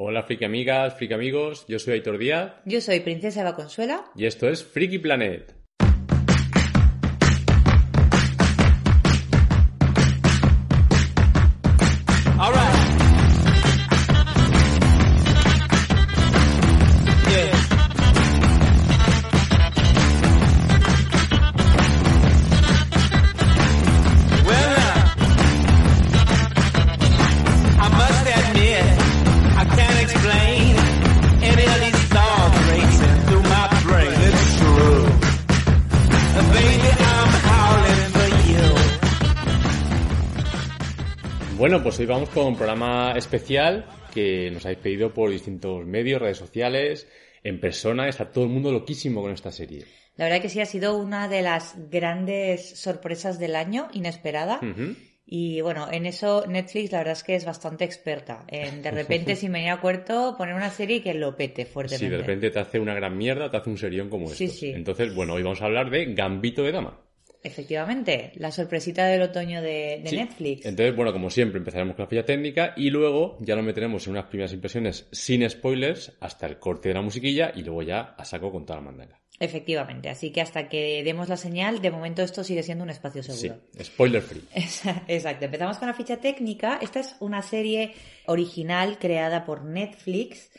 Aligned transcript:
Hola, 0.00 0.22
friki 0.22 0.44
amigas, 0.44 0.94
friki 0.94 1.14
amigos. 1.14 1.64
Yo 1.66 1.80
soy 1.80 1.94
Aitor 1.94 2.18
Díaz. 2.18 2.52
Yo 2.64 2.80
soy 2.80 3.00
Princesa 3.00 3.40
Eva 3.40 3.56
Consuela. 3.56 4.04
Y 4.14 4.26
esto 4.26 4.48
es 4.48 4.62
Friki 4.62 5.00
Planet. 5.00 5.57
Pues 41.98 42.08
hoy 42.08 42.14
vamos 42.14 42.28
con 42.28 42.46
un 42.46 42.56
programa 42.56 43.14
especial 43.16 43.84
que 44.14 44.52
nos 44.52 44.64
habéis 44.64 44.78
pedido 44.78 45.12
por 45.12 45.30
distintos 45.30 45.84
medios, 45.84 46.22
redes 46.22 46.38
sociales, 46.38 47.08
en 47.42 47.58
persona. 47.58 48.08
Está 48.08 48.30
todo 48.30 48.44
el 48.44 48.50
mundo 48.50 48.70
loquísimo 48.70 49.20
con 49.20 49.32
esta 49.32 49.50
serie. 49.50 49.84
La 50.14 50.26
verdad 50.26 50.40
que 50.40 50.48
sí 50.48 50.60
ha 50.60 50.64
sido 50.64 50.96
una 50.96 51.26
de 51.26 51.42
las 51.42 51.74
grandes 51.90 52.78
sorpresas 52.78 53.40
del 53.40 53.56
año, 53.56 53.88
inesperada. 53.94 54.60
Y 55.26 55.60
bueno, 55.60 55.88
en 55.90 56.06
eso 56.06 56.44
Netflix 56.46 56.92
la 56.92 56.98
verdad 56.98 57.14
es 57.14 57.24
que 57.24 57.34
es 57.34 57.44
bastante 57.44 57.84
experta. 57.84 58.44
En 58.46 58.80
de 58.80 58.92
repente, 58.92 59.34
sin 59.36 59.50
venir 59.50 59.70
a 59.70 59.80
cuarto, 59.80 60.36
poner 60.38 60.54
una 60.54 60.70
serie 60.70 61.02
que 61.02 61.14
lo 61.14 61.34
pete 61.34 61.66
fuertemente. 61.66 62.06
Sí, 62.06 62.10
de 62.12 62.18
repente 62.18 62.50
te 62.50 62.60
hace 62.60 62.78
una 62.78 62.94
gran 62.94 63.18
mierda, 63.18 63.50
te 63.50 63.56
hace 63.56 63.70
un 63.70 63.78
serión 63.78 64.08
como 64.08 64.26
este. 64.26 64.46
Sí, 64.46 64.48
sí. 64.48 64.70
Entonces, 64.70 65.12
bueno, 65.16 65.34
hoy 65.34 65.42
vamos 65.42 65.62
a 65.62 65.64
hablar 65.64 65.90
de 65.90 66.14
Gambito 66.14 66.62
de 66.62 66.70
Dama. 66.70 67.07
Efectivamente, 67.42 68.32
la 68.36 68.50
sorpresita 68.50 69.06
del 69.06 69.22
otoño 69.22 69.62
de, 69.62 70.02
Sí. 70.06 70.16
Netflix. 70.16 70.66
Entonces, 70.66 70.94
bueno, 70.96 71.12
como 71.12 71.30
siempre, 71.30 71.58
empezaremos 71.58 71.94
con 71.94 72.04
la 72.04 72.08
ficha 72.08 72.24
técnica 72.24 72.74
y 72.76 72.90
luego 72.90 73.36
ya 73.40 73.54
lo 73.54 73.62
meteremos 73.62 74.06
en 74.06 74.12
unas 74.12 74.26
primeras 74.26 74.52
impresiones 74.52 75.06
sin 75.12 75.48
spoilers 75.48 76.12
hasta 76.20 76.46
el 76.46 76.58
corte 76.58 76.88
de 76.88 76.94
la 76.94 77.02
musiquilla 77.02 77.52
y 77.54 77.62
luego 77.62 77.82
ya 77.82 78.14
a 78.18 78.24
saco 78.24 78.50
con 78.50 78.66
toda 78.66 78.80
la 78.80 78.86
mandanga. 78.86 79.20
Efectivamente, 79.40 80.08
así 80.08 80.32
que 80.32 80.40
hasta 80.40 80.68
que 80.68 81.02
demos 81.04 81.28
la 81.28 81.36
señal, 81.36 81.80
de 81.80 81.92
momento 81.92 82.22
esto 82.22 82.42
sigue 82.42 82.64
siendo 82.64 82.82
un 82.82 82.90
espacio 82.90 83.22
Sí, 83.22 83.32
seguro. 83.32 83.60
spoiler 83.84 84.20
free. 84.22 84.42
Exacto, 85.06 85.44
empezamos 85.44 85.78
con 85.78 85.86
la 85.86 85.94
ficha 85.94 86.16
técnica. 86.16 86.80
Esta 86.82 86.98
es 86.98 87.14
una 87.20 87.40
serie 87.42 87.92
original 88.26 88.98
creada 88.98 89.44
por 89.44 89.64
Netflix 89.64 90.50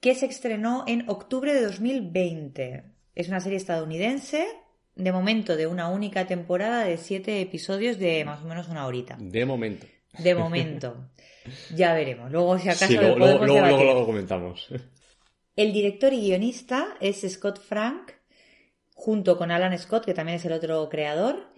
que 0.00 0.14
se 0.14 0.26
estrenó 0.26 0.84
en 0.86 1.08
octubre 1.10 1.52
de 1.52 1.60
2020. 1.62 2.84
Es 3.14 3.28
una 3.28 3.40
serie 3.40 3.58
estadounidense, 3.58 4.46
de 4.96 5.12
momento 5.12 5.56
de 5.56 5.66
una 5.66 5.88
única 5.88 6.26
temporada 6.26 6.84
de 6.84 6.96
siete 6.96 7.40
episodios 7.40 7.98
de 7.98 8.24
más 8.24 8.42
o 8.42 8.46
menos 8.46 8.68
una 8.68 8.86
horita. 8.86 9.16
De 9.20 9.44
momento. 9.44 9.86
De 10.18 10.34
momento. 10.34 11.10
ya 11.74 11.92
veremos. 11.92 12.32
Luego, 12.32 12.58
si 12.58 12.68
acaso, 12.68 12.86
Sí, 12.86 12.94
lo 12.96 13.16
luego 13.16 13.94
lo 13.94 14.06
comentamos. 14.06 14.68
El 15.56 15.72
director 15.72 16.12
y 16.12 16.20
guionista 16.20 16.96
es 17.00 17.26
Scott 17.30 17.60
Frank, 17.60 18.12
junto 18.92 19.38
con 19.38 19.50
Alan 19.50 19.78
Scott, 19.78 20.04
que 20.04 20.12
también 20.12 20.36
es 20.36 20.44
el 20.44 20.52
otro 20.52 20.86
creador, 20.90 21.50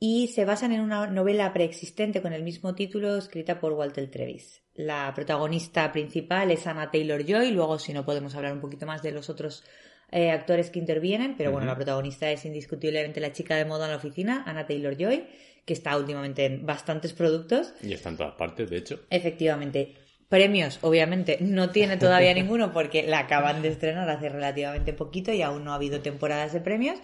y 0.00 0.28
se 0.28 0.44
basan 0.44 0.72
en 0.72 0.80
una 0.80 1.06
novela 1.06 1.52
preexistente 1.52 2.20
con 2.20 2.32
el 2.32 2.42
mismo 2.42 2.74
título 2.74 3.16
escrita 3.16 3.60
por 3.60 3.72
Walter 3.74 4.10
Trevis. 4.10 4.62
La 4.74 5.12
protagonista 5.14 5.92
principal 5.92 6.50
es 6.50 6.66
Anna 6.66 6.90
Taylor 6.90 7.24
Joy, 7.24 7.52
luego 7.52 7.78
si 7.78 7.92
no 7.92 8.04
podemos 8.04 8.34
hablar 8.34 8.52
un 8.52 8.60
poquito 8.60 8.84
más 8.84 9.00
de 9.02 9.12
los 9.12 9.30
otros 9.30 9.62
eh, 10.12 10.30
actores 10.30 10.70
que 10.70 10.78
intervienen, 10.78 11.36
pero 11.36 11.50
bueno, 11.50 11.66
la 11.66 11.74
protagonista 11.74 12.30
es 12.30 12.44
indiscutiblemente 12.44 13.20
la 13.20 13.32
chica 13.32 13.56
de 13.56 13.64
moda 13.64 13.86
en 13.86 13.90
la 13.90 13.96
oficina, 13.96 14.44
Anna 14.46 14.66
Taylor 14.66 14.96
Joy, 14.96 15.24
que 15.64 15.72
está 15.72 15.96
últimamente 15.96 16.44
en 16.44 16.64
bastantes 16.64 17.12
productos. 17.12 17.74
Y 17.82 17.92
está 17.92 18.10
en 18.10 18.16
todas 18.16 18.34
partes, 18.34 18.70
de 18.70 18.76
hecho. 18.76 19.00
Efectivamente. 19.10 19.94
Premios, 20.28 20.78
obviamente, 20.82 21.38
no 21.40 21.70
tiene 21.70 21.96
todavía 21.96 22.34
ninguno 22.34 22.72
porque 22.72 23.04
la 23.04 23.20
acaban 23.20 23.62
de 23.62 23.68
estrenar 23.68 24.08
hace 24.08 24.28
relativamente 24.28 24.92
poquito 24.92 25.32
y 25.32 25.42
aún 25.42 25.64
no 25.64 25.72
ha 25.72 25.76
habido 25.76 26.00
temporadas 26.00 26.52
de 26.52 26.60
premios, 26.60 26.98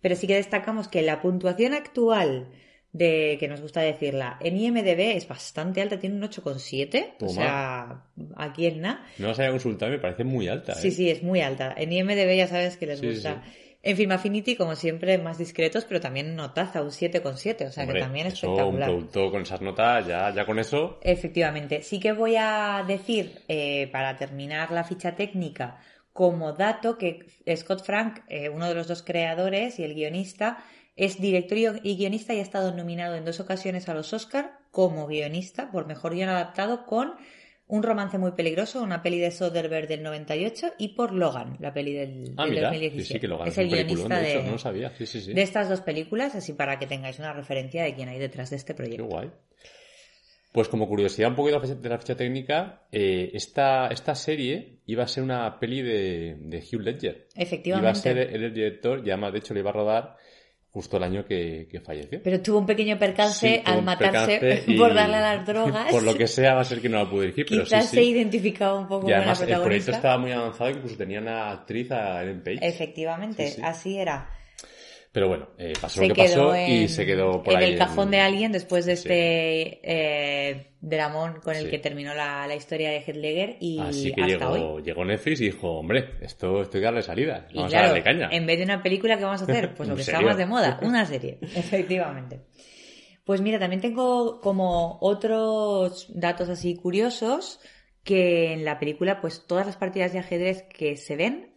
pero 0.00 0.16
sí 0.16 0.26
que 0.26 0.36
destacamos 0.36 0.88
que 0.88 1.02
la 1.02 1.20
puntuación 1.20 1.74
actual 1.74 2.48
de, 2.96 3.36
que 3.38 3.48
nos 3.48 3.60
gusta 3.60 3.80
decirla, 3.80 4.38
en 4.40 4.56
IMDB 4.56 5.16
es 5.16 5.28
bastante 5.28 5.82
alta, 5.82 5.98
tiene 5.98 6.16
un 6.16 6.22
8,7, 6.22 7.14
o 7.20 7.28
sea, 7.28 8.04
aquí 8.36 8.66
en 8.66 8.80
nada. 8.80 9.04
No 9.18 9.28
las 9.28 9.38
haya 9.38 9.50
consultado, 9.50 9.92
me 9.92 9.98
parece 9.98 10.24
muy 10.24 10.48
alta. 10.48 10.74
Sí, 10.74 10.88
¿eh? 10.88 10.90
sí, 10.92 11.10
es 11.10 11.22
muy 11.22 11.40
alta. 11.40 11.74
En 11.76 11.92
IMDB 11.92 12.36
ya 12.36 12.46
sabes 12.46 12.76
que 12.76 12.86
les 12.86 13.00
Sí, 13.00 13.08
gusta. 13.08 13.42
sí. 13.44 13.50
En 13.82 13.96
Film 13.96 14.10
Affinity, 14.10 14.56
como 14.56 14.74
siempre, 14.74 15.16
más 15.18 15.38
discretos, 15.38 15.84
pero 15.84 16.00
también 16.00 16.34
notaza, 16.34 16.82
un 16.82 16.90
7,7, 16.90 17.68
o 17.68 17.70
sea 17.70 17.84
Hombre, 17.84 17.98
que 18.00 18.04
también 18.04 18.26
un 18.26 18.32
espectacular. 18.32 18.88
producto 18.88 19.30
con 19.30 19.42
esas 19.42 19.60
notas, 19.60 20.06
ya, 20.08 20.34
ya 20.34 20.44
con 20.44 20.58
eso. 20.58 20.98
Efectivamente. 21.02 21.82
Sí 21.82 22.00
que 22.00 22.10
voy 22.12 22.34
a 22.36 22.82
decir, 22.88 23.42
eh, 23.46 23.88
para 23.92 24.16
terminar 24.16 24.72
la 24.72 24.82
ficha 24.82 25.14
técnica, 25.14 25.78
como 26.12 26.52
dato 26.54 26.98
que 26.98 27.26
Scott 27.56 27.84
Frank, 27.84 28.20
eh, 28.28 28.48
uno 28.48 28.68
de 28.68 28.74
los 28.74 28.88
dos 28.88 29.02
creadores 29.04 29.78
y 29.78 29.84
el 29.84 29.94
guionista, 29.94 30.58
es 30.96 31.20
director 31.20 31.56
y 31.82 31.96
guionista 31.96 32.34
y 32.34 32.38
ha 32.38 32.42
estado 32.42 32.74
nominado 32.74 33.14
en 33.16 33.24
dos 33.24 33.38
ocasiones 33.40 33.88
a 33.88 33.94
los 33.94 34.12
Oscar 34.12 34.58
como 34.70 35.06
guionista 35.06 35.70
por 35.70 35.86
mejor 35.86 36.14
guion 36.14 36.28
adaptado 36.30 36.86
con 36.86 37.14
Un 37.68 37.82
romance 37.82 38.16
muy 38.16 38.30
peligroso, 38.30 38.80
una 38.80 39.02
peli 39.02 39.18
de 39.18 39.32
Soderbergh 39.32 39.88
del 39.88 40.04
98 40.04 40.74
y 40.78 40.94
por 40.94 41.12
Logan, 41.12 41.56
la 41.58 41.74
peli 41.74 41.94
del, 41.94 42.32
Ah, 42.36 42.44
del 42.44 42.54
mira, 42.54 42.68
2017. 42.68 43.02
sí, 43.04 43.12
sí, 43.14 43.18
que 43.20 43.26
lo 43.26 43.38
ganas 43.38 43.52
es 43.54 43.58
el 43.58 43.68
guionista 43.68 44.20
de 44.20 44.30
hecho, 44.30 44.38
de, 44.38 44.44
no 44.44 44.52
lo 44.52 44.58
sabía. 44.58 44.92
Sí, 44.96 45.04
sí, 45.04 45.20
sí. 45.20 45.32
de 45.34 45.42
estas 45.42 45.68
dos 45.68 45.80
películas, 45.80 46.36
así 46.36 46.52
para 46.52 46.78
que 46.78 46.86
tengáis 46.86 47.18
una 47.18 47.32
referencia 47.32 47.82
de 47.82 47.92
quién 47.96 48.08
hay 48.08 48.20
detrás 48.20 48.50
de 48.50 48.56
este 48.56 48.72
Qué 48.72 48.76
proyecto. 48.76 49.06
guay. 49.06 49.32
Pues 50.52 50.68
como 50.68 50.86
curiosidad 50.88 51.28
un 51.28 51.34
poco 51.34 51.48
de 51.48 51.88
la 51.88 51.98
ficha, 51.98 52.16
técnica, 52.16 52.86
eh, 52.92 53.30
esta, 53.34 53.88
esta 53.88 54.14
serie 54.14 54.78
iba 54.86 55.02
a 55.02 55.08
ser 55.08 55.24
una 55.24 55.58
peli 55.58 55.82
de, 55.82 56.36
de 56.38 56.58
Hugh 56.58 56.80
Ledger. 56.82 57.26
Efectivamente. 57.34 57.84
Iba 57.84 57.90
a 57.90 57.94
ser 57.96 58.16
él 58.18 58.44
el 58.44 58.54
director 58.54 59.02
y 59.04 59.10
además 59.10 59.32
de 59.32 59.38
hecho 59.40 59.52
le 59.54 59.60
iba 59.60 59.70
a 59.70 59.74
rodar 59.74 60.16
justo 60.76 60.98
el 60.98 61.04
año 61.04 61.24
que, 61.24 61.66
que 61.70 61.80
falleció. 61.80 62.20
Pero 62.22 62.42
tuvo 62.42 62.58
un 62.58 62.66
pequeño 62.66 62.98
percance 62.98 63.48
Sí, 63.48 63.62
al 63.64 63.82
matarse 63.82 64.38
percance 64.38 64.72
por 64.78 64.92
darle 64.92 65.16
a 65.16 65.36
las 65.36 65.46
drogas. 65.46 65.90
Por 65.90 66.02
lo 66.02 66.14
que 66.14 66.26
sea 66.26 66.52
va 66.52 66.60
a 66.60 66.64
ser 66.64 66.82
que 66.82 66.90
no 66.90 66.98
la 66.98 67.08
pude 67.08 67.22
dirigir, 67.22 67.46
pero 67.48 67.64
Quizás 67.64 67.84
sí, 67.86 67.96
se 67.96 68.02
sí. 68.02 68.08
identificaba 68.10 68.78
un 68.78 68.86
poco 68.86 69.08
Y 69.08 69.12
además 69.14 69.38
con 69.38 69.48
la 69.48 69.56
el 69.56 69.62
proyecto 69.62 69.92
estaba 69.92 70.18
muy 70.18 70.32
avanzado, 70.32 70.68
incluso 70.68 70.94
tenía 70.98 71.18
una 71.18 71.50
actriz 71.50 71.90
a 71.92 72.22
Ellen 72.22 72.42
Page. 72.44 72.58
Efectivamente, 72.60 73.46
Sí, 73.46 73.54
sí. 73.54 73.62
así 73.64 73.96
era. 73.96 74.28
Pero 75.16 75.28
bueno, 75.28 75.48
eh, 75.56 75.72
pasó 75.80 76.00
Se 76.00 76.08
lo 76.08 76.14
que 76.14 76.24
pasó 76.24 76.54
en, 76.54 76.70
y 76.70 76.88
se 76.88 77.06
quedó 77.06 77.42
por 77.42 77.54
en 77.54 77.60
ahí. 77.60 77.72
el 77.72 77.78
cajón 77.78 78.10
de 78.10 78.20
alguien 78.20 78.52
después 78.52 78.84
de 78.84 78.96
Sí. 78.96 79.08
este 79.08 79.80
eh, 79.82 80.66
dramón 80.82 81.40
con 81.42 81.56
el 81.56 81.64
Sí. 81.64 81.70
que 81.70 81.78
terminó 81.78 82.12
la, 82.12 82.46
la 82.46 82.54
historia 82.54 82.90
de 82.90 82.98
Heath 82.98 83.16
Ledger 83.16 83.56
y 83.58 83.78
Así 83.78 84.12
que 84.12 84.22
hasta 84.22 84.50
hoy. 84.50 84.58
llegó, 84.60 84.80
llegó 84.80 85.04
Netflix 85.06 85.40
y 85.40 85.44
dijo, 85.46 85.70
hombre, 85.78 86.10
esto, 86.20 86.60
esto 86.60 86.76
hay 86.76 86.80
que 86.82 86.84
darle 86.84 87.02
salida. 87.02 87.46
Vamos 87.54 87.70
claro, 87.70 87.86
a 87.86 87.88
darle 87.88 88.02
caña. 88.04 88.28
en 88.30 88.44
vez 88.44 88.58
de 88.58 88.64
una 88.64 88.82
película, 88.82 89.16
¿qué 89.16 89.24
vamos 89.24 89.40
a 89.40 89.44
hacer? 89.44 89.74
Pues 89.74 89.88
lo 89.88 89.94
¿En 89.94 89.96
que 89.96 90.02
está 90.02 90.20
más 90.20 90.36
de 90.36 90.44
moda, 90.44 90.78
una 90.82 91.06
serie, 91.06 91.38
efectivamente. 91.40 92.40
Pues 93.24 93.40
mira, 93.40 93.58
también 93.58 93.80
tengo 93.80 94.42
como 94.42 94.98
otros 95.00 96.06
datos 96.14 96.50
así 96.50 96.76
curiosos 96.76 97.58
que 98.06 98.52
en 98.52 98.64
la 98.64 98.78
película, 98.78 99.20
pues 99.20 99.46
todas 99.48 99.66
las 99.66 99.76
partidas 99.76 100.12
de 100.12 100.20
ajedrez 100.20 100.62
que 100.62 100.96
se 100.96 101.16
ven 101.16 101.50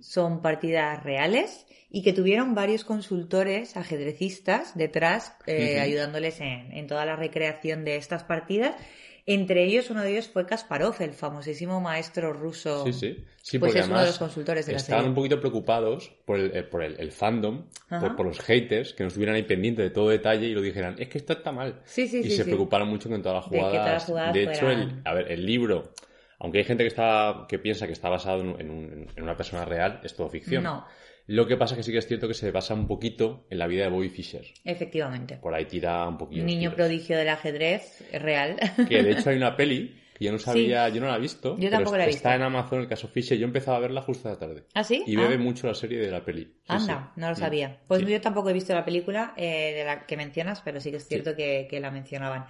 son 0.00 0.42
partidas 0.42 1.02
reales 1.02 1.66
y 1.90 2.02
que 2.02 2.12
tuvieron 2.12 2.54
varios 2.54 2.84
consultores 2.84 3.78
ajedrecistas 3.78 4.76
detrás 4.76 5.34
eh, 5.46 5.80
ayudándoles 5.80 6.40
en, 6.40 6.72
en 6.72 6.86
toda 6.86 7.06
la 7.06 7.16
recreación 7.16 7.86
de 7.86 7.96
estas 7.96 8.22
partidas. 8.22 8.76
Entre 9.26 9.64
ellos, 9.64 9.88
uno 9.90 10.02
de 10.02 10.10
ellos 10.12 10.28
fue 10.28 10.44
Kasparov, 10.44 10.96
el 11.00 11.12
famosísimo 11.14 11.80
maestro 11.80 12.32
ruso. 12.32 12.84
Sí, 12.84 12.92
sí. 12.92 13.24
Sí, 13.40 13.58
Pues 13.58 13.74
es 13.74 13.86
uno 13.88 14.00
de 14.00 14.06
los 14.06 14.18
consultores 14.18 14.66
de 14.66 14.72
la 14.72 14.78
estaban 14.78 15.02
serie. 15.02 15.08
un 15.10 15.14
poquito 15.14 15.38
preocupados 15.40 16.12
por 16.24 16.38
el, 16.40 16.56
eh, 16.56 16.62
por 16.62 16.82
el, 16.82 16.98
el 16.98 17.10
fandom, 17.12 17.64
por, 17.88 18.16
por 18.16 18.26
los 18.26 18.40
haters, 18.40 18.94
que 18.94 19.02
no 19.02 19.08
estuvieran 19.08 19.36
ahí 19.36 19.42
pendientes 19.42 19.84
de 19.84 19.90
todo 19.90 20.08
detalle 20.08 20.46
y 20.46 20.54
lo 20.54 20.60
dijeran, 20.62 20.96
es 20.98 21.08
que 21.08 21.18
esto 21.18 21.34
está 21.34 21.52
mal. 21.52 21.80
Sí, 21.84 22.06
sí, 22.08 22.20
y 22.20 22.24
sí, 22.24 22.30
se 22.36 22.44
preocuparon 22.44 22.88
mucho 22.88 23.08
en 23.14 23.22
todas 23.22 23.44
las 23.44 23.50
De 23.50 23.58
que 23.58 23.62
todas 23.64 23.72
jugadas... 23.74 23.92
las 23.92 24.04
jugadas 24.06 24.34
de 24.34 24.42
hecho, 24.44 24.70
el, 24.70 25.00
a 25.04 25.14
ver, 25.14 25.30
el 25.32 25.44
libro 25.46 25.92
Aunque 26.38 26.58
hay 26.58 26.64
gente 26.64 26.84
que 26.84 26.88
está 26.88 27.46
que 27.48 27.58
piensa 27.58 27.86
que 27.86 27.92
está 27.92 28.08
basado 28.08 28.40
en, 28.42 28.60
en 28.60 28.70
un- 28.70 29.06
en 29.16 29.22
una 29.22 29.36
persona 29.36 29.64
real, 29.64 30.00
es 30.04 30.14
todo 30.14 30.28
ficción. 30.28 30.62
No, 30.64 30.86
Lo 31.26 31.46
que 31.46 31.56
pasa 31.56 31.74
es 31.74 31.78
que 31.78 31.82
sí 31.84 31.92
que 31.92 31.98
es 31.98 32.06
cierto 32.06 32.28
que 32.28 32.34
se 32.34 32.50
basa 32.50 32.74
un 32.74 32.86
poquito 32.86 33.46
en 33.50 33.58
la 33.58 33.66
vida 33.66 33.84
de 33.84 33.90
Bobby 33.90 34.10
Fischer. 34.10 34.44
efectivamente. 34.64 35.36
Por 35.38 35.54
ahí 35.54 35.64
tira 35.64 36.06
un 36.06 36.18
poquillo. 36.18 36.42
los 36.42 36.46
Niño 36.46 36.70
tiros. 36.70 36.74
prodigio 36.74 37.16
del 37.16 37.28
ajedrez 37.30 38.04
real. 38.12 38.56
Que 38.88 39.02
de 39.02 39.12
hecho 39.12 39.30
hay 39.30 39.36
una 39.36 39.56
peli 39.56 40.00
que 40.18 40.26
yo 40.26 40.32
no 40.32 40.38
sabía, 40.38 40.88
yo 40.90 41.00
no 41.00 41.08
la 41.08 41.16
he 41.16 41.20
visto. 41.20 41.54
Yo 41.56 41.60
pero 41.62 41.70
tampoco 41.70 41.96
la 41.96 42.04
he 42.06 42.10
Está 42.10 42.28
visto. 42.30 42.36
en 42.36 42.42
Amazon 42.42 42.80
el 42.82 42.88
caso 42.88 43.08
Fisher. 43.08 43.36
Yo 43.38 43.46
empezaba 43.46 43.78
a 43.78 43.80
verla 43.80 44.02
justo 44.02 44.28
esta 44.30 44.46
tarde. 44.46 44.64
¿Ah, 44.74 44.84
sí? 44.84 45.02
Y 45.06 45.16
Ah. 45.16 45.22
bebe 45.22 45.38
mucho 45.38 45.66
la 45.66 45.74
serie 45.74 45.98
de 45.98 46.10
la 46.10 46.24
peli. 46.24 46.44
Sí, 46.44 46.50
Anda, 46.68 47.10
sí. 47.14 47.20
no 47.20 47.26
lo 47.28 47.32
Mm. 47.32 47.36
sabía. 47.36 47.80
Pues 47.88 48.06
yo 48.06 48.20
tampoco 48.20 48.50
he 48.50 48.52
visto 48.52 48.74
la 48.74 48.84
película 48.84 49.32
eh, 49.36 49.72
de 49.74 49.84
la 49.84 50.06
que 50.06 50.16
mencionas, 50.16 50.60
pero 50.60 50.78
sí 50.80 50.90
que 50.90 50.98
es 50.98 51.08
cierto 51.08 51.34
que, 51.34 51.66
que 51.68 51.80
la 51.80 51.90
mencionaban. 51.90 52.44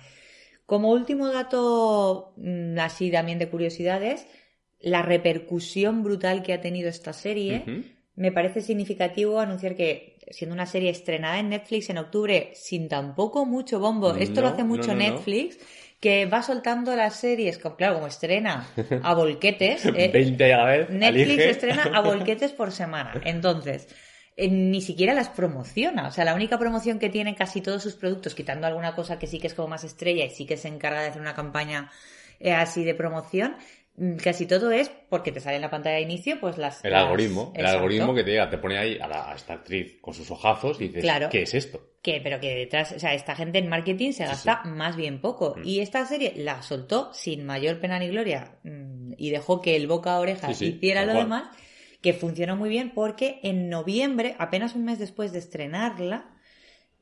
Como 0.66 0.90
último 0.90 1.28
dato, 1.32 2.34
mm, 2.36 2.78
así 2.80 3.10
también 3.10 3.38
de 3.38 3.48
curiosidades, 3.48 4.26
la 4.80 5.00
repercusión 5.02 6.02
brutal 6.02 6.42
que 6.42 6.52
ha 6.52 6.60
tenido 6.60 6.88
esta 6.90 7.12
serie. 7.14 7.64
Me 8.16 8.32
parece 8.32 8.60
significativo 8.60 9.40
anunciar 9.40 9.74
que, 9.74 10.16
siendo 10.30 10.54
una 10.54 10.66
serie 10.66 10.90
estrenada 10.90 11.38
en 11.38 11.48
Netflix 11.48 11.90
en 11.90 11.98
octubre, 11.98 12.52
sin 12.54 12.88
tampoco 12.88 13.44
mucho 13.44 13.80
bombo, 13.80 14.14
esto 14.14 14.40
lo 14.40 14.48
hace 14.48 14.64
mucho 14.64 14.88
no, 14.88 14.94
no. 14.94 15.10
Netflix, 15.10 15.58
que 16.00 16.26
va 16.26 16.42
soltando 16.42 16.94
las 16.94 17.16
series, 17.16 17.58
como, 17.58 17.76
claro, 17.76 17.94
como 17.94 18.06
estrena 18.06 18.68
a 19.02 19.14
volquetes. 19.14 19.86
eh, 19.96 20.10
20 20.12 20.52
a 20.52 20.56
la 20.58 20.64
vez. 20.64 20.90
Netflix 20.90 21.28
elige. 21.28 21.50
estrena 21.50 21.90
a 21.94 22.00
volquetes 22.02 22.52
por 22.52 22.72
semana. 22.72 23.20
Entonces, 23.24 23.88
eh, 24.36 24.48
ni 24.48 24.80
siquiera 24.80 25.14
las 25.14 25.28
promociona. 25.28 26.06
O 26.08 26.10
sea, 26.10 26.24
la 26.24 26.34
única 26.34 26.58
promoción 26.58 26.98
que 26.98 27.08
tienen 27.08 27.34
casi 27.34 27.60
todos 27.60 27.82
sus 27.82 27.94
productos, 27.94 28.34
quitando 28.34 28.66
alguna 28.66 28.94
cosa 28.94 29.18
que 29.18 29.26
sí 29.26 29.38
que 29.38 29.46
es 29.46 29.54
como 29.54 29.68
más 29.68 29.84
estrella 29.84 30.24
y 30.24 30.30
sí 30.30 30.44
que 30.46 30.56
se 30.56 30.68
encarga 30.68 31.02
de 31.02 31.08
hacer 31.08 31.22
una 31.22 31.34
campaña 31.34 31.90
eh, 32.40 32.52
así 32.52 32.84
de 32.84 32.94
promoción, 32.94 33.56
casi 34.22 34.46
todo 34.46 34.70
es 34.72 34.90
porque 35.08 35.30
te 35.32 35.40
sale 35.40 35.56
en 35.56 35.62
la 35.62 35.70
pantalla 35.70 35.96
de 35.96 36.02
inicio, 36.02 36.40
pues 36.40 36.58
las. 36.58 36.84
El 36.84 36.92
las- 36.92 37.02
algoritmo. 37.04 37.52
El 37.54 37.60
Exacto. 37.60 37.76
algoritmo 37.78 38.14
que 38.14 38.24
te 38.24 38.30
llega, 38.32 38.50
te 38.50 38.58
pone 38.58 38.76
ahí 38.78 38.98
a, 39.00 39.06
la- 39.06 39.30
a 39.30 39.34
esta 39.34 39.54
actriz 39.54 39.98
con 40.00 40.14
sus 40.14 40.30
ojazos 40.30 40.80
y 40.80 40.88
dices, 40.88 41.02
Claro. 41.02 41.28
¿qué 41.30 41.42
es 41.42 41.54
esto? 41.54 41.90
Que, 42.02 42.20
pero 42.22 42.38
que 42.40 42.54
detrás, 42.54 42.92
o 42.92 42.98
sea, 42.98 43.14
esta 43.14 43.34
gente 43.34 43.58
en 43.58 43.68
marketing 43.68 44.12
se 44.12 44.24
gasta 44.26 44.62
más 44.64 44.94
bien 44.96 45.20
poco. 45.20 45.54
Mm. 45.56 45.62
Y 45.64 45.80
esta 45.80 46.04
serie 46.06 46.34
la 46.36 46.60
soltó 46.62 47.12
sin 47.14 47.46
mayor 47.46 47.80
pena 47.80 47.98
ni 47.98 48.08
gloria 48.08 48.58
mm, 48.64 49.12
y 49.16 49.30
dejó 49.30 49.62
que 49.62 49.74
el 49.76 49.86
boca 49.86 50.14
a 50.14 50.20
oreja 50.20 50.52
Sí, 50.52 50.66
hiciera 50.66 51.06
lo 51.06 51.14
demás, 51.14 51.44
que 52.02 52.12
funcionó 52.12 52.56
muy 52.56 52.68
bien 52.68 52.90
porque 52.94 53.38
en 53.42 53.70
noviembre, 53.70 54.34
apenas 54.38 54.74
un 54.74 54.84
mes 54.84 54.98
después 54.98 55.32
de 55.32 55.38
estrenarla, 55.38 56.30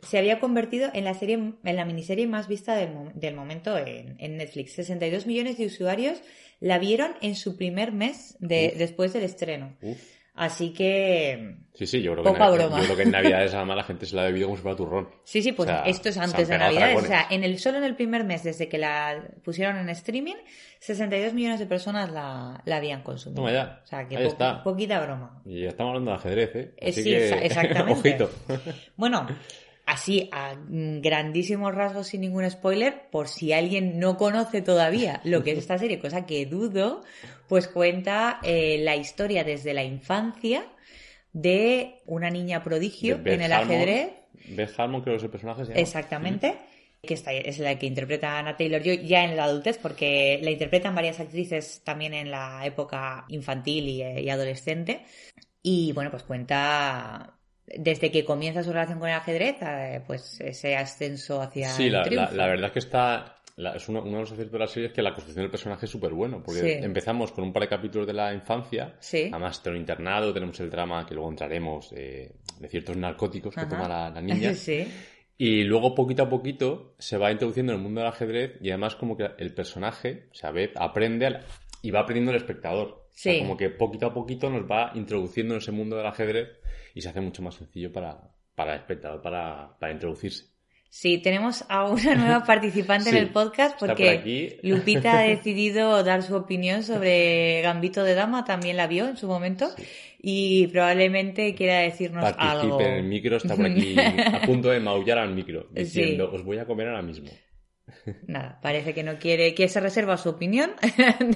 se 0.02 0.18
había 0.18 0.38
convertido 0.38 0.90
en 0.94 1.04
la 1.04 1.14
serie, 1.14 1.34
en 1.64 1.76
la 1.76 1.84
miniserie 1.84 2.26
más 2.28 2.46
vista 2.46 2.76
del, 2.76 2.90
del 3.14 3.34
momento 3.34 3.76
en, 3.78 4.14
en 4.20 4.36
Netflix. 4.36 4.74
62 4.74 5.26
millones 5.26 5.58
de 5.58 5.66
usuarios 5.66 6.20
la 6.62 6.78
vieron 6.78 7.12
en 7.20 7.34
su 7.34 7.56
primer 7.56 7.92
mes 7.92 8.36
de, 8.40 8.74
después 8.78 9.12
del 9.12 9.24
estreno. 9.24 9.76
Uf. 9.82 9.98
Así 10.34 10.72
que 10.72 11.56
Sí, 11.74 11.86
sí, 11.86 12.00
yo 12.00 12.12
creo, 12.12 12.24
que 12.24 12.30
Poca 12.30 12.48
broma. 12.48 12.78
yo 12.78 12.84
creo 12.84 12.96
que 12.96 13.02
en 13.02 13.10
Navidades 13.10 13.52
además 13.52 13.76
la 13.76 13.84
gente 13.90 14.06
se 14.06 14.16
la 14.16 14.22
ha 14.22 14.24
bebido 14.26 14.46
como 14.46 14.56
si 14.56 14.62
fuera 14.62 14.76
turrón. 14.78 15.08
Sí, 15.24 15.42
sí, 15.42 15.52
pues 15.52 15.68
O 15.68 15.72
sea, 15.72 15.82
esto 15.82 16.08
es 16.08 16.16
antes 16.16 16.48
de 16.48 16.54
pegado 16.54 16.72
Navidad. 16.80 16.96
O 17.02 17.06
sea, 17.06 17.26
en 17.28 17.44
el, 17.44 17.58
solo 17.58 17.76
en 17.78 17.84
el 17.84 17.94
primer 17.96 18.24
mes, 18.24 18.42
desde 18.42 18.66
que 18.66 18.78
la 18.78 19.22
pusieron 19.44 19.76
en 19.76 19.90
streaming, 19.90 20.36
62 20.80 21.34
millones 21.34 21.58
de 21.60 21.66
personas 21.66 22.10
la, 22.10 22.62
la 22.64 22.76
habían 22.76 23.02
consumido. 23.02 23.42
Toma 23.42 23.52
ya. 23.52 23.80
O 23.84 23.86
sea, 23.86 24.08
que 24.08 24.16
Ahí 24.16 24.22
po- 24.24 24.30
está. 24.30 24.62
poquita 24.62 25.00
broma. 25.04 25.42
Y 25.44 25.62
ya 25.64 25.68
estamos 25.68 25.90
hablando 25.90 26.12
de 26.12 26.16
ajedrez, 26.16 26.50
¿eh? 26.56 26.74
Eh, 26.78 26.88
Así 26.88 27.02
sí, 27.02 27.10
que, 27.10 27.28
exactamente. 27.46 27.92
Ojito. 27.92 28.30
Bueno, 28.96 29.26
así, 29.92 30.28
a 30.32 30.54
mm, 30.54 31.00
grandísimos 31.00 31.74
rasgos, 31.74 32.08
sin 32.08 32.22
ningún 32.22 32.50
spoiler, 32.50 33.10
por 33.10 33.28
si 33.28 33.52
alguien 33.52 33.98
no 33.98 34.16
conoce 34.16 34.62
todavía 34.62 35.20
lo 35.24 35.44
que 35.44 35.52
es 35.52 35.58
esta 35.58 35.78
serie, 35.78 35.98
cosa 35.98 36.24
que 36.24 36.46
dudo, 36.46 37.02
pues 37.48 37.68
cuenta 37.68 38.40
eh, 38.42 38.78
la 38.80 38.96
historia 38.96 39.44
desde 39.44 39.74
la 39.74 39.84
infancia 39.84 40.64
de 41.32 42.00
una 42.06 42.30
niña 42.30 42.62
prodigio 42.62 43.20
en 43.24 43.42
el 43.42 43.52
Harmon. 43.52 43.76
ajedrez. 43.76 44.12
Beth 44.48 44.78
Harmon 44.78 45.02
creo 45.02 45.14
que 45.14 45.18
es 45.18 45.24
el 45.24 45.30
personaje. 45.30 45.64
se 45.64 45.70
llama. 45.72 45.80
Exactamente. 45.80 46.54
Que 47.02 47.14
esta 47.14 47.32
es 47.32 47.58
la 47.58 47.78
que 47.78 47.86
interpreta 47.86 48.36
a 48.36 48.38
Anna 48.38 48.56
Taylor-Joy 48.56 49.06
ya 49.06 49.24
en 49.24 49.36
la 49.36 49.44
adultez, 49.44 49.76
porque 49.76 50.38
la 50.42 50.50
interpretan 50.50 50.94
varias 50.94 51.18
actrices 51.20 51.82
también 51.84 52.14
en 52.14 52.30
la 52.30 52.64
época 52.64 53.24
infantil 53.28 53.88
y, 53.88 54.02
eh, 54.02 54.22
y 54.22 54.30
adolescente. 54.30 55.02
Y 55.62 55.92
bueno, 55.92 56.10
pues 56.10 56.22
cuenta 56.22 57.34
desde 57.66 58.10
que 58.10 58.24
comienza 58.24 58.62
su 58.62 58.72
relación 58.72 58.98
con 58.98 59.08
el 59.08 59.14
ajedrez, 59.14 59.56
eh, 59.62 60.02
pues 60.06 60.40
ese 60.40 60.76
ascenso 60.76 61.40
hacia 61.40 61.68
Sí, 61.70 61.84
el 61.86 61.92
la, 61.92 62.30
la, 62.32 62.46
verdad 62.46 62.66
es 62.66 62.72
que 62.72 62.78
está. 62.80 63.36
la- 63.56 63.76
es 63.76 63.88
uno, 63.88 64.00
uno 64.02 64.12
de 64.14 64.20
los 64.20 64.32
aciertos 64.32 64.52
de 64.52 64.58
la 64.58 64.66
serie 64.66 64.88
es 64.88 64.92
que 64.94 65.02
la 65.02 65.10
construcción 65.14 65.44
del 65.44 65.50
personaje 65.50 65.86
es 65.86 65.92
súper 65.92 66.12
bueno. 66.12 66.42
Porque 66.44 66.60
Sí. 66.60 66.84
empezamos 66.84 67.32
con 67.32 67.44
un 67.44 67.52
par 67.52 67.62
de 67.62 67.68
capítulos 67.68 68.06
de 68.06 68.14
la 68.14 68.32
infancia. 68.34 68.94
Sí. 68.98 69.28
Además, 69.32 69.62
tenemos 69.62 69.80
internado, 69.80 70.32
tenemos 70.32 70.58
el 70.60 70.70
drama 70.70 71.06
que 71.06 71.14
luego 71.14 71.30
entraremos 71.30 71.92
eh, 71.96 72.32
de 72.58 72.68
ciertos 72.68 72.96
narcóticos 72.96 73.54
que 73.54 73.60
Ajá. 73.60 73.68
toma 73.70 73.88
la, 73.88 74.20
niña. 74.22 74.54
sí. 74.54 74.86
Y 75.38 75.64
luego, 75.64 75.94
poquito 75.94 76.22
a 76.24 76.28
poquito, 76.28 76.94
se 76.98 77.16
va 77.16 77.32
introduciendo 77.32 77.72
en 77.72 77.78
el 77.78 77.82
mundo 77.82 78.00
del 78.00 78.08
ajedrez 78.10 78.52
y 78.60 78.68
además 78.70 78.94
como 78.96 79.16
que 79.16 79.28
el 79.38 79.52
personaje, 79.54 80.26
o 80.30 80.34
sea, 80.34 80.50
Beth, 80.52 80.76
aprende 80.76 81.40
y 81.80 81.90
va 81.90 82.00
aprendiendo 82.00 82.30
el 82.30 82.36
espectador. 82.36 82.88
O 82.88 83.08
sea, 83.14 83.38
como 83.40 83.56
que 83.56 83.68
poquito 83.70 84.06
a 84.06 84.14
poquito 84.14 84.48
nos 84.50 84.62
va 84.70 84.92
introduciendo 84.94 85.54
en 85.54 85.58
ese 85.58 85.72
mundo 85.72 85.96
del 85.96 86.06
ajedrez 86.06 86.48
y 86.94 87.00
se 87.00 87.08
hace 87.08 87.20
mucho 87.20 87.42
más 87.42 87.54
sencillo 87.54 87.92
para, 87.92 88.18
para 88.54 88.74
el 88.74 88.80
espectador, 88.80 89.20
para, 89.22 89.76
para 89.78 89.92
introducirse. 89.92 90.46
Sí, 90.94 91.16
tenemos 91.18 91.64
a 91.70 91.86
una 91.86 92.14
nueva 92.16 92.44
participante 92.44 93.08
Sí, 93.10 93.16
en 93.16 93.22
el 93.22 93.30
podcast 93.30 93.78
porque 93.80 94.58
por. 94.62 94.70
Lupita 94.70 95.18
ha 95.20 95.22
decidido 95.22 96.02
dar 96.04 96.22
su 96.22 96.34
opinión 96.36 96.82
sobre 96.82 97.62
Gambito 97.62 98.04
de 98.04 98.14
Dama, 98.14 98.44
también 98.44 98.76
la 98.76 98.86
vio 98.86 99.08
en 99.08 99.16
su 99.16 99.26
momento 99.26 99.70
y 100.20 100.66
probablemente 100.66 101.54
quiera 101.54 101.78
decirnos 101.80 102.22
algo. 102.36 102.76
Participe 102.78 102.84
en 102.90 102.94
el 102.98 103.04
micro, 103.04 103.36
está 103.38 103.56
por 103.56 103.64
aquí 103.66 103.96
a 103.98 104.42
punto 104.44 104.68
de 104.68 104.80
maullar 104.80 105.16
al 105.18 105.34
micro, 105.34 105.68
Sí. 105.74 105.82
diciendo, 105.82 106.30
os 106.30 106.44
voy 106.44 106.58
a 106.58 106.66
comer 106.66 106.88
ahora 106.88 107.02
mismo. 107.02 107.28
Nada, 108.26 108.58
parece 108.62 108.94
que 108.94 109.02
no 109.02 109.18
quiere, 109.18 109.54
que 109.54 109.68
se 109.68 109.80
reserva 109.80 110.16
su 110.16 110.28
opinión 110.30 110.72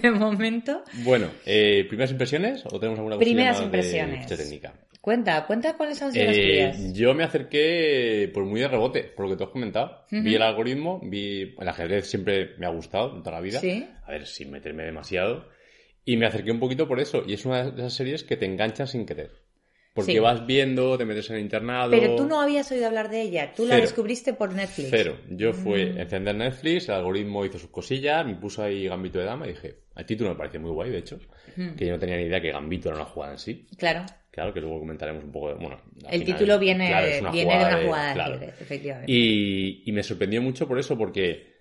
de 0.02 0.10
momento. 0.10 0.82
Bueno, 1.04 1.28
eh, 1.44 1.84
¿primeras 1.88 2.10
impresiones 2.12 2.62
o 2.66 2.78
tenemos 2.78 2.98
alguna 2.98 3.18
Primeras 3.18 3.60
impresiones. 3.60 4.28
de 4.28 4.36
técnica? 4.36 4.74
Cuenta, 5.06 5.46
cuenta 5.46 5.76
cuáles 5.76 6.02
han 6.02 6.12
sido 6.12 6.24
las 6.24 6.36
Eh, 6.36 6.42
tuyas. 6.72 6.92
yo 6.92 7.14
me 7.14 7.22
acerqué 7.22 8.28
por 8.34 8.44
muy 8.44 8.58
de 8.60 8.66
rebote, 8.66 9.04
por 9.04 9.26
lo 9.26 9.30
que 9.30 9.36
tú 9.38 9.44
has 9.44 9.50
comentado. 9.50 10.04
Ujú. 10.10 10.20
Vi 10.24 10.34
el 10.34 10.42
algoritmo, 10.42 11.00
vi 11.00 11.54
el 11.60 11.68
ajedrez 11.68 12.08
siempre 12.10 12.56
me 12.58 12.66
ha 12.66 12.70
gustado 12.70 13.16
toda 13.22 13.30
la 13.36 13.40
vida. 13.40 13.60
Sí. 13.60 13.86
A 14.04 14.10
ver, 14.10 14.26
sin 14.26 14.50
meterme 14.50 14.82
demasiado. 14.82 15.48
Y 16.04 16.16
me 16.16 16.26
acerqué 16.26 16.50
un 16.50 16.58
poquito 16.58 16.88
por 16.88 16.98
eso. 16.98 17.22
Y 17.24 17.34
es 17.34 17.44
una 17.46 17.70
de 17.70 17.82
esas 17.82 17.92
series 17.92 18.24
que 18.24 18.36
te 18.36 18.46
enganchan 18.46 18.88
sin 18.88 19.06
querer. 19.06 19.30
Porque 19.94 20.12
Sí. 20.14 20.18
vas 20.18 20.44
viendo, 20.44 20.98
te 20.98 21.04
metes 21.04 21.30
en 21.30 21.36
el 21.36 21.42
internado. 21.42 21.90
Pero 21.92 22.16
tú 22.16 22.26
no 22.26 22.40
habías 22.40 22.68
oído 22.72 22.86
hablar 22.88 23.08
de 23.08 23.22
ella, 23.22 23.52
tú 23.56 23.62
la 23.64 23.76
Cero. 23.76 23.82
descubriste 23.82 24.32
por 24.34 24.52
Netflix. 24.52 24.88
Cero. 24.90 25.18
Yo 25.30 25.52
fue 25.52 25.86
Mm. 25.92 25.98
encender 26.00 26.34
Netflix, 26.34 26.88
el 26.88 26.96
algoritmo 26.96 27.44
hizo 27.46 27.60
sus 27.60 27.70
cosillas, 27.70 28.26
me 28.26 28.34
puso 28.34 28.64
ahí 28.64 28.88
Gambito 28.88 29.20
de 29.20 29.24
Dama 29.24 29.46
y 29.46 29.50
dije, 29.50 29.76
el 29.96 30.04
título 30.04 30.30
me 30.30 30.36
pareció 30.36 30.60
muy 30.60 30.72
guay, 30.72 30.90
de 30.90 30.98
hecho, 30.98 31.18
Mm. 31.56 31.76
que 31.76 31.86
yo 31.86 31.92
no 31.92 31.98
tenía 32.00 32.16
ni 32.16 32.24
idea 32.24 32.40
que 32.42 32.50
Gambito 32.50 32.88
era 32.90 32.96
una 32.98 33.06
jugada 33.06 33.32
en 33.34 33.38
sí. 33.38 33.66
Claro, 33.78 34.04
Claro, 34.36 34.52
que 34.52 34.60
luego 34.60 34.80
comentaremos 34.80 35.24
un 35.24 35.32
poco 35.32 35.48
de... 35.48 35.54
Bueno, 35.54 35.78
el 36.10 36.18
final 36.20 36.24
título 36.26 36.58
viene, 36.58 36.88
claro, 36.88 37.06
viene 37.32 37.54
de 37.54 37.64
una 37.64 37.78
jugada 37.78 37.78
de 37.78 38.12
claro. 38.12 38.34
ajedrez, 38.34 38.60
efectivamente. 38.60 39.10
Y, 39.10 39.82
y 39.86 39.92
me 39.92 40.02
sorprendió 40.02 40.42
mucho 40.42 40.68
por 40.68 40.78
eso, 40.78 40.98
porque 40.98 41.54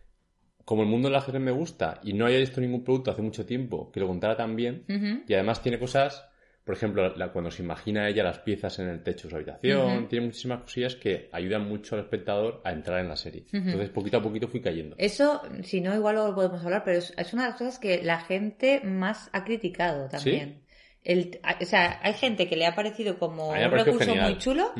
como 0.65 0.81
el 0.83 0.89
mundo 0.89 1.07
del 1.07 1.15
ajedrez 1.15 1.41
me 1.41 1.51
gusta 1.51 2.01
y 2.03 2.11
no 2.11 2.25
había 2.25 2.39
visto 2.39 2.59
ningún 2.59 2.83
producto 2.83 3.11
hace 3.11 3.21
mucho 3.21 3.45
tiempo 3.45 3.93
que 3.93 4.01
lo 4.01 4.07
contara 4.07 4.35
tan 4.35 4.57
bien, 4.57 4.83
y 5.25 5.33
además 5.33 5.61
tiene 5.63 5.79
cosas, 5.79 6.27
por 6.65 6.75
ejemplo, 6.75 7.15
la- 7.15 7.31
cuando 7.31 7.49
se 7.49 7.63
imagina 7.63 8.09
ella 8.09 8.25
las 8.25 8.39
piezas 8.39 8.77
en 8.79 8.89
el 8.89 9.01
techo 9.03 9.27
de 9.27 9.29
su 9.29 9.35
habitación, 9.37 10.09
tiene 10.09 10.25
muchísimas 10.25 10.63
cosillas 10.63 10.95
que 10.95 11.29
ayudan 11.31 11.69
mucho 11.69 11.95
al 11.95 12.01
espectador 12.01 12.59
a 12.65 12.73
entrar 12.73 12.99
en 12.99 13.07
la 13.07 13.15
serie. 13.15 13.45
Entonces, 13.53 13.89
poquito 13.89 14.17
a 14.17 14.21
poquito 14.21 14.49
fui 14.49 14.59
cayendo. 14.59 14.97
Eso, 14.99 15.41
si 15.63 15.79
no, 15.79 15.95
igual 15.95 16.15
lo 16.15 16.35
podemos 16.35 16.61
hablar, 16.65 16.83
pero 16.83 16.97
es, 16.97 17.13
es 17.15 17.31
una 17.31 17.43
de 17.43 17.49
las 17.51 17.57
cosas 17.57 17.79
que 17.79 18.03
la 18.03 18.19
gente 18.19 18.81
más 18.83 19.29
ha 19.31 19.45
criticado 19.45 20.09
también. 20.09 20.64
El, 21.05 21.39
o 21.61 21.65
sea, 21.65 21.99
hay 22.01 22.13
gente 22.13 22.47
que 22.47 22.55
le 22.57 22.65
ha 22.65 22.73
parecido 22.75 23.17
como 23.19 23.49
un 23.49 23.55
recurso 23.71 23.99
genial. 23.99 24.31
muy 24.31 24.39
chulo 24.39 24.71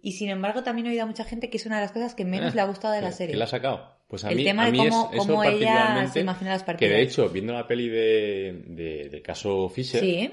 y 0.00 0.12
sin 0.12 0.30
embargo 0.30 0.62
también 0.62 0.86
he 0.86 0.90
oído 0.90 1.02
a 1.02 1.06
mucha 1.06 1.24
gente 1.24 1.50
que 1.50 1.58
es 1.58 1.66
una 1.66 1.76
de 1.76 1.82
las 1.82 1.92
cosas 1.92 2.14
que 2.14 2.24
menos 2.24 2.52
Ah, 2.52 2.56
le 2.56 2.60
ha 2.62 2.64
gustado 2.64 2.94
de 2.94 3.02
la 3.02 3.08
¿Qué- 3.10 3.14
serie. 3.14 3.32
¿Quién 3.32 3.38
la 3.40 3.44
ha 3.44 3.48
sacado? 3.48 3.98
Pues 4.08 4.24
a 4.24 4.30
El 4.30 4.36
mí, 4.38 4.44
tema 4.44 4.62
a 4.62 4.66
de 4.66 4.72
mí 4.72 4.78
cómo- 4.78 5.10
es, 5.12 5.18
cómo 5.18 5.44
ella 5.44 6.06
se 6.10 6.20
imagina 6.20 6.50
las 6.52 6.62
Que 6.62 6.66
partidas. 6.66 6.92
de 6.92 7.02
hecho, 7.02 7.28
viendo 7.28 7.52
la 7.52 7.66
peli 7.66 7.88
de, 7.90 8.62
de- 8.66 9.08
del 9.10 9.22
caso 9.22 9.68
Fisher, 9.68 10.00
Sí, 10.00 10.30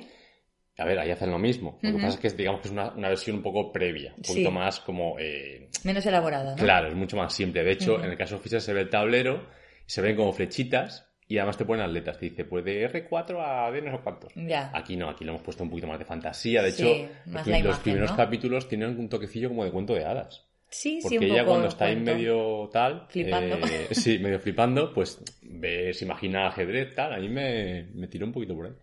a 0.77 0.85
ver, 0.85 0.99
ahí 0.99 1.11
hacen 1.11 1.29
lo 1.31 1.37
mismo. 1.37 1.77
Lo 1.81 1.91
que 1.91 2.01
pasa 2.01 2.15
es 2.15 2.17
que 2.17 2.29
digamos 2.37 2.61
que 2.61 2.67
es 2.69 2.71
una, 2.71 2.91
una 2.93 3.09
versión 3.09 3.35
un 3.37 3.43
poco 3.43 3.71
previa, 3.73 4.13
un 4.15 4.23
poquito 4.23 4.49
Sí. 4.49 4.55
más 4.55 4.79
como... 4.79 5.17
eh, 5.19 5.69
menos 5.83 6.05
elaborada, 6.05 6.51
¿no? 6.55 6.63
Claro, 6.63 6.87
es 6.87 6.95
mucho 6.95 7.17
más 7.17 7.33
simple. 7.33 7.63
De 7.63 7.71
hecho, 7.73 8.01
en 8.03 8.09
el 8.11 8.17
caso 8.17 8.39
Fisher 8.39 8.61
se 8.61 8.73
ve 8.73 8.81
el 8.81 8.89
tablero, 8.89 9.47
se 9.85 10.01
ven 10.01 10.15
como 10.15 10.31
flechitas 10.33 11.10
y 11.33 11.37
además 11.37 11.57
te 11.57 11.65
ponen 11.65 11.85
atletas. 11.85 12.17
Te 12.17 12.25
dice, 12.29 12.45
pues 12.45 12.63
de 12.65 12.83
R4 12.89 13.39
a 13.39 13.71
D 13.71 13.81
no 13.81 13.91
sé 13.91 14.03
cuántos. 14.03 14.33
Ya. 14.35 14.71
Aquí 14.73 14.95
no, 14.97 15.09
aquí 15.09 15.23
lo 15.23 15.31
hemos 15.31 15.41
puesto 15.43 15.63
un 15.63 15.69
poquito 15.69 15.87
más 15.87 15.99
de 15.99 16.05
fantasía. 16.05 16.61
De 16.61 16.71
Sí, 16.71 16.83
hecho, 16.83 16.93
los, 16.93 17.47
imagen, 17.47 17.79
primeros 17.83 18.11
¿no? 18.11 18.17
capítulos 18.17 18.67
tienen 18.67 18.99
un 18.99 19.09
toquecillo 19.09 19.49
como 19.49 19.63
de 19.63 19.71
cuento 19.71 19.93
de 19.93 20.05
hadas. 20.05 20.45
Sí, 20.69 20.99
Porque 21.01 21.17
sí, 21.19 21.25
un 21.25 21.31
ella 21.31 21.39
poco 21.39 21.49
cuando 21.51 21.67
está 21.67 21.85
ahí 21.85 21.95
cuento. 21.95 22.11
medio 22.13 22.69
tal, 22.71 23.05
Flipando. 23.09 23.57
eh, 23.57 23.87
sí, 23.91 24.19
medio 24.19 24.39
flipando, 24.39 24.93
pues 24.93 25.19
ve, 25.41 25.93
se 25.93 26.05
imagina 26.05 26.47
ajedrez, 26.47 26.95
tal, 26.95 27.13
a 27.13 27.17
mí 27.17 27.27
me, 27.27 27.89
me 27.93 28.07
tiró 28.07 28.25
un 28.25 28.31
poquito 28.31 28.55
por 28.55 28.67
ahí. 28.67 28.73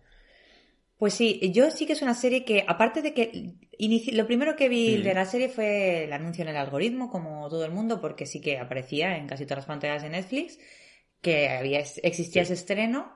Pues 0.97 1.13
sí, 1.13 1.39
yo 1.53 1.71
sí 1.71 1.85
que 1.85 1.93
es 1.93 2.01
una 2.01 2.13
serie 2.13 2.43
que, 2.43 2.65
aparte 2.67 3.01
de 3.01 3.13
que 3.13 3.31
inici- 3.79 4.11
lo 4.11 4.27
primero 4.27 4.55
que 4.57 4.67
vi 4.67 4.97
Mm. 4.97 5.03
de 5.03 5.13
la 5.13 5.25
serie 5.25 5.47
fue 5.49 6.03
el 6.03 6.13
anuncio 6.13 6.41
en 6.43 6.49
el 6.49 6.57
algoritmo, 6.57 7.09
como 7.09 7.47
todo 7.49 7.63
el 7.63 7.71
mundo, 7.71 8.01
porque 8.01 8.25
sí 8.25 8.41
que 8.41 8.57
aparecía 8.59 9.17
en 9.17 9.25
casi 9.25 9.45
todas 9.45 9.59
las 9.59 9.65
pantallas 9.65 10.03
de 10.03 10.09
Netflix, 10.09 10.59
que 11.21 11.49
había, 11.49 11.79
existía 11.79 12.43
Sí. 12.45 12.53
ese 12.53 12.53
estreno, 12.53 13.13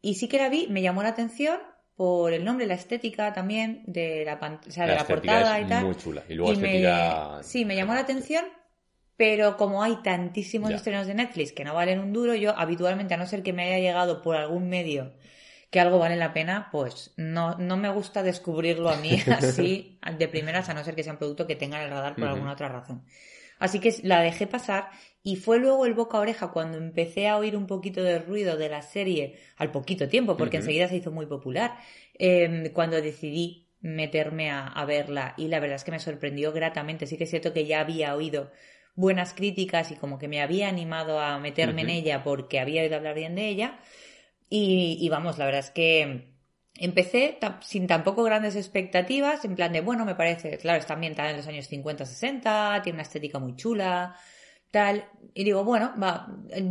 y 0.00 0.14
sí 0.16 0.28
que 0.28 0.38
la 0.38 0.48
vi, 0.48 0.68
me 0.68 0.82
llamó 0.82 1.02
la 1.02 1.10
atención 1.10 1.58
por 1.96 2.32
el 2.32 2.44
nombre, 2.44 2.66
la 2.66 2.74
estética 2.74 3.32
también 3.32 3.82
de 3.86 4.24
la, 4.24 4.34
o 4.66 4.70
sea, 4.70 4.86
de 4.86 4.94
la 4.94 5.06
portada 5.06 5.58
es 5.60 5.66
y 5.66 5.68
tal. 5.68 5.84
muy 5.86 5.96
chula. 5.96 6.22
Y 6.28 6.34
luego 6.34 6.52
Y 6.52 6.56
me- 6.56 6.64
estética... 6.64 7.42
Sí, 7.42 7.64
me 7.64 7.74
llamó 7.76 7.94
la 7.94 8.00
atención, 8.00 8.44
pero 9.16 9.56
como 9.56 9.82
hay 9.82 9.96
tantísimos 10.02 10.70
Ya. 10.70 10.76
estrenos 10.76 11.06
de 11.06 11.14
Netflix 11.14 11.52
que 11.52 11.64
no 11.64 11.74
valen 11.74 11.98
un 12.00 12.12
duro, 12.12 12.34
yo 12.34 12.56
habitualmente, 12.56 13.14
a 13.14 13.16
no 13.16 13.26
ser 13.26 13.42
que 13.42 13.52
me 13.52 13.64
haya 13.64 13.78
llegado 13.78 14.22
por 14.22 14.36
algún 14.36 14.68
medio 14.68 15.14
que 15.70 15.80
algo 15.80 15.98
vale 15.98 16.16
la 16.16 16.32
pena, 16.32 16.68
pues 16.72 17.12
no, 17.16 17.56
no 17.58 17.76
me 17.76 17.90
gusta 17.90 18.22
descubrirlo 18.22 18.90
a 18.90 18.96
mí 18.96 19.18
así 19.30 19.98
de 20.18 20.28
primeras, 20.28 20.68
a 20.68 20.74
no 20.74 20.84
ser 20.84 20.94
que 20.94 21.02
sea 21.02 21.12
un 21.12 21.18
producto 21.18 21.46
que 21.46 21.56
tenga 21.56 21.78
en 21.78 21.84
el 21.84 21.90
radar 21.90 22.18
por 22.18 22.28
alguna 22.28 22.52
otra 22.52 22.68
razón. 22.68 23.04
Así 23.58 23.80
que 23.80 23.94
la 24.02 24.20
dejé 24.20 24.46
pasar 24.46 24.90
y 25.22 25.36
fue 25.36 25.58
luego 25.58 25.86
el 25.86 25.94
boca 25.94 26.18
a 26.18 26.20
oreja 26.20 26.48
cuando 26.52 26.78
empecé 26.78 27.28
a 27.28 27.36
oír 27.36 27.56
un 27.56 27.66
poquito 27.66 28.02
de 28.02 28.18
ruido 28.18 28.56
de 28.56 28.68
la 28.68 28.82
serie 28.82 29.38
al 29.56 29.70
poquito 29.72 30.08
tiempo, 30.08 30.36
porque 30.36 30.58
enseguida 30.58 30.88
se 30.88 30.96
hizo 30.96 31.10
muy 31.10 31.26
popular, 31.26 31.76
eh, 32.18 32.70
cuando 32.74 33.00
decidí 33.00 33.66
meterme 33.80 34.50
a, 34.50 34.66
a 34.66 34.84
verla 34.84 35.34
y 35.36 35.48
la 35.48 35.60
verdad 35.60 35.76
es 35.76 35.84
que 35.84 35.90
me 35.90 36.00
sorprendió 36.00 36.52
gratamente. 36.52 37.06
Sí 37.06 37.16
que 37.16 37.24
es 37.24 37.30
cierto 37.30 37.52
que 37.52 37.66
ya 37.66 37.80
había 37.80 38.14
oído 38.16 38.50
buenas 38.94 39.34
críticas 39.34 39.90
y 39.92 39.96
como 39.96 40.18
que 40.18 40.28
me 40.28 40.40
había 40.42 40.68
animado 40.68 41.20
a 41.20 41.38
meterme 41.38 41.82
en 41.82 41.90
ella 41.90 42.24
porque 42.24 42.58
había 42.60 42.82
oído 42.82 42.96
hablar 42.96 43.14
bien 43.14 43.34
de 43.36 43.48
ella. 43.48 43.78
Y, 44.50 44.98
y 45.00 45.08
vamos, 45.08 45.38
la 45.38 45.44
verdad 45.46 45.60
es 45.60 45.70
que 45.70 46.37
empecé 46.78 47.38
sin 47.60 47.86
tampoco 47.86 48.22
grandes 48.22 48.56
expectativas, 48.56 49.44
en 49.44 49.54
plan 49.56 49.72
de, 49.72 49.80
bueno, 49.80 50.04
me 50.04 50.14
parece, 50.14 50.56
claro, 50.58 50.78
está 50.78 50.94
ambientada 50.94 51.30
en 51.30 51.36
los 51.36 51.46
años 51.46 51.70
50-60, 51.70 52.82
tiene 52.82 52.96
una 52.96 53.02
estética 53.02 53.38
muy 53.38 53.56
chula, 53.56 54.16
tal. 54.70 55.04
Y 55.34 55.44
digo, 55.44 55.64
bueno, 55.64 55.92
va, 56.02 56.28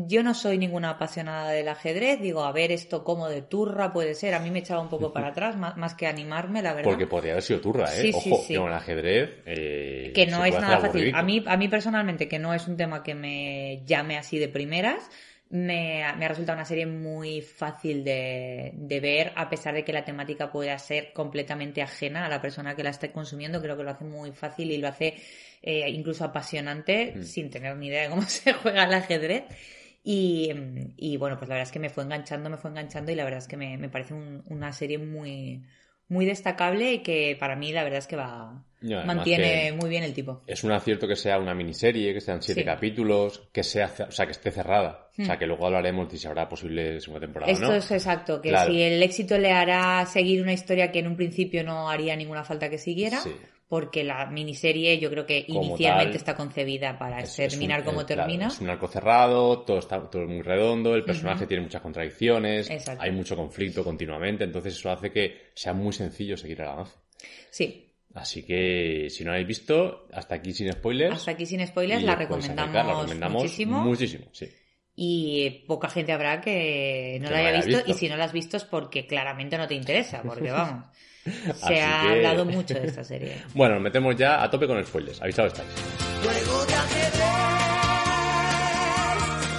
yo 0.08 0.24
no 0.24 0.34
soy 0.34 0.58
ninguna 0.58 0.92
apasionada 0.92 1.52
del 1.52 1.68
ajedrez, 1.68 2.22
digo, 2.22 2.44
a 2.44 2.52
ver 2.52 2.72
esto 2.72 3.04
como 3.04 3.30
de 3.30 3.42
turra 3.42 3.94
puede 3.94 4.14
ser, 4.14 4.34
a 4.34 4.40
mí 4.40 4.52
me 4.52 4.60
echaba 4.60 4.82
un 4.82 4.90
poco 4.90 5.12
para 5.14 5.28
atrás, 5.30 5.58
más, 5.58 5.78
más 5.78 5.94
que 5.94 6.08
animarme, 6.08 6.62
la 6.62 6.74
verdad. 6.74 6.90
Porque 6.90 7.08
podría 7.08 7.34
haber 7.34 7.44
sido 7.44 7.62
turra, 7.62 7.86
¿eh? 7.96 8.02
Sí, 8.02 8.12
Ojo, 8.14 8.44
sí. 8.46 8.56
con 8.56 8.68
el 8.68 8.74
ajedrez... 8.74 9.30
eh, 9.46 10.12
que 10.16 10.26
no 10.28 10.46
es 10.46 10.60
nada 10.60 10.80
fácil. 10.80 11.14
A 11.14 11.24
mí, 11.24 11.44
a 11.46 11.58
mí 11.58 11.68
personalmente, 11.68 12.28
que 12.28 12.40
no 12.40 12.54
es 12.54 12.68
un 12.68 12.78
tema 12.78 13.04
que 13.04 13.16
me 13.16 13.84
llame 13.86 14.18
así 14.18 14.40
de 14.40 14.48
primeras, 14.48 15.10
me, 15.50 16.04
ha- 16.04 16.16
me 16.16 16.26
ha 16.26 16.28
resultado 16.30 16.58
una 16.58 16.66
serie 16.66 16.86
muy 16.86 17.42
fácil 17.42 18.04
de, 18.04 18.72
de 18.76 19.00
ver, 19.00 19.32
a 19.36 19.50
pesar 19.50 19.74
de 19.74 19.84
que 19.84 19.94
la 19.94 20.06
temática 20.06 20.52
pueda 20.52 20.78
ser 20.80 21.14
completamente 21.14 21.82
ajena 21.82 22.26
a 22.26 22.30
la 22.30 22.42
persona 22.42 22.76
que 22.76 22.84
la 22.84 22.90
esté 22.92 23.12
consumiendo. 23.12 23.62
Creo 23.62 23.78
que 23.78 23.84
lo 23.84 23.92
hace 23.92 24.06
muy 24.06 24.32
fácil 24.32 24.72
y 24.72 24.78
lo 24.78 24.88
hace 24.88 25.16
eh, 25.62 25.90
incluso 25.90 26.24
apasionante, 26.26 27.14
Mm. 27.18 27.24
sin 27.24 27.50
tener 27.50 27.76
ni 27.78 27.88
idea 27.88 28.04
de 28.04 28.10
cómo 28.10 28.22
se 28.28 28.54
juega 28.54 28.84
el 28.86 28.94
ajedrez. 28.94 29.44
Y, 30.04 30.52
y, 30.96 31.18
bueno, 31.18 31.38
pues 31.38 31.50
la 31.50 31.56
verdad 31.56 31.68
es 31.68 31.72
que 31.74 31.80
me 31.80 31.90
fue 31.90 32.04
enganchando, 32.04 32.50
me 32.50 32.58
fue 32.58 32.70
enganchando 32.72 33.12
y 33.12 33.16
la 33.16 33.24
verdad 33.26 33.40
es 33.40 33.48
que 33.48 33.58
me, 33.58 33.78
me 33.78 33.90
parece 33.90 34.14
un- 34.14 34.44
una 34.48 34.72
serie 34.72 34.98
muy, 34.98 35.64
muy 36.10 36.26
destacable 36.26 36.94
y 36.94 37.00
que 37.00 37.36
para 37.40 37.56
mí 37.56 37.72
la 37.72 37.84
verdad 37.84 38.00
es 38.00 38.08
que 38.08 38.16
va 38.16 38.64
mantiene 39.06 39.66
que 39.70 39.74
muy 39.74 39.90
bien 39.90 40.04
el 40.04 40.14
tipo. 40.14 40.42
Es 40.48 40.64
un 40.64 40.72
acierto 40.72 41.08
que 41.08 41.16
sea 41.16 41.40
una 41.40 41.54
miniserie, 41.56 42.14
que 42.14 42.22
sean 42.22 42.42
siete 42.42 42.62
Sí. 42.62 42.66
capítulos, 42.66 43.48
que 43.52 43.64
sea, 43.64 43.92
o 44.08 44.12
sea, 44.12 44.26
que 44.26 44.32
esté 44.32 44.52
cerrada. 44.52 45.10
O 45.20 45.26
sea, 45.26 45.36
Hmm. 45.36 45.40
que 45.40 45.48
luego 45.48 45.66
hablaremos 45.66 46.10
de 46.12 46.18
si 46.18 46.28
habrá 46.28 46.48
posible 46.48 47.02
segunda 47.02 47.26
temporada 47.26 47.52
Esto 47.52 47.68
no. 47.70 47.74
es 47.74 47.90
exacto, 47.92 48.40
que 48.42 48.50
Claro. 48.50 48.72
si 48.72 48.82
el 48.82 49.02
éxito 49.02 49.38
le 49.40 49.52
hará 49.52 50.06
seguir 50.06 50.42
una 50.44 50.54
historia 50.54 50.92
que 50.92 51.00
en 51.00 51.08
un 51.08 51.16
principio 51.18 51.64
no 51.64 51.90
haría 51.90 52.16
ninguna 52.16 52.44
falta 52.44 52.70
que 52.70 52.78
siguiera, 52.78 53.20
Sí. 53.20 53.32
Porque 53.68 54.04
la 54.04 54.26
miniserie 54.28 54.98
yo 55.00 55.10
creo 55.10 55.26
que 55.26 55.46
Como 55.46 55.62
inicialmente 55.64 56.12
tal, 56.12 56.16
está 56.18 56.36
concebida 56.36 56.98
para 56.98 57.20
Es- 57.20 57.38
es 57.40 57.50
terminar 57.52 57.80
un- 57.82 57.86
como 57.86 58.02
eh, 58.02 58.06
claro, 58.06 58.22
termina. 58.24 58.48
es 58.48 58.62
un 58.62 58.70
arco 58.70 58.88
cerrado, 58.88 59.60
todo 59.64 59.80
está 59.80 60.10
todo 60.10 60.26
muy 60.26 60.42
redondo, 60.42 60.96
el 60.96 61.04
personaje 61.04 61.46
tiene 61.48 61.64
muchas 61.64 61.82
contradicciones, 61.82 62.70
Exacto. 62.70 63.02
hay 63.04 63.12
mucho 63.12 63.36
conflicto 63.36 63.84
continuamente, 63.84 64.44
entonces 64.46 64.74
eso 64.76 64.90
hace 64.90 65.12
que 65.12 65.50
sea 65.54 65.74
muy 65.74 65.92
sencillo 65.94 66.38
seguir 66.38 66.62
el 66.62 66.68
avance. 66.68 66.96
Sí, 67.50 67.84
Así 68.14 68.44
que 68.44 69.10
si 69.12 69.24
no 69.24 69.30
la 69.30 69.36
habéis 69.36 69.48
visto, 69.50 70.08
hasta 70.12 70.36
aquí 70.36 70.52
sin 70.52 70.72
spoilers. 70.72 71.14
hasta 71.18 71.32
aquí 71.32 71.46
sin 71.46 71.66
spoilers 71.68 72.02
la 72.04 72.16
recomendamos, 72.16 72.62
acercar, 72.70 72.86
la 72.86 72.94
recomendamos 72.94 73.44
muchísimo. 73.44 73.80
Muchísimo, 73.84 74.26
sí. 74.32 74.48
Y 74.96 75.50
poca 75.68 75.88
gente 75.90 76.14
habrá 76.14 76.42
que 76.42 77.20
no 77.22 77.28
Que 77.28 77.34
la 77.34 77.40
haya 77.42 77.50
haya 77.50 77.58
visto, 77.58 77.78
visto. 77.78 77.92
y 77.92 77.94
si 77.94 78.10
no 78.10 78.18
la 78.18 78.24
has 78.26 78.34
visto 78.34 78.58
es 78.58 78.64
porque 78.64 79.06
claramente 79.06 79.56
no 79.60 79.68
te 79.68 79.76
interesa, 79.76 80.24
porque 80.24 80.50
vamos, 80.52 80.86
Así 81.50 81.68
se 81.68 81.82
ha 81.82 82.02
que- 82.02 82.08
hablado 82.10 82.46
mucho 82.58 82.74
de 82.74 82.88
esta 82.88 83.04
serie. 83.04 83.42
Bueno, 83.54 83.76
nos 83.76 83.84
metemos 83.84 84.16
ya 84.16 84.42
a 84.44 84.50
tope 84.50 84.68
con 84.68 84.84
spoilers. 84.86 85.22
Avisado 85.22 85.48
estáis. 85.50 85.70
Juego 86.24 86.66
de 86.66 86.74
ajedrez, 86.74 87.22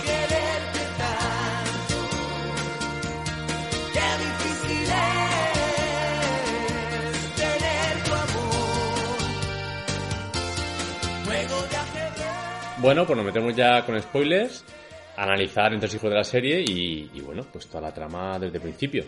quererte 0.05 0.83
tanto. 0.99 1.99
Qué 3.95 4.09
difícil 4.25 4.83
es 6.99 7.35
tener 7.37 7.93
tu 8.05 8.13
amor. 8.15 8.85
Juego 11.25 11.63
de 11.69 11.77
ajedrez. 11.77 12.79
Bueno, 12.81 13.07
pues 13.07 13.17
nos 13.17 13.27
metemos 13.27 13.55
ya 13.57 13.85
con 13.85 14.01
spoilers, 14.01 14.65
analizar 15.17 15.73
entre 15.73 15.89
hijos 15.89 16.11
de 16.11 16.17
la 16.17 16.25
serie 16.25 16.61
y, 16.67 17.11
y 17.15 17.21
bueno, 17.21 17.45
pues 17.53 17.67
toda 17.67 17.81
la 17.83 17.93
trama 17.95 18.39
desde 18.39 18.57
el 18.57 18.63
principio. 18.63 19.05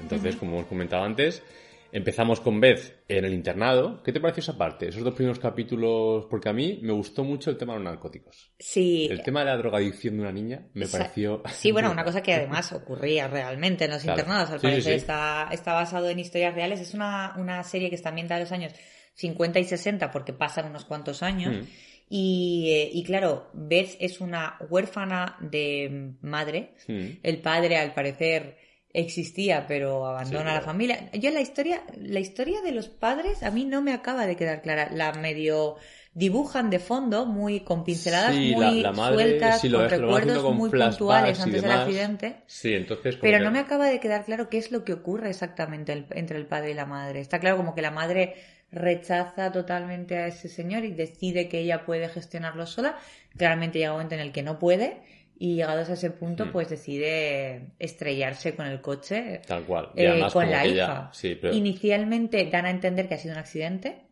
Entonces, 0.00 0.36
como 0.36 0.56
hemos 0.56 0.66
comentado 0.66 1.04
antes, 1.04 1.42
empezamos 1.92 2.40
con 2.40 2.60
Beth 2.60 3.02
en 3.08 3.24
el 3.24 3.32
internado. 3.34 4.02
¿Qué 4.02 4.12
te 4.12 4.20
pareció 4.20 4.40
esa 4.40 4.56
parte? 4.58 4.88
Esos 4.88 5.02
dos 5.04 5.14
primeros 5.14 5.38
capítulos, 5.38 6.26
porque 6.30 6.48
a 6.48 6.52
mí 6.52 6.78
me 6.82 6.92
gustó 6.92 7.24
mucho 7.24 7.50
el 7.50 7.56
tema 7.56 7.72
de 7.74 7.80
los 7.80 7.88
narcóticos. 7.90 8.52
Sí, 8.58 9.08
El 9.10 9.22
tema 9.22 9.40
de 9.40 9.46
la 9.46 9.56
drogadicción 9.56 10.16
de 10.16 10.22
una 10.22 10.32
niña 10.32 10.66
me 10.74 10.86
pareció... 10.86 11.42
Sí, 11.52 11.72
bueno, 11.72 11.90
una 11.90 12.04
cosa 12.04 12.22
que 12.22 12.34
además 12.34 12.72
ocurría 12.72 13.28
realmente 13.28 13.84
en 13.86 13.90
los 13.92 14.02
Claro. 14.02 14.18
internados, 14.20 14.50
al 14.50 14.60
Sí, 14.60 14.66
sí, 14.66 14.70
parecer 14.72 14.92
sí. 14.92 14.98
Está, 14.98 15.48
está 15.52 15.72
basado 15.74 16.08
en 16.08 16.18
historias 16.18 16.54
reales. 16.54 16.80
Es 16.80 16.94
una, 16.94 17.34
una 17.36 17.62
serie 17.64 17.88
que 17.88 17.96
está 17.96 18.10
ambientada 18.10 18.40
en 18.40 18.44
los 18.44 18.52
años 18.52 18.72
50 19.14 19.58
y 19.58 19.64
60 19.64 20.10
porque 20.10 20.32
pasan 20.32 20.66
unos 20.66 20.84
cuantos 20.84 21.22
años. 21.22 21.54
Mm. 21.56 21.68
Y, 22.12 22.70
eh, 22.72 22.90
y 22.92 23.04
claro, 23.04 23.50
Beth 23.52 23.96
es 24.00 24.20
una 24.20 24.56
huérfana 24.68 25.36
de 25.40 26.14
madre. 26.22 26.74
Mm. 26.88 27.06
El 27.22 27.40
padre, 27.40 27.76
al 27.76 27.94
parecer, 27.94 28.56
existía, 28.92 29.66
pero 29.66 30.06
abandona 30.06 30.50
Sí, 30.50 30.50
a 30.50 30.54
la 30.54 30.60
familia. 30.62 31.10
Yo 31.12 31.30
la 31.30 31.40
historia, 31.40 31.82
la 31.96 32.20
historia 32.20 32.60
de 32.62 32.72
los 32.72 32.88
padres 32.88 33.42
a 33.42 33.50
mí 33.50 33.64
no 33.64 33.82
me 33.82 33.92
acaba 33.92 34.26
de 34.26 34.36
quedar 34.36 34.62
clara. 34.62 34.90
La 34.92 35.12
medio 35.12 35.76
dibujan 36.14 36.70
de 36.70 36.78
fondo, 36.80 37.24
muy 37.26 37.60
con 37.60 37.84
pinceladas 37.84 38.34
Sí, 38.34 38.52
muy 38.54 38.64
la, 38.64 38.72
la 38.72 38.92
madre 38.92 39.14
sueltas, 39.16 39.60
sí, 39.60 39.68
lo, 39.68 39.78
con 39.78 39.88
recuerdos 39.88 40.42
con 40.42 40.56
muy 40.56 40.70
puntuales 40.70 41.40
antes 41.40 41.62
del 41.62 41.70
accidente. 41.70 42.36
Sí, 42.46 42.74
entonces... 42.74 43.16
Pero 43.16 43.38
que- 43.38 43.44
no 43.44 43.50
me 43.50 43.58
acaba 43.60 43.86
de 43.86 44.00
quedar 44.00 44.24
claro 44.24 44.48
qué 44.48 44.58
es 44.58 44.72
lo 44.72 44.84
que 44.84 44.92
ocurre 44.92 45.30
exactamente 45.30 45.92
el- 45.92 46.06
entre 46.10 46.38
el 46.38 46.46
padre 46.46 46.72
y 46.72 46.74
la 46.74 46.86
madre. 46.86 47.20
Está 47.20 47.38
claro 47.38 47.56
como 47.56 47.74
que 47.74 47.82
la 47.82 47.90
madre 47.92 48.34
rechaza 48.72 49.50
totalmente 49.52 50.16
a 50.16 50.26
ese 50.28 50.48
señor 50.48 50.84
y 50.84 50.92
decide 50.92 51.48
que 51.48 51.58
ella 51.60 51.84
puede 51.84 52.08
gestionarlo 52.08 52.66
sola. 52.66 52.96
Claramente 53.36 53.78
llega 53.78 53.90
un 53.92 53.96
momento 53.98 54.14
en 54.14 54.20
el 54.20 54.32
que 54.32 54.42
no 54.42 54.58
puede 54.58 55.02
y 55.42 55.54
llegados 55.56 55.88
a 55.88 55.94
ese 55.94 56.10
punto 56.10 56.44
Hmm. 56.46 56.52
pues 56.52 56.68
decide 56.68 57.70
estrellarse 57.78 58.54
con 58.54 58.66
el 58.66 58.80
coche 58.82 59.40
Tal 59.46 59.64
cual. 59.64 59.88
Y 59.96 60.02
eh, 60.04 60.22
con 60.32 60.48
la 60.50 60.66
hija. 60.66 61.10
sí, 61.14 61.34
pero, 61.40 61.54
Inicialmente 61.54 62.44
dan 62.52 62.66
a 62.66 62.70
entender 62.70 63.08
que 63.08 63.14
ha 63.14 63.18
sido 63.18 63.32
un 63.32 63.40
accidente. 63.40 64.02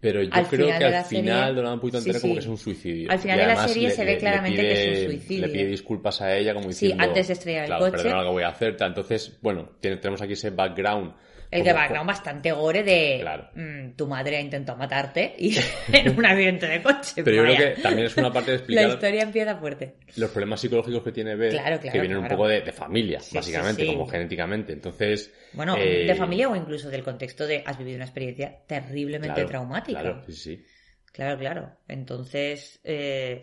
pero 0.00 0.22
yo 0.22 0.30
al 0.32 0.46
creo 0.46 0.66
que 0.66 0.72
al 0.84 1.04
final 1.04 1.78
poquito 1.78 2.00
Sí, 2.00 2.08
entera 2.08 2.20
como 2.20 2.32
sí. 2.32 2.38
que 2.38 2.40
es 2.44 2.46
un 2.48 2.56
suicidio. 2.56 3.10
Al 3.10 3.18
final 3.18 3.36
Y 3.36 3.40
de 3.42 3.46
la 3.46 3.68
serie 3.68 3.90
se 3.90 4.04
ve 4.06 4.16
claramente 4.16 4.62
que 4.62 4.72
es 4.92 4.98
un 5.00 5.10
suicidio. 5.12 5.46
Le 5.46 5.52
pide 5.52 5.66
disculpas 5.66 6.22
a 6.22 6.34
ella 6.34 6.54
como 6.54 6.64
Sí, 6.72 6.86
diciendo... 6.86 7.04
antes 7.04 7.26
de 7.26 7.32
estrellar 7.34 7.62
el 7.64 7.66
claro, 7.68 7.84
coche. 7.84 7.96
perdona 8.02 8.16
lo 8.22 8.28
que 8.28 8.32
voy 8.32 8.42
a 8.44 8.48
hacer. 8.48 8.76
Entonces, 8.80 9.38
bueno, 9.42 9.68
tenemos 9.80 10.22
aquí 10.22 10.32
ese 10.32 10.48
background. 10.48 11.12
El 11.58 11.64
de 11.64 11.72
background 11.72 12.06
bastante 12.08 12.52
gore 12.52 12.82
de 12.82 13.18
Claro. 13.20 13.50
mm, 13.54 13.90
tu 13.96 14.06
madre 14.06 14.36
ha 14.36 14.40
intentado 14.40 14.76
matarte 14.78 15.34
y 15.38 15.56
en 15.92 16.18
un 16.18 16.26
accidente 16.26 16.66
de 16.66 16.82
coche. 16.82 17.22
Pero 17.24 17.36
yo 17.36 17.42
creo 17.44 17.56
que 17.74 17.80
también 17.82 18.06
es 18.06 18.16
una 18.16 18.32
parte 18.32 18.50
de 18.50 18.56
La 18.58 18.60
explicar 18.62 18.88
historia 18.88 19.22
empieza 19.22 19.56
fuerte. 19.56 19.94
los 20.16 20.30
problemas 20.30 20.60
psicológicos 20.60 21.02
que 21.02 21.12
tiene 21.12 21.36
Beth, 21.36 21.52
Claro, 21.52 21.78
claro, 21.78 21.92
que 21.92 22.00
vienen 22.00 22.18
un 22.18 22.28
poco 22.28 22.48
de, 22.48 22.60
de 22.62 22.72
familia, 22.72 23.20
Sí, 23.20 23.36
básicamente, 23.36 23.82
sí, 23.82 23.88
sí. 23.88 23.94
como 23.94 24.06
genéticamente. 24.06 24.72
Entonces... 24.72 25.32
Bueno, 25.52 25.76
eh, 25.78 26.04
de 26.06 26.14
familia 26.14 26.48
o 26.48 26.56
incluso 26.56 26.90
del 26.90 27.02
contexto 27.04 27.46
de 27.46 27.62
has 27.64 27.78
vivido 27.78 27.96
una 27.96 28.04
experiencia 28.06 28.58
terriblemente 28.66 29.44
traumática. 29.44 30.00
Claro, 30.00 30.22
sí, 30.26 30.32
sí. 30.32 30.64
Claro, 31.12 31.38
claro. 31.38 31.70
Entonces, 31.86 32.80
eh, 32.82 33.42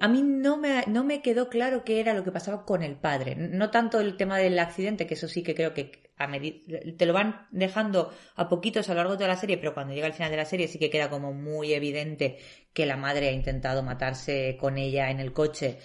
a 0.00 0.08
mí 0.08 0.22
no 0.22 0.56
me, 0.56 0.84
no 0.86 1.04
me 1.04 1.20
quedó 1.20 1.48
claro 1.48 1.84
qué 1.84 2.00
era 2.00 2.14
lo 2.14 2.24
que 2.24 2.32
pasaba 2.32 2.64
con 2.64 2.82
el 2.82 2.94
padre. 2.96 3.34
No 3.36 3.70
tanto 3.70 4.00
el 4.00 4.16
tema 4.16 4.38
del 4.38 4.58
accidente, 4.58 5.06
que 5.06 5.14
eso 5.14 5.28
sí 5.28 5.42
que 5.42 5.54
creo 5.54 5.74
que 5.74 6.01
a 6.18 6.30
te 6.96 7.06
lo 7.06 7.12
van 7.12 7.46
dejando 7.50 8.12
a 8.36 8.48
poquitos 8.48 8.88
a 8.88 8.92
lo 8.92 8.98
largo 8.98 9.12
de 9.12 9.18
toda 9.18 9.28
la 9.28 9.36
serie, 9.36 9.58
pero 9.58 9.74
cuando 9.74 9.94
llega 9.94 10.06
al 10.06 10.12
final 10.12 10.30
de 10.30 10.36
la 10.36 10.44
serie 10.44 10.68
sí 10.68 10.78
que 10.78 10.90
queda 10.90 11.10
como 11.10 11.32
muy 11.32 11.72
evidente 11.72 12.38
que 12.72 12.86
la 12.86 12.96
madre 12.96 13.28
ha 13.28 13.32
intentado 13.32 13.82
matarse 13.82 14.56
con 14.60 14.78
ella 14.78 15.10
en 15.10 15.20
el 15.20 15.32
coche, 15.32 15.78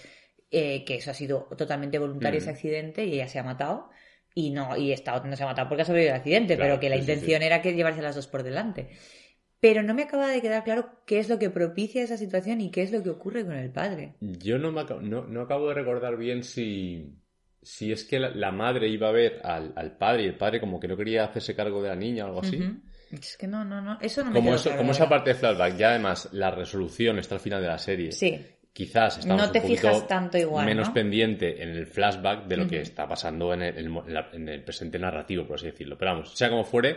eh, 0.52 0.84
que 0.86 0.96
eso 0.96 1.12
ha 1.12 1.14
sido 1.14 1.48
totalmente 1.58 2.00
voluntario 2.00 2.40
Mm. 2.40 2.44
ese 2.44 2.50
accidente 2.52 3.06
y 3.06 3.14
ella 3.14 3.28
se 3.28 3.40
ha 3.40 3.44
matado. 3.44 3.90
Y 4.36 4.52
no, 4.52 4.78
y 4.78 4.92
esta 4.92 5.16
otra 5.16 5.30
no 5.30 5.36
se 5.36 5.44
ha 5.44 5.48
matado 5.48 5.68
porque 5.68 5.82
ha 5.82 5.86
sobrevivido 5.86 6.14
al 6.14 6.20
accidente, 6.20 6.56
Claro, 6.56 6.70
pero 6.76 6.80
que 6.80 6.90
la 6.90 6.98
sí, 6.98 7.02
sí, 7.04 7.12
intención 7.12 7.42
era 7.42 7.62
que 7.64 7.74
llevarse 7.74 8.02
las 8.04 8.16
dos 8.16 8.28
por 8.28 8.44
delante. 8.44 8.90
Pero 9.60 9.82
no 9.82 9.96
me 9.96 10.04
acaba 10.04 10.28
de 10.28 10.42
quedar 10.42 10.64
claro 10.64 11.02
qué 11.08 11.18
es 11.18 11.30
lo 11.30 11.40
que 11.40 11.50
propicia 11.50 12.04
esa 12.04 12.18
situación 12.18 12.62
y 12.62 12.70
qué 12.70 12.84
es 12.84 12.92
lo 12.92 13.02
que 13.02 13.10
ocurre 13.10 13.44
con 13.44 13.56
el 13.56 13.72
padre. 13.72 14.14
Yo 14.20 14.60
no, 14.60 14.72
me 14.72 14.82
acabo, 14.82 15.02
no, 15.02 15.26
no 15.26 15.42
acabo 15.42 15.68
de 15.70 15.74
recordar 15.74 16.18
bien 16.18 16.44
si, 16.44 17.16
si 17.68 17.92
es 17.92 18.04
que 18.06 18.20
la, 18.20 18.30
la 18.30 18.52
madre 18.52 18.88
iba 18.88 19.10
a 19.10 19.12
ver 19.12 19.42
al, 19.44 19.74
al 19.76 19.98
padre 19.98 20.24
y 20.24 20.26
el 20.28 20.36
padre 20.36 20.60
como 20.60 20.80
que 20.80 20.88
no 20.88 20.96
quería 20.96 21.26
hacerse 21.26 21.56
cargo 21.56 21.82
de 21.84 21.90
la 21.90 21.96
niña 21.96 22.24
o 22.26 22.28
algo 22.28 22.40
así. 22.42 22.60
Es 23.12 23.38
que 23.38 23.48
no, 23.48 23.64
no, 23.66 23.82
no. 23.82 23.98
Eso 24.02 24.24
no 24.24 24.32
me 24.32 24.36
Como, 24.36 24.54
eso, 24.56 24.64
claro, 24.66 24.78
como 24.78 24.92
la 24.92 24.96
esa 24.96 25.10
parte 25.10 25.30
de 25.32 25.36
flashback, 25.36 25.78
ya 25.78 25.90
además 25.92 26.30
la 26.34 26.52
resolución 26.52 27.20
está 27.20 27.36
al 27.36 27.42
final 27.42 27.62
de 27.62 27.68
la 27.68 27.78
serie. 27.78 28.12
Sí, 28.12 28.40
Quizás 28.74 29.18
estamos 29.18 29.42
No 29.42 29.52
te 29.52 29.60
un 29.60 29.66
fijas 29.68 30.08
tanto 30.08 30.38
igual, 30.38 30.64
menos 30.66 30.90
¿no? 30.90 30.94
pendiente 30.94 31.64
en 31.64 31.70
el 31.70 31.88
flashback 31.88 32.46
de 32.46 32.58
lo 32.58 32.68
que 32.68 32.80
está 32.82 33.08
pasando 33.08 33.52
en 33.54 33.64
el, 33.64 33.78
en 33.78 33.86
el- 33.88 33.98
en 34.08 34.14
la- 34.14 34.30
en 34.34 34.50
el 34.50 34.64
presente 34.64 35.00
narrativo, 35.00 35.48
por 35.48 35.56
así 35.56 35.66
decirlo. 35.66 35.98
Pero 35.98 36.12
vamos, 36.12 36.38
sea 36.38 36.50
como 36.52 36.64
fuere, 36.64 36.96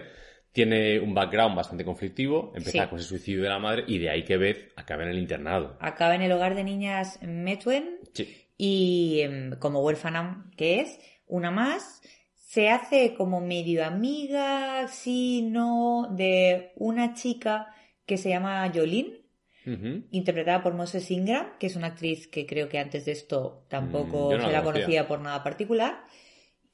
tiene 0.53 0.99
un 1.01 1.15
background 1.15 1.57
bastante 1.57 1.85
conflictivo, 1.85 2.53
empieza 2.55 2.83
Sí. 2.85 2.89
con 2.91 2.99
ese 2.99 3.09
suicidio 3.09 3.43
de 3.45 3.49
la 3.49 3.59
madre 3.59 3.85
y 3.87 3.99
de 3.99 4.11
ahí 4.11 4.25
que 4.25 4.37
Beth 4.37 4.73
acaba 4.77 5.05
en 5.05 5.09
el 5.11 5.19
internado. 5.19 5.79
acaba 5.81 6.15
en 6.17 6.23
el 6.23 6.33
hogar 6.33 6.55
de 6.55 6.65
niñas 6.65 7.19
Metwen 7.23 7.99
Sí. 8.13 8.40
Y 8.63 9.21
em, 9.23 9.59
como 9.59 9.81
huérfana 9.81 10.51
que 10.57 10.81
es, 10.81 10.99
una 11.27 11.51
más, 11.51 12.03
se 12.35 12.69
hace 12.69 13.15
como 13.15 13.41
medio 13.41 13.85
amiga, 13.87 14.87
sí, 14.89 15.43
no, 15.43 16.09
de 16.11 16.73
una 16.77 17.15
chica 17.15 17.75
que 18.05 18.19
se 18.19 18.29
llama 18.29 18.71
Jolene, 18.75 19.23
interpretada 20.11 20.63
por 20.63 20.75
Moses 20.75 21.11
Ingram, 21.11 21.57
que 21.59 21.67
es 21.69 21.77
una 21.77 21.89
actriz 21.89 22.27
que 22.29 22.45
creo 22.47 22.69
que 22.69 22.79
antes 22.79 23.05
de 23.05 23.13
esto 23.13 23.67
tampoco 23.69 24.35
Mm, 24.35 24.37
no 24.37 24.41
se 24.41 24.51
la 24.53 24.53
la 24.53 24.63
conocía. 24.63 24.99
conocía 24.99 25.09
por 25.09 25.21
nada 25.21 25.43
particular. 25.43 26.05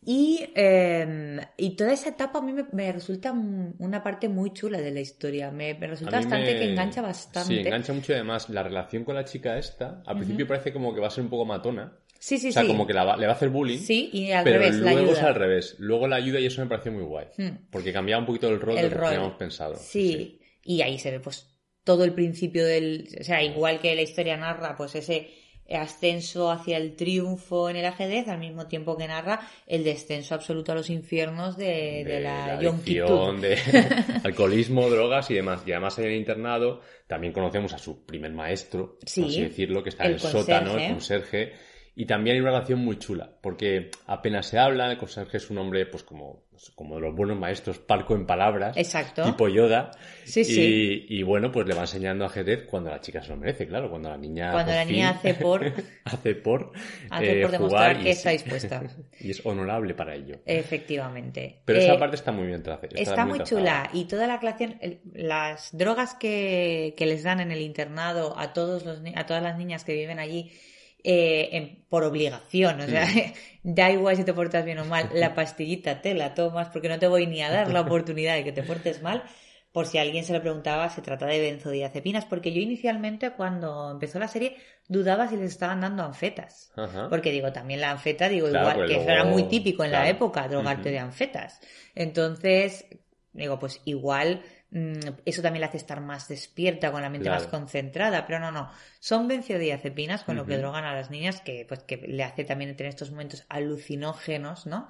Y, 0.09 0.49
eh, 0.55 1.41
y 1.57 1.75
toda 1.75 1.93
esa 1.93 2.11
etapa 2.11 2.39
a 2.39 2.43
mí 2.43 2.53
me, 2.53 2.65
me 2.73 2.93
resulta 2.93 3.33
un- 3.33 3.75
una 3.81 4.05
parte 4.05 4.29
muy 4.29 4.53
chula 4.53 4.81
de 4.81 4.93
la 4.93 5.01
historia. 5.01 5.51
Me, 5.51 5.75
me 5.75 5.89
resulta 5.89 6.17
bastante 6.19 6.53
me- 6.55 6.59
que 6.61 6.71
engancha 6.71 7.03
bastante. 7.03 7.49
Sí, 7.55 7.59
engancha 7.61 7.93
mucho 7.93 8.13
además 8.15 8.49
la 8.49 8.63
relación 8.63 9.03
con 9.05 9.17
la 9.17 9.25
chica 9.25 9.59
esta, 9.59 10.03
al 10.07 10.17
principio 10.17 10.47
parece 10.47 10.73
como 10.73 10.95
que 10.95 11.01
va 11.01 11.09
a 11.09 11.11
ser 11.11 11.25
un 11.25 11.31
poco 11.31 11.45
matona. 11.45 11.93
Sí, 12.21 12.39
sí, 12.39 12.49
o 12.49 12.53
sea, 12.53 12.63
sí. 12.63 12.69
como 12.69 12.87
que 12.87 12.95
la 12.95 13.05
va- 13.05 13.17
le 13.17 13.27
va 13.27 13.33
a 13.33 13.37
hacer 13.37 13.49
bullying. 13.51 13.79
Sí, 13.79 14.09
y 14.13 14.31
al 14.31 14.45
pero 14.45 14.61
revés, 14.61 14.77
la 14.77 14.93
luego 14.93 15.11
es 15.11 15.17
ayuda. 15.19 15.29
al 15.29 15.35
revés. 15.35 15.75
Luego 15.81 16.07
la 16.09 16.17
ayuda 16.17 16.39
y 16.41 16.47
eso 16.47 16.61
me 16.63 16.69
pareció 16.69 16.93
muy 16.93 17.03
guay. 17.03 17.27
Hmm. 17.37 17.67
Porque 17.71 17.93
cambiaba 17.93 18.21
un 18.21 18.27
poquito 18.27 18.49
el 18.49 18.61
rol 18.61 18.77
de 18.77 18.83
lo 18.85 18.89
que 18.91 18.95
teníamos 18.97 19.35
pensado. 19.35 19.75
Sí, 19.77 20.41
y 20.63 20.83
ahí 20.83 20.99
se 21.01 21.11
ve 21.11 21.19
pues 21.21 21.53
todo 21.83 22.05
el 22.05 22.15
principio 22.15 22.65
del... 22.65 23.09
O 23.21 23.25
sea, 23.25 23.43
igual 23.43 23.81
que 23.81 23.95
la 23.97 24.03
historia 24.03 24.37
narra 24.37 24.77
pues 24.77 24.95
ese 24.95 25.29
ascenso 25.71 26.51
hacia 26.51 26.77
el 26.77 26.95
triunfo 26.95 27.69
en 27.69 27.77
el 27.77 27.85
ajedrez, 27.85 28.29
al 28.29 28.39
mismo 28.39 28.67
tiempo 28.67 28.97
que 28.97 29.09
narra 29.09 29.41
el 29.67 29.85
descenso 29.85 30.35
absoluto 30.35 30.73
a 30.73 30.75
los 30.75 30.91
infiernos 30.91 31.57
de, 31.57 32.05
de 32.05 32.21
la, 32.21 32.55
adicción, 32.55 33.41
de 33.41 33.59
alcoholismo, 34.25 34.89
drogas 34.89 35.31
y 35.31 35.35
demás. 35.35 35.63
Y 35.67 35.73
además 35.73 35.99
en 35.99 36.07
el 36.07 36.15
internado 36.15 36.81
también 37.07 37.33
conocemos 37.33 37.73
a 37.73 37.79
su 37.79 38.05
primer 38.05 38.33
maestro, 38.33 38.99
Sí, 39.05 39.23
por 39.23 39.31
así 39.31 39.43
decirlo, 39.43 39.83
que 39.83 39.91
está 39.91 40.05
en 40.05 40.11
el 40.11 40.15
el 40.17 40.21
sótano, 40.21 40.79
el 40.79 40.91
conserje. 40.93 41.53
Y 41.99 42.05
también 42.05 42.35
hay 42.37 42.43
una 42.43 42.51
relación 42.51 42.81
muy 42.81 42.99
chula, 42.99 43.31
porque 43.41 43.91
apenas 44.07 44.45
se 44.47 44.59
habla, 44.59 44.91
el 44.93 44.99
conserje 44.99 45.39
es 45.39 45.49
un 45.49 45.57
hombre, 45.57 45.87
pues 45.87 46.03
como, 46.03 46.43
como 46.75 46.97
de 46.97 47.01
los 47.01 47.15
buenos 47.17 47.39
maestros, 47.39 47.79
parco 47.79 48.15
en 48.15 48.27
palabras, 48.27 48.77
Exacto. 48.77 49.25
tipo 49.25 49.49
Yoda. 49.49 49.93
Sí, 50.27 50.41
y, 50.41 50.45
sí. 50.45 51.07
y 51.09 51.23
bueno, 51.23 51.51
pues 51.51 51.67
le 51.67 51.75
va 51.75 51.81
enseñando 51.81 52.27
ajedrez 52.27 52.67
cuando 52.69 52.91
la 52.91 53.01
chica 53.01 53.23
se 53.23 53.31
lo 53.31 53.39
merece, 53.39 53.67
claro, 53.67 53.89
cuando 53.89 54.11
la 54.11 54.19
niña. 54.19 54.53
Cuando 54.53 54.73
la 54.73 54.85
niña 54.85 55.09
hace 55.09 55.33
por- 55.33 55.65
hace 56.05 56.35
por. 56.35 56.73
Hace 57.09 57.39
eh, 57.39 57.43
por 57.43 57.51
demostrar 57.53 57.99
que 58.03 58.11
es- 58.11 58.19
está 58.19 58.31
dispuesta. 58.31 58.83
y 59.21 59.31
es 59.31 59.41
honorable 59.47 59.95
para 59.95 60.15
ello. 60.15 60.35
Efectivamente. 60.45 61.61
Pero 61.65 61.79
Eh, 61.81 61.85
esa 61.85 61.99
parte 61.99 62.17
está 62.17 62.31
muy 62.31 62.47
bien 62.47 62.63
trazada. 62.63 62.89
Está 62.95 63.25
muy 63.25 63.41
chula 63.43 63.89
y 63.95 64.05
toda 64.05 64.27
la 64.27 64.39
creación, 64.39 64.77
el- 64.83 65.01
las 65.15 65.75
drogas 65.77 66.15
que, 66.15 66.93
que 66.97 67.07
les 67.07 67.23
dan 67.23 67.41
en 67.41 67.53
el 67.53 67.63
internado 67.63 68.39
a 68.39 68.53
todos 68.53 68.85
los 68.85 69.01
a 69.15 69.25
todas 69.25 69.43
las 69.43 69.57
niñas 69.57 69.83
que 69.85 69.95
viven 69.95 70.19
allí 70.19 70.53
eh, 71.07 71.49
en- 71.57 71.85
por 71.89 72.05
obligación, 72.05 72.81
o 72.81 72.87
sea, 72.89 73.07
da 73.63 73.91
igual 73.93 74.17
si 74.17 74.25
te 74.25 74.35
portas 74.35 74.65
bien 74.65 74.79
o 74.81 74.85
mal, 74.85 75.09
la 75.15 75.35
pastillita 75.35 76.03
te 76.03 76.15
la 76.15 76.35
tomas 76.35 76.69
porque 76.71 76.89
no 76.89 76.99
te 76.99 77.07
voy 77.09 77.27
ni 77.27 77.43
a 77.43 77.51
dar 77.51 77.71
la 77.71 77.83
oportunidad 77.83 78.35
de 78.35 78.45
que 78.45 78.53
te 78.53 78.63
portes 78.63 79.03
mal. 79.03 79.23
Por 79.73 79.87
si 79.87 79.99
alguien 79.99 80.25
se 80.25 80.33
lo 80.33 80.41
preguntaba, 80.41 80.89
se 80.89 81.03
trata 81.03 81.27
de 81.27 81.39
benzodiazepinas, 81.39 82.25
porque 82.25 82.51
yo 82.53 82.61
inicialmente 82.63 83.33
cuando 83.33 83.91
empezó 83.91 84.19
la 84.19 84.29
serie 84.29 84.57
dudaba 84.89 85.29
si 85.29 85.37
les 85.37 85.51
estaban 85.53 85.83
dando 85.83 86.03
anfetas. 86.03 86.73
Ajá. 86.77 87.09
Porque 87.11 87.31
digo, 87.31 87.53
también 87.53 87.83
la 87.83 87.91
anfeta, 87.91 88.29
digo, 88.31 88.49
Claro, 88.49 88.61
igual, 88.61 88.77
pues 88.77 88.91
que 88.91 88.97
eso 89.03 89.11
era 89.11 89.25
muy 89.25 89.43
típico 89.45 89.85
en 89.85 89.93
la 89.93 90.09
época, 90.09 90.49
drogarte 90.49 90.91
de 90.91 90.99
anfetas. 90.99 91.61
Entonces, 91.95 92.87
digo, 93.33 93.59
pues 93.59 93.83
igual 93.85 94.43
eso 94.71 95.43
también 95.43 95.61
le 95.61 95.67
hace 95.67 95.77
estar 95.79 96.01
más 96.01 96.29
despierta, 96.29 96.93
con 96.93 97.01
la 97.03 97.09
mente 97.09 97.29
Claro. 97.29 97.41
más 97.43 97.47
concentrada, 97.51 98.27
pero 98.27 98.41
no, 98.41 98.51
no. 98.53 98.71
Son 99.01 99.29
benzodiazepinas 99.29 100.25
con 100.25 100.37
lo 100.37 100.47
que 100.47 100.59
drogan 100.59 100.85
a 100.85 100.95
las 100.95 101.11
niñas, 101.11 101.41
que 101.41 101.65
pues 101.67 101.83
que 101.85 101.97
le 101.99 102.23
hace 102.25 102.45
también 102.45 102.77
tener 102.77 102.91
estos 102.91 103.11
momentos 103.11 103.45
alucinógenos, 103.49 104.67
¿no? 104.67 104.89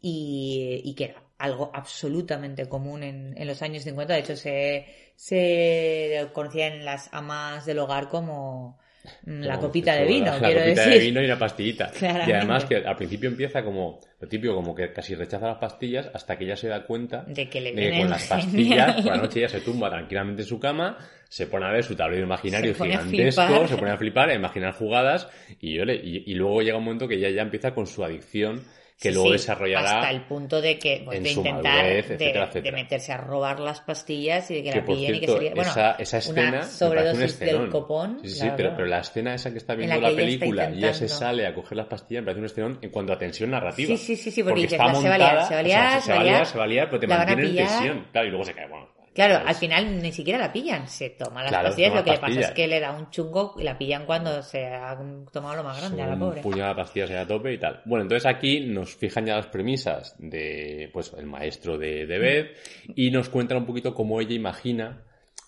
Y, 0.00 0.80
y 0.84 0.94
que 0.94 1.04
era 1.06 1.22
algo 1.38 1.70
absolutamente 1.74 2.68
común 2.68 3.02
en, 3.02 3.34
en 3.36 3.46
los 3.46 3.62
años 3.62 3.84
50. 3.84 4.14
De 4.14 4.20
hecho, 4.20 4.36
se, 4.36 4.86
se 5.16 6.28
conocía 6.32 6.66
en 6.68 6.84
las 6.84 7.08
amas 7.12 7.66
del 7.66 7.78
hogar 7.80 8.08
como 8.08 8.78
mm, 8.78 8.87
la 9.24 9.54
Como 9.56 9.68
copita 9.68 9.94
de 9.94 10.04
vino, 10.04 10.26
la, 10.26 10.38
quiero 10.38 10.60
copita 10.60 10.80
decir. 10.82 10.92
de 10.92 10.98
vino 11.06 11.22
y 11.22 11.24
una 11.24 11.38
pastillita. 11.38 11.90
Claramente. 11.90 12.30
Y 12.30 12.34
además 12.34 12.64
que 12.64 12.76
al 12.76 12.96
principio 12.96 13.28
empieza 13.30 13.62
como 13.62 14.00
lo 14.20 14.28
típico, 14.28 14.54
como 14.54 14.74
que 14.74 14.92
casi 14.92 15.14
rechaza 15.14 15.46
las 15.46 15.58
pastillas 15.58 16.10
hasta 16.12 16.36
que 16.36 16.44
ella 16.44 16.56
se 16.56 16.68
da 16.68 16.84
cuenta 16.84 17.24
De 17.26 17.48
que 17.48 17.60
le 17.60 17.70
con 17.72 17.80
vienen 17.80 18.10
las 18.10 18.28
genial. 18.28 18.40
pastillas 18.46 18.94
por 19.02 19.04
la 19.06 19.16
noche 19.22 19.38
ella 19.40 19.48
se 19.48 19.60
tumba 19.60 19.88
tranquilamente 19.90 20.42
en 20.42 20.48
su 20.48 20.58
cama, 20.60 20.98
se 21.28 21.46
pone 21.46 21.66
a 21.66 21.70
ver 21.72 21.84
su 21.84 21.94
tablero 21.94 22.24
imaginario 22.24 22.74
Se 22.74 22.84
gigantesco, 22.84 23.66
se 23.68 23.76
pone 23.76 23.90
a 23.92 23.96
flipar, 23.96 24.30
a 24.30 24.34
imaginar 24.34 24.72
jugadas 24.74 25.28
y, 25.60 25.74
yo 25.76 25.84
le- 25.84 25.96
y, 25.96 26.24
y 26.26 26.34
luego 26.34 26.60
llega 26.62 26.76
un 26.78 26.84
momento 26.84 27.06
que 27.08 27.14
ella 27.16 27.30
ya 27.30 27.42
empieza 27.42 27.72
con 27.74 27.86
su 27.86 28.04
adicción 28.04 28.62
que 29.00 29.10
Sí, 29.10 29.14
luego 29.14 29.30
desarrollará 29.30 29.98
hasta 30.00 30.10
el 30.10 30.22
punto 30.22 30.60
de 30.60 30.76
que 30.78 31.02
pues, 31.04 31.22
de 31.22 31.30
intentar 31.30 31.62
madurez, 31.62 32.08
de- 32.08 32.14
etcétera, 32.14 32.40
de, 32.40 32.46
etcétera. 32.48 32.76
meterse 32.76 33.12
a 33.12 33.16
robar 33.16 33.60
las 33.60 33.80
pastillas 33.80 34.50
y 34.50 34.54
de 34.56 34.62
que, 34.64 34.70
que 34.70 34.76
la 34.78 34.84
pillen 34.84 35.14
y 35.14 35.20
que 35.20 35.26
sería 35.28 35.54
bueno 35.54 35.70
esa, 35.70 35.92
esa 35.92 36.16
una 36.16 36.18
escena 36.18 36.50
me 36.50 36.50
parece 36.50 36.66
un 36.66 36.72
sobredosis 36.78 37.38
del 37.38 37.68
copón 37.70 38.18
Sí, 38.22 38.28
sí, 38.30 38.38
claro, 38.40 38.54
pero, 38.56 38.72
pero 38.74 38.86
la 38.86 38.98
escena 38.98 39.34
esa 39.34 39.52
que 39.52 39.58
está 39.58 39.72
En 39.74 39.78
viendo 39.78 40.00
la 40.00 40.08
ella 40.08 40.16
película 40.16 40.70
y 40.70 40.78
ella 40.78 40.92
se 40.94 41.08
sale 41.08 41.46
a 41.46 41.54
coger 41.54 41.76
las 41.78 41.86
pastillas 41.86 42.22
me 42.22 42.26
parece 42.26 42.40
un 42.40 42.46
escenón 42.46 42.78
en 42.82 42.90
cuanto 42.90 43.12
a 43.12 43.18
tensión 43.18 43.50
narrativa. 43.50 43.86
Sí, 43.86 43.96
sí, 43.96 44.16
sí, 44.16 44.30
sí, 44.32 44.42
porque 44.42 44.62
dices, 44.62 44.72
está 44.80 44.86
"Va, 44.86 44.94
se 44.94 45.08
va 45.08 45.14
a 45.14 45.18
liar, 45.18 45.30
montada, 45.36 45.48
se 45.48 45.54
va 45.54 45.60
a 45.60 45.62
o 45.62 45.66
sea, 45.68 45.78
liar, 45.90 46.02
se 46.02 46.12
va 46.12 46.20
a 46.20 46.24
liar, 46.24 46.46
se 46.46 46.58
va 46.58 46.64
a 46.64 46.66
liar, 46.66 46.86
pero 46.88 47.00
te 47.00 47.06
mantiene 47.06 47.42
en 47.42 47.48
pillar". 47.50 47.68
tensión. 47.68 48.06
Claro, 48.10 48.26
y 48.26 48.30
luego 48.30 48.44
se 48.44 48.54
cae, 48.54 48.66
bueno. 48.68 48.88
Claro, 49.18 49.44
al 49.48 49.54
final 49.56 50.00
ni 50.00 50.12
siquiera 50.12 50.38
la 50.38 50.52
pillan, 50.52 50.86
se 50.86 51.10
toma 51.10 51.42
las 51.42 51.50
Claro, 51.50 51.66
pastillas, 51.70 51.88
toma 51.90 51.98
lo 52.00 52.04
que 52.04 52.10
le 52.12 52.18
pasa 52.18 52.40
es 52.40 52.50
que 52.52 52.68
le 52.68 52.78
da 52.78 52.92
un 52.92 53.10
chungo 53.10 53.56
y 53.58 53.64
la 53.64 53.76
pillan 53.76 54.06
cuando 54.06 54.42
se 54.44 54.64
ha 54.66 54.96
tomado 55.32 55.56
lo 55.56 55.64
más 55.64 55.80
grande 55.80 56.02
a 56.02 56.06
la 56.06 56.16
pobre. 56.16 56.40
puñado 56.40 56.68
de 56.68 56.74
pastillas 56.76 57.10
a 57.10 57.26
tope 57.26 57.52
y 57.52 57.58
tal. 57.58 57.82
Bueno, 57.84 58.02
entonces 58.04 58.26
aquí 58.26 58.60
nos 58.60 58.94
fijan 58.94 59.26
ya 59.26 59.34
las 59.34 59.46
premisas 59.46 60.14
de, 60.18 60.88
pues, 60.92 61.12
el 61.18 61.26
maestro 61.26 61.76
de, 61.76 62.06
de 62.06 62.18
Beth 62.20 62.56
y 62.94 63.10
nos 63.10 63.28
cuentan 63.28 63.58
un 63.58 63.66
poquito 63.66 63.92
cómo 63.92 64.20
ella 64.20 64.34
imagina 64.34 65.02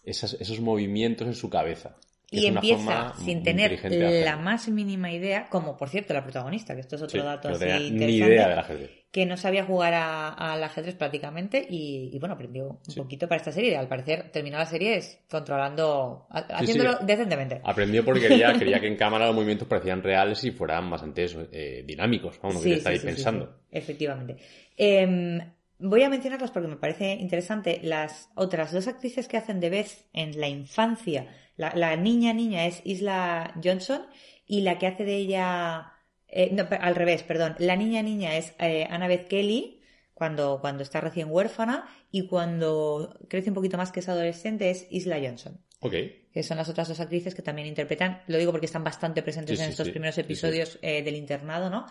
esas- 0.05 0.35
esos 0.41 0.59
movimientos 0.61 1.29
en 1.29 1.35
su 1.35 1.49
cabeza. 1.49 1.95
Y 2.33 2.47
empieza 2.47 3.13
sin 3.25 3.43
tener 3.43 3.81
la 4.25 4.37
más 4.37 4.69
mínima 4.69 5.11
idea, 5.13 5.49
como 5.51 5.77
por 5.77 5.89
cierto 5.89 6.15
la 6.15 6.23
protagonista, 6.23 6.75
que 6.75 6.81
esto 6.81 6.95
es 6.97 7.03
otro 7.03 7.21
Sí, 7.21 7.27
dato 7.27 7.49
no 7.49 7.57
así 7.57 7.65
interesante. 7.65 8.07
ni 8.07 8.13
idea 8.17 8.49
del 8.49 8.59
ajedrez. 8.59 8.91
que 9.11 9.27
no 9.27 9.37
sabía 9.37 9.65
jugar 9.65 9.93
a- 9.95 10.29
al 10.29 10.63
ajedrez 10.63 10.95
prácticamente 10.95 11.67
y, 11.69 12.11
y, 12.13 12.19
bueno, 12.21 12.37
aprendió 12.37 12.69
un 12.69 12.79
Sí. 12.85 13.01
poquito 13.01 13.27
para 13.27 13.39
esta 13.39 13.51
serie. 13.51 13.77
Al 13.77 13.89
parecer 13.89 14.31
terminó 14.31 14.57
la 14.59 14.67
serie 14.67 14.95
es 14.99 15.19
controlando, 15.29 16.29
ha- 16.31 16.39
haciéndolo 16.59 16.97
decentemente. 17.03 17.61
Aprendió 17.65 18.05
porque 18.05 18.21
quería, 18.29 18.53
quería 18.77 18.81
que 18.81 18.87
en 18.87 18.95
cámara 18.95 19.27
los 19.27 19.35
movimientos 19.35 19.67
parecían 19.67 20.01
reales 20.05 20.45
y 20.45 20.53
fueran 20.53 20.89
bastante 20.89 21.27
eh, 21.51 21.83
dinámicos. 21.85 22.39
Vamos, 22.41 22.63
sí, 22.63 22.77
pensando. 23.03 23.57
efectivamente. 23.73 24.37
Em, 24.77 25.41
voy 25.81 26.03
a 26.05 26.09
mencionarlas 26.09 26.53
porque 26.53 26.69
me 26.69 26.77
parece 26.77 27.13
interesante. 27.15 27.81
Las 27.83 28.31
otras 28.37 28.73
dos 28.73 28.87
actrices 28.87 29.27
que 29.27 29.37
hacen 29.39 29.59
de 29.59 29.71
Beth 29.71 30.07
en 30.13 30.39
la 30.41 30.47
infancia, 30.49 31.27
la, 31.57 31.73
la 31.75 31.97
niña 31.97 32.33
niña 32.33 32.67
es 32.67 32.81
Isla 32.85 33.55
Johnson 33.63 34.07
y 34.47 34.63
la 34.63 34.79
que 34.79 34.87
hace 34.87 35.05
de 35.05 35.17
ella, 35.17 35.93
eh, 36.29 36.51
no, 36.53 36.67
al 36.81 36.95
revés, 36.95 37.23
perdón, 37.23 37.55
la 37.59 37.77
niña 37.77 38.03
niña 38.03 38.37
es 38.37 38.55
eh, 38.59 38.87
Annabeth 38.91 39.29
Kelly 39.29 39.83
cuando, 40.15 40.59
cuando 40.61 40.83
está 40.83 41.01
recién 41.01 41.29
huérfana 41.31 41.89
y 42.11 42.27
cuando 42.27 43.19
crece 43.29 43.51
un 43.51 43.55
poquito 43.55 43.77
más 43.79 43.93
que 43.93 44.01
es 44.01 44.09
adolescente 44.09 44.71
es 44.71 44.87
Isla 44.91 45.19
Johnson. 45.23 45.61
Ok. 45.83 45.95
que 46.33 46.43
son 46.43 46.59
las 46.59 46.69
otras 46.69 46.89
dos 46.89 47.01
actrices 47.01 47.35
que 47.35 47.43
también 47.43 47.67
interpretan, 47.67 48.23
lo 48.27 48.37
digo 48.39 48.53
porque 48.53 48.67
están 48.67 48.85
bastante 48.85 49.23
presentes 49.23 49.57
Sí, 49.57 49.63
en 49.63 49.67
sí, 49.69 49.71
estos 49.73 49.87
sí. 49.87 49.91
primeros 49.93 50.19
episodios 50.19 50.79
eh, 50.83 51.03
del 51.03 51.17
internado, 51.17 51.71
¿no? 51.71 51.87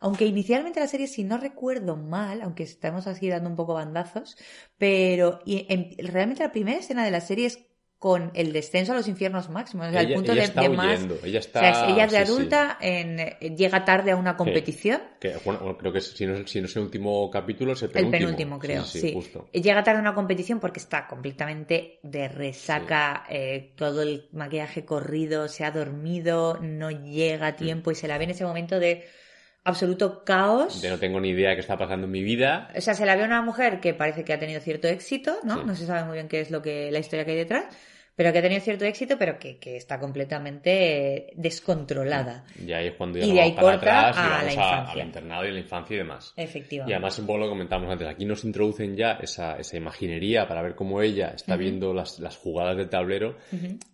Aunque 0.00 0.26
inicialmente 0.26 0.80
la 0.80 0.86
serie, 0.88 1.06
si 1.06 1.22
no 1.24 1.38
recuerdo 1.38 1.96
mal, 1.96 2.42
aunque 2.42 2.62
estamos 2.62 3.06
así 3.06 3.28
dando 3.28 3.48
un 3.50 3.56
poco 3.56 3.74
bandazos, 3.74 4.36
pero 4.78 5.40
y 5.44 5.66
en- 5.68 5.90
realmente 6.12 6.42
la 6.42 6.52
primera 6.52 6.78
escena 6.78 7.04
de 7.04 7.10
la 7.10 7.20
serie 7.20 7.46
es 7.46 7.58
con 7.98 8.30
el 8.34 8.52
descenso 8.52 8.92
a 8.92 8.96
los 8.96 9.08
infiernos 9.08 9.48
máximos, 9.48 9.88
o 9.88 9.90
sea, 9.90 10.02
el 10.02 10.12
punto 10.12 10.32
ella 10.32 10.42
de, 10.42 10.46
está 10.48 10.60
de 10.62 10.68
más... 10.68 11.00
ella 11.24 11.38
O 11.38 11.38
está... 11.38 11.60
sea, 11.60 11.70
es- 11.70 11.82
ella 11.92 12.04
es 12.04 12.10
de 12.12 12.18
sí, 12.18 12.24
sí. 12.26 12.30
adulta, 12.30 12.78
en- 12.80 13.56
llega 13.56 13.84
tarde 13.84 14.10
a 14.12 14.16
una 14.16 14.36
competición, 14.36 15.00
Que, 15.18 15.34
bueno, 15.44 15.76
creo 15.78 15.92
que 15.92 16.00
si 16.00 16.26
no, 16.26 16.34
es- 16.34 16.50
si 16.50 16.60
no 16.60 16.66
es 16.66 16.76
el 16.76 16.82
último 16.82 17.30
capítulo, 17.30 17.72
es 17.72 17.82
el 17.82 17.86
el 17.88 17.92
penúltimo. 17.92 18.26
penúltimo 18.26 18.58
creo, 18.58 18.84
Sí, 18.84 19.12
justo. 19.14 19.48
Llega 19.52 19.82
tarde 19.82 19.98
a 19.98 20.02
una 20.02 20.14
competición 20.14 20.60
porque 20.60 20.78
está 20.80 21.06
completamente 21.06 21.98
de 22.02 22.28
resaca, 22.28 23.24
eh, 23.30 23.72
todo 23.76 24.02
el 24.02 24.28
maquillaje 24.32 24.84
corrido, 24.84 25.48
se 25.48 25.64
ha 25.64 25.70
dormido, 25.70 26.58
no 26.60 26.90
llega 26.90 27.46
a 27.48 27.56
tiempo 27.56 27.90
y 27.90 27.94
se 27.94 28.08
la 28.08 28.18
ve 28.18 28.24
en 28.24 28.30
ese 28.30 28.44
momento 28.44 28.78
de 28.78 29.04
absoluto 29.66 30.24
caos. 30.24 30.80
De 30.80 30.88
no 30.88 30.98
tengo 30.98 31.20
ni 31.20 31.30
idea 31.30 31.50
de 31.50 31.56
qué 31.56 31.60
está 31.60 31.76
pasando 31.76 32.06
en 32.06 32.12
mi 32.12 32.22
vida. 32.22 32.70
O 32.74 32.80
sea, 32.80 32.94
se 32.94 33.04
la 33.04 33.16
ve 33.16 33.22
a 33.22 33.26
una 33.26 33.42
mujer 33.42 33.80
que 33.80 33.94
parece 33.94 34.24
que 34.24 34.32
ha 34.32 34.38
tenido 34.38 34.60
cierto 34.60 34.86
éxito, 34.86 35.38
¿no? 35.42 35.56
Sí. 35.56 35.62
No 35.66 35.74
se 35.74 35.86
sabe 35.86 36.04
muy 36.04 36.14
bien 36.14 36.28
qué 36.28 36.40
es 36.40 36.50
lo 36.50 36.62
que 36.62 36.90
la 36.92 37.00
historia 37.00 37.24
que 37.24 37.32
hay 37.32 37.36
detrás, 37.38 37.64
pero 38.16 38.32
que 38.32 38.38
ha 38.38 38.42
tenido 38.42 38.60
cierto 38.62 38.84
éxito, 38.86 39.16
pero 39.18 39.38
que, 39.38 39.58
que 39.58 39.76
está 39.76 40.00
completamente 40.00 41.32
descontrolada. 41.36 42.44
Y 42.64 42.72
ahí 42.72 42.88
es 42.88 42.94
cuando 42.94 43.18
ya 43.18 43.26
Y 43.26 43.32
de 43.32 43.40
ahí 43.42 43.52
para 43.52 43.72
corta 43.78 44.08
atrás 44.08 44.16
y 44.16 44.18
a 44.18 44.22
vamos 44.22 44.42
la 44.42 44.48
a- 44.48 44.52
infancia. 44.54 44.92
al 45.02 45.06
internado 45.08 45.44
y 45.44 45.48
a 45.48 45.52
la 45.52 45.60
infancia 45.60 45.94
y 45.94 45.98
demás. 45.98 46.32
Y 46.36 46.40
Efectivamente. 46.42 46.94
además, 46.94 47.18
un 47.18 47.26
poco 47.26 47.38
lo 47.38 47.48
comentábamos 47.48 47.90
antes, 47.92 48.08
aquí 48.08 48.24
nos 48.24 48.44
introducen 48.44 48.96
ya 48.96 49.12
esa, 49.22 49.56
esa 49.58 49.76
imaginería 49.76 50.48
para 50.48 50.62
ver 50.62 50.74
cómo 50.74 51.02
ella 51.02 51.32
está 51.34 51.56
viendo 51.56 51.92
las, 51.94 52.18
las 52.18 52.36
jugadas 52.36 52.76
del 52.76 52.88
tablero. 52.88 53.36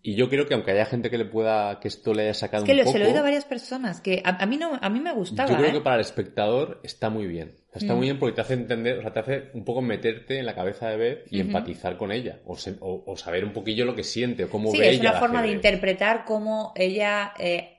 Y 0.03 0.15
yo 0.15 0.29
creo 0.29 0.47
que 0.47 0.55
aunque 0.55 0.71
haya 0.71 0.87
gente 0.87 1.11
que 1.11 1.19
le 1.19 1.25
pueda, 1.25 1.81
que 1.81 1.89
esto 1.89 2.15
le 2.15 2.23
haya 2.23 2.35
sacado 2.35 2.63
Es 2.63 2.67
que 2.67 2.73
un 2.73 2.79
lo, 2.79 2.85
poco, 2.85 2.93
se 2.93 2.99
lo 3.01 3.05
he 3.05 3.09
oído 3.09 3.21
a 3.21 3.25
varias 3.25 3.45
personas, 3.45 4.01
que 4.01 4.23
a, 4.25 4.43
a 4.43 4.47
mí 4.47 4.57
no, 4.57 4.79
a 4.81 4.89
mí 4.89 5.01
me 5.01 5.13
gustaba, 5.13 5.51
yo 5.51 5.57
creo 5.57 5.71
¿eh? 5.71 5.73
que 5.73 5.81
para 5.81 5.97
el 5.97 6.01
espectador 6.03 6.81
está 6.85 7.11
muy 7.11 7.27
bien. 7.27 7.57
O 7.75 7.79
sea, 7.79 7.87
está 7.87 7.95
Mm. 7.95 7.97
muy 7.97 8.07
bien 8.07 8.19
porque 8.19 8.35
te 8.35 8.41
hace 8.43 8.53
entender, 8.55 8.99
o 8.99 9.01
sea, 9.03 9.13
te 9.15 9.21
hace 9.21 9.45
un 9.55 9.65
poco 9.65 9.81
meterte 9.81 10.39
en 10.39 10.45
la 10.45 10.55
cabeza 10.55 10.91
de 10.91 10.97
Beth 10.99 11.27
y 11.31 11.41
empatizar 11.41 11.97
con 11.97 12.13
ella. 12.13 12.39
O, 12.45 12.57
se- 12.59 12.77
o- 12.81 13.03
o 13.07 13.17
saber 13.17 13.45
un 13.47 13.53
poquillo 13.55 13.87
lo 13.87 13.95
que 13.97 14.05
siente 14.05 14.45
o 14.45 14.51
cómo 14.51 14.71
Sí, 14.73 14.79
ve 14.79 14.91
es 14.91 14.93
ella 15.01 15.11
una 15.11 15.13
el 15.13 15.19
forma 15.19 15.43
de 15.43 15.53
interpretar 15.53 16.25
cómo 16.27 16.73
ella 16.77 17.33
eh, 17.39 17.79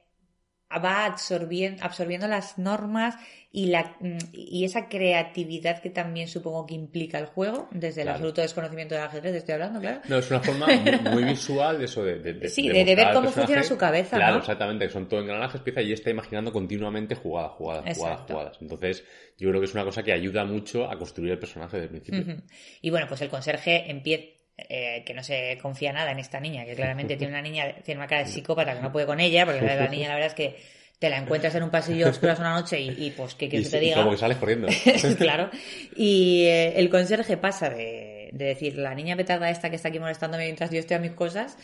va 0.79 1.05
absorbiendo, 1.05 1.83
absorbiendo 1.83 2.27
las 2.27 2.57
normas 2.57 3.15
y, 3.51 3.67
la, 3.67 3.95
mm, 3.99 4.17
y 4.33 4.65
esa 4.65 4.87
creatividad 4.89 5.79
que 5.81 5.91
también 5.91 6.27
supongo 6.27 6.65
que 6.65 6.73
implica 6.73 7.19
el 7.19 7.27
juego, 7.27 7.67
desde 7.71 8.01
el 8.01 8.05
Claro. 8.05 8.11
absoluto 8.17 8.41
desconocimiento 8.41 8.95
del 8.95 9.03
ajedrez, 9.03 9.35
estoy 9.35 9.53
hablando, 9.53 9.79
claro. 9.79 10.01
No, 10.09 10.17
es 10.17 10.29
una 10.31 10.39
forma 10.39 10.65
muy, 11.13 11.23
visual 11.23 11.77
de 11.77 11.85
eso, 11.85 12.03
de, 12.03 12.17
de- 12.19 12.33
de- 12.33 12.49
Sí, 12.49 12.67
de- 12.67 12.83
de 12.83 12.95
ver 12.95 13.13
cómo 13.13 13.29
funciona 13.31 13.61
su 13.63 13.77
cabeza, 13.77 14.17
Claro, 14.17 14.33
¿no? 14.35 14.39
exactamente, 14.39 14.87
que 14.87 14.91
son 14.91 15.07
todo 15.07 15.19
engranajes, 15.21 15.61
pieza 15.61 15.81
y 15.83 15.93
está 15.93 16.09
imaginando 16.09 16.51
continuamente 16.51 17.13
jugadas, 17.15 17.51
jugadas, 17.51 17.81
jugadas, 17.95 17.97
Exacto. 17.97 18.33
jugadas. 18.33 18.57
Entonces, 18.61 19.03
yo 19.37 19.49
creo 19.49 19.61
que 19.61 19.65
es 19.65 19.73
una 19.73 19.83
cosa 19.83 20.01
que 20.01 20.13
ayuda 20.13 20.45
mucho 20.45 20.89
a 20.89 20.97
construir 20.97 21.31
el 21.33 21.39
personaje 21.39 21.79
desde 21.79 21.95
el 21.95 22.01
principio. 22.01 22.43
Y 22.81 22.89
bueno, 22.89 23.05
pues 23.07 23.21
el 23.21 23.29
conserje 23.29 23.89
empieza. 23.91 24.23
Que 24.55 25.13
no 25.15 25.23
se 25.23 25.57
confía 25.61 25.91
nada 25.93 26.11
en 26.11 26.19
esta 26.19 26.39
niña, 26.39 26.65
que 26.65 26.75
claramente 26.75 27.17
tiene 27.17 27.33
una 27.33 27.41
niña, 27.49 27.75
tiene 27.83 27.99
una 27.99 28.07
cara 28.07 28.23
de 28.23 28.29
psicópata 28.29 28.75
que 28.75 28.81
no 28.81 28.91
puede 28.91 29.05
con 29.05 29.19
ella, 29.19 29.45
porque 29.45 29.61
la 29.61 29.87
niña 29.87 30.09
la 30.09 30.15
verdad 30.15 30.29
es 30.29 30.35
que 30.35 30.55
te 30.99 31.09
la 31.09 31.17
encuentras 31.17 31.53
en 31.55 31.63
un 31.63 31.69
pasillo 31.69 32.09
oscuro 32.09 32.33
una 32.39 32.53
noche 32.53 32.79
y, 32.79 33.07
y, 33.07 33.11
pues, 33.11 33.35
¿qué 33.35 33.45
Y, 33.45 33.49
quieres 33.49 33.67
que 33.67 33.77
te 33.77 33.83
diga? 33.83 33.97
como 33.97 34.11
que 34.11 34.17
sales 34.17 34.37
corriendo. 34.37 34.69
claro. 35.17 35.49
Y 35.97 36.45
eh, 36.45 36.79
el 36.79 36.89
conserje 36.89 37.35
pasa 37.35 37.69
de, 37.69 38.29
de 38.31 38.45
decir, 38.45 38.77
la 38.77 38.95
niña 38.95 39.15
petarda 39.15 39.49
esta 39.49 39.69
que 39.69 39.75
está 39.75 39.89
aquí 39.89 39.99
molestándome 39.99 40.45
mientras 40.45 40.71
yo 40.71 40.79
estoy 40.79 40.95
a 40.95 40.99
mis 40.99 41.11
cosas, 41.11 41.57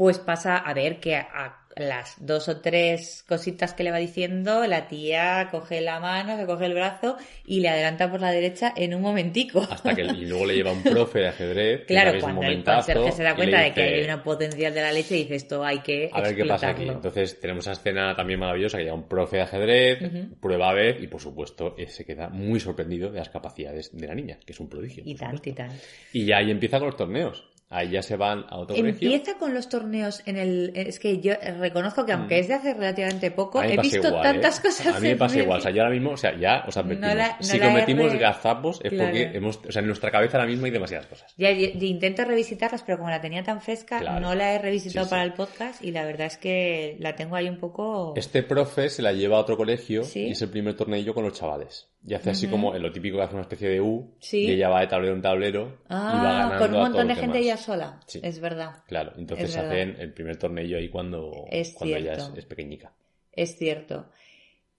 pues 0.00 0.18
pasa 0.18 0.56
a 0.56 0.72
ver 0.72 0.98
que 0.98 1.14
a 1.14 1.58
las 1.76 2.16
dos 2.24 2.48
o 2.48 2.62
tres 2.62 3.22
cositas 3.28 3.74
que 3.74 3.84
le 3.84 3.90
va 3.90 3.98
diciendo, 3.98 4.66
la 4.66 4.88
tía 4.88 5.48
coge 5.50 5.82
la 5.82 6.00
mano, 6.00 6.38
se 6.38 6.46
coge 6.46 6.64
el 6.64 6.72
brazo 6.72 7.18
y 7.44 7.60
le 7.60 7.68
adelanta 7.68 8.10
por 8.10 8.22
la 8.22 8.30
derecha 8.30 8.72
en 8.74 8.94
un 8.94 9.02
momentico. 9.02 9.60
Hasta 9.60 9.94
que 9.94 10.00
y 10.16 10.24
luego 10.24 10.46
le 10.46 10.54
lleva 10.54 10.72
un 10.72 10.82
profe 10.82 11.18
de 11.18 11.28
ajedrez. 11.28 11.84
Claro, 11.86 12.18
cuando 12.18 12.42
el 12.44 12.64
conserje 12.64 13.12
se 13.12 13.22
da 13.22 13.36
cuenta 13.36 13.60
de 13.60 13.74
que 13.74 13.82
hay 13.82 14.04
una 14.04 14.22
potencial 14.22 14.72
de 14.72 14.80
la 14.80 14.90
leche 14.90 15.18
y 15.18 15.24
dice 15.24 15.34
esto 15.34 15.62
hay 15.62 15.80
que 15.80 16.08
A 16.10 16.22
ver 16.22 16.34
qué 16.34 16.46
pasa 16.46 16.70
aquí. 16.70 16.88
Entonces 16.88 17.38
tenemos 17.38 17.64
esa 17.64 17.72
escena 17.72 18.16
también 18.16 18.40
maravillosa 18.40 18.78
que 18.78 18.84
llega 18.84 18.94
un 18.94 19.06
profe 19.06 19.36
de 19.36 19.42
ajedrez, 19.42 19.98
prueba 20.40 20.70
a 20.70 20.72
ver 20.72 21.04
y 21.04 21.08
por 21.08 21.20
supuesto 21.20 21.74
eh, 21.76 21.88
se 21.88 22.06
queda 22.06 22.30
muy 22.30 22.58
sorprendido 22.58 23.10
de 23.10 23.18
las 23.18 23.28
capacidades 23.28 23.94
de 23.94 24.06
la 24.06 24.14
niña, 24.14 24.38
que 24.46 24.54
es 24.54 24.60
un 24.60 24.70
prodigio. 24.70 25.04
Y 25.04 25.14
supuesto. 25.14 25.50
y 25.50 25.52
tanto. 25.52 25.74
Y 26.14 26.24
ya 26.24 26.38
ahí 26.38 26.50
empieza 26.50 26.78
con 26.78 26.86
los 26.86 26.96
torneos. 26.96 27.49
Ahí 27.72 27.90
ya 27.90 28.02
se 28.02 28.16
van 28.16 28.44
a 28.48 28.56
otro 28.58 28.74
colegio. 28.74 29.12
Empieza 29.12 29.38
con 29.38 29.54
los 29.54 29.68
torneos 29.68 30.22
en 30.26 30.36
el... 30.36 30.72
Es 30.74 30.98
que 30.98 31.20
yo 31.20 31.34
reconozco 31.60 32.04
que 32.04 32.10
aunque 32.12 32.40
es 32.40 32.48
de 32.48 32.54
hace 32.54 32.74
relativamente 32.74 33.30
poco, 33.30 33.60
Mm. 33.60 33.62
A 33.62 33.66
he 33.68 33.76
visto 33.76 34.08
igual, 34.08 34.22
tantas 34.22 34.58
¿eh? 34.58 34.62
cosas. 34.62 34.86
A 34.96 35.00
mí 35.00 35.08
me 35.08 35.16
pasa 35.16 35.38
igual. 35.38 35.58
O 35.58 35.60
sea, 35.62 35.70
yo 35.70 35.82
ahora 35.82 35.94
mismo, 35.94 36.10
o 36.10 36.16
sea, 36.16 36.36
ya 36.36 36.64
os 36.66 36.76
advertimos. 36.76 37.14
la- 37.14 37.28
no 37.28 37.42
si 37.42 37.60
cometimos 37.60 38.14
gazapos 38.14 38.80
es 38.82 38.92
porque 38.92 39.30
hemos, 39.34 39.56
o 39.68 39.70
sea, 39.70 39.80
en 39.80 39.86
nuestra 39.86 40.10
cabeza 40.10 40.36
ahora 40.38 40.48
mismo 40.50 40.66
hay 40.66 40.72
demasiadas 40.72 41.06
cosas. 41.06 41.32
Ya, 41.38 41.52
ya- 41.52 41.72
ya 41.72 41.86
intento 41.86 42.24
revisitarlas, 42.24 42.82
pero 42.82 42.98
como 42.98 43.10
la 43.10 43.20
tenía 43.20 43.44
tan 43.44 43.60
fresca, 43.60 44.00
Claro. 44.00 44.18
no 44.20 44.34
la 44.34 44.52
he 44.54 44.58
revisitado 44.58 45.04
Sí, 45.04 45.08
sí. 45.08 45.10
para 45.10 45.22
el 45.22 45.32
podcast 45.34 45.84
y 45.84 45.92
la 45.92 46.04
verdad 46.04 46.26
es 46.26 46.38
que 46.38 46.96
la 46.98 47.14
tengo 47.14 47.36
ahí 47.36 47.48
un 47.48 47.58
poco... 47.58 48.14
Este 48.16 48.42
profe 48.42 48.88
se 48.90 49.02
la 49.02 49.12
lleva 49.12 49.36
a 49.36 49.40
otro 49.40 49.56
colegio 49.56 50.02
Sí. 50.02 50.26
y 50.26 50.30
es 50.32 50.42
el 50.42 50.48
primer 50.50 50.74
torneo 50.74 51.14
con 51.14 51.22
los 51.24 51.34
chavales. 51.38 51.86
Y 52.06 52.14
hace 52.14 52.30
así 52.30 52.48
como 52.48 52.74
en 52.74 52.80
lo 52.82 52.90
típico 52.90 53.18
que 53.18 53.24
hace 53.24 53.34
una 53.34 53.42
especie 53.42 53.68
de 53.68 53.78
U. 53.80 54.16
Y 54.32 54.52
ella 54.52 54.70
va 54.70 54.80
de 54.80 54.86
tablero 54.86 55.14
en 55.14 55.20
tablero 55.20 55.80
y 55.86 55.92
va 55.92 56.08
Ah, 56.08 56.22
ganando 56.48 56.58
con 56.58 56.70
un 56.70 56.76
a 56.76 56.78
montón 56.80 56.92
todos 56.92 57.08
de 57.08 57.14
gente 57.14 57.38
demás. 57.38 57.44
Sola. 57.60 58.00
Sí. 58.06 58.20
Es 58.22 58.40
verdad. 58.40 58.82
Claro, 58.86 59.12
entonces 59.16 59.54
verdad. 59.54 59.70
hacen 59.70 59.96
el 59.98 60.12
primer 60.12 60.36
torneo 60.36 60.76
ahí 60.76 60.88
cuando, 60.88 61.46
Es 61.50 61.72
cuando 61.74 61.96
ella 61.96 62.14
es, 62.34 62.46
pequeñica. 62.46 62.92
Es 63.32 63.56
cierto. 63.56 64.10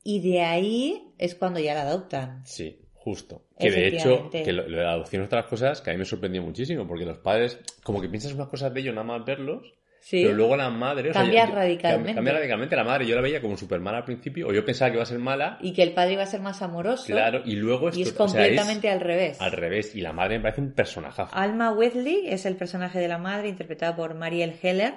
Y 0.03 0.19
de 0.19 0.41
ahí 0.41 1.13
es 1.17 1.35
cuando 1.35 1.59
ya 1.59 1.73
la 1.73 1.83
adoptan. 1.83 2.45
Sí, 2.45 2.81
justo. 2.93 3.45
Que 3.57 3.71
de 3.71 3.87
hecho, 3.87 4.29
que 4.29 4.51
lo, 4.51 4.67
lo 4.67 4.77
de 4.77 4.83
la 4.83 4.93
adopción 4.93 5.21
es 5.21 5.27
otra 5.27 5.45
cosas 5.45 5.81
que 5.81 5.91
a 5.91 5.93
mí 5.93 5.99
me 5.99 6.05
sorprendió 6.05 6.41
muchísimo, 6.41 6.87
porque 6.87 7.05
los 7.05 7.19
padres, 7.19 7.59
como 7.83 8.01
que 8.01 8.09
piensas 8.09 8.33
unas 8.33 8.49
cosas 8.49 8.73
de 8.73 8.81
ellos 8.81 8.93
nada 8.93 9.05
más 9.05 9.25
verlos, 9.25 9.73
Sí. 10.03 10.23
pero 10.23 10.35
luego 10.35 10.57
la 10.57 10.69
madre... 10.71 11.11
o 11.11 11.13
sea, 11.13 11.21
Cambia 11.21 11.45
radicalmente. 11.45 12.15
Cambia 12.15 12.33
radicalmente. 12.33 12.75
La 12.75 12.83
madre 12.83 13.05
yo 13.05 13.15
la 13.15 13.21
veía 13.21 13.39
como 13.39 13.55
súper 13.55 13.79
mala 13.79 13.99
al 13.99 14.03
principio, 14.03 14.47
o 14.47 14.51
yo 14.53 14.65
pensaba 14.65 14.89
que 14.89 14.95
iba 14.95 15.03
a 15.03 15.05
ser 15.05 15.19
mala, 15.19 15.57
Y 15.61 15.73
que 15.73 15.83
el 15.83 15.93
padre 15.93 16.13
iba 16.13 16.23
a 16.23 16.25
ser 16.25 16.41
más 16.41 16.61
amoroso. 16.63 17.05
claro, 17.05 17.43
y 17.45 17.55
luego 17.55 17.89
Y 17.93 18.01
es 18.01 18.07
o 18.09 18.11
sea, 18.11 18.15
completamente 18.17 18.89
al 18.89 18.99
revés. 18.99 19.39
al 19.39 19.51
revés, 19.51 19.95
y 19.95 20.01
la 20.01 20.11
madre 20.11 20.37
me 20.37 20.43
parece 20.43 20.61
un 20.61 20.73
personajazo. 20.73 21.35
Alma 21.35 21.71
Wesley 21.71 22.23
es 22.27 22.45
el 22.47 22.55
personaje 22.55 22.99
de 22.99 23.07
la 23.07 23.19
madre 23.19 23.47
interpretada 23.49 23.95
por 23.95 24.15
Mariel 24.15 24.55
Heller 24.61 24.95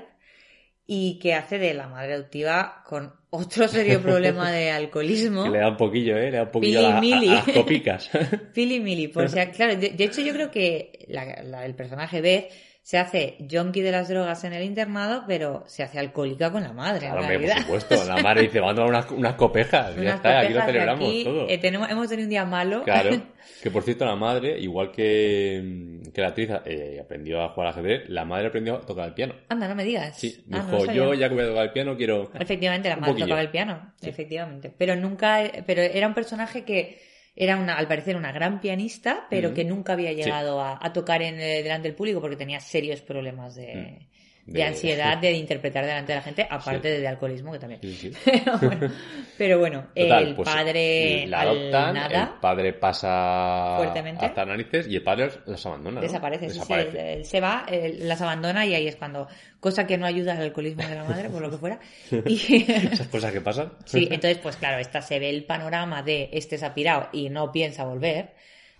y 0.87 1.19
que 1.19 1.35
hace 1.35 1.59
de 1.59 1.73
la 1.75 1.88
madre 1.88 2.14
adoptiva 2.14 2.83
con 2.87 3.14
otro 3.31 3.69
serio 3.69 4.03
problema 4.03 4.51
de 4.51 4.71
alcoholismo. 4.71 5.45
Que 5.45 5.51
le 5.51 5.59
da 5.59 5.69
un 5.69 5.77
poquillo, 5.77 6.17
¿eh? 6.17 6.31
Le 6.31 6.37
da 6.38 6.43
un 6.45 6.51
poquillo 6.51 6.81
Pili 6.81 6.90
a, 6.93 6.97
a- 6.97 7.01
mili. 7.01 7.29
a 7.29 7.35
las 7.35 7.49
copicas. 7.49 8.11
Pili 8.55 8.81
Mili, 8.81 9.09
por 9.09 9.29
si 9.29 9.38
a- 9.38 9.51
claro, 9.53 9.77
de, 9.77 9.90
de 9.90 10.05
hecho 10.05 10.21
yo 10.21 10.33
creo 10.33 10.51
que 10.51 11.05
la- 11.09 11.43
la- 11.43 11.64
el 11.64 11.75
personaje 11.75 12.21
Beth 12.21 12.51
se 12.87 12.99
hace 12.99 13.38
junkie 13.51 13.81
de 13.81 13.90
las 13.90 14.09
drogas 14.11 14.44
en 14.44 14.53
el 14.53 14.62
internado, 14.62 15.25
pero 15.27 15.64
se 15.66 15.83
hace 15.83 15.99
alcohólica 15.99 16.53
con 16.53 16.62
la 16.62 16.75
madre, 16.75 17.07
Claro, 17.09 17.25
en 17.25 17.40
por 17.66 17.81
supuesto. 17.81 18.05
La 18.05 18.23
madre 18.23 18.42
dice, 18.42 18.61
vamos 18.61 18.73
a 18.75 18.77
tomar 18.77 18.90
unas, 18.90 19.11
unas 19.11 19.35
copejas. 19.37 19.97
ya 19.97 20.16
está, 20.16 20.40
aquí 20.40 20.53
lo 20.53 20.61
celebramos 20.66 21.09
aquí, 21.09 21.25
todo. 21.25 21.49
eh, 21.49 21.57
tenemos, 21.57 21.90
hemos 21.90 22.09
tenido 22.11 22.27
un 22.27 22.31
día 22.31 22.44
malo. 22.44 22.83
Claro, 22.85 23.23
que 23.62 23.70
por 23.70 23.85
cierto 23.85 24.05
la 24.05 24.16
madre, 24.16 24.61
igual 24.61 24.92
que, 24.92 26.01
que 26.12 26.20
la 26.20 26.29
actriz 26.29 26.51
eh, 26.66 26.99
aprendió 27.03 27.42
a 27.42 27.49
jugar 27.49 27.68
al 27.68 27.73
ajedrez, 27.73 28.03
la 28.11 28.27
madre 28.27 28.49
aprendió 28.49 28.75
a 28.77 28.81
tocar 28.83 29.09
el 29.09 29.14
piano. 29.14 29.35
Anda, 29.49 29.66
no 29.66 29.75
me 29.75 29.85
digas. 29.85 30.18
Sí, 30.18 30.44
Ah, 30.53 30.66
dijo, 30.70 30.85
yo 30.92 31.14
ya 31.14 31.31
que 31.31 31.35
voy 31.37 31.44
a 31.44 31.49
tocar 31.49 31.64
el 31.64 31.73
piano 31.73 31.97
quiero... 31.97 32.31
Efectivamente, 32.38 32.90
la 32.90 32.97
madre 32.97 33.14
tocaba 33.18 33.40
el 33.40 33.51
piano, 33.51 33.94
Sí. 34.03 34.11
efectivamente. 34.11 34.70
Pero 34.77 34.94
nunca, 34.94 35.40
pero 35.66 35.81
era 35.81 36.07
un 36.07 36.12
personaje 36.12 36.64
que 36.64 36.99
era 37.37 37.57
una, 37.57 37.77
al 37.77 37.88
parecer 37.88 38.16
una 38.16 38.33
gran 38.33 38.61
pianista, 38.61 39.27
pero 39.29 39.53
que 39.55 39.64
nunca 39.64 39.94
había 39.94 40.12
llegado 40.12 40.61
a, 40.61 40.79
a 40.81 40.92
tocar 40.92 41.23
en, 41.23 41.40
eh, 41.40 41.62
delante 41.62 41.88
del 41.88 41.97
público 41.97 42.20
porque 42.20 42.37
tenía 42.37 42.61
serios 42.61 43.01
problemas 43.03 43.55
de, 43.55 43.75
Mm. 43.75 44.13
De 44.47 44.53
De- 44.53 44.63
ansiedad 44.65 45.17
de 45.19 45.33
interpretar 45.39 45.85
delante 45.87 46.13
de 46.13 46.19
la 46.19 46.23
gente, 46.23 46.47
aparte 46.51 46.95
Sí. 46.95 47.01
de 47.01 47.09
alcoholismo 47.09 47.53
que 47.53 47.59
también. 47.59 47.81
Sí, 47.83 47.95
sí. 47.95 48.13
Pero 48.25 48.59
bueno, 48.59 48.91
pero 49.39 49.59
bueno, 49.59 49.87
Total, 49.95 50.23
el 50.29 50.35
pues, 50.35 50.49
padre 50.49 51.27
la 51.27 51.41
adoptan, 51.41 51.95
nada 51.95 52.23
el 52.35 52.41
padre 52.41 52.73
pasa 52.75 53.75
Fuertemente. 53.79 54.25
hasta 54.25 54.45
narices 54.45 54.87
y 54.89 54.97
el 54.97 55.03
padre 55.03 55.31
las 55.47 55.65
abandona, 55.67 55.97
¿no? 55.97 56.01
desaparece, 56.03 56.47
Desaparece. 56.47 57.13
él 57.15 57.25
se 57.25 57.41
va, 57.41 57.67
las 57.99 58.21
abandona 58.23 58.65
y 58.67 58.75
ahí 58.75 58.87
es 58.87 58.97
cuando, 58.97 59.27
cosa 59.61 59.87
que 59.87 59.97
no 59.99 60.07
ayuda 60.07 60.33
al 60.35 60.43
alcoholismo 60.43 60.87
de 60.87 60.95
la 60.95 61.05
madre, 61.05 61.31
por 61.31 61.43
lo 61.43 61.51
que 61.51 61.57
fuera. 61.59 61.81
Y, 62.27 62.65
Esas 62.71 63.09
cosas 63.09 63.33
que 63.33 63.41
pasan. 63.41 63.73
Sí, 63.87 64.09
entonces, 64.11 64.39
pues 64.39 64.57
claro, 64.57 64.79
esta 64.79 65.01
se 65.03 65.19
ve 65.19 65.31
el 65.31 65.45
panorama 65.45 66.03
de 66.03 66.29
este 66.33 66.59
se 66.59 66.67
ha 66.67 66.75
pirado 66.75 67.09
y 67.13 67.29
no 67.31 67.51
piensa 67.51 67.85
volver. 67.85 68.35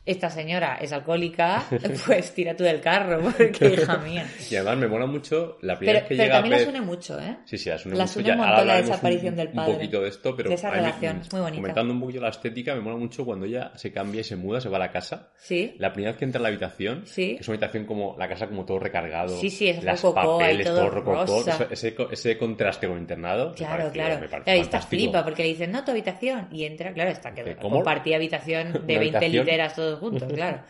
Esta 0.07 0.29
señora 0.31 0.79
es 0.81 0.93
alcohólica, 0.93 1.65
pues 2.07 2.35
tira 2.35 2.55
tú 2.55 2.65
del 2.65 2.81
carro, 2.81 3.21
porque 3.23 3.69
hija 3.69 3.97
mía. 4.05 4.27
Y 4.51 4.57
además 4.57 4.77
me 4.79 4.87
mola 4.89 5.07
mucho 5.07 5.57
la 5.63 5.79
primera 5.79 6.01
Pero, 6.01 6.01
vez 6.01 6.03
que 6.09 6.15
pero 6.17 6.23
llega 6.25 6.35
también 6.35 6.53
las 6.53 6.63
Beth- 6.63 6.69
une 6.71 6.81
mucho, 6.83 7.21
¿eh? 7.21 7.37
Sí, 7.47 7.59
sí, 7.59 7.71
las 7.71 7.87
une 7.87 7.97
Las 7.97 8.17
mucho. 8.17 8.27
Ya, 8.29 8.35
un 8.35 8.41
montón 8.41 8.67
la 8.67 8.77
desaparición 8.77 9.33
un, 9.33 9.37
del 9.39 9.49
un 9.49 9.55
padre. 9.55 9.75
poquito 9.75 10.01
de 10.03 10.09
esto, 10.09 10.37
pero 10.37 10.49
De 10.51 10.55
esa 10.57 10.69
a 10.69 10.71
relación, 10.73 11.21
es 11.23 11.33
muy 11.33 11.41
bonita. 11.41 11.61
Comentando 11.63 11.93
un 11.95 12.01
poquito 12.01 12.21
la 12.21 12.29
estética, 12.29 12.75
me 12.75 12.81
mola 12.83 12.97
mucho 12.97 13.25
cuando 13.25 13.47
ella 13.47 13.73
se 13.77 13.93
cambia 13.93 14.21
y 14.21 14.25
se 14.25 14.37
muda, 14.37 14.61
se 14.61 14.69
va 14.69 14.77
a 14.77 14.81
la 14.81 14.91
casa. 14.91 15.31
Sí. 15.37 15.75
La 15.79 15.93
primera 15.93 16.13
vez 16.13 16.19
que 16.19 16.25
entra 16.27 16.39
a 16.39 16.43
la 16.43 16.49
habitación, 16.49 17.03
Sí. 17.07 17.37
es 17.41 17.49
una 17.49 17.55
habitación 17.57 17.87
como 17.87 18.17
la 18.19 18.29
casa 18.29 18.47
como 18.47 18.65
todo 18.65 18.79
recargado, 18.79 19.39
Sí, 19.41 19.49
sí, 19.51 19.69
es 19.69 19.83
las 19.83 20.03
rococó, 20.03 20.39
papeles, 20.39 20.67
todo 20.67 20.77
todo 20.81 20.91
rococó, 20.91 21.27
rosa. 21.45 21.67
ese, 21.71 21.95
ese 22.11 22.37
contraste 22.39 22.87
con 22.89 22.99
internado, 22.99 23.51
me 23.51 23.55
Claro, 23.55 23.71
pareció- 23.85 23.93
claro. 23.93 24.21
me 24.21 24.29
parece 24.29 24.69
Claro, 24.69 24.87
flipa 24.87 25.25
porque 25.25 25.43
le 25.43 25.49
dicen, 25.49 25.73
no, 25.73 25.83
tu 25.85 25.91
habitación. 25.93 26.49
Y 26.53 26.65
entra, 26.65 26.93
claro, 26.93 27.11
está 27.11 27.33
que 27.33 27.57
compartía 27.57 28.17
habitación 28.17 28.73
de 28.73 28.79
¿Una 28.79 28.87
20 28.87 29.17
habitación? 29.17 29.33
literas 29.47 29.79
todos 29.99 30.11
juntos, 30.11 30.33
claro. 30.35 30.63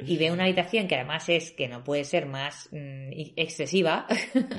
Y 0.00 0.16
ve 0.16 0.30
una 0.30 0.44
habitación 0.44 0.86
que 0.86 0.94
además 0.94 1.28
es 1.28 1.50
que 1.50 1.66
no 1.66 1.82
puede 1.82 2.04
ser 2.04 2.26
más 2.26 2.68
mm, 2.70 3.12
y- 3.12 3.32
excesiva. 3.34 4.06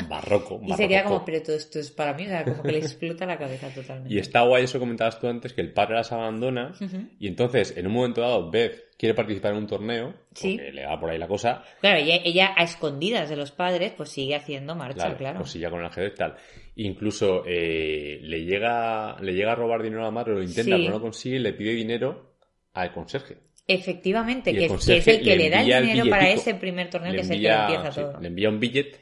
Barroco, 0.09 0.59
y 0.67 0.73
se 0.73 0.85
queda 0.89 0.97
barroco. 1.03 1.13
como, 1.19 1.25
pero 1.25 1.41
todo 1.41 1.55
esto 1.55 1.79
es 1.79 1.91
para 1.91 2.13
mí, 2.13 2.25
o 2.25 2.27
sea, 2.27 2.43
como 2.43 2.61
que 2.61 2.73
le 2.73 2.79
explota 2.79 3.25
la 3.25 3.37
cabeza 3.37 3.69
totalmente. 3.69 4.13
Y 4.13 4.19
está 4.19 4.41
guay 4.41 4.65
eso 4.65 4.73
que 4.73 4.79
comentabas 4.81 5.17
tú 5.17 5.27
antes, 5.29 5.53
que 5.53 5.61
el 5.61 5.71
padre 5.71 5.95
las 5.95 6.11
abandona 6.11 6.73
y 7.19 7.27
entonces 7.29 7.73
en 7.77 7.87
un 7.87 7.93
momento 7.93 8.19
dado 8.19 8.51
Beth 8.51 8.89
quiere 8.97 9.15
participar 9.15 9.53
en 9.53 9.59
un 9.59 9.67
torneo, 9.67 10.13
Sí. 10.33 10.57
porque 10.57 10.73
le 10.73 10.85
va 10.85 10.99
por 10.99 11.09
ahí 11.09 11.17
la 11.17 11.27
cosa, 11.29 11.63
Claro, 11.79 11.99
ella, 11.99 12.15
ella 12.25 12.53
a 12.57 12.63
escondidas 12.65 13.29
de 13.29 13.37
los 13.37 13.51
padres, 13.51 13.93
pues 13.95 14.09
sigue 14.09 14.35
haciendo 14.35 14.75
marcha, 14.75 15.15
claro. 15.15 15.39
Pues 15.39 15.51
sí, 15.51 15.59
ya 15.59 15.69
con 15.69 15.79
el 15.79 15.85
ajedrez 15.85 16.15
tal. 16.15 16.35
Incluso 16.75 17.43
eh, 17.45 18.19
le 18.21 18.43
llega 18.43 19.15
le 19.21 19.33
llega 19.33 19.53
a 19.53 19.55
robar 19.55 19.81
dinero 19.83 20.01
a 20.01 20.05
la 20.07 20.11
madre, 20.11 20.33
lo 20.33 20.41
intenta, 20.41 20.63
Sí. 20.63 20.69
pero 20.71 20.83
no 20.83 20.89
lo 20.97 21.01
consigue 21.01 21.37
y 21.37 21.39
le 21.39 21.53
pide 21.53 21.71
dinero 21.71 22.35
al 22.73 22.91
conserje. 22.91 23.37
Efectivamente, 23.69 24.49
Y 24.49 24.55
que, 24.55 24.67
que 24.67 24.97
es 24.97 25.07
el 25.07 25.21
que 25.21 25.35
le, 25.35 25.49
da 25.49 25.61
el 25.61 25.85
dinero 25.85 26.09
para 26.09 26.29
ese 26.29 26.55
primer 26.55 26.89
torneo, 26.89 27.13
que 27.13 27.21
es 27.21 27.29
el 27.29 27.39
que 27.39 27.47
empieza 27.47 27.91
sí, 27.91 28.01
todo. 28.01 28.19
le 28.19 28.27
envía 28.27 28.49
un 28.49 28.59
billet 28.59 28.99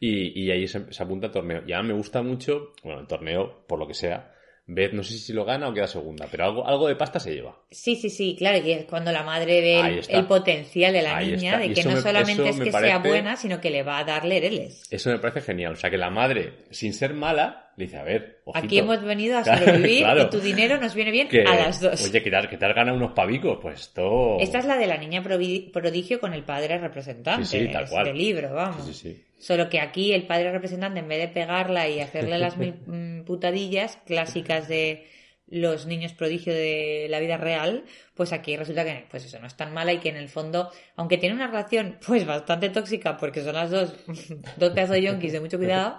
y, 0.00 0.42
y 0.42 0.50
ahí 0.50 0.66
se, 0.66 0.90
se 0.92 1.02
apunta 1.02 1.26
al 1.26 1.32
torneo. 1.32 1.62
Ya 1.66 1.82
me 1.82 1.92
gusta 1.92 2.22
mucho, 2.22 2.72
bueno, 2.82 3.00
el 3.00 3.06
torneo, 3.06 3.64
por 3.66 3.78
lo 3.78 3.86
que 3.86 3.94
sea. 3.94 4.32
Beth, 4.68 4.92
no 4.92 5.04
sé 5.04 5.16
si 5.18 5.32
lo 5.32 5.44
gana 5.44 5.68
o 5.68 5.72
queda 5.74 5.86
segunda, 5.86 6.26
pero 6.28 6.44
algo, 6.44 6.66
algo 6.66 6.88
de 6.88 6.96
pasta 6.96 7.20
se 7.20 7.32
lleva. 7.32 7.56
Sí, 7.70 7.94
sí, 7.94 8.10
sí, 8.10 8.34
claro, 8.36 8.58
y 8.66 8.72
es 8.72 8.84
cuando 8.86 9.12
la 9.12 9.22
madre 9.22 9.60
ve 9.60 10.02
el, 10.08 10.24
potencial 10.26 10.92
de 10.92 11.02
la 11.02 11.16
Ahí 11.18 11.32
niña, 11.36 11.50
está. 11.52 11.58
de 11.60 11.66
Y 11.66 11.74
que 11.74 11.84
no 11.84 11.90
me- 11.94 12.00
solamente 12.00 12.48
es 12.48 12.58
que 12.60 12.72
sea 12.72 12.98
buena, 12.98 13.36
sino 13.36 13.60
que 13.60 13.70
le 13.70 13.84
va 13.84 13.98
a 13.98 14.04
dar 14.04 14.24
lereles. 14.24 14.82
Eso 14.90 15.10
me 15.10 15.18
parece 15.20 15.40
genial. 15.40 15.74
O 15.74 15.76
sea, 15.76 15.88
que 15.88 15.96
la 15.96 16.10
madre, 16.10 16.64
sin 16.70 16.92
ser 16.94 17.14
mala, 17.14 17.70
le 17.76 17.84
dice, 17.84 17.96
a 17.98 18.02
ver, 18.02 18.40
ojito, 18.44 18.64
Aquí 18.66 18.78
hemos 18.78 19.00
venido 19.04 19.38
a 19.38 19.44
sobrevivir 19.56 19.98
claro. 20.00 20.22
y 20.24 20.30
tu 20.30 20.40
dinero 20.40 20.80
nos 20.80 20.94
viene 20.96 21.12
bien 21.12 21.28
que, 21.28 21.42
a 21.42 21.54
las 21.54 21.80
dos. 21.80 22.02
Oye, 22.08 22.20
que 22.22 22.34
has- 22.34 22.48
que 22.48 22.56
te 22.56 22.66
has 22.66 22.74
ganado 22.74 22.96
unos 22.96 23.12
pavicos, 23.12 23.58
pues 23.62 23.82
esto... 23.82 24.38
Esta 24.40 24.58
es 24.58 24.64
la 24.64 24.76
de 24.76 24.88
la 24.88 24.96
niña 24.96 25.22
prodigio 25.22 26.18
con 26.18 26.34
el 26.34 26.42
padre 26.42 26.78
representante. 26.78 27.46
Sí, 27.46 27.68
tal 27.72 27.88
cual. 27.88 28.16
libro, 28.18 28.52
vamos. 28.52 28.84
Sí, 28.86 28.92
sí, 28.94 29.12
sí. 29.12 29.22
Solo 29.38 29.68
que 29.68 29.80
aquí 29.80 30.12
el 30.12 30.26
padre 30.26 30.50
representante, 30.50 31.00
en 31.00 31.08
vez 31.08 31.18
de 31.20 31.28
pegarla 31.28 31.88
y 31.88 32.00
hacerle 32.00 32.38
las 32.38 32.56
mil 32.56 32.74
mm, 32.86 33.24
putadillas 33.24 33.98
clásicas 34.06 34.66
de 34.68 35.06
los 35.48 35.86
niños 35.86 36.12
prodigio 36.12 36.52
de 36.52 37.06
la 37.08 37.20
vida 37.20 37.36
real, 37.36 37.84
pues 38.14 38.32
aquí 38.32 38.56
resulta 38.56 38.84
que 38.84 39.04
pues 39.10 39.24
eso 39.24 39.38
no 39.38 39.46
es 39.46 39.56
tan 39.56 39.72
mala 39.72 39.92
y 39.92 39.98
que 39.98 40.08
en 40.08 40.16
el 40.16 40.28
fondo, 40.28 40.70
aunque 40.96 41.18
tiene 41.18 41.34
una 41.36 41.46
relación 41.46 41.98
pues 42.06 42.26
bastante 42.26 42.68
tóxica 42.70 43.16
porque 43.16 43.42
son 43.42 43.54
las 43.54 43.70
dos, 43.70 43.94
dos 44.56 44.72
pedazos 44.72 44.96
de 44.96 45.02
yonkis 45.02 45.32
de 45.32 45.40
mucho 45.40 45.58
cuidado, 45.58 45.98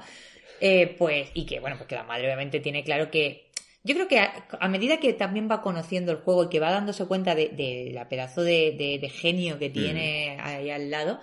eh, 0.60 0.95
pues, 0.97 1.30
y 1.34 1.45
que 1.45 1.60
bueno, 1.60 1.78
porque 1.78 1.95
la 1.95 2.04
madre 2.04 2.26
obviamente 2.26 2.60
tiene 2.60 2.84
claro 2.84 3.10
que 3.12 3.45
yo 3.84 3.93
creo 3.95 4.08
que 4.10 4.19
a, 4.19 4.47
a 4.60 4.67
medida 4.67 4.97
que 5.00 5.13
también 5.13 5.47
va 5.50 5.62
conociendo 5.62 6.12
el 6.12 6.17
juego 6.17 6.43
y 6.45 6.50
que 6.50 6.60
va 6.60 6.71
dándose 6.71 7.06
cuenta 7.06 7.36
de, 7.36 7.47
de 7.50 7.91
la 7.93 8.10
pedazo 8.10 8.43
de, 8.43 8.76
de- 8.78 8.97
de 9.00 9.10
genio 9.10 9.60
que 9.60 9.69
tiene 9.69 10.38
ahí 10.41 10.69
al 10.71 10.89
lado, 10.91 11.21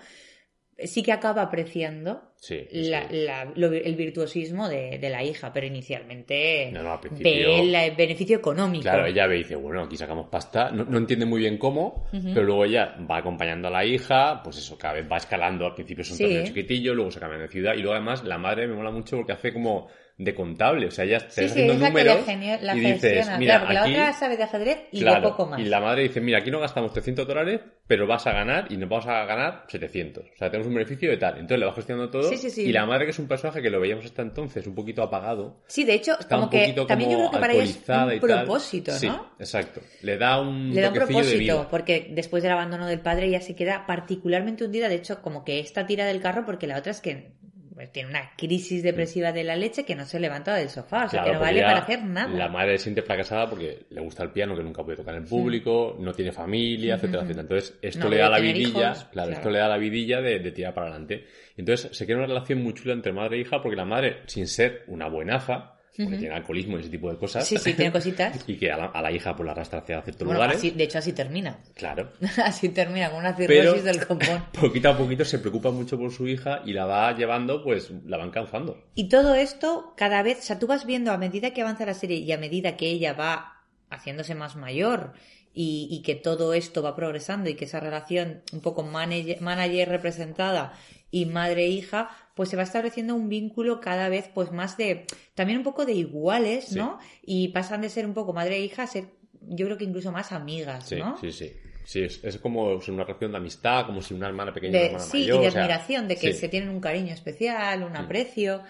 sí 0.79 1.03
que 1.03 1.13
acaba 1.13 1.43
apreciando 1.43 2.23
Sí, 2.37 2.67
sí, 2.71 2.91
la- 2.91 3.09
sí. 3.09 3.17
la- 3.25 3.45
lo- 3.55 3.73
el 3.73 3.95
virtuosismo 3.97 4.69
de, 4.69 4.99
de 4.99 5.09
la 5.11 5.23
hija, 5.23 5.53
pero 5.53 5.67
inicialmente 5.67 6.71
No, 6.73 6.83
no, 6.83 7.01
ve 7.21 7.61
el, 7.61 7.75
el 7.75 7.95
beneficio 7.97 8.37
económico. 8.37 8.83
Claro, 8.83 9.07
ella 9.07 9.27
ve 9.27 9.37
y 9.37 9.39
dice, 9.39 9.57
bueno, 9.57 9.83
aquí 9.85 9.97
sacamos 9.97 10.29
pasta. 10.29 10.71
No, 10.71 10.85
no 10.85 10.99
entiende 10.99 11.25
muy 11.27 11.41
bien 11.41 11.57
cómo, 11.59 12.07
pero 12.13 12.43
luego 12.45 12.65
ella 12.65 12.97
va 13.11 13.19
acompañando 13.19 13.69
a 13.69 13.71
la 13.71 13.85
hija, 13.85 14.43
pues 14.43 14.59
eso, 14.59 14.77
cada 14.77 14.95
vez 14.95 15.07
va 15.11 15.17
escalando. 15.17 15.67
Al 15.67 15.75
principio 15.75 16.03
es 16.03 16.11
un 16.11 16.17
Sí. 16.19 16.25
torneo 16.25 16.45
chiquitillo, 16.45 16.95
luego 16.95 17.11
se 17.11 17.21
cambia 17.21 17.39
de 17.39 17.49
ciudad. 17.49 17.75
Y 17.75 17.79
luego 17.79 17.93
además 17.95 18.25
la 18.25 18.39
madre 18.39 18.67
me 18.67 18.75
mola 18.75 18.91
mucho 18.91 19.17
porque 19.17 19.33
hace 19.33 19.53
como 19.53 19.89
de 20.16 20.33
contable. 20.35 20.87
O 20.87 20.90
sea, 20.92 21.05
ella 21.05 21.18
te 21.18 21.31
Sí, 21.31 21.40
está 21.40 21.55
sí, 21.55 21.61
haciendo 21.62 21.72
que 21.85 21.88
números 21.90 22.16
la, 22.18 22.22
genio- 22.24 22.59
la 22.62 22.77
y 22.77 22.81
dices, 22.81 23.29
mira, 23.38 23.61
claro, 23.61 23.64
aquí... 23.64 23.74
la 23.74 24.03
otra 24.03 24.12
sabe 24.12 24.37
de 24.37 24.42
ajedrez 24.44 24.79
y 24.92 25.00
Claro, 25.00 25.20
de 25.22 25.29
poco 25.29 25.46
más. 25.46 25.59
Y 25.61 25.64
la 25.64 25.81
madre 25.81 26.03
dice, 26.05 26.20
mira, 26.20 26.38
aquí 26.38 26.50
no 26.53 26.61
gastamos 26.61 26.92
300 26.92 27.27
dólares, 27.27 27.61
pero 27.88 28.07
vas 28.07 28.24
a 28.29 28.33
ganar 28.33 28.70
y 28.70 28.77
nos 28.77 28.88
vamos 28.88 29.07
a 29.09 29.24
ganar 29.24 29.64
700. 29.68 30.24
O 30.24 30.37
sea, 30.37 30.50
tenemos 30.50 30.68
un 30.68 30.74
beneficio 30.74 31.11
de 31.11 31.16
tal. 31.16 31.35
Entonces 31.35 31.59
le 31.59 31.66
va 31.66 31.72
gestionando 31.74 32.11
todo. 32.11 32.22
Sí, 32.29 32.37
sí, 32.37 32.48
sí. 32.50 32.62
Y 32.62 32.72
la 32.72 32.87
madre, 32.87 33.07
que 33.07 33.11
es 33.11 33.18
un 33.18 33.27
personaje 33.27 33.61
que 33.61 33.70
lo 33.70 33.81
veíamos 33.81 34.05
hasta 34.05 34.22
entonces 34.22 34.64
un 34.68 34.74
poquito 34.77 35.03
apagado, 35.03 35.61
Sí, 35.66 35.83
de 35.85 35.94
hecho, 35.94 36.12
está 36.12 36.37
como 36.37 36.44
un 36.44 36.50
que 36.50 36.72
también 36.87 37.11
yo 37.11 37.16
creo 37.18 37.31
que 37.33 37.38
para 37.38 37.53
ella 37.53 37.64
es 37.64 37.83
un 37.88 38.20
propósito, 38.20 38.92
Sí, 38.92 39.09
¿no? 39.09 39.33
exacto. 39.40 39.81
Le 40.03 40.16
da 40.16 40.40
un 40.40 40.72
Le 40.72 40.81
da 40.81 40.88
un 40.88 40.94
de 40.94 41.00
propósito, 41.00 41.38
vida. 41.38 41.68
porque 41.68 42.07
después 42.11 42.42
del 42.44 42.53
abandono 42.53 42.87
del 42.87 43.00
padre 43.00 43.27
ella 43.27 43.40
se 43.40 43.57
queda 43.57 43.85
particularmente 43.87 44.64
hundida. 44.64 44.88
De 44.88 44.94
hecho, 44.94 45.20
como 45.22 45.44
que 45.44 45.59
esta 45.59 45.87
tira 45.87 46.07
del 46.07 46.20
carro, 46.20 46.44
porque 46.46 46.68
la 46.68 46.79
otra 46.79 46.92
es 46.92 47.00
que 47.00 47.33
pues, 47.75 47.91
tiene 47.91 48.11
una 48.11 48.31
crisis 48.37 48.83
depresiva 48.83 49.33
de 49.33 49.43
la 49.45 49.57
leche 49.57 49.85
que 49.85 49.95
no 49.95 50.05
se 50.05 50.21
levanta 50.21 50.55
del 50.55 50.69
sofá, 50.69 51.07
o 51.07 51.09
sea, 51.09 51.23
Claro, 51.23 51.27
que 51.27 51.33
no 51.35 51.41
vale 51.41 51.63
para 51.63 51.79
hacer 51.79 52.05
nada. 52.05 52.29
La 52.29 52.49
madre 52.49 52.79
se 52.79 52.85
siente 52.85 53.03
fracasada 53.03 53.51
porque 53.51 53.87
le 53.91 54.01
gusta 54.01 54.23
el 54.23 54.31
piano 54.31 54.57
que 54.57 54.63
nunca 54.63 54.85
puede 54.85 54.97
tocar 54.99 55.15
en 55.17 55.25
público, 55.25 55.97
no 55.99 56.13
tiene 56.13 56.31
familia, 56.33 56.95
etcétera, 56.95 57.23
etcétera. 57.23 57.43
Entonces, 57.43 57.79
esto 57.83 58.05
No 58.05 58.11
le 58.11 58.19
da 58.19 58.31
la 58.31 58.39
vidilla, 58.39 58.69
hijos, 58.69 58.79
claro, 58.81 59.11
claro. 59.13 59.31
esto 59.33 59.51
le 59.51 59.59
da 59.59 59.69
la 59.69 59.79
vidilla 59.79 60.21
de, 60.21 60.39
de 60.39 60.53
tirar 60.53 60.73
para 60.75 60.87
adelante. 60.89 61.27
Entonces, 61.57 61.97
se 61.97 62.05
crea 62.05 62.17
una 62.17 62.27
relación 62.27 62.63
muy 62.63 62.75
chula 62.75 62.95
entre 62.95 63.13
madre 63.13 63.37
e 63.37 63.41
hija 63.41 63.61
porque 63.61 63.77
la 63.77 63.85
madre, 63.85 64.23
sin 64.27 64.47
ser 64.47 64.85
una 64.87 65.09
buenaza, 65.09 65.75
porque 65.97 66.17
tiene 66.19 66.35
alcoholismo 66.35 66.77
y 66.77 66.81
ese 66.81 66.89
tipo 66.91 67.11
de 67.11 67.17
cosas, 67.19 67.47
Sí, 67.47 67.57
sí, 67.59 67.75
tiene 67.75 67.93
cositas. 67.93 68.43
y 68.49 68.57
que 68.57 68.73
a 68.73 68.77
la, 68.77 68.85
a 68.87 69.01
la 69.03 69.13
hija 69.13 69.37
pues 69.37 69.47
la 69.47 69.53
arrastra 69.53 69.79
hacia 69.81 70.03
ciertos 70.03 70.27
Bueno, 70.27 70.41
lugares, 70.41 70.57
así- 70.59 70.71
de 70.73 70.85
hecho, 70.85 70.99
así 70.99 71.13
termina. 71.13 71.59
claro. 71.75 72.13
así 72.45 72.69
termina, 72.71 73.11
con 73.11 73.21
una 73.21 73.37
Pero 73.37 73.53
cirrosis 73.63 73.85
del 73.85 74.07
copón. 74.07 74.45
poquito 74.61 74.89
a 74.89 74.97
poquito 74.99 75.25
se 75.25 75.39
preocupa 75.39 75.71
mucho 75.71 75.97
por 75.99 76.11
su 76.13 76.27
hija 76.27 76.63
y 76.65 76.73
la 76.73 76.85
va 76.87 77.13
llevando, 77.17 77.63
pues 77.63 77.91
la 78.07 78.17
van 78.17 78.31
cansando. 78.31 78.83
Y 78.95 79.09
todo 79.09 79.35
esto 79.35 79.95
cada 79.97 80.23
vez, 80.23 80.39
o 80.41 80.43
sea, 80.43 80.59
tú 80.59 80.67
vas 80.67 80.85
viendo 80.87 81.13
a 81.13 81.19
medida 81.19 81.53
que 81.53 81.63
avanza 81.63 81.87
la 81.87 81.95
serie 81.95 82.17
y 82.19 82.33
a 82.33 82.39
medida 82.39 82.77
que 82.77 82.87
ella 82.89 83.13
va 83.13 83.63
haciéndose 83.91 84.35
más 84.35 84.57
mayor 84.57 85.13
y, 85.53 85.87
y 85.89 86.03
que 86.03 86.17
todo 86.17 86.53
esto 86.55 86.83
va 86.83 86.97
progresando 86.97 87.49
y 87.49 87.55
que 87.55 87.67
esa 87.67 87.79
relación 87.79 88.43
un 88.53 88.61
poco 88.61 88.83
manager, 88.83 89.41
manager 89.41 89.89
representada 89.89 90.73
y 91.13 91.27
madre-hija, 91.27 92.11
pues 92.35 92.49
se 92.49 92.57
va 92.57 92.62
estableciendo 92.64 93.14
un 93.14 93.29
vínculo 93.29 93.81
cada 93.81 94.09
vez 94.09 94.29
pues 94.35 94.51
más 94.53 94.77
de, 94.77 95.07
también 95.35 95.59
un 95.59 95.64
poco 95.64 95.85
de 95.87 95.92
iguales, 95.92 96.66
Sí. 96.66 96.77
¿no? 96.77 96.99
Y 97.23 97.49
pasan 97.49 97.81
de 97.81 97.88
ser 97.90 98.07
un 98.07 98.14
poco 98.14 98.33
madre-hija 98.33 98.83
a 98.83 98.87
ser, 98.87 99.05
yo 99.40 99.66
creo 99.66 99.79
que 99.79 99.85
incluso 99.85 100.11
más 100.12 100.33
amigas, 100.33 100.88
Sí, 100.88 100.97
¿no? 100.97 101.16
sí, 101.18 101.33
sí. 101.33 101.53
Sí, 101.87 102.03
es, 102.03 102.25
es 102.25 102.38
como 102.38 102.81
si 102.81 102.90
una 102.90 103.05
relación 103.05 103.31
de 103.33 103.37
amistad, 103.37 103.85
como 103.85 104.01
si 104.01 104.14
una 104.14 104.27
hermana 104.27 104.55
pequeña 104.55 104.73
y 104.73 104.77
una 104.79 104.87
hermana 104.87 105.05
sí, 105.05 105.18
mayor. 105.20 105.37
y 105.37 105.42
de 105.42 105.49
o 105.49 105.51
sea, 105.51 105.61
admiración, 105.64 106.09
de 106.09 106.16
que 106.16 106.33
sí. 106.33 106.38
se 106.40 106.49
tienen 106.49 106.70
un 106.70 106.81
cariño 106.81 107.12
especial, 107.12 107.83
un 107.83 107.94
aprecio. 107.94 108.61
Mm, 108.61 108.62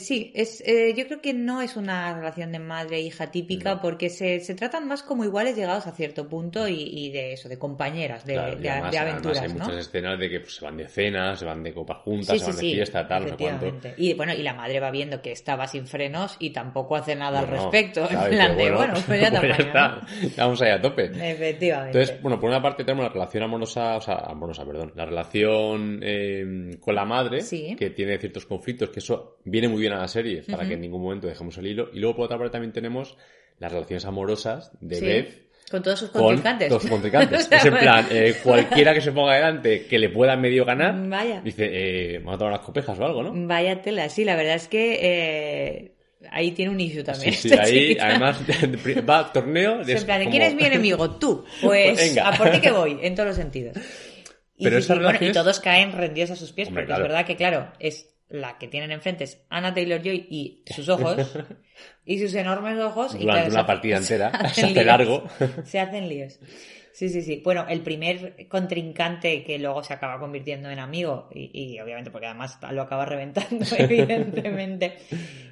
Sí, 0.00 0.32
es, 0.34 0.62
eh, 0.66 0.94
yo 0.96 1.06
creo 1.06 1.20
que 1.20 1.34
no 1.34 1.60
es 1.60 1.76
una 1.76 2.14
relación 2.14 2.52
de 2.52 2.58
madre 2.58 2.96
e 2.96 3.00
hija 3.02 3.30
típica 3.30 3.74
No. 3.74 3.80
porque 3.82 4.08
se, 4.08 4.40
se 4.40 4.54
tratan 4.54 4.88
más 4.88 5.02
como 5.02 5.24
iguales 5.24 5.56
llegados 5.56 5.86
a 5.86 5.92
cierto 5.92 6.26
punto 6.28 6.66
y, 6.68 6.74
y 6.82 7.10
de 7.10 7.32
eso, 7.34 7.48
de 7.48 7.58
compañeras, 7.58 8.24
de, 8.24 8.34
Claro, 8.34 8.56
de- 8.56 8.70
además, 8.70 8.92
de 8.92 8.98
además 8.98 9.12
aventuras, 9.22 9.42
hay 9.42 9.48
¿no? 9.58 9.64
muchas 9.66 9.86
escenas 9.86 10.18
de 10.18 10.30
que 10.30 10.40
pues, 10.40 10.54
se 10.54 10.64
van 10.64 10.76
de 10.76 10.88
cenas, 10.88 11.38
se 11.38 11.44
van 11.44 11.62
de 11.62 11.74
copas 11.74 11.98
juntas, 11.98 12.28
Sí, 12.28 12.38
se 12.38 12.44
sí, 12.44 12.46
van 12.46 12.56
de 12.56 12.60
sí, 12.62 12.74
fiesta, 12.74 13.06
tal, 13.08 13.22
no 13.24 13.28
sé 13.28 13.36
cuánto. 13.36 13.88
Y 13.96 14.14
bueno, 14.14 14.32
y 14.32 14.42
la 14.42 14.54
madre 14.54 14.80
va 14.80 14.90
viendo 14.90 15.20
que 15.20 15.32
estaba 15.32 15.66
sin 15.66 15.86
frenos 15.86 16.36
y 16.38 16.50
tampoco 16.50 16.96
hace 16.96 17.14
nada 17.14 17.40
al 17.40 17.48
respecto. 17.48 18.08
en 18.10 18.30
plan 18.30 18.56
de, 18.56 18.70
bueno, 18.72 18.94
pues 19.06 19.20
ya, 19.20 19.28
apaño, 19.38 19.54
está, 19.58 20.00
vamos 20.38 20.62
ahí 20.62 20.70
a 20.70 20.80
tope. 20.80 21.04
Efectivamente. 21.06 21.98
Entonces, 21.98 22.22
bueno, 22.22 22.40
por 22.40 22.48
una 22.48 22.62
parte 22.62 22.84
tenemos 22.84 23.04
la 23.04 23.12
relación 23.12 23.42
amorosa, 23.42 23.96
o 23.96 24.00
sea, 24.00 24.14
amorosa, 24.26 24.64
perdón, 24.64 24.92
la 24.96 25.04
relación 25.04 26.00
eh, 26.02 26.76
con 26.80 26.94
la 26.94 27.04
madre, 27.04 27.40
que 27.76 27.90
tiene 27.90 28.18
ciertos 28.18 28.46
conflictos, 28.46 28.90
que 28.90 29.00
eso 29.00 29.38
viene 29.60 29.68
muy 29.68 29.80
bien 29.80 29.92
a 29.92 29.98
la 30.00 30.08
serie, 30.08 30.42
para 30.50 30.66
que 30.66 30.74
en 30.74 30.80
ningún 30.80 31.02
momento 31.02 31.26
dejemos 31.26 31.56
el 31.58 31.66
hilo. 31.66 31.90
Y 31.92 31.98
luego, 32.00 32.16
por 32.16 32.24
otra 32.26 32.38
parte, 32.38 32.52
también 32.52 32.72
tenemos 32.72 33.16
las 33.58 33.72
relaciones 33.72 34.04
amorosas 34.04 34.70
de 34.80 34.96
Sí. 34.96 35.04
Beth 35.04 35.48
Con 35.70 35.82
todos 35.82 35.98
sus 35.98 36.10
con 36.10 36.22
contrincantes. 36.22 36.72
O 36.72 36.80
sea, 36.80 37.58
es 37.58 37.64
en 37.66 37.76
plan, 37.76 38.06
eh, 38.10 38.34
cualquiera 38.42 38.94
que 38.94 39.00
se 39.02 39.12
ponga 39.12 39.34
delante 39.34 39.86
que 39.86 39.98
le 39.98 40.08
pueda 40.08 40.34
medio 40.36 40.64
ganar, 40.64 40.94
Vaya. 41.08 41.40
dice, 41.42 41.68
eh, 41.70 42.18
vamos 42.20 42.34
a 42.34 42.38
tomar 42.38 42.52
unas 42.54 42.64
copejas 42.64 42.98
o 42.98 43.04
algo, 43.04 43.22
¿no? 43.22 43.32
Vaya 43.46 43.82
tela, 43.82 44.08
sí, 44.08 44.24
la 44.24 44.34
verdad 44.36 44.54
es 44.54 44.66
que 44.68 44.98
eh, 45.02 45.92
ahí 46.30 46.52
tiene 46.52 46.70
un 46.70 46.80
issue 46.80 47.00
Sí, 47.00 47.04
también. 47.04 47.32
sí, 47.34 47.48
esta 47.50 47.62
ahí 47.64 47.72
chiquita. 47.88 48.06
además 48.06 48.40
va 49.10 49.32
torneo 49.32 49.84
de 49.84 49.92
En 49.92 50.04
plan, 50.04 50.18
como- 50.20 50.30
¿quién 50.30 50.42
es 50.44 50.54
mi 50.54 50.64
enemigo? 50.64 51.10
Tú. 51.18 51.44
Pues 51.60 51.98
Pues 51.98 52.18
a 52.18 52.32
por 52.32 52.50
ti 52.50 52.60
que 52.60 52.70
voy, 52.70 52.98
en 53.02 53.14
todos 53.14 53.28
los 53.28 53.36
sentidos. 53.36 53.76
Y, 54.56 54.64
Pero 54.64 54.80
sí, 54.80 54.92
bueno, 54.94 55.18
y 55.20 55.32
todos 55.32 55.60
caen 55.60 55.92
rendidos 55.92 56.30
a 56.30 56.36
sus 56.36 56.52
pies, 56.52 56.68
Hombre, 56.68 56.82
porque 56.84 56.86
claro. 56.94 57.04
es 57.04 57.08
verdad 57.10 57.26
que, 57.26 57.36
claro, 57.36 57.72
es 57.78 58.08
la 58.28 58.58
que 58.58 58.68
tienen 58.68 58.90
enfrente 58.90 59.24
es 59.24 59.42
Anna 59.48 59.72
Taylor 59.72 60.02
Joy 60.02 60.26
y 60.28 60.62
sus 60.66 60.88
ojos, 60.88 61.16
y 62.04 62.18
sus 62.18 62.34
enormes 62.34 62.78
ojos. 62.78 63.14
y 63.14 63.20
Durante 63.20 63.50
una 63.50 63.66
partida 63.66 63.96
entera, 63.98 64.50
se 64.50 64.66
hace 64.66 64.84
largo. 64.84 65.24
Se 65.64 65.80
hacen 65.80 66.08
líos. 66.08 66.38
Sí, 66.98 67.08
sí, 67.10 67.22
sí. 67.22 67.40
Bueno, 67.44 67.64
el 67.68 67.82
primer 67.82 68.48
contrincante 68.48 69.44
que 69.44 69.56
luego 69.60 69.84
se 69.84 69.94
acaba 69.94 70.18
convirtiendo 70.18 70.68
en 70.68 70.80
amigo, 70.80 71.28
y, 71.32 71.74
y 71.74 71.80
obviamente 71.80 72.10
porque 72.10 72.26
además 72.26 72.58
lo 72.72 72.82
acaba 72.82 73.04
reventando, 73.04 73.64
evidentemente, 73.78 74.98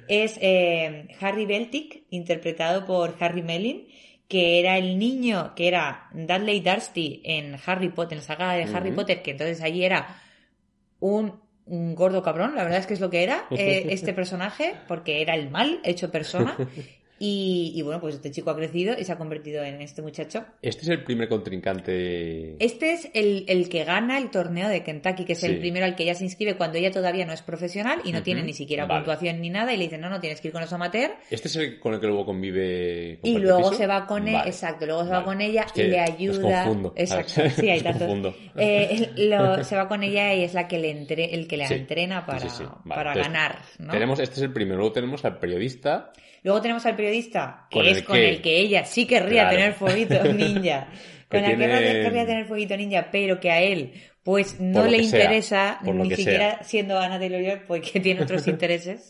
es 0.09 0.37
eh, 0.41 1.07
Harry 1.21 1.45
Beltic, 1.45 2.03
interpretado 2.09 2.85
por 2.85 3.15
Harry 3.21 3.43
Melling, 3.43 3.87
que 4.27 4.59
era 4.59 4.77
el 4.77 4.99
niño, 4.99 5.53
que 5.55 5.69
era 5.69 6.09
Dudley 6.11 6.59
Dursley 6.59 7.21
en 7.23 7.57
Harry 7.65 7.89
Potter, 7.89 8.17
en 8.17 8.19
la 8.19 8.27
saga 8.27 8.53
de 8.53 8.63
Harry. 8.63 8.91
Potter, 8.91 9.21
que 9.21 9.31
entonces 9.31 9.61
allí 9.61 9.85
era 9.85 10.21
un, 10.99 11.39
un 11.67 11.95
gordo 11.95 12.23
cabrón, 12.23 12.55
la 12.55 12.63
verdad 12.63 12.79
es 12.79 12.87
que 12.87 12.93
es 12.93 12.99
lo 12.99 13.09
que 13.09 13.23
era 13.23 13.45
eh, 13.51 13.87
este 13.89 14.13
personaje, 14.13 14.75
porque 14.87 15.21
era 15.21 15.35
el 15.35 15.49
mal 15.49 15.79
hecho 15.83 16.11
persona. 16.11 16.55
Y, 17.19 17.73
y 17.75 17.81
bueno, 17.81 17.99
pues 17.99 18.15
este 18.15 18.31
chico 18.31 18.49
ha 18.51 18.55
crecido 18.55 18.95
y 18.97 19.03
se 19.03 19.11
ha 19.11 19.17
convertido 19.17 19.63
en 19.63 19.81
este 19.81 20.01
muchacho. 20.01 20.45
Este 20.61 20.81
es 20.83 20.89
el 20.89 21.03
primer 21.03 21.27
contrincante. 21.29 22.63
Este 22.63 22.93
es 22.93 23.09
el, 23.13 23.45
el 23.47 23.69
que 23.69 23.83
gana 23.83 24.17
el 24.17 24.29
torneo 24.29 24.69
de 24.69 24.83
Kentucky, 24.83 25.25
que 25.25 25.33
es 25.33 25.43
el 25.43 25.59
primero 25.59 25.85
al 25.85 25.95
que 25.95 26.03
ella 26.03 26.15
se 26.15 26.23
inscribe 26.23 26.55
cuando 26.57 26.77
ella 26.77 26.91
todavía 26.91 27.25
no 27.25 27.33
es 27.33 27.41
profesional 27.41 28.01
y 28.03 28.11
no 28.11 28.23
tiene 28.23 28.43
ni 28.43 28.53
siquiera 28.53 28.85
Vale. 28.85 28.99
puntuación 29.01 29.41
ni 29.41 29.49
nada. 29.49 29.73
Y 29.73 29.77
le 29.77 29.85
dicen, 29.85 30.01
no, 30.01 30.09
no, 30.09 30.19
tienes 30.19 30.41
que 30.41 30.49
ir 30.49 30.51
con 30.51 30.61
los 30.61 30.71
amateur. 30.73 31.11
Este 31.29 31.47
es 31.47 31.55
el 31.55 31.79
con 31.79 31.93
el 31.93 31.99
que 31.99 32.07
luego 32.07 32.25
convive. 32.25 33.13
Y 33.23 33.33
comparte 33.33 33.39
luego 33.39 33.69
piso? 33.69 33.73
se 33.81 33.87
va 33.87 34.05
con 34.05 34.27
él, 34.27 34.33
Vale. 34.35 34.49
exacto, 34.49 34.85
luego 34.85 35.03
se 35.05 35.09
va 35.11 35.23
con 35.23 35.41
ella 35.41 35.63
Es 35.63 35.71
que 35.71 35.83
y 35.85 35.87
le 35.89 35.99
ayuda. 35.99 36.63
confundo, 36.65 36.93
exacto, 36.95 37.41
sí, 37.55 37.69
hay 37.69 37.81
tantos. 37.81 38.35
Eh, 38.55 39.09
lo- 39.17 39.63
se 39.63 39.75
va 39.75 39.87
con 39.87 40.03
ella 40.03 40.33
y 40.33 40.43
es 40.43 40.53
la 40.53 40.67
que 40.67 40.77
le 40.79 40.91
entre, 40.91 41.33
el 41.33 41.47
que 41.47 41.57
le 41.57 41.67
Sí. 41.67 41.73
entrena 41.73 42.25
para, 42.25 42.39
para 42.87 43.11
entonces, 43.11 43.23
ganar. 43.33 43.59
¿no? 43.79 43.91
Tenemos, 43.91 44.19
este 44.19 44.35
es 44.35 44.41
el 44.43 44.53
primero. 44.53 44.77
Luego 44.77 44.93
tenemos 44.93 45.25
al 45.25 45.39
periodista. 45.39 46.11
Luego 46.47 46.61
tenemos 46.61 46.85
al 46.85 46.95
periodista, 46.95 47.67
que 47.69 47.91
es 47.91 48.03
con 48.03 48.15
que- 48.15 48.29
el 48.29 48.41
que 48.41 48.57
ella 48.57 48.85
sí 48.85 49.05
querría 49.05 49.41
Claro. 49.49 49.57
tener 49.57 49.73
fueguito 49.73 50.23
ninja. 50.33 50.87
Que 51.29 51.39
Con 51.39 51.43
el 51.43 51.51
que 51.51 51.57
tiene- 51.57 51.77
ella 51.79 52.03
querría 52.03 52.25
tener 52.25 52.45
fueguito 52.45 52.77
ninja, 52.77 53.09
pero 53.11 53.37
que 53.41 53.51
a 53.51 53.59
él 53.61 53.91
pues 54.23 54.57
no 54.61 54.85
le 54.85 54.95
que 54.97 55.03
interesa, 55.03 55.79
ni 55.83 56.07
que 56.07 56.15
siquiera 56.15 56.63
siendo 56.63 56.97
Ana 56.99 57.19
Taylor 57.19 57.63
porque 57.67 57.99
tiene 57.99 58.21
otros 58.21 58.47
intereses. 58.47 59.09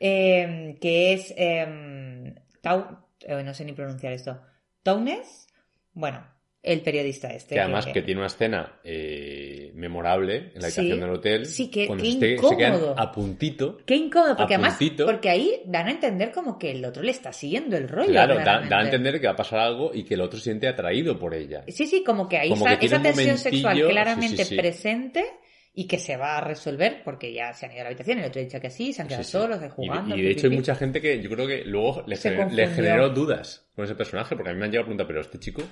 Eh, 0.00 0.76
que 0.80 1.12
es 1.12 1.34
eh, 1.36 2.34
Tau, 2.62 2.98
eh, 3.20 3.42
no 3.42 3.52
sé 3.52 3.66
ni 3.66 3.72
pronunciar 3.72 4.14
esto. 4.14 4.40
Taunes, 4.82 5.46
bueno, 5.92 6.26
el 6.64 6.80
periodista 6.80 7.28
este. 7.28 7.54
Que 7.54 7.60
además 7.60 7.86
que 7.86 8.00
tiene 8.02 8.20
una 8.20 8.28
escena 8.28 8.80
eh, 8.82 9.70
memorable 9.74 10.50
en 10.54 10.62
la 10.62 10.70
Sí. 10.70 10.80
habitación 10.80 11.00
del 11.00 11.10
hotel. 11.10 11.46
Sí, 11.46 11.70
que- 11.70 11.86
cuando 11.86 12.02
qué 12.04 12.10
se, 12.12 12.18
se 12.18 12.56
quedan 12.56 12.74
incómodo. 12.74 12.94
a 12.98 13.12
puntito. 13.12 13.78
Qué 13.84 13.94
incómodo, 13.96 14.36
porque 14.36 14.54
además, 14.54 14.76
puntito. 14.78 15.04
porque 15.06 15.28
ahí 15.30 15.60
dan 15.66 15.88
a 15.88 15.90
entender 15.90 16.32
como 16.32 16.58
que 16.58 16.70
el 16.70 16.84
otro 16.84 17.02
le 17.02 17.10
está 17.10 17.32
siguiendo 17.32 17.76
el 17.76 17.88
rollo. 17.88 18.08
Claro, 18.10 18.34
da, 18.36 18.42
claramente. 18.42 18.74
da 18.74 18.80
a 18.80 18.84
entender 18.84 19.20
que 19.20 19.26
va 19.26 19.32
a 19.34 19.36
pasar 19.36 19.58
algo 19.60 19.90
y 19.94 20.04
que 20.04 20.14
el 20.14 20.22
otro 20.22 20.38
se 20.38 20.44
siente 20.44 20.66
atraído 20.66 21.18
por 21.18 21.34
ella. 21.34 21.64
Sí, 21.68 21.86
sí, 21.86 22.02
como 22.02 22.28
que 22.28 22.38
ahí 22.38 22.48
Como 22.48 22.66
está 22.66 22.78
que 22.78 22.86
esa 22.86 23.02
tensión 23.02 23.36
sexual 23.38 23.80
claramente 23.88 24.36
sí, 24.38 24.42
sí, 24.44 24.48
sí. 24.50 24.56
presente 24.56 25.24
y 25.76 25.88
que 25.88 25.98
se 25.98 26.16
va 26.16 26.38
a 26.38 26.40
resolver 26.40 27.02
porque 27.04 27.32
ya 27.32 27.52
se 27.52 27.66
han 27.66 27.72
ido 27.72 27.80
a 27.80 27.84
la 27.84 27.88
habitación, 27.88 28.18
el 28.20 28.26
otro 28.26 28.40
ha 28.40 28.44
dicho 28.44 28.60
que 28.60 28.70
sí, 28.70 28.92
se 28.92 29.02
han 29.02 29.08
quedado 29.08 29.24
Sí, 29.24 29.30
sí. 29.32 29.38
solos, 29.38 29.60
eh, 29.60 29.66
Y- 29.66 29.70
jugando. 29.70 30.16
Y, 30.16 30.22
de 30.22 30.30
hecho 30.30 30.46
hay 30.46 30.54
mucha 30.54 30.74
gente 30.76 31.00
que 31.00 31.20
yo 31.20 31.28
creo 31.30 31.46
que 31.48 31.64
luego 31.64 32.04
le, 32.06 32.14
Se 32.16 32.30
gener- 32.30 32.50
le 32.52 32.62
confundió. 32.64 32.70
generó 32.84 33.08
dudas 33.10 33.66
con 33.74 33.84
ese 33.84 33.96
personaje, 33.96 34.36
porque 34.36 34.50
a 34.50 34.52
mí 34.52 34.58
me 34.60 34.66
han 34.66 34.70
llegado 34.70 34.84
a 34.84 34.86
preguntar, 34.86 35.06
pero 35.08 35.20
este 35.20 35.38
chico... 35.40 35.62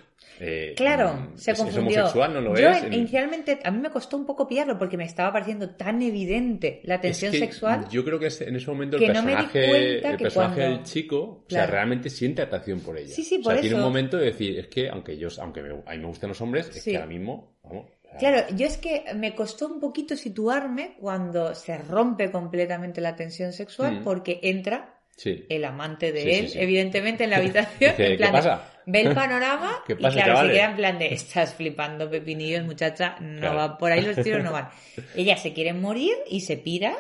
eh, 0.41 0.75
Claro, 0.77 1.15
mm, 1.15 1.37
se 1.39 1.53
¿es- 1.53 1.59
confundió. 1.59 1.91
¿Es 1.91 1.97
homosexual? 1.99 2.35
¿No 2.35 2.41
lo 2.41 2.57
Yo 2.57 2.69
es? 2.71 2.83
inicialmente 2.93 3.61
a 3.63 3.71
mí 3.71 3.79
me 3.79 3.91
costó 3.91 4.17
un 4.17 4.27
poco 4.27 4.49
pillarlo 4.49 4.77
porque 4.77 4.97
me 4.97 5.05
estaba 5.05 5.33
pareciendo 5.33 5.71
tan 5.71 6.03
evidente 6.03 6.81
la 6.83 6.97
Es 6.97 7.01
tensión 7.03 7.31
que 7.31 7.39
sexual. 7.39 7.87
Yo 7.89 8.05
creo 8.05 8.19
que 8.19 8.27
en 8.27 8.57
ese 8.57 8.67
momento 8.67 8.97
el 8.97 9.03
no 9.03 9.07
personaje, 9.07 9.69
cuenta 9.69 10.11
el 10.11 10.17
personaje 10.19 10.55
cuando- 10.57 10.77
del 10.79 10.85
chico, 10.85 11.17
o 11.47 11.47
sea, 11.49 11.67
realmente 11.67 12.11
siente 12.11 12.43
atracción 12.43 12.81
por 12.81 12.99
ella. 12.99 13.15
Sí, 13.15 13.23
sí, 13.23 13.37
o 13.37 13.43
sea, 13.45 13.53
por 13.53 13.61
tiene 13.61 13.77
un 13.77 13.81
eso. 13.83 13.89
momento 13.89 14.17
de 14.17 14.25
decir, 14.25 14.59
es 14.59 14.67
que 14.67 14.89
aunque 14.89 15.17
yo, 15.17 15.29
aunque 15.41 15.63
me- 15.63 15.71
a 15.87 15.93
mí 15.93 15.99
me 15.99 16.07
gustan 16.07 16.29
los 16.31 16.41
hombres, 16.41 16.69
es 16.71 16.83
Sí. 16.83 16.91
que 16.91 16.97
ahora 16.97 17.09
mismo, 17.09 17.57
vamos. 17.63 17.87
Claro, 18.19 18.47
yo 18.55 18.67
es 18.67 18.77
que 18.77 19.05
me 19.15 19.35
costó 19.35 19.67
un 19.69 19.81
poquito 19.81 20.17
situarme 20.17 20.97
cuando 21.01 21.55
se 21.55 21.79
rompe 21.79 22.31
completamente 22.31 23.01
la 23.01 23.17
tensión 23.17 23.53
sexual 23.53 24.01
Mm. 24.01 24.05
porque 24.05 24.41
entra 24.43 24.99
Sí. 25.17 25.45
el 25.49 25.65
amante 25.65 26.11
de 26.13 26.23
Sí, 26.23 26.31
él, 26.31 26.49
sí. 26.49 26.59
evidentemente, 26.59 27.25
en 27.25 27.31
la 27.31 27.37
habitación. 27.39 27.91
Dice, 27.93 28.05
en 28.07 28.13
¿qué 28.13 28.17
plan 28.17 28.33
de, 28.33 28.39
pasa? 28.39 28.73
ve 28.87 29.01
el 29.03 29.15
panorama 29.15 29.83
¿Qué 29.87 29.93
y 29.93 29.97
pasa, 29.97 30.15
claro, 30.17 30.31
se 30.33 30.37
chavales? 30.37 30.57
queda 30.57 30.71
en 30.71 30.77
plan 30.77 30.99
de, 30.99 31.15
estás 31.15 31.55
flipando 31.55 32.11
pepinillos, 32.11 32.65
muchacha, 32.65 33.17
no 33.21 33.41
Claro. 33.41 33.57
va, 33.57 33.79
por 33.79 33.93
ahí 33.93 34.01
los 34.03 34.17
tiros 34.23 34.43
no 34.43 34.53
van. 34.53 34.69
Ella 35.15 35.37
se 35.37 35.53
quiere 35.53 35.73
morir 35.73 36.15
y 36.29 36.41
se 36.41 36.57
pira 36.57 36.95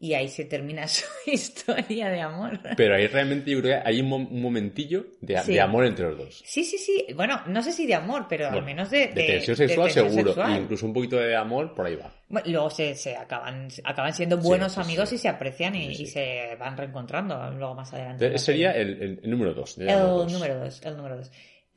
y 0.00 0.14
ahí 0.14 0.28
se 0.28 0.44
termina 0.44 0.86
su 0.88 1.04
historia 1.26 2.08
de 2.08 2.20
amor. 2.20 2.60
Pero 2.76 2.94
ahí 2.94 3.06
realmente 3.08 3.50
yo 3.50 3.60
creo 3.60 3.80
que 3.82 3.88
hay 3.88 4.00
un, 4.00 4.08
mo- 4.08 4.16
un 4.16 4.40
momentillo 4.42 5.06
de, 5.20 5.38
Sí. 5.42 5.54
de 5.54 5.60
amor 5.60 5.84
entre 5.86 6.06
los 6.08 6.18
dos. 6.18 6.42
Sí, 6.46 6.64
sí, 6.64 6.78
sí. 6.78 7.06
Bueno, 7.14 7.40
no 7.46 7.62
sé 7.62 7.72
si 7.72 7.86
de 7.86 7.94
amor, 7.94 8.26
pero 8.28 8.48
al 8.48 8.62
menos 8.64 8.90
de, 8.90 9.08
de, 9.08 9.24
tensión 9.26 9.56
sexual 9.56 9.86
tensión 9.86 10.08
seguro. 10.10 10.32
sexual. 10.34 10.52
E 10.56 10.62
incluso 10.62 10.86
un 10.86 10.92
poquito 10.92 11.16
de 11.16 11.34
amor 11.36 11.74
por 11.74 11.86
ahí 11.86 11.96
va. 11.96 12.12
Bueno, 12.28 12.48
luego 12.50 12.70
se, 12.70 12.94
se 12.94 13.16
acaban, 13.16 13.68
acaban 13.84 14.12
siendo 14.12 14.36
buenos 14.38 14.72
sí, 14.74 14.80
amigos 14.80 15.08
sí. 15.08 15.14
y 15.16 15.18
se 15.18 15.28
aprecian 15.28 15.74
y, 15.74 16.06
se 16.06 16.56
van 16.60 16.76
reencontrando 16.76 17.50
luego 17.52 17.74
más 17.74 17.92
adelante. 17.92 18.26
Entonces, 18.26 18.44
sería 18.44 18.72
el 18.72 19.20
número 19.24 19.54
dos. 19.54 19.76
el 19.78 19.86
número 19.86 20.58
dos, 20.60 20.80
el 20.84 20.96
número 20.96 21.16
dos. 21.16 21.30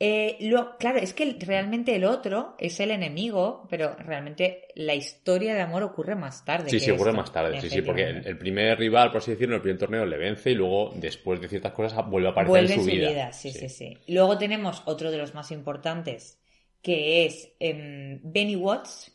Eh, 0.04 0.36
lo- 0.40 0.76
claro, 0.78 0.98
es 0.98 1.14
que 1.14 1.36
realmente 1.38 1.94
el 1.94 2.04
otro 2.04 2.56
es 2.58 2.80
el 2.80 2.90
enemigo, 2.90 3.68
pero 3.70 3.94
realmente 3.94 4.66
la 4.74 4.96
historia 4.96 5.54
de 5.54 5.60
amor 5.60 5.84
ocurre 5.84 6.16
más 6.16 6.44
tarde. 6.44 6.70
Sí, 6.70 6.78
que 6.78 6.86
sí, 6.86 6.90
ocurre 6.90 7.12
más 7.12 7.32
tarde. 7.32 7.60
Sí, 7.60 7.70
sí, 7.70 7.82
porque 7.82 8.08
el, 8.08 8.36
primer 8.36 8.76
rival, 8.76 9.12
por 9.12 9.18
así 9.18 9.30
decirlo, 9.30 9.54
en 9.54 9.58
el 9.58 9.62
primer 9.62 9.78
torneo 9.78 10.04
le 10.04 10.16
vence 10.16 10.50
y 10.50 10.54
luego, 10.56 10.92
después 10.96 11.40
de 11.40 11.46
ciertas 11.48 11.70
cosas, 11.72 12.04
vuelve 12.10 12.26
a 12.26 12.30
aparecer 12.32 12.50
Vuelve 12.50 12.74
en 12.74 12.80
su 12.80 12.84
vida. 12.84 13.32
sí, 13.32 13.52
sí, 13.52 13.68
sí, 13.68 13.96
Luego 14.08 14.38
tenemos 14.38 14.82
otro 14.86 15.12
de 15.12 15.18
los 15.18 15.36
más 15.36 15.52
importantes, 15.52 16.40
que 16.82 17.24
es 17.24 17.52
em, 17.60 18.18
Benny 18.24 18.56
Watts, 18.56 19.12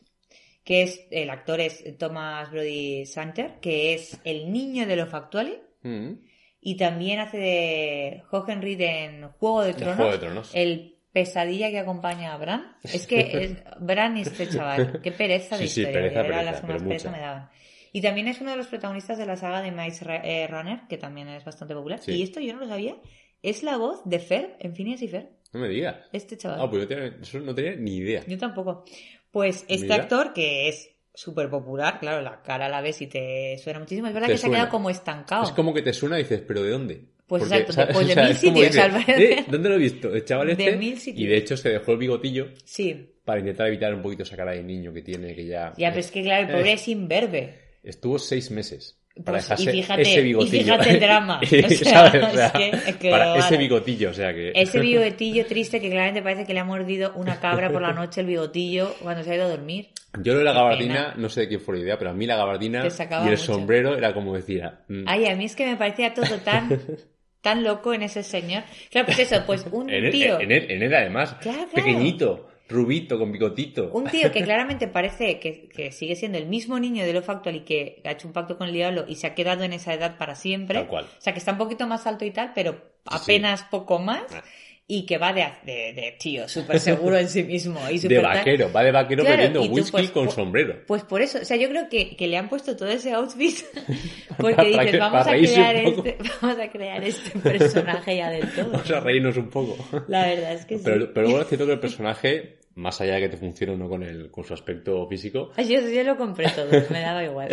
que 0.64 0.84
es, 0.84 1.06
el 1.10 1.28
actor 1.28 1.60
es 1.60 1.84
Thomas 1.98 2.50
Brody 2.50 3.04
Santer, 3.04 3.60
que 3.60 3.92
es 3.92 4.18
el 4.24 4.50
niño 4.50 4.86
de 4.86 4.96
Love 4.96 5.12
Actually, 5.12 5.60
Mm. 5.82 6.14
Y 6.60 6.76
también 6.76 7.20
hace 7.20 7.38
de 7.38 8.22
Hohenried 8.30 8.80
en 8.80 9.28
Juego 9.32 9.62
de 9.62 9.74
Tronos, 9.74 9.96
Juego 9.96 10.12
de 10.12 10.18
Tronos. 10.18 10.50
el 10.54 10.96
pesadilla 11.12 11.70
que 11.70 11.78
acompaña 11.78 12.34
a 12.34 12.38
Bran. 12.38 12.76
Es 12.82 13.06
que 13.06 13.20
es, 13.44 13.56
Bran 13.80 14.16
y 14.16 14.22
este 14.22 14.48
chaval, 14.48 15.00
qué 15.02 15.12
pereza 15.12 15.56
de 15.56 15.66
Sí, 15.66 15.74
sí, 15.74 15.80
historia, 15.82 16.00
pereza, 16.00 16.22
de 16.22 16.28
verdad, 16.28 16.44
pereza, 16.60 16.68
las 16.72 16.82
pereza 16.82 17.10
me 17.10 17.18
daban. 17.20 17.50
Y 17.92 18.02
también 18.02 18.28
es 18.28 18.40
uno 18.40 18.50
de 18.50 18.56
los 18.58 18.66
protagonistas 18.66 19.16
de 19.18 19.26
la 19.26 19.36
saga 19.36 19.62
de 19.62 19.72
Maze 19.72 20.04
eh, 20.24 20.46
Runner, 20.46 20.80
que 20.88 20.98
también 20.98 21.28
es 21.28 21.44
bastante 21.44 21.74
popular. 21.74 22.00
Sí. 22.00 22.12
Y 22.12 22.22
esto 22.22 22.38
yo 22.40 22.52
no 22.52 22.60
lo 22.60 22.68
sabía. 22.68 22.96
Es 23.42 23.62
la 23.62 23.76
voz 23.78 24.02
de 24.04 24.18
Fer 24.18 24.56
en 24.60 24.74
Phineas 24.74 25.00
y 25.00 25.08
Fer. 25.08 25.30
No 25.54 25.60
me 25.60 25.68
digas. 25.68 25.96
Este 26.12 26.36
chaval. 26.36 26.60
Ah, 26.60 26.68
pues 26.68 26.82
yo 26.82 26.88
tenía- 26.88 27.16
eso 27.22 27.38
no 27.40 27.54
tenía 27.54 27.76
ni 27.76 27.96
idea. 27.96 28.22
Yo 28.26 28.36
tampoco. 28.36 28.84
Pues 29.30 29.64
este 29.68 29.84
Mira. 29.84 29.94
actor, 29.96 30.32
que 30.34 30.68
es 30.68 30.90
súper 31.18 31.50
popular, 31.50 31.98
claro, 31.98 32.22
la 32.22 32.40
cara 32.42 32.68
la 32.68 32.80
ves 32.80 33.02
y 33.02 33.08
te 33.08 33.58
suena 33.58 33.80
muchísimo. 33.80 34.06
Es 34.06 34.14
verdad 34.14 34.28
Te 34.28 34.34
que 34.34 34.38
se 34.38 34.46
ha 34.46 34.50
quedado 34.50 34.68
como 34.68 34.88
estancado. 34.88 35.42
Es 35.42 35.50
como 35.50 35.74
que 35.74 35.82
te 35.82 35.92
suena 35.92 36.18
y 36.18 36.22
dices, 36.22 36.42
¿pero 36.46 36.62
de 36.62 36.70
dónde? 36.70 37.00
Pues 37.26 37.42
exacto, 37.42 37.72
¿sabes? 37.72 37.94
pues 37.94 38.06
de 38.06 38.12
O 38.12 38.14
sea, 38.14 38.24
mil 38.26 38.36
sitios, 38.36 38.76
al 38.78 38.90
parecer. 38.92 39.20
"Eh, 39.22 39.44
¿Dónde 39.48 39.68
lo 39.68 39.74
he 39.74 39.78
visto? 39.78 40.14
El 40.14 40.24
chaval 40.24 40.46
De 40.46 40.52
este. 40.52 40.76
mil 40.76 40.98
sitios. 40.98 41.20
Y 41.20 41.26
de 41.26 41.36
hecho 41.36 41.56
se 41.56 41.70
dejó 41.70 41.92
el 41.92 41.98
bigotillo 41.98 42.48
Sí. 42.64 43.14
para 43.24 43.40
intentar 43.40 43.66
evitar 43.66 43.92
un 43.92 44.00
poquito 44.00 44.22
esa 44.22 44.36
cara 44.36 44.52
de 44.52 44.62
niño 44.62 44.92
que 44.92 45.02
tiene, 45.02 45.34
que 45.34 45.44
ya... 45.44 45.72
Ya, 45.76 45.88
pero 45.90 46.00
es 46.00 46.10
que 46.12 46.22
claro, 46.22 46.46
el 46.46 46.52
pobre 46.52 46.72
es 46.74 46.86
imberbe. 46.88 47.54
Estuvo 47.82 48.18
seis 48.20 48.50
meses 48.52 48.94
para 49.24 49.38
Pues, 49.40 49.60
y 49.60 49.66
fíjate- 49.66 50.02
ese 50.02 50.20
y 50.20 50.22
bigotillo. 50.22 50.62
fíjate 50.62 50.90
el 50.90 51.00
drama. 51.00 51.40
Y, 51.42 51.64
O 51.64 51.68
sea, 51.68 52.10
¿sabes? 52.10 52.22
O 52.24 52.30
sea, 52.30 52.46
es 52.46 52.52
que- 52.52 52.90
es 52.90 52.96
que 52.96 53.10
para 53.10 53.34
lo 53.34 53.40
ese 53.40 53.56
bigotillo, 53.56 54.10
o 54.10 54.14
sea 54.14 54.32
que... 54.32 54.52
Ese 54.54 54.78
bigotillo 54.78 55.44
triste 55.46 55.80
que 55.80 55.90
claramente 55.90 56.22
parece 56.22 56.46
que 56.46 56.54
le 56.54 56.60
ha 56.60 56.64
mordido 56.64 57.12
una 57.16 57.40
cabra 57.40 57.70
por 57.72 57.82
la 57.82 57.92
noche 57.92 58.20
el 58.20 58.28
bigotillo 58.28 58.94
cuando 59.02 59.24
se 59.24 59.32
ha 59.32 59.34
ido 59.34 59.44
a 59.46 59.48
dormir. 59.48 59.88
Yo 60.22 60.32
lo 60.32 60.38
de 60.40 60.44
la 60.44 60.52
gabardina, 60.52 61.14
no 61.16 61.28
sé 61.28 61.42
de 61.42 61.48
quién 61.48 61.60
fue 61.60 61.76
la 61.76 61.82
idea, 61.82 61.98
pero 61.98 62.10
a 62.10 62.14
mí 62.14 62.26
la 62.26 62.36
gabardina 62.36 62.84
y 62.86 63.14
el 63.14 63.22
mucho. 63.30 63.36
sombrero 63.38 63.96
era 63.96 64.12
como 64.14 64.34
decía... 64.34 64.80
mm, 64.88 65.04
Ay, 65.06 65.26
a 65.26 65.36
mí 65.36 65.44
es 65.44 65.54
que 65.56 65.66
me 65.66 65.76
parecía 65.76 66.14
todo 66.14 66.38
tan, 66.44 66.68
tan 67.40 67.62
loco 67.64 67.94
en 67.94 68.02
ese 68.02 68.22
señor. 68.22 68.62
Claro, 68.90 69.06
pues 69.06 69.18
eso, 69.20 69.42
pues 69.46 69.66
un 69.70 69.88
en, 69.90 70.04
él, 70.06 70.12
tío, 70.12 70.40
en, 70.40 70.52
él, 70.52 70.70
en 70.70 70.82
él, 70.82 70.94
además, 70.94 71.34
Claro, 71.40 71.58
claro. 71.58 71.72
pequeñito, 71.74 72.48
rubito, 72.68 73.18
con 73.18 73.32
bigotito. 73.32 73.90
un 73.92 74.04
tío 74.06 74.30
que 74.32 74.42
claramente 74.44 74.88
parece 74.88 75.38
que, 75.40 75.68
que 75.68 75.90
sigue 75.92 76.16
siendo 76.16 76.36
el 76.38 76.46
mismo 76.46 76.78
niño 76.78 77.04
de 77.04 77.12
lo 77.12 77.22
factual 77.22 77.56
y 77.56 77.60
que 77.60 78.02
ha 78.04 78.10
hecho 78.12 78.26
un 78.28 78.34
pacto 78.34 78.58
con 78.58 78.68
el 78.68 78.74
diablo 78.74 79.04
y 79.08 79.14
se 79.16 79.26
ha 79.26 79.34
quedado 79.34 79.64
en 79.64 79.72
esa 79.72 79.94
edad 79.94 80.18
para 80.18 80.34
siempre. 80.34 80.78
Tal 80.78 80.88
cual. 80.88 81.04
O 81.04 81.20
sea, 81.20 81.32
que 81.32 81.38
está 81.38 81.52
un 81.52 81.58
poquito 81.58 81.86
más 81.86 82.06
alto 82.06 82.24
y 82.24 82.30
tal, 82.30 82.52
pero 82.54 82.72
Sí, 82.72 82.78
apenas 83.10 83.62
poco 83.64 83.98
más. 83.98 84.22
Ah. 84.34 84.42
Y 84.90 85.04
que 85.04 85.18
va 85.18 85.34
de, 85.34 85.46
de, 85.66 85.92
de 85.92 86.16
tío, 86.18 86.48
súper 86.48 86.80
seguro 86.80 87.18
en 87.18 87.28
sí 87.28 87.42
mismo. 87.44 87.78
Y 87.90 87.92
de 87.98 87.98
súper 88.00 88.22
tal. 88.22 88.36
vaquero, 88.38 88.72
va 88.72 88.82
de 88.82 88.90
vaquero 88.90 89.22
Claro, 89.22 89.36
bebiendo 89.36 89.60
tú, 89.66 89.74
whisky 89.74 89.90
pues, 89.92 90.10
con 90.10 90.24
pues, 90.24 90.34
sombrero. 90.34 90.76
Pues 90.86 91.02
por 91.02 91.20
eso, 91.20 91.38
o 91.42 91.44
sea, 91.44 91.58
yo 91.58 91.68
creo 91.68 91.90
que, 91.90 92.16
que 92.16 92.26
le 92.26 92.38
han 92.38 92.48
puesto 92.48 92.74
todo 92.74 92.88
ese 92.88 93.12
outfit 93.12 93.58
porque 94.38 94.64
dices, 94.64 94.90
que- 94.92 94.98
vamos 94.98 95.26
a, 95.26 95.30
crear 95.32 95.76
este, 95.76 96.16
vamos 96.42 96.58
a 96.58 96.70
crear 96.70 97.04
este 97.04 97.38
personaje 97.38 98.16
ya 98.16 98.30
del 98.30 98.50
todo. 98.50 98.70
Vamos 98.70 98.90
a 98.90 99.00
reírnos 99.00 99.36
un 99.36 99.50
poco. 99.50 99.76
La 100.08 100.26
verdad 100.26 100.54
es 100.54 100.64
que 100.64 100.78
sí. 100.78 100.84
Pero, 100.86 101.12
pero 101.12 101.26
bueno, 101.28 101.42
es 101.42 101.48
cierto 101.48 101.66
que 101.66 101.72
el 101.72 101.80
personaje, 101.80 102.56
más 102.74 102.98
allá 103.02 103.16
de 103.16 103.20
que 103.20 103.28
te 103.28 103.36
funcione 103.36 103.74
o 103.74 103.76
no 103.76 103.90
con, 103.90 104.02
el, 104.02 104.30
con 104.30 104.44
su 104.44 104.54
aspecto 104.54 105.06
físico, 105.06 105.52
Ay, 105.56 105.68
Yo, 105.68 105.80
yo 105.82 106.02
lo 106.02 106.16
compré 106.16 106.48
todo, 106.48 106.70
me 106.90 107.00
daba 107.00 107.22
igual. 107.24 107.50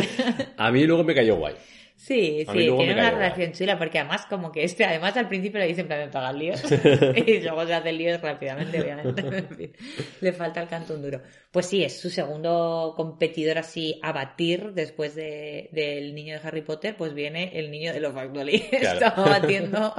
a 0.55 0.71
mí 0.71 0.85
luego 0.85 1.03
me 1.03 1.13
cayó 1.13 1.35
guay. 1.35 1.55
Sí, 2.05 2.45
sí, 2.47 2.53
tiene 2.53 2.85
me 2.85 2.93
una 2.93 3.09
relación 3.09 3.51
chula 3.53 3.79
porque 3.79 3.97
además 3.97 4.27
como 4.27 4.51
que 4.51 4.63
este, 4.63 4.85
además 4.85 5.17
al 5.17 5.27
principio 5.27 5.59
le 5.59 5.65
dicen 5.65 5.87
también 5.87 6.11
pagar 6.11 6.35
líos 6.35 6.61
y 7.15 7.39
luego 7.39 7.65
se 7.65 7.73
hace 7.73 7.91
líos 7.91 8.21
rápidamente, 8.21 8.79
obviamente. 8.79 9.71
Le 10.21 10.31
falta 10.31 10.61
el 10.61 10.67
cantón 10.67 11.01
duro. 11.01 11.21
Pues 11.49 11.65
sí, 11.65 11.83
es 11.83 11.99
su 11.99 12.11
segundo 12.11 12.93
competidor 12.95 13.57
así 13.57 13.99
a 14.03 14.11
batir 14.11 14.73
después 14.73 15.15
de, 15.15 15.69
del 15.71 16.13
niño 16.13 16.39
de 16.39 16.47
Harry 16.47 16.61
Potter, 16.61 16.95
pues 16.95 17.15
viene 17.15 17.57
el 17.57 17.71
niño 17.71 17.91
de 17.91 17.99
Love 17.99 18.17
Actually. 18.17 18.59
Claro. 18.69 18.99
Estaba 18.99 19.29
batiendo 19.39 19.95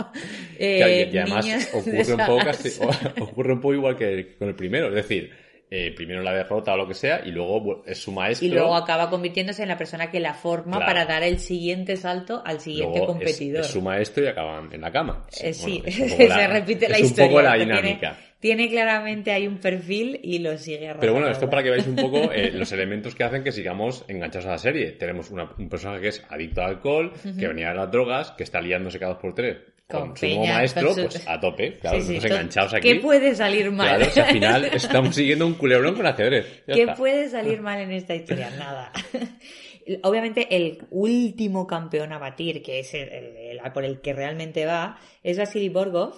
eh, 0.60 0.76
Claro, 0.78 0.92
y, 0.92 1.18
además 1.18 1.70
ocurre 1.74 2.12
un, 2.12 2.26
poco 2.26 2.44
casi- 2.44 3.20
ocurre 3.20 3.52
un 3.52 3.60
poco 3.60 3.74
igual 3.74 3.96
que 3.96 4.36
con 4.38 4.46
el 4.46 4.54
primero. 4.54 4.90
Es 4.90 4.94
decir, 4.94 5.32
eh, 5.70 5.92
primero 5.96 6.22
la 6.22 6.32
derrota 6.32 6.74
o 6.74 6.76
lo 6.76 6.86
que 6.86 6.94
sea 6.94 7.22
y 7.26 7.32
luego 7.32 7.82
es 7.86 7.98
su 7.98 8.12
maestro. 8.12 8.46
Y 8.46 8.50
luego 8.50 8.74
acaba 8.76 9.10
convirtiéndose 9.10 9.62
en 9.62 9.68
la 9.68 9.76
persona 9.76 10.10
que 10.10 10.20
la 10.20 10.34
forma 10.34 10.76
Claro. 10.76 10.86
para 10.86 11.04
dar 11.06 11.22
el 11.24 11.38
siguiente 11.40 11.96
salto 11.96 12.42
al 12.44 12.60
siguiente 12.60 12.98
luego 12.98 13.12
es- 13.14 13.18
competidor. 13.18 13.60
Es, 13.62 13.66
su 13.66 13.82
maestro 13.82 14.24
y 14.24 14.28
acaban 14.28 14.72
en 14.72 14.80
la 14.80 14.92
cama. 14.92 15.26
Eh, 15.40 15.52
sí, 15.52 15.82
Bueno, 15.84 16.24
la- 16.28 16.34
se 16.36 16.46
repite 16.46 16.88
la 16.88 16.96
es 16.96 17.02
historia. 17.04 17.24
un 17.24 17.30
poco 17.30 17.42
la 17.42 17.54
tiene- 17.56 17.74
dinámica. 17.76 18.16
Tiene, 18.38 18.68
claramente 18.68 19.32
hay 19.32 19.46
un 19.48 19.56
perfil 19.58 20.20
y 20.22 20.38
lo 20.40 20.56
sigue 20.58 20.94
Pero 21.00 21.14
bueno, 21.14 21.26
esto 21.28 21.48
para 21.48 21.62
que 21.62 21.70
veáis 21.70 21.86
un 21.86 21.96
poco 21.96 22.30
eh, 22.30 22.50
los 22.54 22.70
elementos 22.70 23.14
que 23.14 23.24
hacen 23.24 23.42
que 23.42 23.50
sigamos 23.50 24.04
enganchados 24.08 24.46
a 24.46 24.50
la 24.50 24.58
serie. 24.58 24.92
Tenemos 24.92 25.30
una- 25.30 25.50
un 25.58 25.68
personaje 25.68 26.02
que 26.02 26.08
es 26.08 26.24
adicto 26.28 26.60
al 26.62 26.68
alcohol, 26.74 27.12
que 27.36 27.48
venía 27.48 27.70
de 27.70 27.74
las 27.74 27.90
drogas, 27.90 28.32
que 28.32 28.44
está 28.44 28.60
liándose 28.60 28.98
cada 29.00 29.14
dos 29.14 29.22
por 29.22 29.34
tres 29.34 29.56
con, 29.88 30.08
Con 30.08 30.16
su 30.16 30.26
nuevo 30.26 30.46
maestro, 30.46 30.86
con 30.88 30.94
su- 30.96 31.02
pues 31.02 31.28
a 31.28 31.38
tope. 31.40 31.78
Claro, 31.78 32.00
Sí, 32.00 32.06
sí, 32.06 32.14
nosotros 32.14 32.32
enganchados 32.38 32.74
aquí. 32.74 32.88
¿Qué 32.94 33.00
puede 33.00 33.34
salir 33.36 33.70
mal? 33.70 33.96
Claro, 33.98 34.12
al 34.26 34.32
final 34.32 34.64
estamos 34.72 35.14
siguiendo 35.14 35.46
un 35.46 35.54
culebrón 35.54 35.94
con 35.94 36.06
ajedrez. 36.06 36.64
Ya 36.66 36.74
¿Qué 36.74 36.80
está. 36.82 36.94
puede 36.96 37.28
salir 37.28 37.60
mal 37.60 37.78
en 37.80 37.92
esta 37.92 38.14
historia? 38.14 38.50
Nada. 38.50 38.90
Obviamente 40.02 40.48
el 40.56 40.78
último 40.90 41.66
campeón 41.68 42.12
a 42.12 42.18
batir, 42.18 42.62
que 42.62 42.80
es 42.80 42.92
el, 42.94 43.08
el- 43.08 43.36
el- 43.36 43.72
por 43.72 43.84
el 43.84 44.00
que 44.00 44.12
realmente 44.12 44.66
va, 44.66 44.98
es 45.22 45.38
Vasily 45.38 45.68
Borgov, 45.68 46.14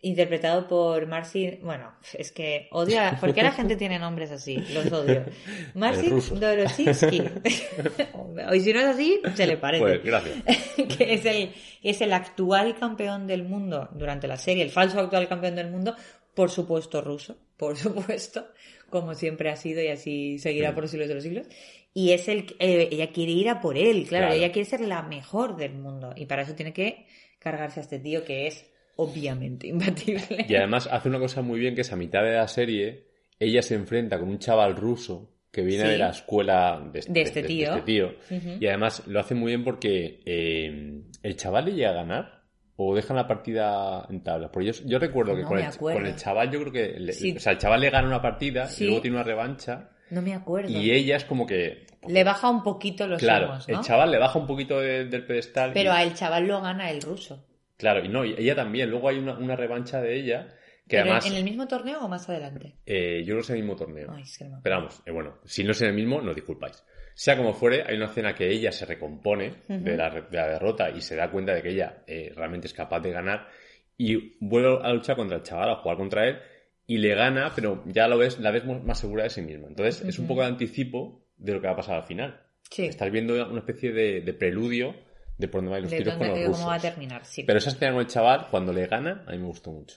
interpretado 0.00 0.68
por 0.68 1.06
Marcin... 1.06 1.58
Bueno, 1.62 1.92
es 2.16 2.30
que 2.32 2.68
odio... 2.70 3.00
a- 3.00 3.12
¿Por 3.18 3.34
qué 3.34 3.42
la 3.42 3.52
gente 3.52 3.76
tiene 3.76 3.98
nombres 3.98 4.30
así? 4.30 4.56
Los 4.72 4.90
odio. 4.92 5.24
Marcin 5.74 6.10
ruso. 6.10 6.36
Dorositsky. 6.36 7.22
y 8.54 8.60
si 8.60 8.72
no 8.72 8.80
es 8.80 8.86
así, 8.86 9.20
se 9.34 9.46
le 9.46 9.56
parece. 9.56 9.82
Pues 9.82 10.04
gracias. 10.04 10.36
que 10.96 11.14
es 11.14 11.24
el, 11.24 11.52
es 11.82 12.00
el 12.00 12.12
actual 12.12 12.76
campeón 12.78 13.26
del 13.26 13.42
mundo 13.44 13.88
durante 13.92 14.28
la 14.28 14.36
serie, 14.36 14.62
el 14.62 14.70
falso 14.70 15.00
actual 15.00 15.28
campeón 15.28 15.56
del 15.56 15.70
mundo, 15.70 15.94
por 16.34 16.50
supuesto 16.50 17.00
ruso, 17.00 17.36
por 17.56 17.76
supuesto, 17.76 18.46
como 18.90 19.14
siempre 19.14 19.50
ha 19.50 19.56
sido 19.56 19.82
y 19.82 19.88
así 19.88 20.38
seguirá 20.38 20.70
Mm. 20.70 20.74
por 20.74 20.84
los 20.84 20.90
siglos 20.92 21.08
de 21.08 21.14
los 21.14 21.24
siglos. 21.24 21.46
Y 21.92 22.12
es 22.12 22.28
el, 22.28 22.54
eh, 22.60 22.88
ella 22.92 23.10
quiere 23.10 23.32
ir 23.32 23.48
a 23.48 23.60
por 23.60 23.76
él, 23.76 24.06
claro, 24.06 24.26
Claro. 24.26 24.34
ella 24.40 24.52
quiere 24.52 24.68
ser 24.68 24.80
la 24.82 25.02
mejor 25.02 25.56
del 25.56 25.72
mundo 25.74 26.12
y 26.14 26.26
para 26.26 26.42
eso 26.42 26.54
tiene 26.54 26.72
que 26.72 27.06
cargarse 27.40 27.80
a 27.80 27.82
este 27.82 27.98
tío 27.98 28.24
que 28.24 28.46
es 28.46 28.66
obviamente 29.00 29.66
imbatible. 29.68 30.44
Y 30.48 30.54
además 30.56 30.88
hace 30.90 31.08
una 31.08 31.18
cosa 31.20 31.40
muy 31.40 31.60
bien 31.60 31.74
que 31.74 31.82
es 31.82 31.92
a 31.92 31.96
mitad 31.96 32.22
de 32.22 32.32
la 32.34 32.48
serie, 32.48 33.06
ella 33.38 33.62
se 33.62 33.74
enfrenta 33.76 34.18
con 34.18 34.28
un 34.28 34.38
chaval 34.38 34.74
ruso 34.76 35.34
que 35.52 35.62
viene 35.62 35.84
Sí. 35.84 35.90
de 35.92 35.98
la 35.98 36.10
escuela 36.10 36.82
de, 36.92 37.00
De 37.08 37.22
este 37.22 37.42
tío. 37.42 37.70
este 37.70 37.82
tío. 37.82 38.08
Ujú. 38.30 38.56
Y 38.60 38.66
además 38.66 39.04
lo 39.06 39.20
hace 39.20 39.34
muy 39.34 39.52
bien 39.52 39.64
porque 39.64 40.20
eh, 40.26 41.00
el 41.22 41.36
chaval 41.36 41.66
le 41.66 41.72
llega 41.74 41.90
a 41.90 41.94
ganar 41.94 42.42
o 42.76 42.94
dejan 42.94 43.16
la 43.16 43.26
partida 43.26 44.06
en 44.10 44.22
tablas. 44.22 44.50
Porque 44.52 44.72
yo, 44.72 44.82
yo 44.84 44.98
recuerdo 44.98 45.34
que 45.36 45.42
con 45.44 45.58
el, 45.58 45.64
acuerdo. 45.64 46.00
con 46.00 46.06
el 46.08 46.16
chaval 46.16 46.50
yo 46.50 46.60
creo 46.60 46.72
que... 46.72 47.00
le- 47.00 47.12
Sí. 47.12 47.34
O 47.36 47.40
sea, 47.40 47.52
el 47.52 47.58
chaval 47.58 47.80
le 47.80 47.90
gana 47.90 48.06
una 48.06 48.20
partida 48.22 48.66
Sí. 48.66 48.84
y 48.84 48.86
luego 48.88 49.00
tiene 49.02 49.16
una 49.16 49.24
revancha 49.24 49.90
No 50.10 50.20
me 50.22 50.34
acuerdo. 50.34 50.70
y 50.70 50.90
ella 50.90 51.16
es 51.16 51.24
como 51.24 51.46
que... 51.46 51.86
Le 52.06 52.22
baja 52.24 52.50
un 52.50 52.62
poquito 52.62 53.06
los 53.08 53.18
Claro, 53.20 53.46
humos, 53.48 53.68
¿no? 53.68 53.78
el 53.78 53.84
chaval 53.84 54.10
le 54.12 54.18
baja 54.18 54.38
un 54.38 54.46
poquito 54.46 54.80
de- 54.80 55.06
del 55.06 55.24
pedestal. 55.24 55.70
Pero 55.72 55.90
y- 55.92 55.96
a 55.96 56.02
el 56.02 56.14
chaval 56.14 56.46
lo 56.46 56.60
gana 56.60 56.90
el 56.90 57.00
ruso. 57.02 57.44
Claro, 57.78 58.04
y 58.04 58.08
no, 58.08 58.24
y 58.24 58.34
ella 58.36 58.54
también. 58.54 58.90
Luego 58.90 59.08
hay 59.08 59.18
una, 59.18 59.38
una 59.38 59.56
revancha 59.56 60.02
de 60.02 60.16
ella 60.16 60.48
que 60.86 60.96
¿Pero 60.96 61.02
además... 61.04 61.26
en 61.26 61.34
el 61.34 61.44
mismo 61.44 61.66
torneo 61.66 62.00
o 62.00 62.08
más 62.08 62.28
adelante? 62.28 62.74
eh, 62.84 63.22
yo 63.24 63.34
no 63.34 63.42
sé 63.42 63.54
el 63.54 63.60
mismo 63.60 63.76
torneo. 63.76 64.10
Ay, 64.14 64.22
es 64.22 64.36
que 64.36 64.44
no. 64.44 64.60
Pero 64.62 64.76
vamos, 64.76 65.00
eh, 65.06 65.10
bueno, 65.10 65.38
si 65.44 65.64
no 65.64 65.70
es 65.70 65.80
en 65.82 65.88
el 65.88 65.94
mismo, 65.94 66.20
no 66.20 66.34
disculpáis. 66.34 66.84
Sea 67.14 67.36
como 67.36 67.52
fuere, 67.52 67.82
hay 67.86 67.96
una 67.96 68.06
escena 68.06 68.34
que 68.34 68.48
ella 68.48 68.70
se 68.72 68.84
recompone 68.86 69.54
de, 69.66 69.96
la, 69.96 70.10
de 70.10 70.36
la 70.36 70.48
derrota 70.48 70.90
y 70.90 71.00
se 71.00 71.16
da 71.16 71.30
cuenta 71.30 71.52
de 71.54 71.62
que 71.62 71.70
ella 71.70 72.04
eh, 72.06 72.32
realmente 72.34 72.68
es 72.68 72.72
capaz 72.74 73.00
de 73.00 73.10
ganar 73.10 73.48
y 73.96 74.36
vuelve 74.38 74.78
a 74.82 74.92
luchar 74.92 75.16
contra 75.16 75.38
el 75.38 75.42
chaval, 75.42 75.70
a 75.70 75.76
jugar 75.76 75.96
contra 75.96 76.28
él 76.28 76.38
y 76.86 76.98
le 76.98 77.14
gana, 77.16 77.52
pero 77.54 77.82
ya 77.86 78.06
lo 78.06 78.16
ves, 78.18 78.38
la 78.38 78.52
ves 78.52 78.64
más 78.64 79.00
segura 79.00 79.24
de 79.24 79.30
sí 79.30 79.42
misma. 79.42 79.66
Entonces 79.66 80.00
es 80.02 80.18
un 80.20 80.28
poco 80.28 80.42
de 80.42 80.46
anticipo 80.46 81.26
de 81.36 81.52
lo 81.54 81.60
que 81.60 81.66
va 81.66 81.72
a 81.72 81.76
pasar 81.76 81.96
al 81.96 82.04
final. 82.04 82.40
Sí. 82.70 82.86
Estás 82.86 83.10
viendo 83.10 83.34
una 83.50 83.58
especie 83.58 83.92
de, 83.92 84.20
de 84.20 84.32
preludio 84.32 84.94
de 85.38 85.48
por 85.48 85.60
dónde 85.60 85.70
van 85.72 85.82
los 85.82 85.90
de 85.90 85.96
tiros 85.98 86.14
dónde- 86.14 86.28
con 86.28 86.36
los 86.36 86.46
rusos. 86.48 86.58
cómo 86.60 86.68
va 86.70 86.74
a 86.76 86.80
terminar, 86.80 87.24
sí. 87.24 87.44
Pero 87.44 87.58
esa 87.58 87.70
escena 87.70 87.92
con 87.92 88.00
el 88.00 88.06
chaval, 88.08 88.48
cuando 88.50 88.72
le 88.72 88.86
gana, 88.86 89.24
a 89.26 89.30
mí 89.32 89.38
me 89.38 89.46
gustó 89.46 89.72
mucho. 89.72 89.96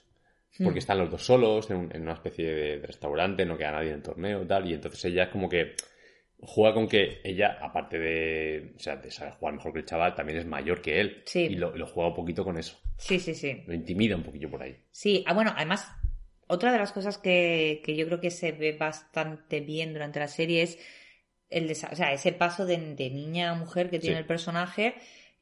Porque 0.57 0.75
Hmm. 0.75 0.77
están 0.77 0.97
los 0.99 1.09
dos 1.09 1.23
solos 1.25 1.69
en, 1.71 1.77
un- 1.77 1.95
en 1.95 2.01
una 2.03 2.13
especie 2.13 2.45
de, 2.45 2.79
de 2.79 2.87
restaurante, 2.87 3.45
no 3.45 3.57
queda 3.57 3.71
nadie 3.71 3.89
en 3.89 3.95
el 3.95 4.01
torneo 4.03 4.43
y 4.43 4.47
tal, 4.47 4.69
y 4.69 4.73
entonces 4.73 5.03
ella 5.05 5.23
es 5.23 5.29
como 5.29 5.47
que 5.49 5.75
juega 6.43 6.73
con 6.73 6.87
que 6.87 7.21
ella, 7.23 7.57
aparte 7.61 7.99
de, 7.99 8.73
o 8.75 8.79
sea, 8.79 8.95
de 8.97 9.11
saber 9.11 9.33
jugar 9.35 9.53
mejor 9.55 9.73
que 9.73 9.79
el 9.79 9.85
chaval, 9.85 10.15
también 10.15 10.39
es 10.39 10.45
mayor 10.45 10.81
que 10.81 10.99
él. 10.99 11.21
Sí. 11.25 11.41
Y 11.41 11.55
lo, 11.55 11.75
lo 11.75 11.85
juega 11.87 12.09
un 12.09 12.15
poquito 12.15 12.43
con 12.43 12.57
eso. 12.57 12.77
Sí, 12.97 13.19
sí, 13.19 13.33
sí. 13.35 13.63
Lo 13.65 13.73
intimida 13.73 14.15
un 14.15 14.23
poquillo 14.23 14.49
por 14.49 14.61
ahí. 14.61 14.75
Sí, 14.91 15.23
ah, 15.27 15.33
bueno, 15.33 15.53
además, 15.55 15.87
otra 16.47 16.71
de 16.71 16.79
las 16.79 16.91
cosas 16.91 17.17
que, 17.17 17.81
que 17.85 17.95
yo 17.95 18.05
creo 18.07 18.19
que 18.19 18.31
se 18.31 18.51
ve 18.51 18.73
bastante 18.73 19.59
bien 19.61 19.93
durante 19.93 20.19
la 20.19 20.27
serie 20.27 20.63
es 20.63 20.77
el 21.49 21.69
o 21.71 21.75
sea, 21.75 22.11
ese 22.13 22.31
paso 22.33 22.65
de, 22.65 22.77
de 22.95 23.09
niña 23.09 23.51
a 23.51 23.55
mujer 23.55 23.89
que 23.89 23.99
tiene 23.99 24.15
Sí. 24.15 24.19
el 24.21 24.25
personaje, 24.25 24.95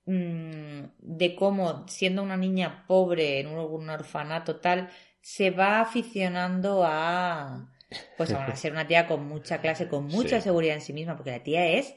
mm, 0.10 0.84
de 1.00 1.36
cómo, 1.36 1.88
siendo 1.88 2.24
una 2.24 2.38
niña 2.38 2.86
pobre 2.88 3.40
en 3.40 3.48
un, 3.48 3.60
un 3.60 3.90
orfanato 3.90 4.58
tal, 4.60 4.90
se 5.22 5.52
va 5.52 5.82
aficionando 5.82 6.84
a, 6.86 7.72
pues 8.16 8.34
a 8.34 8.56
ser 8.56 8.72
una 8.74 8.88
tía 8.88 9.08
con 9.08 9.28
mucha 9.28 9.62
clase, 9.62 9.88
con 9.88 10.06
mucha 10.06 10.38
Sí. 10.38 10.42
seguridad 10.42 10.76
en 10.76 10.82
sí 10.82 10.94
misma, 10.94 11.16
porque 11.16 11.32
la 11.32 11.44
tía 11.44 11.66
es 11.68 11.96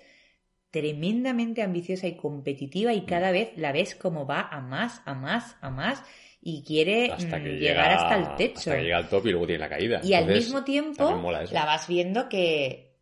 tremendamente 0.70 1.62
ambiciosa 1.62 2.06
y 2.06 2.16
competitiva 2.16 2.92
y 2.94 3.02
cada 3.06 3.30
vez 3.30 3.52
la 3.56 3.72
ves 3.72 3.94
como 3.94 4.26
va 4.26 4.40
a 4.40 4.60
más, 4.60 5.02
a 5.04 5.14
más, 5.14 5.56
a 5.60 5.70
más 5.70 6.02
y 6.40 6.64
quiere 6.64 7.10
Hasta 7.12 7.38
mm, 7.38 7.44
llegar 7.58 7.90
llega, 7.90 7.94
hasta 7.94 8.16
el 8.16 8.34
techo. 8.36 8.70
Hasta 8.70 8.76
que 8.76 8.82
llega 8.82 8.96
al 8.98 9.08
top 9.08 9.26
y 9.26 9.30
luego 9.30 9.46
tiene 9.46 9.58
la 9.60 9.68
caída. 9.68 10.00
Y 10.02 10.14
al 10.14 10.26
mismo 10.28 10.64
tiempo 10.64 11.22
la 11.50 11.64
vas 11.66 11.86
viendo 11.88 12.28
que 12.28 12.96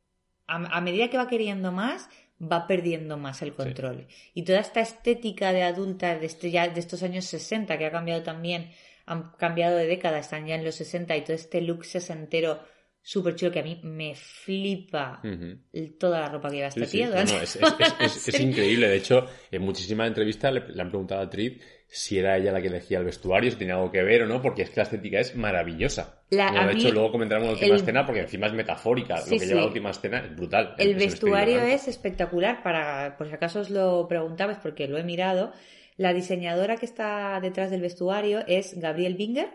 a, 0.46 0.56
a 0.56 0.80
medida 0.80 1.08
que 1.08 1.16
va 1.16 1.28
queriendo 1.28 1.72
más, 1.72 2.08
va 2.40 2.66
perdiendo 2.66 3.16
más 3.16 3.42
el 3.42 3.52
control. 3.54 4.06
Y 4.34 4.44
toda 4.44 4.60
esta 4.60 4.80
estética 4.80 5.52
de 5.52 5.62
adulta 5.62 6.18
de, 6.18 6.26
este, 6.26 6.50
ya, 6.50 6.68
de 6.68 6.80
estos 6.80 7.02
años 7.02 7.24
60, 7.26 7.76
que 7.78 7.86
ha 7.86 7.90
cambiado 7.90 8.22
también, 8.22 8.70
han 9.06 9.32
cambiado 9.32 9.76
de 9.76 9.86
década, 9.86 10.18
están 10.18 10.46
ya 10.46 10.54
en 10.54 10.64
los 10.64 10.74
60, 10.76 11.16
y 11.16 11.22
todo 11.22 11.34
este 11.34 11.60
look 11.60 11.84
sesentero 11.84 12.60
súper 13.02 13.34
chulo 13.34 13.50
que 13.50 13.60
a 13.60 13.62
mí 13.62 13.80
me 13.82 14.14
flipa 14.14 15.22
toda 15.98 16.20
la 16.20 16.28
ropa 16.28 16.50
que 16.50 16.56
lleva 16.56 16.68
esta 16.68 16.84
Sí, 16.86 16.90
sí. 16.90 16.98
tía. 16.98 17.24
No, 17.24 17.40
es, 17.40 18.40
increíble. 18.40 18.88
De 18.88 18.96
hecho, 18.96 19.26
en 19.50 19.62
muchísimas 19.62 20.08
entrevistas 20.08 20.52
le, 20.52 20.68
le 20.68 20.82
han 20.82 20.88
preguntado 20.90 21.22
a 21.22 21.30
Trid 21.30 21.60
si 21.92 22.18
era 22.18 22.36
ella 22.36 22.52
la 22.52 22.62
que 22.62 22.68
elegía 22.68 22.98
el 22.98 23.04
vestuario, 23.04 23.50
si 23.50 23.56
tenía 23.58 23.74
algo 23.74 23.90
que 23.90 24.02
ver 24.02 24.22
o 24.22 24.26
no, 24.26 24.40
porque 24.40 24.62
es 24.62 24.70
que 24.70 24.76
la 24.76 24.84
estética 24.84 25.18
es 25.18 25.34
maravillosa. 25.34 26.22
La- 26.30 26.50
Bueno, 26.52 26.68
de 26.68 26.74
mí 26.74 26.80
hecho, 26.80 26.92
luego 26.94 27.10
comentaremos 27.12 27.48
la 27.48 27.52
última 27.54 27.74
el- 27.74 27.80
escena 27.80 28.06
porque 28.06 28.20
encima 28.20 28.46
es 28.46 28.52
metafórica. 28.52 29.16
Sí, 29.18 29.30
lo 29.34 29.38
que 29.40 29.46
lleva 29.46 29.60
la 29.60 29.66
última 29.66 29.90
escena 29.90 30.18
es 30.18 30.36
brutal. 30.36 30.74
El 30.78 30.94
vestuario 30.94 31.60
es 31.62 31.88
espectacular, 31.88 32.62
para, 32.62 33.16
por 33.18 33.26
si 33.28 33.34
acaso 33.34 33.60
os 33.60 33.70
lo 33.70 34.06
preguntabais 34.08 34.58
porque 34.62 34.86
lo 34.86 34.98
he 34.98 35.02
mirado. 35.02 35.52
La 35.96 36.12
diseñadora 36.14 36.76
que 36.76 36.86
está 36.86 37.40
detrás 37.42 37.70
del 37.70 37.80
vestuario 37.82 38.44
es 38.46 38.78
Gabriel 38.78 39.16
Binger 39.16 39.48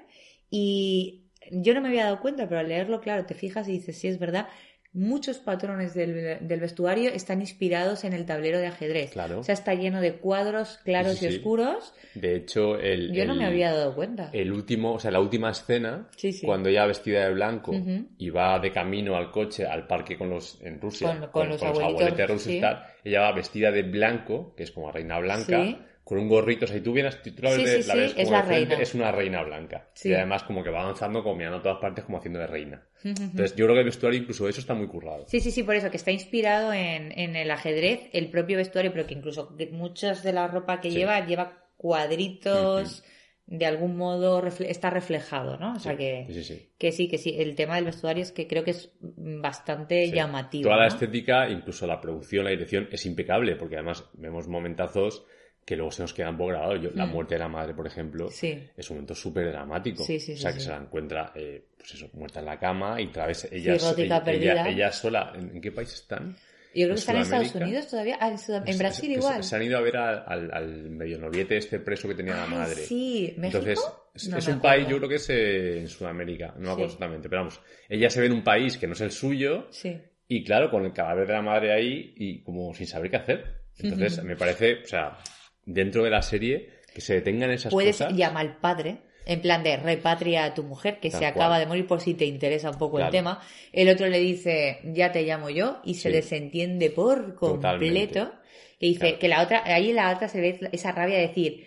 y 0.50 1.24
yo 1.52 1.74
no 1.74 1.82
me 1.82 1.88
había 1.90 2.06
dado 2.06 2.20
cuenta, 2.20 2.48
pero 2.50 2.60
al 2.60 2.68
leerlo, 2.68 3.02
claro, 3.02 3.26
te 3.26 3.34
fijas 3.34 3.68
y 3.68 3.74
dices, 3.74 3.98
sí, 3.98 4.08
es 4.08 4.20
verdad, 4.20 4.48
muchos 4.96 5.38
patrones 5.39 5.93
del, 5.93 6.38
del 6.48 6.60
vestuario 6.60 7.12
están 7.12 7.41
inspirados 7.41 8.04
en 8.06 8.14
el 8.14 8.26
tablero 8.26 8.58
de 8.60 8.68
ajedrez. 8.68 9.12
Claro. 9.12 9.39
O 9.39 9.43
sea, 9.43 9.54
está 9.54 9.74
lleno 9.76 10.02
de 10.02 10.14
cuadros 10.14 10.80
claros 10.84 11.14
Sí, 11.18 11.28
sí, 11.28 11.34
y 11.34 11.38
oscuros. 11.38 11.93
De 12.16 12.36
hecho, 12.36 12.80
el, 12.80 13.12
Yo 13.14 13.26
no 13.26 13.36
me 13.36 13.46
había 13.46 13.72
dado 13.74 13.93
cuenta. 13.93 14.30
el 14.34 14.52
último, 14.54 14.93
o 14.93 15.00
sea, 15.00 15.12
la 15.12 15.20
última 15.20 15.52
escena, 15.52 16.08
Sí, 16.16 16.39
cuando 16.43 16.70
ella 16.70 16.86
vestida 16.86 17.26
de 17.28 17.34
blanco 17.34 17.74
y 18.18 18.30
va 18.30 18.58
de 18.60 18.72
camino 18.72 19.16
al 19.16 19.32
coche, 19.32 19.66
al 19.68 19.86
parque 19.86 20.18
con 20.18 20.30
los, 20.30 20.60
en 20.62 20.80
Rusia, 20.82 21.10
Con- 21.20 21.30
con 21.32 21.50
los 21.50 21.62
abuelitos, 21.62 21.91
abueletes 22.02 22.28
rusos 22.30 22.43
sí. 22.52 22.58
y 22.58 22.62
tal, 22.62 22.84
ella 23.04 23.22
va 23.22 23.32
vestida 23.34 23.72
de 23.72 23.84
blanco, 23.84 24.56
que 24.56 24.64
es 24.64 24.72
como 24.72 24.91
reina 24.91 25.20
blanca, 25.20 25.62
Sí. 25.64 25.78
Con 26.06 26.20
un 26.20 26.30
gorrito, 26.30 26.64
o 26.66 26.68
sea, 26.68 26.78
y 26.78 26.82
tú 26.82 26.93
vienes, 26.93 27.22
tú 27.22 27.32
la 27.41 27.49
ves, 27.49 27.58
Sí, 27.58 27.66
de- 27.66 27.82
sí, 27.82 27.88
la 27.89 27.95
ves 27.95 28.12
es 28.16 28.16
como 28.16 28.32
la 28.32 28.38
de 28.38 28.47
frente, 28.47 28.70
reina. 28.70 28.84
es 28.84 28.93
una 28.93 29.12
reina 29.12 29.41
blanca. 29.43 29.89
Y 30.03 30.14
además 30.14 30.43
como 30.43 30.64
que 30.64 30.70
va 30.70 30.84
avanzando, 30.84 31.24
como 31.24 31.36
mirando 31.36 31.58
a 31.58 31.62
todas 31.64 31.80
partes, 31.80 32.06
como 32.06 32.20
haciendo 32.20 32.39
de 32.39 32.47
reina. 32.47 32.86
Entonces 33.03 33.56
yo 33.56 33.66
creo 33.66 33.74
que 33.76 33.80
el 33.80 33.86
vestuario, 33.86 34.20
incluso 34.22 34.47
eso, 34.47 34.60
está 34.62 34.74
muy 34.76 34.88
currado. 34.88 35.26
Sí, 35.28 35.39
sí, 35.41 35.49
sí, 35.51 35.64
por 35.64 35.76
eso, 35.76 35.89
que 35.91 35.97
está 35.97 36.12
inspirado 36.12 36.72
en, 36.74 37.12
en 37.20 37.36
el 37.36 37.49
ajedrez, 37.51 38.01
el 38.14 38.30
propio 38.30 38.58
vestuario, 38.58 38.91
pero 38.93 39.06
que 39.08 39.16
incluso 39.16 39.56
muchas 39.72 40.22
de 40.24 40.32
la 40.32 40.47
ropa 40.47 40.80
que 40.80 40.91
lleva, 40.91 41.26
lleva 41.26 41.66
cuadritos 41.78 43.03
de 43.47 43.66
algún 43.68 43.95
modo 43.95 44.41
refle- 44.41 44.68
está 44.70 44.89
reflejado, 44.89 45.58
¿no? 45.58 45.74
O 45.76 45.80
sea 45.80 45.95
que, 45.95 46.26
sí, 46.30 46.34
sí, 46.36 46.43
sí. 46.43 46.70
que 46.80 46.91
sí, 46.91 47.08
que 47.08 47.18
sí. 47.20 47.36
El 47.38 47.56
tema 47.56 47.76
del 47.76 47.86
vestuario 47.86 48.24
es 48.24 48.32
que 48.32 48.47
creo 48.47 48.64
que 48.64 48.72
es 48.72 48.91
bastante 48.99 50.10
llamativo. 50.10 50.64
Toda 50.70 50.78
la 50.82 50.88
estética, 50.88 51.49
incluso 51.49 51.86
la 51.86 52.01
producción, 52.01 52.43
la 52.45 52.51
dirección, 52.51 52.88
es 52.91 53.06
impecable, 53.06 53.56
porque 53.56 53.76
además 53.76 54.06
vemos 54.14 54.47
momentazos 54.47 55.26
que 55.66 55.76
luego 55.76 55.91
se 55.91 56.03
nos 56.03 56.13
quedan 56.13 56.38
por 56.38 56.49
grabado. 56.53 56.76
Yo- 56.76 56.91
La 56.93 57.05
Mm. 57.07 57.11
muerte 57.11 57.36
de 57.36 57.39
la 57.39 57.47
madre, 57.47 57.74
por 57.74 57.88
ejemplo, 57.88 58.30
Sí. 58.30 58.57
es 58.78 58.89
un 58.91 58.97
momento 58.97 59.16
súper 59.16 59.47
dramático. 59.51 60.03
Sí, 60.03 60.20
sí, 60.20 60.34
o 60.34 60.38
sea, 60.38 60.53
que 60.53 60.59
se 60.59 60.70
la 60.70 60.78
encuentra, 60.78 61.32
eh, 61.36 61.63
pues 61.78 61.95
eso, 61.95 62.09
muerta 62.13 62.39
en 62.39 62.45
la 62.45 62.59
cama 62.59 63.01
y 63.01 63.07
otra 63.07 63.26
vez 63.28 63.47
ella, 63.51 63.74
ella, 63.97 64.24
ella, 64.28 64.68
ella 64.70 64.91
sola. 64.91 65.34
¿En, 65.36 65.59
qué 65.59 65.72
país 65.72 65.91
están? 65.93 66.36
Yo 66.76 66.84
creo 66.88 66.89
que 66.95 66.99
están 66.99 67.16
en 67.16 67.22
Estados. 67.24 67.55
Unidos 67.55 67.88
todavía. 67.88 68.18
Ah, 68.20 68.28
en, 68.28 68.36
Sudam- 68.38 68.63
en 68.68 68.78
Brasil 68.78 69.11
igual. 69.13 69.43
Se 69.43 69.55
han 69.55 69.63
ido 69.63 69.78
a 69.78 69.82
ver 69.82 69.95
al, 69.97 70.24
al, 70.28 70.51
al 70.53 70.89
medio 70.91 71.18
noviete 71.18 71.55
este 71.57 71.80
preso 71.80 72.07
que 72.09 72.16
tenía 72.16 72.36
la 72.36 72.43
Ay, 72.43 72.49
madre. 72.49 72.76
sí, 72.76 73.34
¿México? 73.38 73.59
Entonces, 73.59 73.80
es, 74.13 74.28
No 74.28 74.38
es 74.38 74.47
me 74.47 74.53
un 74.53 74.57
acuerdo. 74.59 74.76
país, 74.76 74.88
yo 74.89 74.97
creo 74.97 75.09
que 75.09 75.16
es 75.16 75.30
eh, 75.30 75.80
en 75.80 75.88
Sudamérica, 75.88 76.47
no 76.57 76.61
me 76.61 76.68
acuerdo 76.72 76.86
exactamente, 76.86 77.30
pero 77.30 77.41
vamos, 77.43 77.61
ella 77.89 78.09
se 78.09 78.20
ve 78.20 78.26
en 78.28 78.34
un 78.34 78.43
país 78.43 78.78
que 78.78 78.88
no 78.88 78.93
es 78.93 79.01
el 79.01 79.11
suyo 79.11 79.68
Sí. 79.72 79.97
y 80.28 80.43
claro, 80.43 80.70
con 80.70 80.84
el 80.86 80.91
cadáver 80.93 81.26
de 81.28 81.34
la 81.34 81.41
madre 81.41 81.72
ahí 81.74 82.13
y 82.18 82.43
como 82.43 82.74
sin 82.76 82.88
saber 82.88 83.09
qué 83.09 83.18
hacer. 83.18 83.45
Entonces, 83.80 84.22
me 84.24 84.36
parece, 84.36 84.84
o 84.84 84.88
sea, 84.88 85.18
dentro 85.66 86.03
de 86.03 86.09
la 86.09 86.22
serie, 86.22 86.70
que 86.93 87.01
se 87.01 87.16
detengan 87.16 87.51
esas 87.51 87.72
Puedes 87.72 87.97
cosas. 87.97 88.13
llamar 88.13 88.45
al 88.45 88.57
padre, 88.57 88.97
en 89.26 89.41
plan 89.41 89.63
de 89.63 89.76
repatria 89.78 90.45
a 90.45 90.53
tu 90.53 90.63
mujer, 90.63 90.99
que 90.99 91.09
Tal 91.09 91.20
se 91.20 91.26
acaba 91.26 91.47
cual. 91.55 91.59
de 91.61 91.66
morir 91.66 91.88
por 91.88 91.99
si 92.01 92.13
te 92.13 92.26
interesa 92.26 92.70
un 92.70 92.78
poco 92.78 92.99
el 92.99 93.09
tema. 93.09 93.41
El 93.74 93.89
otro 93.89 94.07
le 94.07 94.20
dice, 94.20 94.80
ya 94.86 95.11
te 95.11 95.24
llamo 95.24 95.49
yo, 95.49 95.82
y 95.84 95.95
se 95.95 96.09
Sí. 96.09 96.16
desentiende 96.16 96.89
por 96.91 97.36
completo. 97.36 98.32
Que 98.80 98.88
dice 98.88 98.99
Claro. 98.99 99.20
que 99.20 99.28
la 99.28 99.41
otra, 99.41 99.63
ahí 99.66 99.89
en 99.89 99.95
la 99.95 100.13
otra 100.13 100.28
se 100.28 100.41
ve 100.41 100.59
esa 100.74 100.91
rabia 100.91 101.16
de 101.16 101.28
decir, 101.28 101.66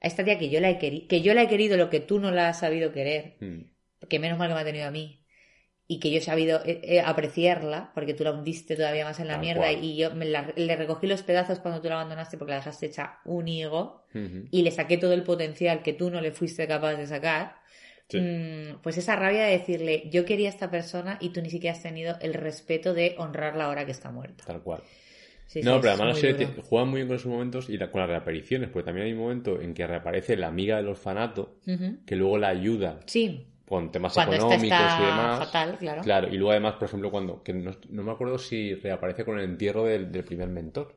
a 0.00 0.06
esta 0.06 0.24
tía 0.24 0.38
que 0.38 0.48
yo 0.48 0.60
la 0.60 0.70
he 0.70 0.78
querido, 0.78 1.08
que 1.08 1.20
yo 1.20 1.34
la 1.34 1.42
he 1.42 1.48
querido 1.48 1.76
lo 1.76 1.90
que 1.90 2.00
tú 2.00 2.20
no 2.20 2.30
la 2.30 2.48
has 2.48 2.60
sabido 2.60 2.92
querer, 2.92 3.36
Mm, 3.40 3.62
que 4.08 4.18
menos 4.18 4.38
mal 4.38 4.48
que 4.48 4.54
me 4.54 4.60
ha 4.60 4.64
tenido 4.64 4.86
a 4.86 4.90
mí. 4.90 5.25
Y 5.88 6.00
que 6.00 6.10
yo 6.10 6.18
he 6.18 6.20
sabido 6.20 6.60
eh, 6.64 6.80
eh, 6.82 7.00
apreciarla, 7.00 7.92
porque 7.94 8.12
tú 8.12 8.24
la 8.24 8.32
hundiste 8.32 8.74
todavía 8.74 9.04
más 9.04 9.20
en 9.20 9.28
la 9.28 9.34
Tal 9.34 9.40
mierda 9.42 9.60
cual. 9.72 9.84
y 9.84 9.96
yo 9.96 10.12
me 10.14 10.24
la- 10.24 10.52
le 10.56 10.74
recogí 10.76 11.06
los 11.06 11.22
pedazos 11.22 11.60
cuando 11.60 11.80
tú 11.80 11.88
la 11.88 11.94
abandonaste 11.94 12.36
porque 12.38 12.50
la 12.52 12.56
dejaste 12.58 12.86
hecha 12.86 13.18
un 13.24 13.46
higo 13.46 14.02
y 14.50 14.62
le 14.62 14.70
saqué 14.72 14.96
todo 14.98 15.12
el 15.12 15.22
potencial 15.22 15.82
que 15.82 15.92
tú 15.92 16.10
no 16.10 16.20
le 16.20 16.32
fuiste 16.32 16.66
capaz 16.66 16.94
de 16.94 17.06
sacar, 17.06 17.56
Sí. 18.08 18.18
mm, 18.20 18.82
pues 18.82 18.98
esa 18.98 19.14
rabia 19.16 19.44
de 19.44 19.52
decirle, 19.58 20.08
yo 20.10 20.24
quería 20.24 20.48
a 20.48 20.52
esta 20.52 20.70
persona 20.70 21.18
y 21.20 21.30
tú 21.30 21.40
ni 21.42 21.50
siquiera 21.50 21.76
has 21.76 21.82
tenido 21.82 22.16
el 22.20 22.34
respeto 22.34 22.94
de 22.94 23.14
honrarla 23.18 23.64
ahora 23.66 23.84
que 23.84 23.92
está 23.92 24.10
muerta. 24.10 24.44
Tal 24.46 24.62
cual. 24.62 24.82
Sí, 25.46 25.60
no, 25.62 25.74
sí, 25.74 25.78
pero 25.82 25.90
además 25.92 25.98
la 26.08 26.12
muy 26.14 26.20
serie 26.20 26.46
te- 26.46 26.62
juega 26.62 26.84
muy 26.84 26.96
bien 26.96 27.06
con 27.08 27.16
esos 27.16 27.30
momentos 27.30 27.68
y 27.70 27.76
la- 27.78 27.90
con 27.92 28.00
las 28.00 28.10
reapariciones, 28.10 28.70
porque 28.70 28.86
también 28.86 29.06
hay 29.06 29.12
un 29.12 29.18
momento 29.20 29.60
en 29.60 29.74
que 29.74 29.86
reaparece 29.86 30.36
la 30.36 30.48
amiga 30.48 30.76
del 30.78 30.88
orfanato 30.88 31.58
que 32.06 32.16
luego 32.16 32.38
la 32.38 32.48
ayuda 32.48 32.98
Sí, 33.06 33.46
con 33.66 33.90
temas 33.90 34.14
cuando 34.14 34.34
esta 34.34 34.46
económicos 34.46 34.78
está 34.80 34.98
y 35.02 35.06
demás. 35.06 35.38
fatal, 35.46 35.78
claro. 35.78 36.02
Claro, 36.02 36.28
y 36.28 36.36
luego 36.36 36.50
además, 36.52 36.74
por 36.74 36.88
ejemplo, 36.88 37.10
cuando, 37.10 37.42
que 37.42 37.52
no, 37.52 37.72
no 37.88 38.02
me 38.02 38.12
acuerdo 38.12 38.38
si 38.38 38.74
reaparece 38.74 39.24
con 39.24 39.38
el 39.38 39.44
entierro 39.44 39.84
del, 39.84 40.10
del 40.12 40.24
primer 40.24 40.48
mentor. 40.48 40.96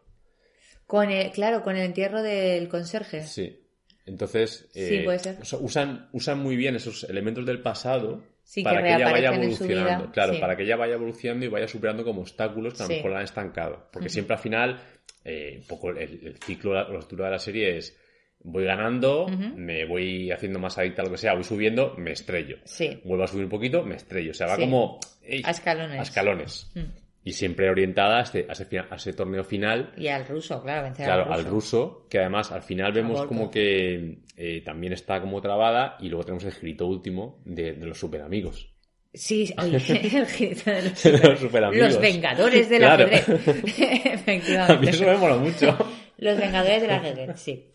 Con 0.85 1.09
el, 1.11 1.31
claro, 1.31 1.61
con 1.63 1.75
el 1.75 1.83
entierro 1.83 2.21
del 2.21 2.67
conserje. 2.67 3.23
Sí. 3.23 3.59
Entonces, 4.05 4.69
Sí, 4.73 4.95
eh, 4.95 5.01
puede 5.03 5.19
ser. 5.19 5.37
usan, 5.59 6.09
usan 6.13 6.39
muy 6.39 6.55
bien 6.55 6.75
esos 6.75 7.03
elementos 7.03 7.45
del 7.45 7.61
pasado 7.61 8.23
Sí, 8.43 8.63
para 8.63 8.81
que, 8.81 8.95
ella 8.95 9.11
vaya 9.11 9.29
evolucionando. 9.35 10.11
Claro, 10.11 10.33
sí. 10.33 10.39
para 10.39 10.57
que 10.57 10.63
ella 10.63 10.75
vaya 10.75 10.95
evolucionando 10.95 11.45
y 11.45 11.49
vaya 11.49 11.67
superando 11.67 12.03
como 12.03 12.21
obstáculos 12.21 12.73
que 12.73 12.81
a 12.83 12.87
lo 12.87 12.93
mejor 12.95 13.11
la 13.11 13.17
han 13.17 13.23
estancado. 13.25 13.87
Porque 13.91 14.09
siempre 14.09 14.35
al 14.35 14.41
final, 14.41 14.81
eh, 15.23 15.57
un 15.61 15.67
poco 15.67 15.91
el, 15.91 15.97
el 15.99 16.37
ciclo, 16.43 16.73
la, 16.73 16.83
la 16.89 16.97
estructura 16.97 17.25
de 17.25 17.31
la 17.33 17.39
serie 17.39 17.77
es 17.77 17.95
voy 18.41 18.65
ganando, 18.65 19.27
me 19.55 19.85
voy 19.85 20.31
haciendo 20.31 20.59
más 20.59 20.77
adicta 20.77 21.01
a 21.01 21.05
lo 21.05 21.11
que 21.11 21.17
sea, 21.17 21.33
voy 21.33 21.43
subiendo, 21.43 21.93
me 21.97 22.11
estrello. 22.11 22.57
Sí, 22.65 22.99
Vuelvo 23.03 23.23
a 23.23 23.27
subir 23.27 23.43
un 23.45 23.49
poquito, 23.49 23.83
me 23.83 23.95
estrello. 23.95 24.31
O 24.31 24.33
sea, 24.33 24.47
va 24.47 24.55
Sí. 24.55 24.61
como 24.61 24.99
ey, 25.23 25.41
a 25.45 25.51
escalones. 25.51 25.99
a 25.99 26.01
escalones. 26.03 26.71
Mm. 26.75 26.79
Y 27.21 27.33
siempre 27.33 27.69
orientada 27.69 28.19
a, 28.19 28.21
este- 28.21 28.45
a 28.49 28.53
ese, 28.53 29.11
a 29.11 29.13
torneo 29.15 29.43
final 29.43 29.91
Y 29.97 30.07
al 30.07 30.25
ruso, 30.25 30.63
claro, 30.63 30.83
vencer 30.83 31.05
Claro, 31.05 31.25
al 31.25 31.33
al 31.33 31.39
ruso. 31.45 31.51
ruso, 31.51 32.07
que 32.09 32.19
además 32.19 32.51
al 32.51 32.63
final 32.63 32.93
vemos 32.93 33.25
como 33.25 33.51
que 33.51 34.19
eh, 34.37 34.61
también 34.63 34.93
está 34.93 35.19
como 35.19 35.41
trabada 35.41 35.97
y 35.99 36.07
luego 36.07 36.23
tenemos 36.23 36.45
el 36.45 36.53
grito 36.53 36.87
último 36.87 37.41
de, 37.45 37.73
de 37.73 37.85
los 37.85 37.99
super 37.99 38.21
amigos. 38.21 38.73
Sí, 39.13 39.53
oye, 39.57 39.75
el 39.89 40.25
grito 40.25 40.71
de 40.71 40.81
los, 40.83 41.03
De 41.03 41.77
los 41.77 41.99
vengadores 41.99 42.69
del 42.69 42.79
Claro. 42.79 43.05
ajedrez. 43.05 43.27
A 43.79 44.13
Efectivamente. 44.13 44.77
mí 44.85 44.87
eso 44.89 45.05
me 45.05 45.17
mola 45.17 45.35
mucho. 45.37 45.77
Los 46.19 46.37
Vengadores 46.39 46.81
del 46.81 46.91
ajedrez, 46.91 47.39
sí. 47.39 47.71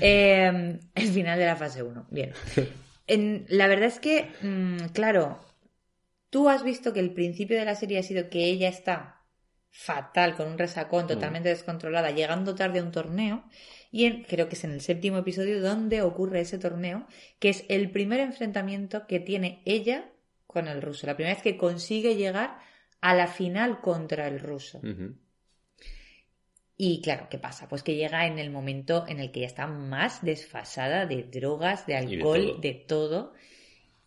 Eh, 0.00 0.78
el 0.94 1.08
final 1.08 1.38
de 1.38 1.46
la 1.46 1.56
fase 1.56 1.82
1. 1.82 2.06
Bien. 2.10 2.32
En- 3.06 3.44
la 3.48 3.66
verdad 3.68 3.86
es 3.88 4.00
que, 4.00 4.30
mm, 4.42 4.86
claro, 4.92 5.38
tú 6.30 6.48
has 6.48 6.64
visto 6.64 6.92
que 6.92 7.00
el 7.00 7.12
principio 7.12 7.58
de 7.58 7.64
la 7.64 7.74
serie 7.74 7.98
ha 7.98 8.02
sido 8.02 8.28
que 8.30 8.44
ella 8.46 8.68
está 8.68 9.22
fatal, 9.70 10.36
con 10.36 10.48
un 10.48 10.58
resacón, 10.58 11.06
totalmente 11.08 11.48
descontrolada, 11.48 12.10
llegando 12.12 12.54
tarde 12.54 12.78
a 12.78 12.82
un 12.82 12.92
torneo. 12.92 13.44
Y 13.90 14.04
en- 14.06 14.22
creo 14.24 14.48
que 14.48 14.54
es 14.54 14.64
en 14.64 14.72
el 14.72 14.80
séptimo 14.80 15.18
episodio 15.18 15.60
donde 15.60 16.02
ocurre 16.02 16.40
ese 16.40 16.58
torneo, 16.58 17.06
que 17.38 17.48
es 17.50 17.64
el 17.68 17.90
primer 17.90 18.20
enfrentamiento 18.20 19.06
que 19.06 19.20
tiene 19.20 19.62
ella 19.64 20.10
con 20.46 20.68
el 20.68 20.80
ruso. 20.82 21.06
La 21.06 21.16
primera 21.16 21.34
vez 21.34 21.42
que 21.42 21.56
consigue 21.56 22.14
llegar 22.16 22.58
a 23.00 23.14
la 23.14 23.26
final 23.26 23.80
contra 23.80 24.26
el 24.28 24.38
ruso. 24.40 24.78
Ujú. 24.78 25.16
Y 26.76 27.00
claro, 27.02 27.28
¿qué 27.30 27.38
pasa? 27.38 27.68
Pues 27.68 27.82
que 27.84 27.94
llega 27.94 28.26
en 28.26 28.38
el 28.38 28.50
momento 28.50 29.04
en 29.06 29.20
el 29.20 29.30
que 29.30 29.40
ya 29.40 29.46
está 29.46 29.66
más 29.68 30.24
desfasada 30.24 31.06
de 31.06 31.22
drogas, 31.22 31.86
de 31.86 31.96
alcohol, 31.96 32.60
de 32.60 32.72
todo, 32.74 33.32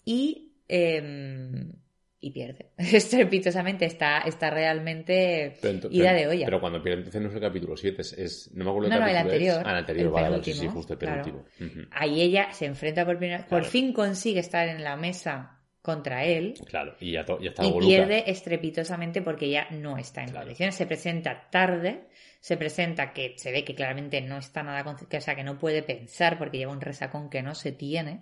y, 0.03 0.53
em, 0.67 1.71
y 2.19 2.31
pierde. 2.31 2.71
Estrepitosamente 2.77 3.85
está, 3.85 4.19
está 4.19 4.49
realmente 4.49 5.57
Pero, 5.61 5.87
ida 5.91 6.09
pero- 6.09 6.13
de 6.19 6.27
olla. 6.27 6.45
pero 6.45 6.59
cuando 6.59 6.81
pierde 6.83 6.97
entonces 6.99 7.21
no 7.21 7.29
es 7.29 7.35
el 7.35 7.41
capítulo 7.41 7.77
7, 7.77 8.01
es, 8.01 8.13
es- 8.13 8.51
no 8.53 8.65
me 8.65 8.71
acuerdo 8.71 8.89
No, 8.89 8.95
qué 8.95 8.99
no, 9.01 9.07
el 9.07 9.15
es. 9.15 9.21
anterior, 9.21 9.61
Ah, 9.65 9.71
el 9.71 9.77
anterior, 9.77 10.05
el 10.07 10.11
vale, 10.11 10.43
sí, 10.43 10.67
justo 10.67 10.93
el 10.93 10.99
claro. 10.99 11.45
Ahí 11.91 12.21
ella 12.21 12.51
se 12.51 12.65
enfrenta 12.65 13.05
por 13.05 13.17
primera 13.17 13.39
por 13.39 13.47
Claro. 13.59 13.65
fin 13.65 13.93
consigue 13.93 14.39
estar 14.41 14.67
en 14.67 14.83
la 14.83 14.97
mesa 14.97 15.56
contra 15.87 16.25
él 16.25 16.53
Claro, 16.65 16.95
y 16.99 17.13
ya, 17.13 17.25
ya 17.25 17.49
está 17.49 17.65
y 17.65 17.71
pierde 17.79 18.29
estrepitosamente 18.29 19.21
porque 19.21 19.45
ella 19.45 19.67
no 19.71 19.97
está 19.97 20.21
en 20.21 20.29
Claro. 20.31 20.43
condiciones. 20.45 20.75
Se 20.75 20.85
presenta 20.85 21.47
tarde, 21.49 22.01
se 22.41 22.57
presenta 22.57 23.13
que 23.13 23.33
se 23.37 23.51
ve 23.53 23.63
que 23.63 23.73
claramente 23.73 24.19
no 24.21 24.37
está 24.37 24.63
nada, 24.63 24.83
con- 24.83 24.97
que, 25.07 25.17
o 25.17 25.21
sea, 25.21 25.35
que 25.35 25.43
no 25.43 25.57
puede 25.57 25.81
pensar 25.83 26.37
porque 26.37 26.57
lleva 26.57 26.73
un 26.73 26.81
resacón 26.81 27.29
que 27.29 27.41
no 27.41 27.55
se 27.55 27.71
tiene. 27.71 28.21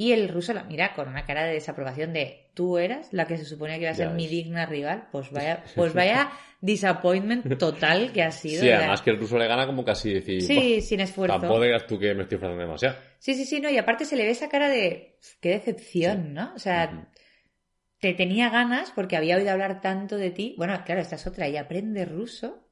Y 0.00 0.12
el 0.12 0.28
ruso 0.28 0.54
la 0.54 0.62
mira 0.62 0.94
con 0.94 1.08
una 1.08 1.26
cara 1.26 1.44
de 1.44 1.54
desaprobación 1.54 2.12
de 2.12 2.46
tú 2.54 2.78
eras 2.78 3.08
la 3.12 3.26
que 3.26 3.36
se 3.36 3.44
suponía 3.44 3.74
que 3.76 3.82
iba 3.82 3.90
a 3.90 3.94
Ya 3.94 4.04
ser 4.06 4.14
mi 4.14 4.28
digna 4.28 4.64
rival. 4.64 5.08
Pues 5.10 5.30
vaya, 5.32 5.64
pues 5.74 5.92
vaya 5.92 6.30
disappointment 6.60 7.58
total 7.58 8.12
que 8.12 8.22
ha 8.22 8.30
sido. 8.30 8.60
Sí, 8.62 8.68
la- 8.68 8.78
además 8.78 9.02
que 9.02 9.10
el 9.10 9.18
ruso 9.18 9.36
le 9.36 9.48
gana 9.48 9.66
como 9.66 9.84
casi 9.84 10.14
decir, 10.14 10.40
Sí, 10.40 10.54
"Buah, 10.54 10.80
sin 10.82 11.00
esfuerzo. 11.00 11.38
tampoco 11.40 11.60
digas 11.60 11.84
tú 11.88 11.98
que 11.98 12.14
me 12.14 12.22
estoy 12.22 12.36
esforzando 12.36 12.62
demasiado. 12.62 12.96
Sí, 13.18 13.34
sí, 13.34 13.44
sí, 13.44 13.60
no, 13.60 13.68
y 13.70 13.76
aparte 13.76 14.04
se 14.04 14.14
le 14.16 14.22
ve 14.24 14.30
esa 14.30 14.48
cara 14.48 14.68
de 14.68 15.18
qué 15.40 15.48
decepción, 15.50 16.32
¿no? 16.32 16.52
O 16.54 16.60
sea, 16.60 17.08
te 18.00 18.14
tenía 18.14 18.50
ganas 18.50 18.92
porque 18.92 19.16
había 19.16 19.36
oído 19.36 19.50
hablar 19.50 19.80
tanto 19.80 20.16
de 20.16 20.30
ti. 20.30 20.54
Bueno, 20.56 20.80
claro, 20.86 21.00
esta 21.00 21.16
es 21.16 21.26
otra, 21.26 21.48
y 21.48 21.56
aprende 21.56 22.04
ruso 22.04 22.67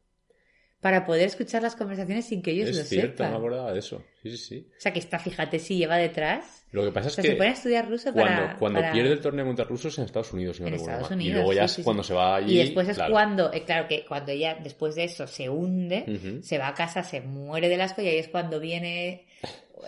para 0.80 1.04
poder 1.04 1.26
escuchar 1.26 1.62
las 1.62 1.74
conversaciones 1.74 2.26
sin 2.26 2.42
que 2.42 2.50
ellos 2.52 2.70
lo 2.74 2.80
Es 2.82 2.88
cierto, 2.88 3.24
sepan. 3.24 3.32
no 3.32 3.38
me 3.40 3.46
acordaba 3.46 3.72
de 3.72 3.78
eso. 3.78 4.02
Sí, 4.22 4.30
sí, 4.30 4.36
sí. 4.36 4.66
O 4.76 4.80
sea, 4.80 4.92
que 4.92 4.98
está, 4.98 5.18
fíjate, 5.18 5.58
si 5.58 5.76
lleva 5.78 5.96
detrás. 5.96 6.64
Lo 6.72 6.84
que 6.84 6.92
pasa 6.92 7.06
O 7.06 7.08
es 7.08 7.14
sea, 7.14 7.22
que 7.22 7.30
se 7.30 7.36
pone 7.36 7.48
a 7.48 7.52
estudiar 7.52 7.88
ruso 7.88 8.12
cuando, 8.12 8.42
para. 8.42 8.56
cuando 8.58 8.80
para- 8.80 8.92
pierde 8.92 9.12
el 9.12 9.20
torneo 9.20 9.46
contra 9.46 9.64
rusos 9.64 9.96
en 9.98 10.04
Estados 10.04 10.32
Unidos, 10.32 10.56
si 10.56 10.62
no 10.62 10.68
En 10.68 10.74
recuerdo 10.74 10.92
Estados 10.92 11.10
mal. 11.10 11.18
Unidos, 11.18 11.30
y 11.32 11.34
luego 11.36 11.52
ya 11.54 11.66
sí, 11.68 11.74
sí, 11.76 11.80
es 11.80 11.84
cuando 11.84 12.02
sí. 12.02 12.08
se 12.08 12.14
va 12.14 12.36
allí. 12.36 12.54
Y 12.54 12.58
después 12.58 12.88
es 12.88 12.96
claro. 12.96 13.12
cuando, 13.12 13.52
eh, 13.52 13.64
claro, 13.64 13.88
que 13.88 14.04
cuando 14.06 14.32
ella, 14.32 14.58
después 14.62 14.94
de 14.94 15.04
eso, 15.04 15.26
se 15.26 15.48
hunde, 15.48 16.40
se 16.42 16.58
va 16.58 16.68
a 16.68 16.74
casa, 16.74 17.02
se 17.02 17.20
muere 17.20 17.68
del 17.68 17.80
asco 17.80 18.02
y 18.02 18.08
ahí 18.08 18.18
es 18.18 18.28
cuando 18.28 18.60
viene. 18.60 19.25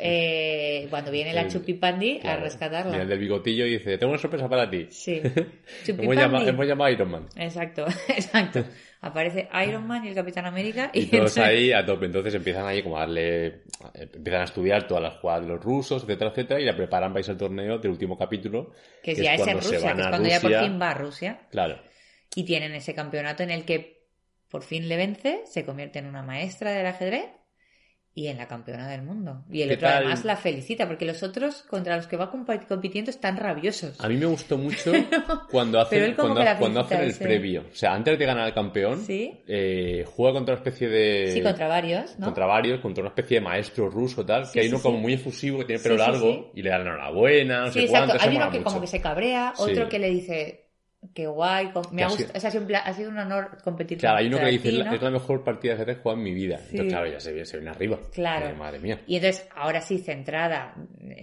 Eh, 0.00 0.86
cuando 0.90 1.10
viene 1.10 1.32
la 1.32 1.42
El- 1.42 1.50
Chupipandi 1.50 2.20
a 2.24 2.36
rescatarla. 2.36 2.90
Viene 2.90 3.02
el 3.04 3.08
del 3.08 3.18
bigotillo 3.18 3.66
y 3.66 3.78
dice, 3.78 3.98
tengo 3.98 4.12
una 4.12 4.20
sorpresa 4.20 4.48
para 4.48 4.68
ti. 4.70 4.86
Sí. 4.90 5.20
Hemos 5.86 6.16
llamado, 6.16 6.48
hemos 6.48 6.66
llamado 6.66 6.84
a 6.88 6.90
Iron 6.92 7.10
Man. 7.10 7.26
Exacto, 7.36 7.86
exacto. 8.08 8.64
Aparece 9.00 9.48
Iron 9.66 9.86
Man 9.86 10.04
y 10.04 10.08
el 10.08 10.14
Capitán 10.14 10.44
América 10.46 10.90
y, 10.92 11.02
Y 11.02 11.06
todos 11.06 11.38
ahí 11.38 11.72
a 11.72 11.86
tope. 11.86 12.06
Entonces 12.06 12.34
empiezan 12.34 12.66
ahí 12.66 12.82
como 12.82 12.96
a 12.96 13.00
darle... 13.00 13.62
Empiezan 13.94 14.40
a 14.40 14.44
estudiar 14.44 14.88
todas 14.88 15.02
las 15.02 15.14
jugadas 15.18 15.42
de 15.42 15.48
los 15.48 15.62
rusos, 15.62 16.02
etcétera, 16.02 16.30
etcétera, 16.30 16.60
y 16.60 16.64
la 16.64 16.74
preparan 16.76 17.12
para 17.12 17.20
irse 17.20 17.30
al 17.30 17.38
torneo 17.38 17.78
del 17.78 17.92
último 17.92 18.18
capítulo. 18.18 18.72
que 19.02 19.14
ya 19.14 19.34
es 19.34 19.40
en 19.40 19.44
cuando 19.44 19.62
se 19.62 19.74
Rusia, 19.76 19.94
que 19.94 20.00
es 20.00 20.06
cuando 20.08 20.28
ya 20.28 20.40
por 20.40 20.52
fin 20.52 20.80
va 20.80 20.90
a 20.90 20.94
Rusia 20.94 21.38
Claro. 21.52 21.80
y 22.34 22.42
tienen 22.44 22.74
ese 22.74 22.92
campeonato 22.94 23.44
en 23.44 23.50
el 23.50 23.64
que 23.64 23.98
por 24.50 24.62
fin 24.64 24.88
le 24.88 24.96
vence, 24.96 25.42
se 25.44 25.64
convierte 25.64 26.00
en 26.00 26.06
una 26.06 26.22
maestra 26.22 26.72
del 26.72 26.86
ajedrez 26.86 27.26
y 28.14 28.26
en 28.26 28.36
la 28.38 28.48
campeona 28.48 28.88
del 28.88 29.02
mundo. 29.02 29.44
Y 29.48 29.62
el 29.62 29.68
¿Qué 29.68 29.74
otro 29.76 29.88
tal? 29.88 29.96
además 29.98 30.24
la 30.24 30.36
felicita, 30.36 30.88
porque 30.88 31.04
los 31.04 31.22
otros 31.22 31.62
contra 31.62 31.96
los 31.96 32.08
que 32.08 32.16
va 32.16 32.30
compitiendo 32.30 33.10
están 33.12 33.36
rabiosos. 33.36 34.00
A 34.00 34.08
mí 34.08 34.16
me 34.16 34.26
gustó 34.26 34.58
mucho 34.58 34.90
cuando 35.50 35.80
hacen, 35.80 36.14
cuando, 36.14 36.40
hacen 36.80 37.00
el 37.02 37.14
previo. 37.14 37.64
O 37.70 37.74
sea, 37.76 37.94
antes 37.94 38.18
de 38.18 38.26
ganar 38.26 38.44
al 38.44 38.54
campeón, 38.54 39.00
Sí. 39.04 39.40
eh, 39.46 40.04
juega 40.06 40.32
contra 40.34 40.54
una 40.56 40.62
especie 40.64 40.88
de... 40.88 41.30
sí, 41.32 41.42
contra 41.42 41.68
varios, 41.68 42.18
¿no? 42.18 42.24
contra 42.26 42.46
varios, 42.46 42.80
contra 42.80 43.02
una 43.02 43.10
especie 43.10 43.38
de 43.38 43.44
maestro 43.44 43.88
ruso 43.88 44.26
tal, 44.26 44.46
Sí, 44.46 44.52
que 44.54 44.60
hay 44.60 44.68
uno 44.68 44.80
como 44.82 44.98
muy 44.98 45.12
efusivo 45.12 45.58
que 45.58 45.64
tiene 45.66 45.82
pelo 45.82 45.96
largo 45.96 46.50
y 46.54 46.62
le 46.62 46.70
dan 46.70 46.84
la 46.84 46.90
enhorabuena, 46.90 47.60
no 47.60 47.66
sí, 47.68 47.74
sé 47.80 47.84
exacto. 47.84 48.08
cuánto, 48.16 48.24
Hay 48.24 48.36
uno 48.36 48.50
que 48.50 48.58
mucho. 48.58 48.64
como 48.70 48.80
que 48.80 48.86
se 48.88 49.00
cabrea, 49.00 49.52
otro 49.58 49.88
que 49.88 49.98
le 50.00 50.08
dice 50.10 50.67
que 51.14 51.26
guay, 51.28 51.66
me 51.66 51.72
Que 51.72 52.02
ha 52.02 52.06
ha 52.06 52.08
gustado, 52.08 52.16
sido- 52.16 52.30
o 52.36 52.40
sea, 52.40 52.48
ha 52.48 52.92
sido, 52.92 53.08
un 53.10 53.18
ha 53.18 53.22
honor 53.22 53.58
competir 53.62 53.98
Claro, 53.98 54.18
hay 54.18 54.26
uno 54.26 54.38
que 54.40 54.46
dice, 54.46 54.70
ti, 54.70 54.76
"La- 54.78 54.84
¿no? 54.86 54.94
es 54.94 55.02
la 55.02 55.10
mejor 55.10 55.44
partida 55.44 55.72
de 55.72 55.76
ajedrez 55.82 55.98
jugada 56.02 56.18
en 56.18 56.24
mi 56.24 56.34
vida. 56.34 56.58
Sí. 56.58 56.64
Entonces, 56.72 56.92
claro, 56.92 57.10
ya 57.12 57.20
se, 57.20 57.30
viene- 57.32 57.46
se 57.46 57.56
viene 57.56 57.70
arriba. 57.70 57.98
Claro. 58.12 58.56
Madre 58.56 58.78
mía. 58.80 59.00
Y 59.06 59.16
entonces, 59.16 59.48
ahora 59.54 59.80
sí, 59.80 59.98
centrada, 59.98 60.74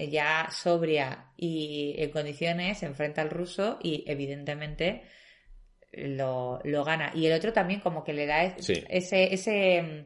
ya 0.09 0.47
sobria 0.49 1.25
y 1.37 1.93
en 1.97 2.09
condiciones, 2.11 2.77
se 2.79 2.85
enfrenta 2.85 3.21
al 3.21 3.29
ruso 3.29 3.77
y 3.83 4.05
evidentemente 4.07 5.03
lo, 5.91 6.59
lo 6.63 6.83
gana. 6.83 7.11
Y 7.13 7.25
el 7.27 7.33
otro 7.33 7.51
también 7.53 7.79
como 7.81 8.03
que 8.03 8.13
le 8.13 8.25
da 8.25 8.43
es- 8.43 8.65
Sí. 8.65 8.83
ese, 8.89 9.33
ese, 9.33 10.05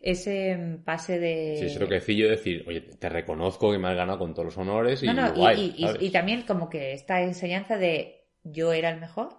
ese 0.00 0.78
pase 0.84 1.18
de... 1.18 1.56
Sí, 1.58 1.66
ese 1.66 1.78
toquecillo 1.78 2.26
de 2.26 2.30
decir, 2.36 2.64
oye, 2.66 2.80
te 2.82 3.08
reconozco 3.08 3.72
que 3.72 3.78
me 3.78 3.88
has 3.88 3.96
ganado 3.96 4.18
con 4.18 4.32
todos 4.34 4.46
los 4.46 4.58
honores 4.58 5.02
y 5.02 5.06
No, 5.06 5.14
no, 5.14 5.34
guay, 5.34 5.74
y, 5.76 5.82
y- 5.84 5.86
¿sabes? 5.86 6.02
y 6.02 6.10
también 6.10 6.42
como 6.42 6.68
que 6.68 6.92
esta 6.92 7.22
enseñanza 7.22 7.76
de 7.76 8.15
yo 8.52 8.72
era 8.72 8.90
el 8.90 9.00
mejor, 9.00 9.30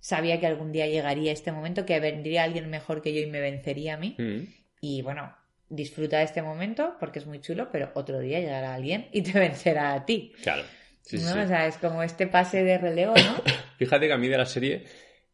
sabía 0.00 0.40
que 0.40 0.46
algún 0.46 0.72
día 0.72 0.86
llegaría 0.86 1.32
este 1.32 1.52
momento, 1.52 1.84
que 1.86 1.98
vendría 2.00 2.44
alguien 2.44 2.70
mejor 2.70 3.02
que 3.02 3.12
yo 3.14 3.20
y 3.20 3.26
me 3.26 3.40
vencería 3.40 3.94
a 3.94 3.96
mí. 3.96 4.16
Mm. 4.18 4.42
Y 4.80 5.02
bueno, 5.02 5.34
disfruta 5.68 6.18
de 6.18 6.24
este 6.24 6.42
momento 6.42 6.96
porque 7.00 7.18
es 7.18 7.26
muy 7.26 7.40
chulo, 7.40 7.68
pero 7.70 7.90
otro 7.94 8.20
día 8.20 8.40
llegará 8.40 8.74
alguien 8.74 9.08
y 9.12 9.22
te 9.22 9.32
vencerá 9.38 9.94
a 9.94 10.04
ti. 10.06 10.32
Claro. 10.42 10.62
Sí, 11.02 11.16
¿no? 11.18 11.32
sí. 11.32 11.38
O 11.38 11.48
sea, 11.48 11.66
es 11.66 11.76
como 11.78 12.02
este 12.02 12.26
pase 12.26 12.62
de 12.62 12.78
relevo, 12.78 13.14
¿no? 13.14 13.42
Fíjate 13.78 14.06
que 14.06 14.12
a 14.12 14.18
mí 14.18 14.28
de 14.28 14.38
la 14.38 14.46
serie, 14.46 14.84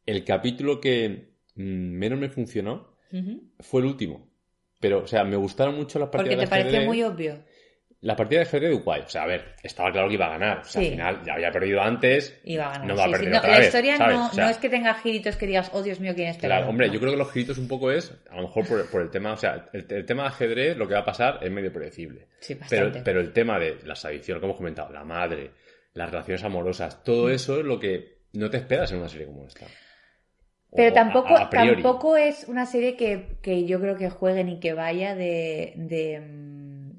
el 0.06 0.24
capítulo 0.24 0.80
que 0.80 1.34
mm, 1.56 1.62
menos 1.62 2.18
me 2.18 2.28
funcionó 2.28 2.94
fue 3.60 3.80
el 3.80 3.86
último. 3.86 4.28
Pero, 4.80 5.04
o 5.04 5.06
sea, 5.06 5.24
me 5.24 5.36
gustaron 5.36 5.76
mucho 5.76 5.98
las 5.98 6.08
partidas 6.08 6.34
Porque 6.34 6.36
te 6.36 6.44
de 6.44 6.50
pareció 6.50 6.78
ajedrez. 6.78 6.86
muy 6.86 7.02
obvio. 7.04 7.44
La 8.04 8.14
partida 8.14 8.40
de 8.40 8.46
ajedrez, 8.46 8.84
guay. 8.84 9.00
O 9.00 9.08
sea, 9.08 9.22
a 9.22 9.26
ver, 9.26 9.54
estaba 9.62 9.90
claro 9.90 10.08
que 10.08 10.14
iba 10.14 10.26
a 10.26 10.30
ganar. 10.38 10.58
O 10.58 10.64
sea, 10.64 10.80
Sí. 10.82 10.86
al 10.88 10.92
final 10.92 11.22
ya 11.24 11.32
había 11.34 11.50
perdido 11.50 11.80
antes. 11.80 12.38
Y 12.44 12.56
va 12.58 12.66
a 12.66 12.72
ganar. 12.72 12.86
No 12.88 12.96
va 12.96 13.04
a 13.04 13.06
Sí, 13.06 13.12
sí, 13.12 13.16
perder 13.18 13.32
no, 13.32 13.38
otra 13.38 13.50
la 13.50 13.56
vez, 13.58 13.66
historia 13.66 13.98
no, 13.98 14.26
O 14.26 14.32
sea, 14.32 14.44
no 14.44 14.50
es 14.50 14.56
que 14.58 14.68
tenga 14.68 14.94
giritos 14.94 15.36
que 15.36 15.46
digas, 15.46 15.70
oh 15.72 15.82
Dios 15.82 16.00
mío, 16.00 16.12
quién 16.14 16.28
es 16.28 16.36
Claro, 16.36 16.68
hombre, 16.68 16.86
no. 16.88 16.92
yo 16.92 17.00
creo 17.00 17.12
que 17.12 17.18
los 17.18 17.32
giritos 17.32 17.56
un 17.58 17.66
poco 17.66 17.90
es, 17.90 18.14
a 18.30 18.36
lo 18.36 18.42
mejor 18.42 18.68
por, 18.68 18.90
por 18.90 19.00
el 19.02 19.10
tema, 19.10 19.32
o 19.32 19.36
sea, 19.36 19.68
el, 19.72 19.86
el 19.88 20.04
tema 20.04 20.22
de 20.24 20.28
ajedrez, 20.28 20.76
lo 20.76 20.86
que 20.86 20.94
va 20.94 21.00
a 21.00 21.04
pasar 21.04 21.38
es 21.40 21.50
medio 21.50 21.72
predecible. 21.72 22.26
Sí, 22.40 22.54
Pero, 22.68 22.84
bastante. 22.86 23.00
pero 23.04 23.20
el 23.20 23.32
tema 23.32 23.58
de 23.58 23.78
las 23.84 24.04
adicciones, 24.04 24.40
como 24.40 24.50
hemos 24.52 24.58
comentado, 24.58 24.92
la 24.92 25.04
madre, 25.04 25.50
las 25.94 26.10
relaciones 26.10 26.44
amorosas, 26.44 27.02
todo 27.04 27.28
Mm. 27.28 27.32
eso 27.32 27.58
es 27.60 27.64
lo 27.64 27.80
que 27.80 28.18
no 28.34 28.50
te 28.50 28.58
esperas 28.58 28.92
en 28.92 28.98
una 28.98 29.08
serie 29.08 29.26
como 29.26 29.46
esta. 29.46 29.64
Pero 30.76 30.92
tampoco, 30.92 31.36
a 31.38 31.48
tampoco 31.48 32.16
es 32.16 32.48
una 32.48 32.66
serie 32.66 32.96
que, 32.96 33.38
que 33.40 33.64
yo 33.64 33.80
creo 33.80 33.96
que 33.96 34.10
juegue 34.10 34.42
ni 34.42 34.58
que 34.58 34.72
vaya 34.74 35.14
de, 35.14 35.72
de, 35.76 36.20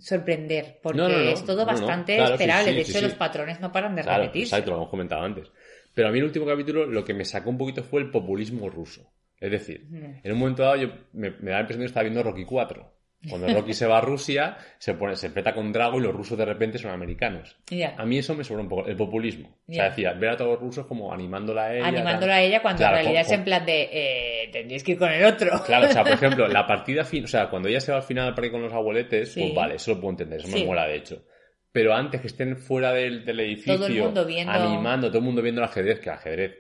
sorprender, 0.05 0.79
porque 0.83 0.97
No, 0.99 1.09
no, 1.09 1.15
no, 1.17 1.29
es 1.29 1.43
todo 1.45 1.65
bastante 1.65 2.15
claro, 2.15 2.33
esperable. 2.33 2.69
sí, 2.69 2.75
de 2.75 2.81
hecho, 2.81 2.91
sí. 2.93 3.01
los 3.01 3.13
patrones 3.15 3.59
no 3.59 3.71
paran 3.71 3.95
de 3.95 4.03
Claro, 4.03 4.23
repetirse. 4.23 4.55
exacto, 4.55 4.71
lo 4.71 4.77
hemos 4.77 4.89
comentado 4.89 5.23
antes. 5.23 5.51
Pero 5.93 6.09
a 6.09 6.11
mí 6.11 6.19
el 6.19 6.25
último 6.25 6.45
capítulo 6.45 6.85
lo 6.85 7.03
que 7.03 7.13
me 7.13 7.25
sacó 7.25 7.49
un 7.49 7.57
poquito 7.57 7.83
fue 7.83 8.01
el 8.01 8.11
populismo 8.11 8.69
ruso. 8.69 9.11
Es 9.39 9.51
decir, 9.51 9.87
en 10.23 10.31
un 10.31 10.37
momento 10.39 10.63
dado 10.63 10.75
yo 10.77 10.87
me, 11.13 11.31
me 11.31 11.51
da 11.51 11.57
la 11.57 11.59
impresión 11.61 11.79
de 11.79 11.85
que 11.85 11.87
estaba 11.87 12.03
viendo 12.03 12.23
Rocky 12.23 12.45
4. 12.45 12.94
Cuando 13.29 13.47
Rocky 13.53 13.73
se 13.73 13.85
va 13.87 13.97
a 13.97 14.01
Rusia, 14.01 14.57
se 14.77 14.93
pone, 14.93 15.15
se 15.15 15.27
enfrenta 15.27 15.53
con 15.53 15.71
Drago 15.71 15.97
y 15.99 16.01
los 16.03 16.13
rusos 16.13 16.37
de 16.37 16.45
repente 16.45 16.77
son 16.77 16.91
americanos. 16.91 17.55
Ya. 17.69 17.95
A 17.97 18.05
mí 18.05 18.17
eso 18.17 18.35
me 18.35 18.43
sobra 18.43 18.61
un 18.63 18.69
poco, 18.69 18.87
el 18.87 18.95
populismo. 18.95 19.57
O 19.67 19.73
sea, 19.73 19.89
decía, 19.89 20.13
ver 20.13 20.31
a 20.31 20.37
todos 20.37 20.51
los 20.51 20.59
rusos 20.59 20.85
como 20.85 21.11
animándola 21.13 21.65
a 21.65 21.75
ella. 21.75 21.87
Animándola 21.87 22.33
tal. 22.33 22.39
a 22.39 22.41
ella 22.43 22.61
cuando 22.61 22.77
Claro, 22.79 22.97
en 22.97 23.03
realidad 23.03 23.23
con- 23.25 23.33
es 23.33 23.37
en 23.39 23.43
plan 23.45 23.65
de 23.65 23.89
eh, 23.91 24.49
tendríais 24.51 24.83
que 24.83 24.91
ir 24.93 24.97
con 24.99 25.11
el 25.11 25.25
otro. 25.25 25.63
Claro, 25.65 25.87
o 25.87 25.91
sea, 25.91 26.03
por 26.03 26.13
ejemplo, 26.13 26.47
la 26.47 26.65
partida 26.67 27.03
fin, 27.03 27.23
o 27.23 27.27
sea, 27.27 27.49
cuando 27.49 27.67
ella 27.69 27.79
se 27.81 27.91
va 27.91 27.97
al 27.99 28.03
final 28.03 28.27
al 28.27 28.35
parque 28.35 28.51
con 28.51 28.61
los 28.61 28.73
abueletes, 28.73 29.33
Sí. 29.33 29.41
pues 29.41 29.55
vale, 29.55 29.75
eso 29.75 29.91
lo 29.95 29.99
puedo 30.01 30.11
entender, 30.11 30.39
eso 30.39 30.47
Sí. 30.47 30.61
me 30.61 30.65
mola 30.65 30.85
de 30.87 30.95
hecho. 30.95 31.23
Pero 31.71 31.93
antes 31.93 32.21
que 32.21 32.27
estén 32.27 32.55
fuera 32.57 32.93
del, 32.93 33.25
del 33.25 33.39
edificio, 33.41 33.75
Todo 33.75 33.87
el 33.87 33.99
mundo 34.01 34.25
viendo- 34.25 34.53
animando, 34.53 35.07
todo 35.09 35.17
el 35.17 35.23
mundo 35.25 35.41
viendo 35.41 35.59
el 35.61 35.65
ajedrez, 35.67 35.99
que 35.99 36.09
el 36.09 36.15
ajedrez, 36.15 36.51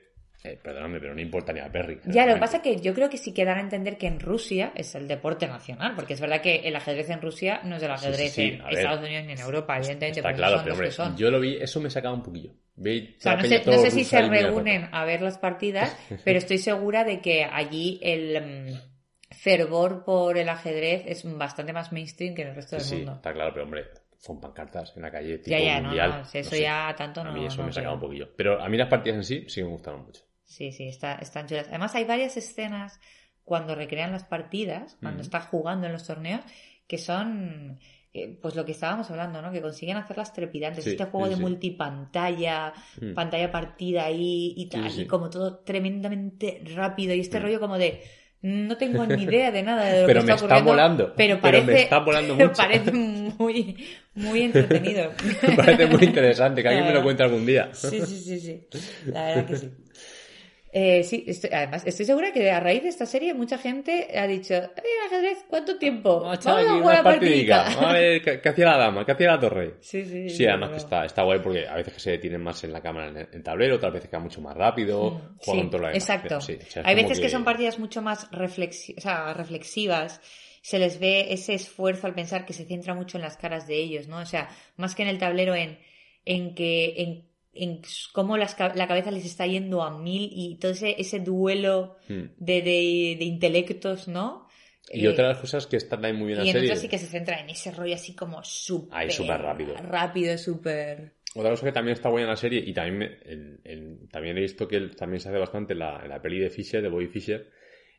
eh, 0.45 0.59
perdóname, 0.61 0.99
pero 0.99 1.13
no 1.15 1.21
importa 1.21 1.51
ni 1.53 1.59
a 1.59 1.71
Perry. 1.71 1.99
Ya, 2.05 2.25
lo 2.25 2.35
que 2.35 2.39
pasa 2.39 2.57
es 2.57 2.63
que 2.63 2.79
yo 2.79 2.93
creo 2.93 3.09
que 3.09 3.17
sí 3.17 3.33
que 3.33 3.45
dan 3.45 3.57
a 3.57 3.61
entender 3.61 3.97
que 3.97 4.07
en 4.07 4.19
Rusia 4.19 4.71
es 4.75 4.93
el 4.95 5.07
deporte 5.07 5.47
nacional, 5.47 5.93
porque 5.95 6.13
es 6.13 6.21
verdad 6.21 6.41
que 6.41 6.57
el 6.57 6.75
ajedrez 6.75 7.09
en 7.09 7.21
Rusia 7.21 7.61
no 7.63 7.75
es 7.77 7.83
el 7.83 7.89
Sí, 7.89 7.97
sí, 7.97 8.05
ajedrez 8.07 8.31
sí, 8.33 8.41
en 8.43 8.63
ver. 8.63 8.73
Estados 8.77 8.99
Unidos 9.05 9.25
ni 9.25 9.33
en 9.33 9.39
Europa, 9.39 9.77
evidentemente, 9.77 10.19
Está 10.19 10.33
claro, 10.33 10.61
pero 10.63 10.75
hombre, 10.75 10.89
yo 11.17 11.31
lo 11.31 11.39
vi, 11.39 11.55
eso 11.57 11.79
me 11.81 11.89
sacaba 11.89 12.13
un 12.15 12.23
poquillo. 12.23 12.51
O 12.77 12.81
sea, 13.19 13.35
no 13.37 13.43
sé, 13.43 13.57
no 13.59 13.63
todo 13.63 13.77
sé 13.79 13.91
si 13.91 14.03
se 14.03 14.21
reúnen 14.21 14.89
a 14.91 15.05
ver 15.05 15.21
las 15.21 15.37
partidas, 15.37 15.95
pero 16.25 16.37
estoy 16.37 16.57
segura 16.57 17.03
de 17.03 17.21
que 17.21 17.43
allí 17.45 17.99
el 18.03 18.69
mm, 18.71 19.35
fervor 19.35 20.03
por 20.03 20.37
el 20.37 20.49
ajedrez 20.49 21.03
es 21.07 21.23
bastante 21.37 21.73
más 21.73 21.91
mainstream 21.91 22.35
que 22.35 22.41
en 22.43 22.49
el 22.49 22.55
resto 22.55 22.77
Sí, 22.79 22.81
del 22.81 22.85
sí, 22.85 22.95
mundo. 22.97 23.13
está 23.15 23.33
claro, 23.33 23.51
pero 23.53 23.65
hombre, 23.65 23.85
son 24.17 24.41
pancartas 24.41 24.93
en 24.95 25.03
la 25.03 25.11
calle 25.11 25.37
tipo 25.37 25.55
Ya, 25.57 25.63
ya, 25.63 25.81
mundial. 25.81 26.09
no, 26.19 26.25
si 26.25 26.37
eso 26.39 26.49
sé. 26.51 26.61
ya 26.61 26.93
tanto 26.97 27.23
no. 27.23 27.29
A 27.29 27.33
mí 27.33 27.45
eso 27.45 27.63
me 27.63 27.71
sacaba 27.71 27.93
un 27.93 27.99
poquillo. 27.99 28.29
Pero 28.35 28.61
a 28.61 28.67
mí 28.69 28.77
las 28.77 28.89
partidas 28.89 29.17
en 29.17 29.23
sí 29.23 29.45
sí 29.47 29.61
me 29.63 29.69
gustaron 29.69 30.03
mucho. 30.05 30.23
Sí, 30.45 30.71
sí, 30.71 30.87
está, 30.87 31.15
están 31.15 31.47
chulas. 31.47 31.67
Además, 31.69 31.95
hay 31.95 32.05
varias 32.05 32.37
escenas 32.37 32.99
cuando 33.43 33.75
recrean 33.75 34.11
las 34.11 34.23
partidas, 34.23 34.97
cuando 35.01 35.19
Ujú. 35.19 35.27
está 35.27 35.41
jugando 35.41 35.87
en 35.87 35.93
los 35.93 36.05
torneos, 36.05 36.41
que 36.87 36.97
son, 36.97 37.79
eh, 38.13 38.37
pues 38.41 38.55
lo 38.55 38.63
que 38.65 38.71
estábamos 38.71 39.09
hablando, 39.11 39.41
¿no? 39.41 39.51
Que 39.51 39.61
consiguen 39.61 39.97
hacerlas 39.97 40.33
trepidantes. 40.33 40.83
Sí, 40.83 40.91
este 40.91 41.05
juego 41.05 41.25
sí, 41.25 41.31
de 41.31 41.35
sí. 41.35 41.41
multipantalla, 41.41 42.73
Mm. 43.01 43.13
pantalla 43.13 43.51
partida 43.51 44.05
ahí 44.05 44.53
y 44.55 44.69
tal, 44.69 44.99
y 44.99 45.05
como 45.07 45.29
todo 45.29 45.59
tremendamente 45.59 46.61
rápido. 46.75 47.13
Y 47.13 47.21
este 47.21 47.39
Mm. 47.39 47.43
rollo 47.43 47.59
como 47.59 47.77
de, 47.77 48.03
no 48.41 48.77
tengo 48.77 49.05
ni 49.05 49.23
idea 49.23 49.51
de 49.51 49.63
nada 49.63 49.85
de 49.85 50.01
lo 50.01 50.05
Pero 50.07 50.19
que 50.19 50.25
me 50.25 50.31
está 50.31 50.33
está 50.33 50.45
ocurriendo, 50.45 50.71
volando, 50.71 51.13
Pero 51.15 51.41
pero 51.41 51.41
parece, 51.41 51.65
me 51.73 51.73
está 51.83 51.99
volando 51.99 52.33
pero 52.37 52.49
mucho. 52.49 52.61
parece 52.61 52.91
muy, 52.91 53.87
muy 54.13 54.41
entretenido. 54.43 55.11
Me 55.47 55.53
parece 55.55 55.87
muy 55.87 56.03
interesante, 56.03 56.61
que 56.61 56.67
alguien 56.69 56.85
me 56.85 56.93
lo 56.93 57.03
cuente 57.03 57.23
algún 57.23 57.45
día. 57.45 57.69
Sí, 57.73 58.01
sí, 58.01 58.21
sí, 58.21 58.39
sí. 58.39 58.67
La 59.11 59.25
verdad 59.25 59.45
que 59.47 59.55
sí. 59.55 59.71
Eh, 60.77 61.03
sí, 61.03 61.23
estoy- 61.25 61.51
además, 61.53 61.83
estoy 61.85 62.05
segura 62.05 62.33
que 62.33 62.51
a 62.51 62.59
raíz 62.59 62.83
de 62.83 62.89
esta 62.89 63.05
serie 63.05 63.33
mucha 63.33 63.57
gente 63.57 64.09
ha 64.13 64.27
dicho, 64.27 64.53
"Eh, 64.55 64.71
ajedrez, 65.07 65.45
¿cuánto 65.49 65.77
tiempo? 65.77 66.19
Vamos 66.19 66.45
a 66.45 66.51
jugar 66.51 66.65
una 66.81 67.01
partidica. 67.01 67.63
partidita". 67.63 67.63
Vamos 67.81 67.89
a 67.91 67.93
ver 67.93 68.21
qué, 68.21 68.41
qué 68.41 68.49
hacía 68.49 68.65
la 68.65 68.77
dama, 68.77 69.05
qué 69.05 69.11
hacía 69.13 69.27
la 69.31 69.39
torre. 69.39 69.75
Sí, 69.79 70.03
sí. 70.03 70.29
Sí, 70.29 70.45
además 70.45 70.71
que 70.71 70.77
está, 70.77 71.05
está 71.05 71.23
guay 71.23 71.39
porque 71.39 71.65
a 71.65 71.75
veces 71.75 71.93
que 71.93 71.99
se 72.01 72.11
detienen 72.11 72.43
más 72.43 72.61
en 72.65 72.73
la 72.73 72.81
cámara 72.81 73.07
en 73.07 73.17
el 73.31 73.41
tablero, 73.41 73.75
otras 73.77 73.93
veces 73.93 74.09
que 74.09 74.17
va 74.17 74.23
mucho 74.23 74.41
más 74.41 74.57
rápido, 74.57 75.11
Mm, 75.11 75.37
juegan 75.37 75.63
sí, 75.65 75.69
todo 75.71 75.81
lo 75.81 75.87
demás. 75.87 76.03
exacto. 76.03 76.41
Sí, 76.41 76.53
o 76.61 76.69
sea, 76.69 76.81
es 76.81 76.87
Hay 76.89 76.95
veces 76.95 77.19
que... 77.21 77.29
son 77.29 77.45
partidas 77.45 77.79
mucho 77.79 78.01
más 78.01 78.29
reflexi- 78.31 78.95
o 78.97 79.01
sea, 79.01 79.33
reflexivas. 79.33 80.19
Se 80.61 80.77
les 80.77 80.99
ve 80.99 81.27
ese 81.31 81.53
esfuerzo 81.53 82.05
al 82.07 82.15
pensar 82.15 82.45
que 82.45 82.51
se 82.51 82.65
centra 82.65 82.93
mucho 82.95 83.17
en 83.17 83.21
las 83.21 83.37
caras 83.37 83.65
de 83.65 83.75
ellos, 83.77 84.09
¿no? 84.09 84.17
O 84.17 84.25
sea, 84.25 84.49
más 84.75 84.93
que 84.93 85.03
en 85.03 85.07
el 85.09 85.19
tablero, 85.19 85.55
en, 85.55 85.79
en 86.25 86.53
que, 86.53 86.95
en, 86.97 87.29
en 87.55 87.81
cómo 88.11 88.37
las 88.37 88.55
la 88.75 88.87
cabeza 88.87 89.11
les 89.11 89.25
está 89.25 89.47
yendo 89.47 89.81
a 89.83 89.97
mil 89.97 90.29
y 90.33 90.55
todo 90.57 90.71
ese, 90.73 90.95
ese 90.99 91.19
duelo 91.19 91.97
Mm. 92.07 92.23
de, 92.37 92.53
de, 92.61 93.15
de 93.19 93.25
intelectos, 93.25 94.07
¿no? 94.07 94.47
Y 94.91 95.05
Eh, 95.05 95.09
otra 95.09 95.27
de 95.27 95.33
las 95.33 95.41
cosas 95.41 95.65
que 95.65 95.77
está 95.77 95.95
también 95.95 96.15
muy 96.17 96.27
bien 96.27 96.39
y 96.39 96.41
la 96.41 96.45
en 96.45 96.51
serie. 96.53 96.67
otras 96.69 96.81
sí 96.81 96.87
que 96.89 96.99
se 96.99 97.07
centra 97.07 97.39
en 97.39 97.49
ese 97.49 97.71
rollo 97.71 97.95
así 97.95 98.13
como 98.15 98.43
súper... 98.43 98.95
Ahí, 98.97 99.09
súper 99.09 99.41
rápido. 99.41 99.73
Rápido, 99.75 100.37
súper... 100.37 101.15
Otra 101.33 101.49
cosa 101.49 101.65
que 101.65 101.71
también 101.71 101.95
está 101.95 102.09
buena 102.09 102.27
en 102.27 102.29
la 102.29 102.37
serie, 102.37 102.63
y 102.65 102.71
también, 102.73 102.97
me- 102.97 103.17
en- 103.31 103.59
en- 103.63 104.07
también 104.09 104.37
he 104.37 104.41
visto 104.41 104.67
que 104.67 104.79
también 104.89 105.19
se 105.19 105.29
hace 105.29 105.37
bastante 105.39 105.73
en 105.73 105.79
la, 105.79 106.01
en 106.03 106.09
la 106.09 106.21
peli 106.21 106.39
de 106.39 106.49
Fisher, 106.49 106.81
de 106.81 106.87
Bobby 106.89 107.07
Fischer, 107.07 107.49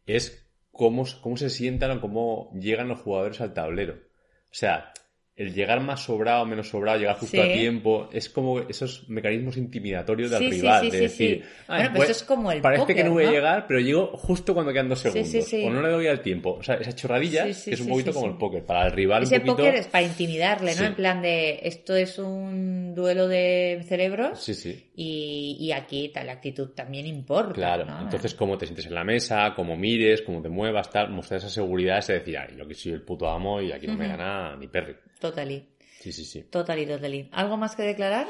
es 0.07 0.49
cómo, 0.71 1.05
cómo 1.21 1.37
se 1.37 1.51
sientan 1.51 1.91
o 1.91 2.01
cómo 2.01 2.51
llegan 2.55 2.89
los 2.89 3.01
jugadores 3.01 3.41
al 3.41 3.53
tablero. 3.53 3.95
O 3.95 4.55
sea, 4.55 4.93
el 5.37 5.53
llegar 5.53 5.81
más 5.83 6.03
sobrado, 6.03 6.47
menos 6.47 6.69
sobrado, 6.71 6.99
llegar 6.99 7.17
justo 7.17 7.37
Sí. 7.37 7.43
a 7.51 7.53
tiempo, 7.53 8.09
es 8.11 8.31
como 8.31 8.61
esos 8.61 9.07
mecanismos 9.11 9.59
intimidatorios 9.59 10.31
del 10.31 10.39
Sí, 10.41 10.51
rival, 10.51 10.85
sí, 10.85 10.91
de 10.91 11.01
decir, 11.01 11.43
sí. 11.45 11.49
"Ay, 11.69 11.83
Bueno, 11.83 11.91
pues 11.97 12.11
eso 12.11 12.21
es 12.21 12.25
como 12.27 12.53
el 12.53 12.63
parece 12.63 12.81
póker, 12.81 12.97
que 12.97 13.05
no 13.05 13.11
voy 13.13 13.25
a 13.25 13.31
llegar, 13.31 13.67
pero 13.69 13.81
llego 13.81 14.07
justo 14.17 14.55
cuando 14.55 14.73
quedan 14.73 14.89
dos 14.89 15.01
segundos, 15.01 15.53
o 15.53 15.71
no 15.71 15.83
le 15.83 15.91
doy 15.91 16.07
al 16.07 16.23
tiempo. 16.23 16.57
O 16.59 16.63
sea, 16.63 16.77
esa 16.77 16.95
chorradilla 16.95 17.45
que 17.45 17.51
es 17.51 17.81
un 17.81 17.89
poquito 17.89 18.15
como 18.15 18.27
el 18.29 18.39
póker, 18.39 18.65
para 18.65 18.87
el 18.87 18.93
rival 18.93 19.25
Ese 19.25 19.35
un 19.37 19.41
poquito... 19.43 19.57
póker 19.59 19.75
es 19.75 19.87
para 19.89 20.05
intimidarle, 20.07 20.71
¿no? 20.73 20.79
Sí. 20.79 20.85
En 20.85 20.95
plan 20.95 21.21
de, 21.21 21.61
esto 21.65 21.95
es 21.95 22.19
un 22.19 22.95
duelo 22.95 23.29
de 23.29 23.85
cerebros 23.87 24.41
Sí, 24.43 24.55
sí. 24.55 24.87
y, 24.97 25.59
y 25.61 25.73
aquí 25.73 26.09
tal, 26.15 26.29
la 26.29 26.33
actitud 26.33 26.71
también 26.71 27.05
importa. 27.07 27.53
Claro, 27.53 27.85
¿no? 27.85 28.01
entonces 28.01 28.35
cómo 28.35 28.57
te 28.57 28.65
sientes 28.65 28.87
en 28.87 28.95
la 28.95 29.05
mesa, 29.05 29.53
cómo 29.55 29.77
mires, 29.77 30.23
cómo 30.23 30.41
te 30.41 30.49
muevas, 30.49 30.89
tal, 30.91 31.11
mostrar 31.11 31.41
esa 31.41 31.51
seguridad, 31.51 31.99
ese 31.99 32.15
decir, 32.15 32.39
ay, 32.39 32.55
yo 32.57 32.67
que 32.67 32.73
soy 32.75 32.93
el 32.93 33.03
puto 33.03 33.29
amo 33.29 33.61
y 33.61 33.71
aquí 33.71 33.87
no 33.87 33.97
me 33.97 34.09
gana 34.09 34.57
ni 34.57 34.67
Perry. 34.69 34.95
Totally, 35.21 35.69
Sí, 36.01 36.13
sí, 36.13 36.25
sí. 36.25 36.43
totally, 36.51 36.87
totally. 36.87 37.29
¿Algo 37.33 37.57
más 37.57 37.75
que 37.75 37.83
declarar? 37.83 38.27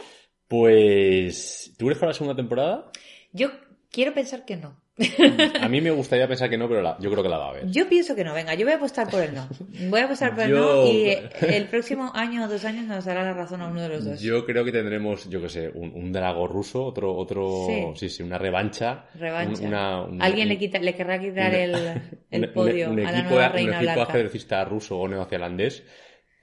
Pues, 0.48 1.72
¿tú 1.78 1.86
crees 1.86 1.98
que 2.00 2.06
la 2.06 2.12
segunda 2.14 2.34
temporada? 2.36 2.90
Yo 3.32 3.50
quiero 3.90 4.14
pensar 4.14 4.44
que 4.44 4.56
no. 4.56 4.80
A 5.60 5.68
mí 5.68 5.82
me 5.82 5.90
gustaría 5.90 6.26
pensar 6.26 6.48
que 6.48 6.56
no, 6.56 6.68
pero 6.68 6.80
la- 6.80 6.96
yo 6.98 7.10
creo 7.10 7.22
que 7.22 7.28
la 7.28 7.36
va 7.36 7.50
a 7.50 7.52
ver. 7.52 7.70
Yo 7.70 7.86
pienso 7.86 8.14
que 8.16 8.24
no, 8.24 8.32
venga, 8.32 8.54
yo 8.54 8.64
voy 8.64 8.72
a 8.72 8.76
apostar 8.76 9.10
por 9.10 9.22
el 9.22 9.34
no. 9.34 9.46
Voy 9.90 10.00
a 10.00 10.04
apostar 10.06 10.34
por 10.34 10.44
el 10.44 10.50
Yo- 10.50 10.56
no 10.86 10.90
y 10.90 11.10
el 11.52 11.66
próximo 11.68 12.10
año 12.14 12.44
o 12.44 12.48
dos 12.48 12.64
años 12.64 12.86
nos 12.86 13.04
dará 13.04 13.22
la 13.22 13.34
razón 13.34 13.60
a 13.60 13.66
uno 13.68 13.82
de 13.82 13.88
los 13.90 14.04
dos. 14.06 14.20
Yo 14.22 14.46
creo 14.46 14.64
que 14.64 14.72
tendremos, 14.72 15.28
yo 15.28 15.42
qué 15.42 15.50
sé, 15.50 15.68
un, 15.68 15.92
un 15.94 16.12
drago 16.12 16.46
ruso, 16.46 16.82
otro, 16.82 17.14
otro, 17.14 17.66
Sí. 17.66 17.84
sí, 17.96 18.08
sí, 18.08 18.22
una 18.22 18.38
revancha. 18.38 19.04
Revancha. 19.14 19.60
un- 19.60 19.66
una- 19.68 20.02
un- 20.04 20.22
Alguien 20.22 20.46
un- 20.46 20.54
le, 20.54 20.58
quita, 20.58 20.78
le 20.78 20.94
querrá 20.94 21.20
quitar 21.20 21.50
un- 21.50 21.56
el, 21.58 22.02
el 22.30 22.44
un- 22.48 22.52
podio 22.54 22.90
un 22.90 23.00
a 23.00 23.02
la 23.12 23.18
equipo, 23.18 23.30
nueva 23.34 23.46
un 23.48 23.52
reina 23.52 23.76
equipo 23.76 23.92
blanca. 23.92 24.02
ajedrecista 24.12 24.64
ruso 24.64 24.98
o 24.98 25.06
neozelandés 25.08 25.82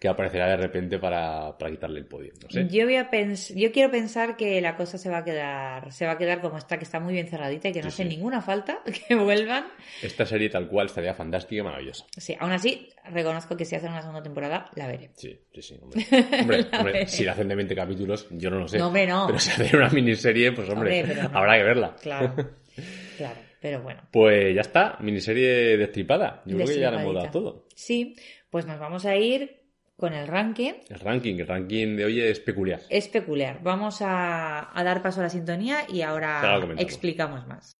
que 0.03 0.09
aparecerá 0.09 0.49
de 0.49 0.57
repente 0.57 0.99
para, 0.99 1.57
para 1.57 1.71
quitarle 1.71 1.97
el 1.99 2.05
podio. 2.05 2.33
No 2.43 2.49
sé. 2.49 2.67
Yo 2.67 2.83
voy 2.83 2.97
a 2.97 3.09
pens- 3.09 3.55
yo 3.55 3.71
quiero 3.71 3.89
pensar 3.89 4.35
que 4.35 4.59
la 4.59 4.75
cosa 4.75 4.97
se 4.97 5.09
va 5.09 5.19
a 5.19 5.23
quedar, 5.23 5.93
se 5.93 6.05
va 6.05 6.11
a 6.11 6.17
quedar 6.17 6.41
como 6.41 6.57
está, 6.57 6.77
que 6.77 6.83
está 6.83 6.99
muy 6.99 7.13
bien 7.13 7.27
cerradita 7.29 7.69
y 7.69 7.71
que 7.71 7.79
no 7.81 7.89
Sí, 7.89 8.01
hace 8.01 8.03
sí. 8.03 8.09
ninguna 8.17 8.41
falta 8.41 8.79
que 9.07 9.15
vuelvan. 9.15 9.63
Esta 10.01 10.25
serie 10.25 10.49
tal 10.49 10.67
cual 10.67 10.87
estaría 10.87 11.13
fantástica 11.13 11.61
y 11.61 11.63
maravillosa. 11.63 12.05
Sí, 12.17 12.35
aún 12.37 12.51
así, 12.51 12.89
reconozco 13.13 13.55
que 13.55 13.63
si 13.63 13.77
hacen 13.77 13.91
una 13.91 14.01
segunda 14.01 14.21
temporada, 14.21 14.69
la 14.75 14.87
veré. 14.87 15.11
Sí, 15.15 15.39
sí, 15.53 15.61
sí. 15.61 15.79
Hombre, 15.81 16.05
hombre, 16.41 16.65
La 16.71 16.77
hombre, 16.79 17.07
si 17.07 17.23
la 17.23 17.31
hacen 17.31 17.47
de 17.47 17.55
20 17.55 17.73
capítulos, 17.73 18.27
yo 18.31 18.49
no 18.49 18.59
lo 18.59 18.67
sé. 18.67 18.79
No, 18.79 18.87
hombre, 18.87 19.07
no. 19.07 19.27
Pero 19.27 19.39
si 19.39 19.51
hacen 19.51 19.73
una 19.77 19.87
miniserie, 19.89 20.51
pues 20.51 20.67
hombre, 20.69 20.99
Hombre, 20.99 21.15
pero 21.15 21.29
no. 21.29 21.37
habrá 21.39 21.57
que 21.57 21.63
verla. 21.63 21.95
Claro, 22.01 22.35
claro, 23.17 23.39
pero 23.61 23.81
bueno. 23.81 24.01
Pues 24.11 24.53
ya 24.53 24.59
está, 24.61 24.97
miniserie 24.99 25.77
destripada. 25.77 26.41
Yo 26.45 26.57
creo 26.57 26.67
que 26.67 26.77
ya 26.79 26.91
le 26.91 27.01
hemos 27.03 27.15
dado 27.15 27.31
todo. 27.31 27.67
Sí, 27.73 28.17
pues 28.49 28.65
nos 28.65 28.77
vamos 28.79 29.05
a 29.05 29.15
ir 29.15 29.62
con 29.97 30.13
el 30.13 30.27
ranking. 30.27 30.73
El 30.89 30.99
ranking, 30.99 31.35
el 31.39 31.47
ranking 31.47 31.95
de 31.95 32.05
hoy 32.05 32.21
es 32.21 32.39
peculiar. 32.39 32.81
Es 32.89 33.07
peculiar. 33.07 33.59
Vamos 33.63 34.01
a, 34.01 34.77
a 34.77 34.83
dar 34.83 35.01
paso 35.01 35.19
a 35.21 35.23
la 35.23 35.29
sintonía 35.29 35.85
y 35.87 36.01
ahora 36.01 36.41
Ahora 36.41 36.75
explicamos 36.77 37.45
más. 37.47 37.77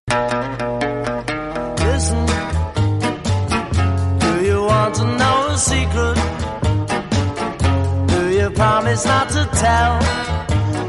Listen, 1.92 2.26
do 4.20 4.42
you 4.42 4.64
want 4.66 4.94
to 4.96 5.04
know 5.04 5.48
a 5.50 5.56
secret? 5.58 6.16
Do 8.08 8.30
you 8.30 8.50
promise 8.50 9.06
not 9.06 9.28
to 9.30 9.44
tell? 9.58 9.98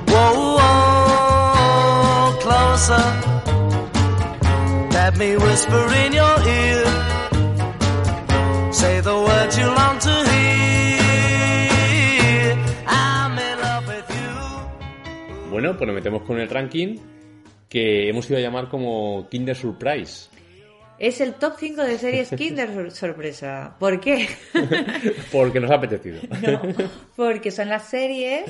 Whoa, 0.07 0.57
whoa, 0.57 2.37
closer. 2.39 3.03
Let 4.91 5.17
me 5.17 5.35
whisper 5.37 5.93
in 6.05 6.13
your 6.13 6.39
ear. 6.47 6.85
Say 8.71 8.99
the 9.01 9.13
words 9.13 9.57
you 9.57 9.67
long 9.67 9.94
Bueno, 15.65 15.79
pues 15.79 15.87
nos 15.87 15.95
metemos 15.95 16.21
con 16.21 16.39
el 16.39 16.47
ranking 16.47 16.97
que 17.67 18.07
hemos 18.07 18.29
ido 18.29 18.37
a 18.37 18.41
llamar 18.41 18.69
como 18.69 19.27
Kinder 19.31 19.55
Surprise. 19.55 20.29
Es 20.99 21.19
el 21.21 21.33
top 21.33 21.53
5 21.57 21.81
de 21.83 21.97
series 21.97 22.29
Kinder 22.37 22.71
Sor- 22.71 22.91
Sorpresa. 22.91 23.75
¿Por 23.79 23.99
qué? 23.99 24.27
Porque 25.31 25.59
nos 25.59 25.71
ha 25.71 25.75
apetecido. 25.75 26.21
No, 26.41 26.61
porque 27.15 27.49
son 27.49 27.69
las 27.69 27.87
series 27.89 28.43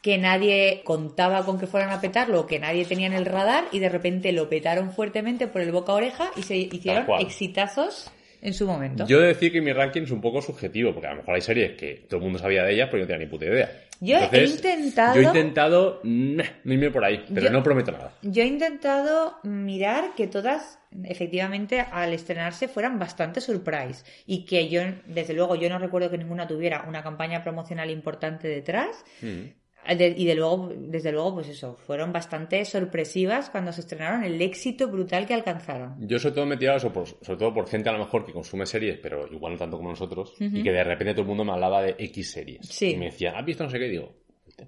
que 0.00 0.16
nadie 0.16 0.80
contaba 0.84 1.44
con 1.44 1.60
que 1.60 1.66
fueran 1.66 1.90
a 1.90 2.00
petarlo 2.00 2.46
que 2.46 2.58
nadie 2.58 2.86
tenía 2.86 3.06
en 3.06 3.12
el 3.12 3.26
radar 3.26 3.64
y 3.70 3.78
de 3.78 3.90
repente 3.90 4.32
lo 4.32 4.48
petaron 4.48 4.92
fuertemente 4.92 5.48
por 5.48 5.60
el 5.60 5.72
boca 5.72 5.92
a 5.92 5.96
oreja 5.96 6.30
y 6.36 6.42
se 6.42 6.56
hicieron 6.56 7.04
exitazos 7.20 8.10
en 8.42 8.52
su 8.52 8.66
momento. 8.66 9.06
Yo 9.06 9.18
he 9.18 9.22
de 9.22 9.28
decir 9.28 9.50
que 9.52 9.60
mi 9.62 9.72
ranking 9.72 10.02
es 10.02 10.10
un 10.10 10.20
poco 10.20 10.42
subjetivo, 10.42 10.92
porque 10.92 11.06
a 11.06 11.10
lo 11.12 11.16
mejor 11.18 11.34
hay 11.36 11.40
series 11.40 11.72
que 11.78 12.04
todo 12.08 12.18
el 12.18 12.24
mundo 12.24 12.38
sabía 12.38 12.64
de 12.64 12.74
ellas, 12.74 12.88
pero 12.90 12.98
yo 12.98 13.04
no 13.04 13.06
tenía 13.06 13.24
ni 13.24 13.30
puta 13.30 13.46
idea. 13.46 13.70
Yo 14.00 14.18
he 14.32 14.44
intentado- 14.44 15.14
Yo 15.14 15.20
he 15.20 15.24
intentado 15.24 16.00
nah, 16.02 16.42
no 16.64 16.72
irme 16.74 16.90
por 16.90 17.04
ahí, 17.04 17.24
pero 17.32 17.46
Yo- 17.46 17.52
no 17.52 17.62
prometo 17.62 17.92
nada. 17.92 18.12
Yo 18.22 18.42
he 18.42 18.46
intentado 18.46 19.36
mirar 19.44 20.14
que 20.16 20.26
todas, 20.26 20.80
efectivamente, 21.04 21.80
al 21.80 22.12
estrenarse 22.12 22.66
fueran 22.66 22.98
bastante 22.98 23.40
surprise 23.40 24.04
y 24.26 24.44
que 24.44 24.68
yo, 24.68 24.82
desde 25.06 25.34
luego, 25.34 25.54
yo 25.54 25.68
no 25.68 25.78
recuerdo 25.78 26.10
que 26.10 26.18
ninguna 26.18 26.48
tuviera 26.48 26.84
una 26.88 27.04
campaña 27.04 27.44
promocional 27.44 27.90
importante 27.90 28.48
detrás. 28.48 29.04
Mm. 29.20 29.61
De- 29.86 30.14
y 30.16 30.24
de 30.26 30.34
luego, 30.36 30.70
desde 30.76 31.10
luego, 31.12 31.34
pues 31.34 31.48
eso, 31.48 31.74
fueron 31.74 32.12
bastante 32.12 32.64
sorpresivas 32.64 33.50
cuando 33.50 33.72
se 33.72 33.80
estrenaron, 33.80 34.22
el 34.24 34.40
éxito 34.40 34.88
brutal 34.88 35.26
que 35.26 35.34
alcanzaron. 35.34 35.96
Yo 36.06 36.18
sobre 36.18 36.34
todo 36.36 36.46
me 36.46 36.54
he 36.54 36.58
tirado 36.58 36.78
eso, 36.78 36.92
por- 36.92 37.06
sobre 37.08 37.38
todo 37.38 37.52
por 37.52 37.66
gente 37.68 37.88
a 37.88 37.92
lo 37.92 37.98
mejor 37.98 38.24
que 38.24 38.32
consume 38.32 38.64
series, 38.66 38.98
pero 38.98 39.26
igual 39.32 39.54
no 39.54 39.58
tanto 39.58 39.76
como 39.76 39.90
nosotros, 39.90 40.34
y 40.38 40.62
que 40.62 40.70
de 40.72 40.84
repente 40.84 41.12
todo 41.14 41.22
el 41.22 41.28
mundo 41.28 41.44
me 41.44 41.52
hablaba 41.52 41.82
de 41.82 41.96
X 41.98 42.30
series. 42.32 42.66
Sí. 42.68 42.92
Y 42.92 42.96
me 42.96 43.06
decía, 43.06 43.32
¿has 43.36 43.44
visto 43.44 43.64
no 43.64 43.70
sé 43.70 43.78
qué? 43.78 43.86
Y 43.88 43.90
digo, 43.90 44.14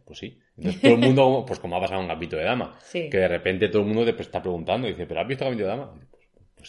pues 0.04 0.18
sí. 0.18 0.38
Entonces 0.56 0.80
todo 0.80 0.94
el 0.94 0.98
mundo, 1.00 1.44
pues 1.46 1.60
como 1.60 1.76
ha 1.76 1.80
pasado 1.80 2.00
en 2.02 2.08
Gambito 2.08 2.36
de 2.36 2.44
Dama, 2.44 2.76
Sí. 2.82 3.08
que 3.08 3.18
de 3.18 3.28
repente 3.28 3.68
todo 3.68 3.82
el 3.82 3.88
mundo 3.88 4.04
te 4.14 4.20
está 4.22 4.42
preguntando, 4.42 4.88
y 4.88 4.92
dice, 4.92 5.06
¿pero 5.06 5.20
has 5.20 5.28
visto 5.28 5.44
Gambito 5.44 5.62
de 5.64 5.70
Dama? 5.70 5.94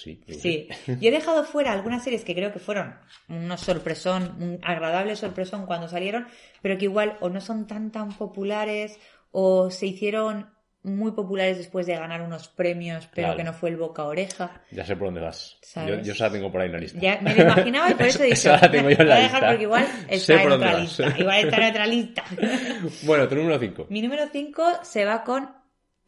Y 0.05 0.15
Pues, 0.15 0.25
pues 0.25 0.41
sí. 0.41 0.67
Sí, 0.85 0.95
yo 1.01 1.09
he 1.09 1.11
dejado 1.11 1.43
fuera 1.43 1.71
algunas 1.73 2.03
series 2.03 2.23
que 2.23 2.33
creo 2.35 2.51
que 2.51 2.59
fueron 2.59 2.95
unos 3.29 3.61
sorpresón, 3.61 4.35
un 4.41 4.59
agradable 4.63 5.15
sorpresón 5.15 5.65
cuando 5.65 5.87
salieron, 5.87 6.27
pero 6.61 6.77
que 6.77 6.85
igual 6.85 7.17
o 7.21 7.29
no 7.29 7.39
son 7.41 7.67
tan 7.67 7.91
tan 7.91 8.09
populares 8.13 8.99
o 9.31 9.69
se 9.69 9.85
hicieron 9.87 10.49
muy 10.83 11.13
populares 11.13 11.57
después 11.57 11.87
de 11.87 11.95
ganar 11.95 12.21
unos 12.21 12.47
premios, 12.47 13.07
pero 13.11 13.25
Claro. 13.29 13.37
que 13.37 13.43
no 13.43 13.53
fue 13.53 13.69
el 13.71 13.75
boca 13.77 14.03
a 14.03 14.05
oreja. 14.05 14.61
Ya 14.69 14.85
sé 14.85 14.95
por 14.95 15.07
dónde 15.07 15.21
vas. 15.21 15.57
Yo, 15.87 15.99
yo 15.99 16.13
la 16.19 16.29
tengo 16.31 16.51
por 16.51 16.61
ahí 16.61 16.67
en 16.67 16.73
la 16.73 16.79
lista. 16.79 16.99
Ya 16.99 17.19
me 17.21 17.33
lo 17.33 17.41
imaginaba 17.41 17.89
y 17.89 17.95
por 17.95 18.05
eso 18.05 18.19
he 18.21 18.25
dicho, 18.27 18.35
Esa 18.53 18.61
la 18.61 18.69
tengo 18.71 18.89
yo 18.91 18.97
en 18.97 18.97
voy 18.97 19.05
la 19.07 19.15
a 19.15 19.19
dejar 19.19 19.31
lista. 19.41 19.47
porque 19.49 19.63
igual 19.63 19.87
está 20.07 20.43
en 20.43 20.51
otra 20.51 20.71
vas. 20.73 20.81
lista. 20.81 21.15
Igual 21.17 21.37
está 21.39 21.57
en 21.57 21.69
otra 21.71 21.87
lista. 21.87 22.23
Bueno, 23.03 23.27
tu 23.27 23.35
número 23.35 23.57
5. 23.59 23.87
Mi 23.89 24.01
número 24.03 24.27
5 24.31 24.63
se 24.83 25.05
va 25.05 25.23
con 25.23 25.49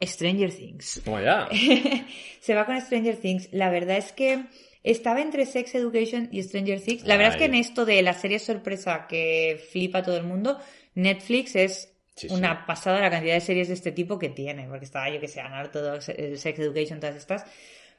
Stranger 0.02 0.52
Things. 0.54 1.02
Toma 1.04 1.22
ya. 1.24 1.48
se 2.40 2.54
va 2.56 2.66
con 2.66 2.80
Stranger 2.82 3.16
Things. 3.18 3.50
La 3.52 3.70
verdad 3.70 3.98
es 3.98 4.12
que 4.12 4.44
estaba 4.84 5.22
entre 5.22 5.46
Sex 5.46 5.74
Education 5.76 6.30
y 6.32 6.42
Stranger 6.44 6.82
Things. 6.82 7.04
La 7.06 7.18
verdad 7.18 7.34
es 7.34 7.40
que 7.40 7.46
en 7.46 7.56
esto 7.56 7.86
de 7.86 8.02
la 8.02 8.14
serie 8.14 8.40
sorpresa 8.40 9.08
que 9.08 9.60
flipa 9.72 10.00
a 10.00 10.04
todo 10.04 10.18
el 10.18 10.24
mundo, 10.24 10.60
Netflix 10.96 11.56
es 11.56 11.94
Sí, 12.16 12.30
sí. 12.30 12.34
una 12.34 12.66
pasada 12.66 13.00
la 13.00 13.12
cantidad 13.12 13.36
de 13.36 13.42
series 13.42 13.68
de 13.68 13.76
este 13.76 13.92
tipo 13.92 14.18
que 14.18 14.30
tiene, 14.30 14.68
porque 14.68 14.86
estaba 14.86 15.08
yo 15.10 15.20
que 15.20 15.28
sé, 15.28 15.40
eh, 15.40 16.36
Sex 16.36 16.60
Education, 16.60 17.00
todas 17.00 17.16
estas. 17.16 17.46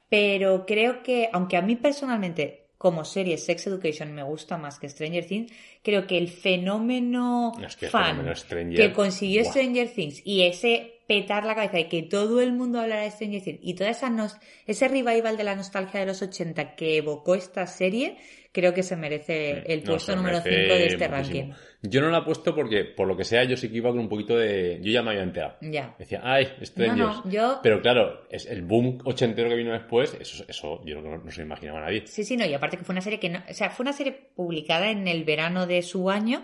Pero 0.09 0.67
creo 0.67 1.03
que, 1.05 1.29
aunque 1.33 1.57
a 1.57 1.63
mí 1.63 1.77
personalmente 1.77 2.65
como 2.79 3.05
serie 3.05 3.39
Sex 3.39 3.67
Education 3.69 4.13
me 4.15 4.23
gusta 4.25 4.57
más 4.59 4.79
que 4.81 4.89
Stranger 4.89 5.25
Things, 5.25 5.53
creo 5.85 6.07
que 6.09 6.19
el 6.19 6.29
fenómeno 6.29 7.53
Es 7.65 7.77
que 7.77 7.87
el 7.87 7.93
fan 7.93 8.17
fenómeno 8.17 8.35
Stranger- 8.35 8.77
que 8.77 8.93
consiguió. 8.93 9.45
Stranger 9.45 9.89
Things 9.89 10.23
y 10.25 10.43
ese 10.43 10.98
petar 11.09 11.45
la 11.45 11.55
cabeza 11.57 11.81
y 11.81 11.89
que 11.89 12.03
todo 12.03 12.41
el 12.41 12.53
mundo 12.53 12.79
hablara 12.79 13.03
de 13.03 13.11
Stranger 13.11 13.43
Things 13.43 13.59
y 13.63 13.75
toda 13.75 13.91
esa 13.91 14.11
nos- 14.11 14.37
ese 14.67 14.87
revival 14.87 15.37
de 15.37 15.43
la 15.45 15.57
nostalgia 15.57 15.99
de 16.01 16.07
los 16.07 16.23
80 16.23 16.77
que 16.77 16.99
evocó 16.99 17.35
esta 17.35 17.67
serie, 17.67 18.19
creo 18.53 18.75
que 18.75 18.83
se 18.83 18.95
merece 18.95 19.63
el 19.73 19.83
puesto 19.83 20.15
número 20.15 20.39
merece 20.45 20.63
5 20.65 20.75
de 20.75 20.87
este 20.87 21.09
muchísimo. 21.09 21.41
ranking. 21.49 21.55
Yo 21.83 22.01
no 22.03 22.11
la 22.11 22.19
he 22.19 22.23
puesto 22.23 22.55
porque, 22.55 22.85
por 22.85 23.07
lo 23.09 23.17
que 23.17 23.25
sea, 23.25 23.45
yo 23.45 23.57
sí 23.57 23.71
que 23.71 23.77
iba 23.79 23.89
con 23.91 24.01
un 24.01 24.09
poquito 24.09 24.37
de. 24.37 24.81
Yo 24.83 24.91
ya 24.93 25.03
me 25.03 25.11
había 25.13 25.23
enterado. 25.23 25.57
Ya. 25.63 25.95
Decía, 25.99 26.21
ay, 26.25 26.47
Strangers. 26.63 26.99
No, 26.99 27.25
no, 27.25 27.31
yo- 27.31 27.61
Pero 27.63 27.81
claro, 27.81 28.27
es 28.31 28.45
el 28.47 28.63
boom 28.63 28.99
ochentero 29.05 29.49
que 29.49 29.55
vino 29.55 29.73
después, 29.73 30.15
eso, 30.21 30.45
eso 30.47 30.81
yo 30.85 30.93
creo 30.97 31.03
que 31.05 31.09
no, 31.09 31.19
no 31.25 31.31
se 31.31 31.41
imaginaba 31.43 31.81
nadie. 31.81 32.07
Sí, 32.07 32.23
sí, 32.25 32.37
no, 32.37 32.45
y 32.45 32.53
aparte 32.53 32.77
que 32.77 32.85
fue 32.85 32.93
una 32.93 33.01
serie 33.01 33.19
que 33.19 33.31
no, 33.31 33.43
o 33.49 33.55
sea, 33.55 33.71
fue 33.71 33.85
una 33.85 33.93
serie 33.95 34.13
publicada 34.35 34.91
en 34.91 35.09
el 35.09 35.25
verano 35.25 35.67
de 35.67 35.81
su 35.83 36.11
año, 36.11 36.43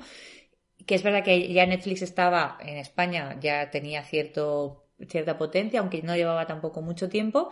que 0.86 0.94
es 0.94 1.02
verdad 1.02 1.22
que 1.24 1.52
ya 1.52 1.66
Netflix 1.66 2.02
estaba 2.02 2.58
en 2.60 2.76
España, 2.78 3.36
ya 3.40 3.70
tenía 3.70 4.02
cierto, 4.04 4.86
cierta 5.08 5.36
potencia, 5.38 5.80
aunque 5.80 6.02
no 6.02 6.14
llevaba 6.16 6.46
tampoco 6.46 6.82
mucho 6.82 7.08
tiempo. 7.08 7.50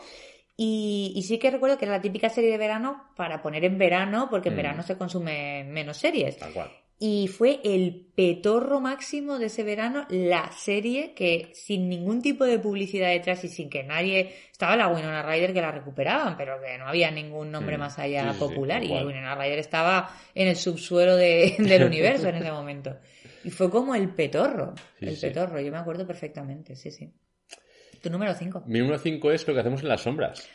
Y, 0.56 1.12
y 1.16 1.22
sí 1.22 1.38
que 1.38 1.50
recuerdo 1.50 1.78
que 1.78 1.86
era 1.86 1.96
la 1.96 2.02
típica 2.02 2.28
serie 2.28 2.50
de 2.50 2.58
verano 2.58 3.04
para 3.16 3.40
poner 3.42 3.64
en 3.64 3.78
verano, 3.78 4.28
porque 4.30 4.50
en 4.50 4.54
Mm. 4.54 4.56
verano 4.58 4.82
se 4.82 4.96
consume 4.98 5.64
menos 5.64 5.96
series. 5.96 6.36
Tal 6.38 6.52
cual. 6.52 6.70
Y 7.04 7.26
fue 7.26 7.58
el 7.64 8.12
petorro 8.14 8.78
máximo 8.78 9.38
de 9.40 9.46
ese 9.46 9.64
verano, 9.64 10.06
la 10.08 10.52
serie 10.52 11.14
que 11.14 11.50
sin 11.52 11.88
ningún 11.88 12.22
tipo 12.22 12.44
de 12.44 12.60
publicidad 12.60 13.08
detrás 13.08 13.42
y 13.42 13.48
sin 13.48 13.68
que 13.70 13.82
nadie... 13.82 14.32
Estaba 14.52 14.76
la 14.76 14.86
Winona 14.86 15.22
Ryder 15.24 15.52
que 15.52 15.60
la 15.60 15.72
recuperaban, 15.72 16.36
pero 16.36 16.60
que 16.62 16.78
no 16.78 16.86
había 16.86 17.10
ningún 17.10 17.50
nombre 17.50 17.76
Mm. 17.76 17.80
más 17.80 17.98
allá 17.98 18.22
Sí, 18.22 18.28
sí, 18.28 18.34
sí, 18.34 18.38
popular. 18.40 18.80
tal 18.82 18.88
y. 18.90 19.04
Winona 19.04 19.34
Ryder 19.34 19.58
estaba 19.58 20.14
en 20.34 20.46
el 20.46 20.54
subsuelo 20.54 21.16
de- 21.16 21.56
del 21.58 21.82
universo 21.84 22.28
en 22.28 22.36
ese 22.36 22.52
momento. 22.52 22.96
Y 23.44 23.50
fue 23.50 23.70
como 23.70 23.94
el 23.94 24.08
petorro, 24.10 24.74
Sí, 24.98 25.06
el 25.06 25.16
sí. 25.16 25.26
petorro, 25.26 25.60
yo 25.60 25.70
me 25.72 25.78
acuerdo 25.78 26.06
perfectamente, 26.06 26.76
sí, 26.76 26.90
sí. 26.90 27.10
Tu 28.02 28.10
número 28.10 28.34
5. 28.34 28.64
Mi 28.66 28.78
número 28.80 28.98
5 28.98 29.30
es 29.32 29.46
lo 29.46 29.54
que 29.54 29.60
hacemos 29.60 29.82
en 29.82 29.88
las 29.88 30.00
sombras. 30.00 30.48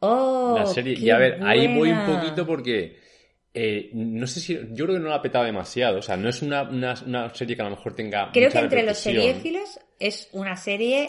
Oh, 0.00 0.54
la 0.56 0.66
serie. 0.66 0.94
qué 0.94 1.00
Y 1.02 1.10
a 1.10 1.18
ver, 1.18 1.40
ahí 1.42 1.74
voy 1.76 1.90
un 1.90 2.04
poquito 2.06 2.46
porque. 2.46 2.98
eh, 3.52 3.90
no 3.94 4.26
sé 4.26 4.40
si. 4.40 4.54
Yo 4.72 4.84
creo 4.86 4.96
que 4.96 5.02
no 5.02 5.08
la 5.08 5.16
ha 5.16 5.22
petado 5.22 5.44
demasiado. 5.44 5.98
O 5.98 6.02
sea, 6.02 6.16
no 6.16 6.28
es 6.28 6.40
una, 6.42 6.62
una, 6.62 6.94
una 7.06 7.34
serie 7.34 7.56
que 7.56 7.62
a 7.62 7.64
lo 7.66 7.70
mejor 7.72 7.94
tenga. 7.94 8.30
Creo 8.32 8.48
mucha 8.48 8.58
que 8.60 8.64
entre 8.64 8.82
los 8.84 8.98
seriéfilos 8.98 9.78
es 9.98 10.28
una 10.32 10.56
serie 10.56 11.06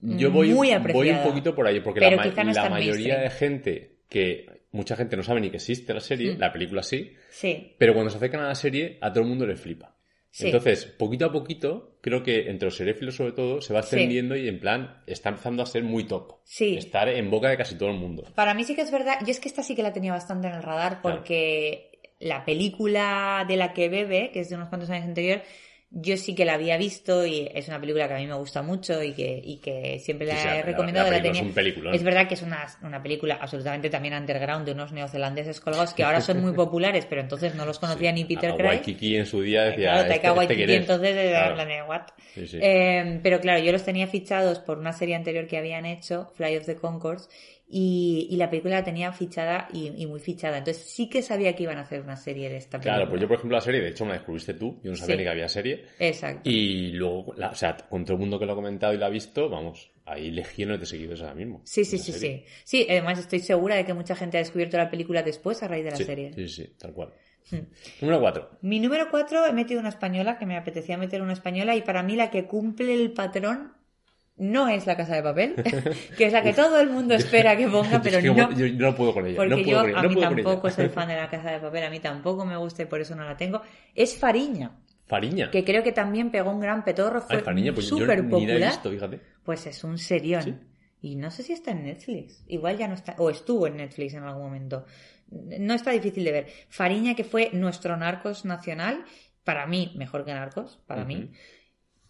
Yo 0.00 0.30
voy, 0.30 0.48
muy 0.48 0.56
voy 0.56 0.70
apreciada. 0.72 1.22
un 1.24 1.28
poquito 1.28 1.54
por 1.54 1.66
ahí, 1.66 1.80
porque 1.80 2.00
Pero 2.00 2.16
la, 2.16 2.16
ma- 2.16 2.24
no 2.64 2.70
mayoría 2.70 2.70
mainstream. 2.70 3.20
de 3.22 3.30
gente 3.30 3.96
que 4.08 4.46
mucha 4.72 4.94
gente 4.96 5.16
no 5.16 5.22
sabe 5.22 5.40
ni 5.40 5.50
que 5.50 5.56
existe 5.56 5.92
la 5.94 6.00
serie, 6.00 6.34
Mm. 6.34 6.38
la 6.38 6.52
película 6.52 6.82
sí, 6.82 7.12
Sí, 7.30 7.74
pero 7.78 7.92
cuando 7.94 8.10
se 8.10 8.16
acercan 8.18 8.40
a 8.42 8.48
la 8.48 8.54
serie 8.54 8.98
a 9.00 9.12
todo 9.12 9.22
el 9.24 9.28
mundo 9.28 9.46
le 9.46 9.56
flipa. 9.56 9.96
Sí. 10.32 10.46
Entonces, 10.46 10.84
poquito 10.86 11.26
a 11.26 11.32
poquito, 11.32 11.98
creo 12.00 12.22
que 12.22 12.48
entre 12.50 12.66
los 12.66 12.76
seréfilos 12.76 13.16
sobre 13.16 13.32
todo, 13.32 13.60
se 13.60 13.72
va 13.74 13.82
Sí. 13.82 13.96
extendiendo 13.96 14.36
y 14.36 14.46
en 14.48 14.60
plan, 14.60 15.02
está 15.06 15.30
empezando 15.30 15.62
a 15.62 15.66
ser 15.66 15.82
muy 15.82 16.04
top. 16.04 16.34
Sí. 16.44 16.76
Estar 16.76 17.08
en 17.08 17.30
boca 17.30 17.48
de 17.48 17.56
casi 17.56 17.76
todo 17.76 17.88
el 17.90 17.96
mundo. 17.96 18.24
Para 18.36 18.54
mí 18.54 18.62
sí 18.64 18.74
que 18.76 18.82
es 18.82 18.90
verdad, 18.92 19.18
yo 19.24 19.30
es 19.32 19.40
que 19.40 19.48
esta 19.48 19.62
sí 19.62 19.74
que 19.74 19.82
la 19.82 19.92
tenía 19.92 20.12
bastante 20.12 20.46
en 20.48 20.54
el 20.54 20.62
radar 20.62 21.02
porque 21.02 21.98
la 22.20 22.44
película 22.44 23.44
de 23.48 23.56
la 23.56 23.72
que 23.72 23.88
bebe, 23.88 24.30
que 24.32 24.40
es 24.40 24.48
de 24.50 24.56
unos 24.56 24.68
cuantos 24.68 24.88
años 24.90 25.04
anterior, 25.06 25.42
yo 25.92 26.16
sí 26.16 26.36
que 26.36 26.44
la 26.44 26.54
había 26.54 26.76
visto 26.76 27.26
y 27.26 27.50
es 27.52 27.66
una 27.66 27.80
película 27.80 28.06
que 28.06 28.14
a 28.14 28.18
mí 28.18 28.26
me 28.26 28.34
gusta 28.34 28.62
mucho 28.62 29.02
y 29.02 29.12
que, 29.12 29.40
y 29.44 29.56
que 29.58 29.98
siempre 29.98 30.26
la 30.28 30.36
Sí, 30.36 30.42
sí, 30.42 30.48
he 30.48 30.54
la- 30.58 30.62
recomendado. 30.62 31.10
la 31.10 31.16
la 31.16 31.22
tenía- 31.22 31.42
es 31.42 31.48
un 31.82 31.92
es 31.94 32.02
verdad 32.04 32.28
que 32.28 32.34
es 32.34 32.42
una, 32.42 32.64
una 32.82 33.02
película 33.02 33.38
absolutamente 33.40 33.90
también 33.90 34.14
underground 34.14 34.64
de 34.66 34.72
unos 34.72 34.92
neozelandeses 34.92 35.60
colgados 35.60 35.92
que 35.92 36.04
ahora 36.04 36.20
son 36.20 36.40
muy 36.40 36.52
populares, 36.54 37.06
pero 37.06 37.20
entonces 37.20 37.56
no 37.56 37.66
los 37.66 37.80
conocía 37.80 38.12
ni 38.12 38.24
Peter 38.24 38.54
Craig. 38.54 38.68
Waikiki 38.68 39.16
en 39.16 39.26
su 39.26 39.42
día 39.42 39.64
decía, 39.64 39.90
Claro, 39.92 40.00
"Este- 40.12 40.54
este 40.54 40.64
es?". 40.64 40.80
entonces 40.80 41.16
era 41.16 41.40
Claro. 41.40 41.54
plan 41.56 41.68
de, 41.68 41.82
what? 41.82 42.02
Sí, 42.34 42.46
sí. 42.46 42.58
Eh, 42.62 43.20
pero 43.22 43.40
claro, 43.40 43.58
yo 43.60 43.72
los 43.72 43.84
tenía 43.84 44.06
fichados 44.06 44.60
por 44.60 44.78
una 44.78 44.92
serie 44.92 45.16
anterior 45.16 45.48
que 45.48 45.58
habían 45.58 45.86
hecho, 45.86 46.30
Fly 46.36 46.56
of 46.56 46.66
the 46.66 46.76
Concords, 46.76 47.28
y, 47.72 48.26
y 48.30 48.36
la 48.36 48.50
película 48.50 48.76
la 48.76 48.84
tenía 48.84 49.12
fichada 49.12 49.68
y, 49.72 49.92
y 50.02 50.06
muy 50.06 50.18
fichada. 50.20 50.58
Entonces 50.58 50.82
sí 50.84 51.08
que 51.08 51.22
sabía 51.22 51.54
que 51.54 51.62
iban 51.62 51.78
a 51.78 51.82
hacer 51.82 52.00
una 52.02 52.16
serie 52.16 52.48
de 52.48 52.56
esta 52.56 52.78
película. 52.78 52.96
Claro, 52.96 53.08
pues 53.10 53.20
yo 53.22 53.28
por 53.28 53.36
ejemplo 53.36 53.56
la 53.56 53.60
serie, 53.60 53.80
de 53.80 53.88
hecho 53.90 54.04
me 54.04 54.10
la 54.10 54.16
descubriste 54.18 54.54
tú, 54.54 54.80
yo 54.82 54.90
no 54.90 54.96
sabía 54.96 55.14
Sí. 55.14 55.18
ni 55.18 55.24
que 55.24 55.30
había 55.30 55.48
serie. 55.48 55.84
Exacto. 55.98 56.50
Y 56.50 56.92
luego, 56.92 57.32
la- 57.36 57.50
o 57.50 57.54
sea, 57.54 57.76
con 57.76 58.04
todo 58.04 58.14
el 58.14 58.20
mundo 58.20 58.38
que 58.38 58.46
lo 58.46 58.52
ha 58.52 58.56
comentado 58.56 58.92
y 58.92 58.96
lo 58.98 59.06
ha 59.06 59.10
visto, 59.10 59.48
vamos, 59.48 59.90
hay 60.04 60.30
legiones 60.32 60.80
de 60.80 60.86
seguidores 60.86 61.20
ahora 61.22 61.34
mismo. 61.34 61.62
Sí, 61.64 61.84
sí, 61.84 61.96
sí, 61.98 62.12
serie. 62.12 62.44
sí. 62.64 62.82
Sí, 62.82 62.86
además 62.90 63.18
estoy 63.20 63.38
segura 63.38 63.76
de 63.76 63.84
que 63.84 63.94
mucha 63.94 64.16
gente 64.16 64.36
ha 64.38 64.40
descubierto 64.40 64.76
la 64.76 64.90
película 64.90 65.22
después 65.22 65.62
a 65.62 65.68
raíz 65.68 65.84
de 65.84 65.90
la 65.92 65.96
Sí, 65.96 66.04
serie. 66.04 66.32
Sí, 66.34 66.48
sí, 66.48 66.74
tal 66.78 66.92
cual. 66.92 67.10
Hmm. 67.52 67.58
Número 68.00 68.20
4. 68.20 68.50
Mi 68.62 68.80
número 68.80 69.08
4 69.10 69.46
he 69.46 69.52
metido 69.52 69.80
una 69.80 69.88
española, 69.88 70.38
que 70.38 70.46
me 70.46 70.56
apetecía 70.56 70.96
meter 70.98 71.22
una 71.22 71.32
española, 71.32 71.74
y 71.76 71.82
para 71.82 72.02
mí 72.02 72.16
la 72.16 72.30
que 72.30 72.46
cumple 72.46 72.94
el 72.94 73.12
patrón 73.12 73.72
no 74.40 74.68
es 74.68 74.86
la 74.86 74.96
casa 74.96 75.14
de 75.14 75.22
papel, 75.22 75.54
que 76.16 76.24
es 76.24 76.32
la 76.32 76.42
que 76.42 76.54
todo 76.54 76.80
el 76.80 76.88
mundo 76.88 77.14
espera 77.14 77.56
que 77.56 77.68
ponga, 77.68 78.00
pero 78.02 78.20
yo, 78.20 78.34
no. 78.34 78.50
yo 78.52 78.68
no 78.72 78.96
puedo 78.96 79.12
con 79.12 79.26
ella. 79.26 79.36
Porque 79.36 79.50
no 79.50 79.56
puedo 79.56 79.70
yo 79.70 79.80
con 79.80 79.90
ella, 79.90 79.98
a 79.98 80.02
no 80.02 80.08
mí 80.08 80.14
puedo 80.14 80.28
tampoco 80.34 80.70
soy 80.70 80.88
fan 80.94 81.08
de 81.08 81.16
la 81.16 81.28
casa 81.28 81.50
de 81.50 81.58
papel, 81.60 81.84
a 81.84 81.90
mí 81.90 82.00
tampoco 82.00 82.46
me 82.46 82.56
gusta 82.56 82.82
y 82.82 82.86
por 82.86 83.00
eso 83.00 83.14
no 83.14 83.24
la 83.24 83.36
tengo. 83.36 83.60
Es 83.94 84.16
Fariña, 84.16 84.72
Fariña. 85.06 85.50
que 85.50 85.62
creo 85.62 85.82
que 85.82 85.92
también 85.92 86.30
pegó 86.30 86.50
un 86.50 86.60
gran 86.60 86.84
petorro, 86.84 87.20
fue 87.20 87.42
pues 87.42 87.86
súper 87.86 88.26
popular. 88.28 88.80
visto. 88.82 88.90
Pues 89.44 89.66
es 89.66 89.84
un 89.84 89.98
serión. 89.98 90.42
Sí. 90.42 90.54
Y 91.02 91.16
no 91.16 91.30
sé 91.30 91.42
si 91.42 91.52
está 91.52 91.70
en 91.70 91.84
Netflix. 91.84 92.44
Igual 92.46 92.76
ya 92.76 92.86
no 92.88 92.94
está. 92.94 93.14
O 93.18 93.30
estuvo 93.30 93.66
en 93.66 93.78
Netflix 93.78 94.14
en 94.14 94.22
algún 94.22 94.42
momento. 94.42 94.84
No 95.30 95.74
está 95.74 95.92
difícil 95.92 96.24
de 96.24 96.32
ver. 96.32 96.46
Fariña, 96.68 97.14
que 97.14 97.24
fue 97.24 97.50
nuestro 97.54 97.96
Narcos 97.96 98.44
nacional. 98.44 99.04
Para 99.42 99.66
mí, 99.66 99.92
mejor 99.96 100.26
que 100.26 100.34
Narcos. 100.34 100.78
Para 100.86 101.06
mí. 101.06 101.30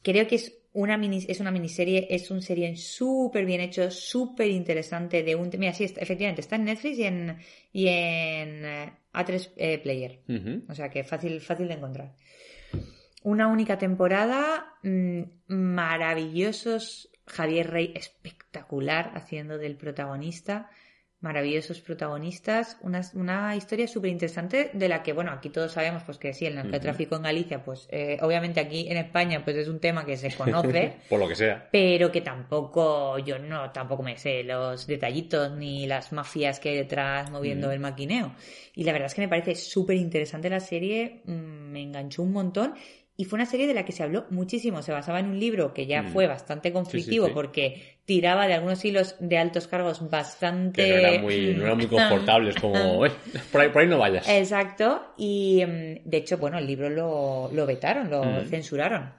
Creo 0.02 0.26
que 0.26 0.34
es 0.34 0.59
una, 0.72 0.96
mini, 0.96 1.24
es 1.28 1.40
una 1.40 1.50
miniserie. 1.50 2.06
Es 2.10 2.30
un 2.30 2.42
serión 2.42 2.76
súper 2.76 3.44
bien 3.44 3.60
hecho. 3.60 3.90
Súper 3.90 4.48
interesante. 4.48 5.22
De 5.22 5.34
un. 5.34 5.50
Mira, 5.58 5.72
sí, 5.72 5.84
está- 5.84 6.00
efectivamente. 6.00 6.40
Está 6.40 6.56
en 6.56 6.64
Netflix 6.64 6.98
y 6.98 7.04
en, 7.04 7.38
y 7.72 7.88
en 7.88 8.64
eh, 8.64 8.92
A3 9.12 9.50
eh, 9.56 9.78
Player. 9.78 10.20
O 10.68 10.74
sea 10.74 10.88
que 10.90 11.04
fácil, 11.04 11.40
fácil 11.40 11.68
de 11.68 11.74
encontrar. 11.74 12.14
Una 13.22 13.48
única 13.48 13.76
temporada, 13.78 14.74
mm, 14.82 15.22
maravillosos. 15.48 17.10
Javier 17.26 17.70
Rey 17.70 17.92
espectacular 17.94 19.12
haciendo 19.14 19.56
del 19.58 19.76
protagonista. 19.76 20.68
Maravillosos 21.20 21.80
protagonistas. 21.82 22.78
Una, 22.80 23.02
una 23.12 23.54
historia 23.54 23.86
súper 23.86 24.10
interesante 24.10 24.70
de 24.72 24.88
la 24.88 25.02
que, 25.02 25.12
bueno, 25.12 25.32
aquí 25.32 25.50
todos 25.50 25.72
sabemos 25.72 26.02
pues 26.04 26.16
que 26.16 26.32
sí, 26.32 26.46
el 26.46 26.54
narcotráfico 26.54 27.14
en 27.16 27.22
Galicia, 27.22 27.62
pues 27.62 27.88
eh, 27.90 28.16
obviamente 28.22 28.58
aquí 28.58 28.86
en 28.88 28.96
España 28.96 29.42
pues 29.44 29.54
es 29.56 29.68
un 29.68 29.80
tema 29.80 30.06
que 30.06 30.16
se 30.16 30.30
conoce. 30.36 30.94
Por 31.10 31.20
lo 31.20 31.28
que 31.28 31.34
sea. 31.34 31.68
pero 31.70 32.10
que 32.10 32.22
tampoco, 32.22 33.18
yo 33.18 33.38
no, 33.38 33.70
tampoco 33.70 34.02
me 34.02 34.16
sé 34.16 34.42
los 34.44 34.86
detallitos 34.86 35.52
ni 35.52 35.86
las 35.86 36.10
mafias 36.12 36.58
que 36.58 36.70
hay 36.70 36.76
detrás 36.76 37.30
moviendo 37.30 37.68
Mm. 37.68 37.72
el 37.72 37.80
maquineo. 37.80 38.34
Y 38.74 38.84
la 38.84 38.92
verdad 38.92 39.06
es 39.06 39.14
que 39.14 39.20
me 39.20 39.28
parece 39.28 39.54
súper 39.56 39.96
interesante 39.96 40.48
la 40.48 40.60
serie, 40.60 41.20
mm, 41.26 41.32
me 41.32 41.82
enganchó 41.82 42.22
un 42.22 42.32
montón. 42.32 42.74
Y 43.20 43.24
fue 43.26 43.36
una 43.36 43.44
serie 43.44 43.66
de 43.66 43.74
la 43.74 43.84
que 43.84 43.92
se 43.92 44.02
habló 44.02 44.24
muchísimo. 44.30 44.80
Se 44.80 44.92
basaba 44.92 45.20
en 45.20 45.26
un 45.26 45.38
libro 45.38 45.74
que 45.74 45.84
ya 45.86 46.00
Mm. 46.02 46.06
fue 46.12 46.26
bastante 46.26 46.72
conflictivo 46.72 47.26
sí. 47.26 47.32
porque 47.34 47.98
tiraba 48.06 48.46
de 48.46 48.54
algunos 48.54 48.82
hilos 48.82 49.16
de 49.20 49.36
altos 49.36 49.68
cargos 49.68 50.08
bastante. 50.08 50.82
Que 50.82 50.88
no 50.88 50.94
eran 50.96 51.20
muy, 51.20 51.54
no 51.54 51.64
eran 51.66 51.76
muy 51.76 51.86
confortables, 51.88 52.56
como, 52.56 53.04
"Eh, 53.06 53.10
por, 53.52 53.60
ahí, 53.60 53.68
por 53.68 53.82
ahí 53.82 53.88
no 53.88 53.98
vayas. 53.98 54.26
Exacto, 54.26 55.12
y 55.18 55.62
mm, 55.66 56.08
de 56.08 56.16
hecho, 56.16 56.38
bueno, 56.38 56.56
el 56.56 56.66
libro 56.66 56.88
lo, 56.88 57.50
lo 57.52 57.66
vetaron, 57.66 58.08
lo 58.08 58.24
Mm. 58.24 58.46
censuraron. 58.46 59.12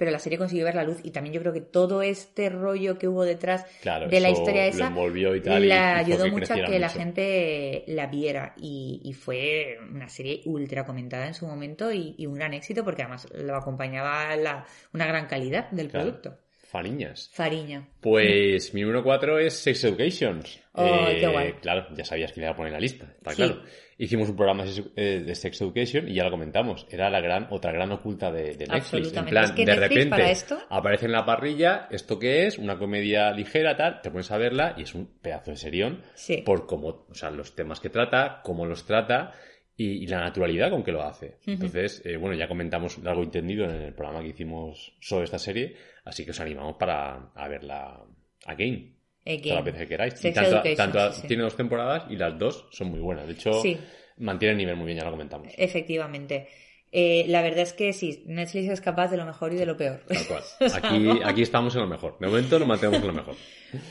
Pero 0.00 0.10
la 0.10 0.18
serie 0.18 0.38
consiguió 0.38 0.64
ver 0.64 0.74
la 0.74 0.84
luz 0.84 0.98
y 1.04 1.12
también 1.12 1.34
yo 1.34 1.40
creo 1.42 1.52
que 1.52 1.60
todo 1.60 2.02
este 2.02 2.48
rollo 2.50 2.98
que 2.98 3.08
hubo 3.08 3.24
detrás 3.24 3.66
Claro, 3.80 4.08
de 4.10 4.20
la 4.20 4.30
historia 4.30 4.66
esa 4.66 4.90
y 5.36 5.40
tal, 5.42 5.62
fue 6.02 6.02
ayudó 6.06 6.24
que 6.24 6.30
mucho 6.30 6.54
a 6.54 6.64
que 6.64 6.78
la 6.78 6.88
gente 6.88 7.84
la 7.86 8.06
viera 8.06 8.54
y, 8.56 9.00
y 9.04 9.12
fue 9.12 9.78
una 9.90 10.08
serie 10.08 10.42
ultra 10.46 10.84
comentada 10.86 11.26
en 11.26 11.34
su 11.34 11.46
momento 11.46 11.92
y, 11.92 12.14
y 12.18 12.26
un 12.26 12.34
gran 12.34 12.54
éxito 12.54 12.84
porque 12.84 13.02
además 13.02 13.28
lo 13.34 13.56
acompañaba 13.56 14.34
la, 14.36 14.66
una 14.92 15.06
gran 15.06 15.26
calidad 15.26 15.70
del 15.70 15.88
Claro. 15.88 16.10
producto. 16.10 16.38
Fariñas. 16.70 17.30
Fariña. 17.34 17.88
Pues 18.00 18.72
mi 18.74 18.82
número 18.82 19.02
4 19.02 19.38
es 19.40 19.54
Sex 19.54 19.84
Education. 19.84 20.42
Oh, 20.72 21.06
qué 21.08 21.26
guay. 21.26 21.52
Claro, 21.54 21.86
ya 21.96 22.04
sabías 22.04 22.32
que 22.32 22.40
le 22.40 22.46
iba 22.46 22.52
a 22.52 22.56
poner 22.56 22.68
en 22.68 22.74
la 22.74 22.80
lista, 22.80 23.06
está 23.16 23.30
Sí. 23.30 23.36
claro. 23.36 23.62
Hicimos 23.98 24.30
un 24.30 24.36
programa 24.36 24.64
de 24.64 24.70
Sex- 24.70 24.90
eh, 24.96 25.22
de 25.26 25.34
Sex 25.34 25.60
Education 25.60 26.08
y 26.08 26.14
ya 26.14 26.24
lo 26.24 26.30
comentamos. 26.30 26.86
Era 26.90 27.10
la 27.10 27.20
gran, 27.20 27.48
otra 27.50 27.70
gran 27.72 27.90
oculta 27.92 28.30
de, 28.32 28.54
de 28.54 28.66
Netflix. 28.66 29.12
En 29.14 29.24
plan, 29.26 29.44
Es 29.44 29.50
que 29.52 29.64
de 29.66 29.76
Netflix 29.76 30.04
repente 30.04 30.30
esto- 30.30 30.58
aparece 30.70 31.06
en 31.06 31.12
la 31.12 31.26
parrilla, 31.26 31.88
¿esto 31.90 32.18
qué 32.18 32.46
es? 32.46 32.56
Una 32.56 32.78
comedia 32.78 33.30
ligera, 33.32 33.76
tal, 33.76 34.00
te 34.00 34.10
pones 34.10 34.30
a 34.30 34.38
verla 34.38 34.74
y 34.78 34.82
es 34.82 34.94
un 34.94 35.06
pedazo 35.20 35.50
de 35.50 35.56
serión 35.56 36.02
Sí. 36.14 36.38
por 36.46 36.66
cómo, 36.66 37.04
o 37.10 37.14
sea, 37.14 37.30
los 37.30 37.54
temas 37.54 37.80
que 37.80 37.90
trata, 37.90 38.40
cómo 38.44 38.64
los 38.64 38.86
trata 38.86 39.32
y, 39.76 40.06
la 40.06 40.20
naturalidad 40.20 40.70
con 40.70 40.82
que 40.82 40.92
lo 40.92 41.02
hace. 41.02 41.36
Entonces, 41.46 42.02
eh, 42.04 42.16
bueno, 42.18 42.36
ya 42.36 42.46
comentamos 42.48 42.98
largo 42.98 43.22
y 43.22 43.24
entendido 43.24 43.64
en 43.64 43.70
el 43.82 43.94
programa 43.94 44.20
que 44.22 44.28
hicimos 44.28 44.92
sobre 45.00 45.24
esta 45.24 45.38
serie, 45.38 45.74
así 46.04 46.24
que 46.24 46.30
os 46.30 46.40
animamos 46.40 46.76
para 46.76 47.30
a 47.34 47.48
verla 47.48 48.00
again. 48.46 48.96
Again. 49.26 49.42
Todas 49.42 49.56
las 49.56 49.64
veces 49.64 49.80
que 49.82 49.88
queráis. 49.88 50.24
Y 50.24 50.74
tanto, 50.76 51.12
sí, 51.12 51.20
sí. 51.22 51.28
tiene 51.28 51.42
dos 51.42 51.56
temporadas 51.56 52.04
y 52.10 52.16
las 52.16 52.38
dos 52.38 52.66
son 52.72 52.90
muy 52.90 53.00
buenas. 53.00 53.26
De 53.26 53.34
hecho, 53.34 53.52
Sí. 53.60 53.76
mantiene 54.16 54.52
el 54.52 54.58
nivel 54.58 54.76
muy 54.76 54.86
bien, 54.86 54.98
ya 54.98 55.04
lo 55.04 55.10
comentamos. 55.10 55.52
Efectivamente. 55.56 56.48
Eh, 56.92 57.24
la 57.28 57.40
verdad 57.40 57.60
es 57.60 57.72
que 57.72 57.92
sí, 57.92 58.24
Netflix 58.26 58.68
es 58.68 58.80
capaz 58.80 59.12
de 59.12 59.16
lo 59.16 59.24
mejor 59.24 59.52
y 59.52 59.56
de 59.56 59.64
lo 59.64 59.76
peor. 59.76 60.00
Tal 60.08 60.26
cual. 60.26 60.42
Aquí, 60.74 61.08
aquí 61.24 61.42
estamos 61.42 61.72
en 61.76 61.82
lo 61.82 61.86
mejor. 61.86 62.18
De 62.18 62.26
momento 62.26 62.58
nos 62.58 62.66
mantenemos 62.66 63.00
en 63.00 63.06
lo 63.06 63.12
mejor. 63.12 63.36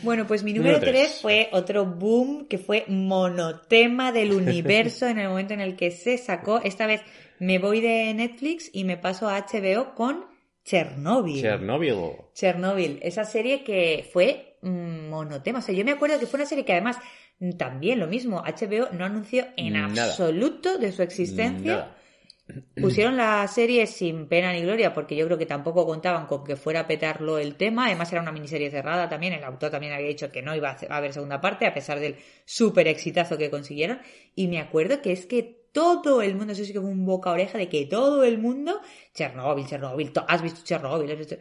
Bueno, 0.01 0.27
pues 0.27 0.43
mi 0.43 0.51
Número 0.51 0.73
número 0.79 0.91
tres. 0.91 1.09
3 1.11 1.21
fue 1.21 1.49
otro 1.53 1.85
boom 1.85 2.47
que 2.49 2.57
fue 2.57 2.83
monotema 2.89 4.11
del 4.11 4.33
universo 4.33 5.07
en 5.07 5.19
el 5.19 5.29
momento 5.29 5.53
en 5.53 5.61
el 5.61 5.77
que 5.77 5.91
se 5.91 6.17
sacó. 6.17 6.59
Esta 6.61 6.87
vez 6.87 7.01
me 7.39 7.57
voy 7.59 7.79
de 7.79 8.13
Netflix 8.13 8.69
y 8.73 8.83
me 8.83 8.97
paso 8.97 9.29
a 9.29 9.37
HBO 9.45 9.95
con 9.95 10.25
Chernobyl. 10.69 11.41
Chernobyl. 11.41 11.95
Chernobyl, 12.35 12.99
esa 13.01 13.25
serie 13.25 13.63
que 13.63 14.07
fue 14.13 14.57
mm, 14.61 15.09
monotema. 15.09 15.59
O 15.59 15.61
sea, 15.63 15.73
yo 15.73 15.83
me 15.83 15.91
acuerdo 15.91 16.19
que 16.19 16.27
fue 16.27 16.37
una 16.37 16.45
serie 16.45 16.63
que 16.63 16.73
además 16.73 16.97
mm, 17.39 17.53
también 17.53 17.99
lo 17.99 18.05
mismo, 18.05 18.43
HBO 18.43 18.89
no 18.91 19.03
anunció 19.03 19.47
en 19.57 19.73
Nada. 19.73 20.11
absoluto 20.11 20.77
de 20.77 20.91
su 20.91 21.01
existencia. 21.01 21.73
Nada. 21.73 21.95
Pusieron 22.79 23.17
la 23.17 23.47
serie 23.47 23.87
sin 23.87 24.27
pena 24.27 24.53
ni 24.53 24.61
gloria 24.61 24.93
porque 24.93 25.15
yo 25.15 25.25
creo 25.25 25.39
que 25.39 25.47
tampoco 25.47 25.87
contaban 25.87 26.27
con 26.27 26.43
que 26.43 26.55
fuera 26.55 26.81
a 26.81 26.87
petarlo 26.87 27.39
el 27.39 27.55
tema. 27.55 27.87
Además 27.87 28.11
era 28.11 28.21
una 28.21 28.31
miniserie 28.31 28.69
cerrada 28.69 29.09
también. 29.09 29.33
El 29.33 29.43
autor 29.45 29.71
también 29.71 29.93
había 29.93 30.07
dicho 30.07 30.31
que 30.31 30.43
no 30.43 30.55
iba 30.55 30.77
a 30.87 30.97
haber 30.97 31.13
segunda 31.13 31.41
parte 31.41 31.65
a 31.65 31.73
pesar 31.73 31.99
del 31.99 32.15
súper 32.45 32.87
exitazo 32.87 33.39
que 33.39 33.49
consiguieron. 33.49 34.01
Y 34.35 34.47
me 34.47 34.59
acuerdo 34.59 35.01
que 35.01 35.13
es 35.13 35.25
que 35.25 35.58
todo 35.73 36.21
el 36.21 36.35
mundo, 36.35 36.53
eso 36.53 36.63
sí 36.63 36.73
que 36.73 36.79
fue 36.81 36.89
un 36.89 37.05
boca 37.05 37.31
oreja 37.31 37.57
de 37.57 37.69
que 37.69 37.85
todo 37.85 38.23
el 38.23 38.37
mundo, 38.37 38.79
Chernobyl, 39.13 39.65
Chernobyl, 39.65 40.11
to- 40.13 40.25
has 40.27 40.41
visto 40.41 40.61
Chernobyl, 40.63 41.11
has 41.11 41.17
visto... 41.17 41.35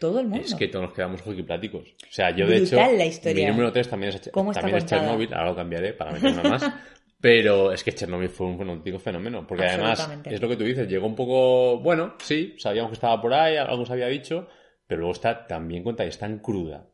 Todo 0.00 0.18
el 0.18 0.26
mundo. 0.26 0.44
Es 0.44 0.56
que 0.56 0.66
todos 0.66 0.86
nos 0.86 0.94
quedamos 0.94 1.22
pláticos. 1.22 1.82
O 1.88 2.06
sea, 2.12 2.30
yo 2.34 2.44
de 2.48 2.58
Brutal 2.60 2.88
hecho. 2.88 2.96
la 2.98 3.06
historia. 3.06 3.44
Mi 3.46 3.50
número 3.52 3.72
3 3.72 3.88
también 3.88 4.12
es, 4.12 4.30
¿Cómo 4.32 4.50
está 4.50 4.62
también 4.62 4.78
es? 4.78 4.86
Chernobyl. 4.86 5.32
Ahora 5.32 5.50
lo 5.50 5.54
cambiaré 5.56 5.92
para 5.92 6.10
meter 6.10 6.32
una 6.32 6.42
más. 6.42 6.72
Pero 7.20 7.70
es 7.72 7.84
que 7.84 7.92
Chernobyl 7.92 8.28
fue 8.28 8.48
un 8.48 8.60
auténtico 8.68 8.98
fenómeno. 8.98 9.46
Porque 9.46 9.64
además, 9.64 10.10
es 10.24 10.40
lo 10.42 10.48
que 10.48 10.56
tú 10.56 10.64
dices, 10.64 10.88
llegó 10.88 11.06
un 11.06 11.14
poco. 11.14 11.78
Bueno, 11.78 12.16
sí, 12.18 12.56
sabíamos 12.58 12.90
que 12.90 12.94
estaba 12.94 13.20
por 13.22 13.32
ahí, 13.32 13.56
algo 13.56 13.86
se 13.86 13.92
había 13.92 14.08
dicho. 14.08 14.48
Pero 14.88 15.02
luego 15.02 15.12
está 15.12 15.46
tan 15.46 15.68
bien 15.68 15.84
contada 15.84 16.06
y 16.06 16.08
es 16.10 16.18
tan 16.18 16.40
cruda. 16.40 16.88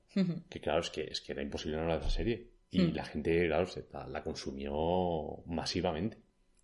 Que 0.51 0.61
claro, 0.61 0.80
es 0.80 0.91
que, 0.91 1.05
es 1.05 1.22
que 1.22 1.32
era 1.32 1.41
imposible 1.43 1.76
no 1.78 1.84
hablar 1.84 2.01
de 2.01 2.07
esa 2.09 2.14
serie. 2.14 2.51
Y 2.70 2.82
Hmm. 2.82 2.95
la 2.95 3.05
gente, 3.07 3.47
claro, 3.47 3.66
se, 3.66 3.86
la, 3.91 4.07
la 4.07 4.22
consumió 4.22 5.43
masivamente. 5.47 6.18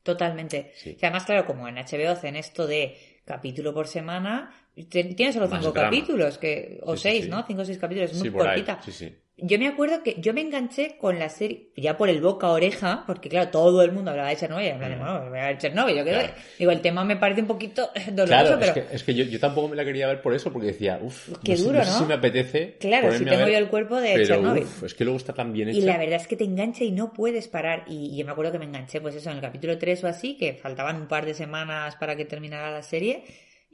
Totalmente. 0.04 0.70
Sí. 0.76 0.96
Y 1.00 1.04
además, 1.04 1.24
claro, 1.24 1.44
como 1.46 1.66
en 1.66 1.76
HBO 1.78 2.10
hacen 2.12 2.36
esto 2.36 2.66
de 2.68 2.96
capítulo 3.24 3.74
por 3.74 3.88
semana, 3.88 4.54
te- 4.88 5.02
tiene 5.14 5.32
solo 5.32 5.48
Más 5.48 5.58
cinco 5.60 5.72
drama. 5.72 5.88
capítulos, 5.90 6.38
que, 6.38 6.78
o 6.84 6.94
Sí, 6.94 7.02
seis, 7.02 7.24
sí. 7.24 7.30
¿no? 7.30 7.44
Cinco 7.44 7.62
o 7.62 7.64
seis 7.64 7.78
capítulos, 7.78 8.12
es 8.12 8.18
muy 8.20 8.30
cortita. 8.30 8.80
Sí, 8.84 8.92
sí. 8.92 9.16
Yo 9.36 9.58
me 9.58 9.66
acuerdo 9.66 10.02
que 10.02 10.14
yo 10.20 10.32
me 10.32 10.40
enganché 10.40 10.96
con 10.96 11.18
la 11.18 11.28
serie, 11.28 11.68
ya 11.76 11.96
por 11.96 12.08
el 12.08 12.20
boca 12.20 12.46
a 12.46 12.50
oreja, 12.52 13.02
porque 13.06 13.28
claro, 13.28 13.50
todo 13.50 13.82
el 13.82 13.90
mundo 13.90 14.12
hablaba 14.12 14.28
de 14.28 14.36
Chernobyl, 14.36 14.74
plan 14.76 14.90
de, 14.90 14.96
bueno, 14.96 15.28
voy 15.28 15.38
a 15.40 15.46
ver 15.46 15.58
Chernobyl, 15.58 15.96
yo 15.96 16.04
qué 16.04 16.10
Claro. 16.10 16.32
Digo, 16.58 16.70
el 16.70 16.80
tema 16.80 17.04
me 17.04 17.16
parece 17.16 17.40
un 17.40 17.48
poquito 17.48 17.90
doloroso, 18.12 18.26
Claro, 18.26 18.56
pero 18.60 18.66
es 18.66 18.72
que, 18.72 18.94
es 18.96 19.02
que 19.02 19.14
yo, 19.14 19.24
yo 19.24 19.40
tampoco 19.40 19.68
me 19.68 19.76
la 19.76 19.84
quería 19.84 20.06
ver 20.06 20.22
por 20.22 20.34
eso, 20.34 20.52
porque 20.52 20.68
decía, 20.68 21.00
uff, 21.02 21.30
Qué 21.42 21.56
no, 21.56 21.64
duro, 21.64 21.78
no 21.80 21.84
sé 21.84 21.90
¿no? 21.90 21.98
si 21.98 22.04
me 22.04 22.14
apetece. 22.14 22.76
Claro, 22.78 23.12
si 23.12 23.24
tengo 23.24 23.44
ver, 23.44 23.52
yo 23.52 23.58
el 23.58 23.68
cuerpo 23.68 24.00
de 24.00 24.12
pero, 24.14 24.26
Chernobyl. 24.26 24.62
uf, 24.62 24.84
es 24.84 24.94
que 24.94 25.04
luego 25.04 25.16
está 25.16 25.32
tan 25.32 25.52
bien 25.52 25.68
hecha. 25.68 25.78
Y 25.78 25.82
la 25.82 25.98
verdad 25.98 26.20
es 26.20 26.28
que 26.28 26.36
te 26.36 26.44
engancha 26.44 26.84
y 26.84 26.92
no 26.92 27.12
puedes 27.12 27.48
parar. 27.48 27.84
Y, 27.88 28.14
y 28.14 28.16
yo 28.18 28.24
me 28.24 28.30
acuerdo 28.32 28.52
que 28.52 28.58
me 28.60 28.66
enganché, 28.66 29.00
pues 29.00 29.16
eso, 29.16 29.30
en 29.30 29.36
el 29.36 29.42
capítulo 29.42 29.76
3 29.78 30.04
o 30.04 30.06
así, 30.06 30.36
que 30.36 30.54
faltaban 30.54 30.96
un 30.96 31.08
par 31.08 31.26
de 31.26 31.34
semanas 31.34 31.96
para 31.96 32.14
que 32.14 32.24
terminara 32.24 32.70
la 32.70 32.82
serie. 32.82 33.24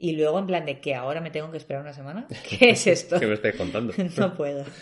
Y 0.03 0.13
luego, 0.15 0.39
en 0.39 0.47
plan 0.47 0.65
de 0.65 0.79
que 0.79 0.95
ahora 0.95 1.21
me 1.21 1.29
tengo 1.29 1.51
que 1.51 1.57
esperar 1.57 1.83
una 1.83 1.93
semana. 1.93 2.25
¿Qué 2.49 2.71
es 2.71 2.87
esto? 2.87 3.19
¿Qué 3.19 3.27
me 3.27 3.35
estáis 3.35 3.55
contando? 3.55 3.93
no 4.17 4.33
puedo. 4.35 4.65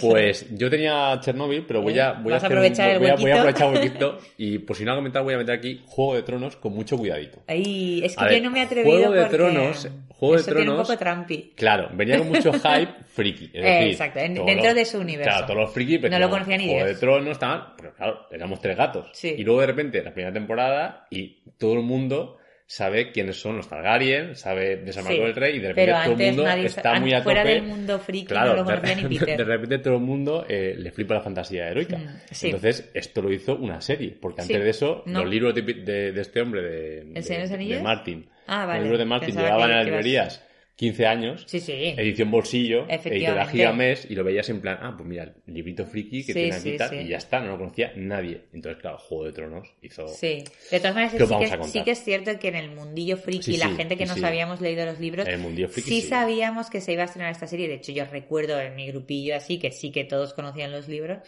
Pues 0.00 0.46
yo 0.56 0.70
tenía 0.70 1.18
Chernobyl, 1.20 1.64
pero 1.66 1.82
voy 1.82 1.98
a, 1.98 2.12
voy 2.12 2.32
a 2.32 2.36
¿Vas 2.36 2.44
a 2.44 2.46
hacer 2.46 2.52
un- 2.58 2.64
aprovechar 2.64 2.90
el 2.90 2.98
voy, 3.00 3.08
a, 3.08 3.14
voy 3.16 3.30
a 3.32 3.34
aprovechar 3.40 3.66
un 3.68 3.74
huequito 3.74 4.18
y 4.38 4.58
por 4.58 4.76
si 4.76 4.84
no 4.84 4.92
ha 4.92 4.94
comentado 4.94 5.24
voy 5.24 5.34
a 5.34 5.38
meter 5.38 5.56
aquí 5.56 5.82
Juego 5.86 6.14
de 6.14 6.22
Tronos 6.22 6.54
con 6.56 6.72
mucho 6.72 6.96
cuidadito. 6.96 7.40
Ahí, 7.48 8.00
es 8.04 8.14
que 8.16 8.22
A 8.24 8.28
yo 8.28 8.34
ver, 8.34 8.42
no 8.44 8.50
me 8.52 8.60
he 8.60 8.62
atrevido 8.62 8.96
Juego 8.96 9.12
de 9.12 9.24
Tronos- 9.28 9.88
Juego 10.08 10.34
de 10.36 10.40
eso 10.40 10.54
tiene 10.54 10.70
un 10.70 10.76
Tronos- 10.76 10.82
poco 10.86 10.98
trampi. 10.98 11.52
Claro, 11.56 11.90
venía 11.94 12.18
con 12.18 12.28
mucho 12.28 12.52
hype 12.52 12.92
friki. 13.06 13.46
Es 13.46 13.50
Eh, 13.54 13.60
decir, 13.68 13.88
exacto, 13.90 14.18
en- 14.20 14.34
dentro 14.34 14.66
los- 14.66 14.74
de 14.76 14.84
su 14.84 14.98
universo. 14.98 15.30
Claro, 15.30 15.46
todos 15.46 15.58
los 15.60 15.72
frikis, 15.72 15.98
pero 16.00 16.12
No 16.12 16.18
lo 16.20 16.30
conocía 16.30 16.56
ni 16.58 16.64
Juego 16.68 16.84
Dios. 16.86 16.94
de 16.94 17.00
Tronos, 17.00 17.32
estaban, 17.32 17.62
pero 17.76 17.94
claro, 17.94 18.26
éramos 18.30 18.60
tres 18.60 18.76
gatos. 18.76 19.10
Sí. 19.14 19.34
Y 19.36 19.42
luego 19.42 19.60
de 19.62 19.66
repente, 19.66 20.02
la 20.02 20.12
primera 20.14 20.32
temporada, 20.32 21.06
y 21.10 21.42
todo 21.58 21.74
el 21.74 21.82
mundo 21.82 22.38
sabe 22.74 23.12
quiénes 23.12 23.36
son 23.38 23.56
los 23.58 23.68
Targaryen, 23.68 24.34
sabe 24.34 24.76
de 24.78 24.92
San 24.94 25.04
Marco 25.04 25.18
Sí, 25.18 25.22
del 25.24 25.34
Rey, 25.34 25.56
y 25.56 25.58
de 25.58 25.68
repente 25.68 25.92
todo 25.92 26.12
el 26.12 26.26
mundo 26.28 26.44
nadie- 26.44 26.64
está 26.66 26.98
muy 27.00 27.12
a 27.12 27.20
fuera 27.22 27.42
tope. 27.42 27.52
del 27.54 27.62
mundo 27.64 27.98
friki 27.98 28.26
Claro, 28.26 28.50
no 28.50 28.56
lo 28.56 28.64
de- 28.64 28.74
conocía 28.76 28.94
ni 28.96 29.02
de, 29.02 29.20
Peter. 29.20 29.36
de 29.36 29.44
repente 29.44 29.78
todo 29.78 29.94
el 29.96 30.00
mundo 30.00 30.46
eh, 30.48 30.74
le 30.78 30.90
flipa 30.90 31.14
la 31.14 31.20
fantasía 31.20 31.68
heroica. 31.68 31.98
Mm, 31.98 32.08
sí. 32.30 32.46
Entonces, 32.46 32.90
esto 32.94 33.20
lo 33.20 33.30
hizo 33.30 33.56
una 33.56 33.80
serie, 33.82 34.16
porque 34.18 34.40
antes 34.40 34.56
Sí. 34.56 34.62
de 34.62 34.70
eso, 34.70 35.02
No. 35.04 35.20
los 35.20 35.30
libros 35.30 35.54
de, 35.54 35.60
de- 35.62 36.12
de 36.12 36.20
este 36.22 36.40
hombre, 36.40 36.62
de, 36.62 36.98
¿El 37.00 37.14
de 37.14 37.56
de- 37.58 37.80
Martin, 37.82 38.26
Ah, 38.46 38.64
vale. 38.64 38.78
los 38.78 38.84
libros 38.84 38.98
de 39.00 39.04
Martin 39.04 39.26
Pensaba 39.28 39.46
llegaban 39.48 39.70
a 39.70 39.76
las 39.76 39.84
librerías 39.84 40.44
15 40.76 41.06
años, 41.06 41.44
Sí, 41.46 41.60
sí. 41.60 41.72
edición 41.96 42.30
bolsillo, 42.30 42.86
editorial 42.88 43.48
Gigamés, 43.48 44.06
y 44.10 44.14
lo 44.14 44.24
veías 44.24 44.48
en 44.48 44.60
plan, 44.60 44.78
ah, 44.80 44.94
pues 44.96 45.06
mira, 45.08 45.34
el 45.46 45.54
librito 45.54 45.84
friki 45.84 46.24
que 46.24 46.32
Sí, 46.32 46.38
tiene 46.40 46.54
aquí 46.56 46.76
tal, 46.76 47.00
y 47.00 47.08
ya 47.08 47.18
está, 47.18 47.40
no 47.40 47.48
lo 47.52 47.58
conocía 47.58 47.92
nadie. 47.94 48.42
Entonces, 48.52 48.80
claro, 48.80 48.98
Juego 48.98 49.24
de 49.26 49.32
Tronos 49.32 49.68
hizo... 49.82 50.08
Sí, 50.08 50.42
de 50.70 50.78
todas 50.78 50.94
maneras 50.94 51.14
¿Qué 51.14 51.22
os 51.22 51.28
sí 51.28 51.36
que, 51.38 51.64
sí 51.64 51.84
que 51.84 51.90
es 51.92 52.02
cierto 52.02 52.38
que 52.38 52.48
en 52.48 52.56
el 52.56 52.70
mundillo 52.70 53.16
friki, 53.16 53.58
la 53.58 53.68
gente 53.68 53.96
que 53.96 54.06
nos 54.06 54.22
habíamos 54.22 54.60
leído 54.60 54.84
los 54.86 54.98
libros, 54.98 55.26
En 55.26 55.34
el 55.34 55.40
mundillo 55.40 55.68
friki, 55.68 55.88
sí 55.88 56.00
sí. 56.00 56.08
sabíamos 56.08 56.70
que 56.70 56.80
se 56.80 56.92
iba 56.94 57.02
a 57.02 57.06
estrenar 57.06 57.30
esta 57.30 57.46
serie. 57.46 57.68
De 57.68 57.74
hecho, 57.74 57.92
yo 57.92 58.04
recuerdo 58.06 58.58
en 58.60 58.74
mi 58.74 58.86
grupillo 58.88 59.36
así, 59.36 59.58
que 59.58 59.70
sí 59.72 59.92
que 59.92 60.04
todos 60.04 60.32
conocían 60.34 60.72
los 60.72 60.88
libros, 60.88 61.18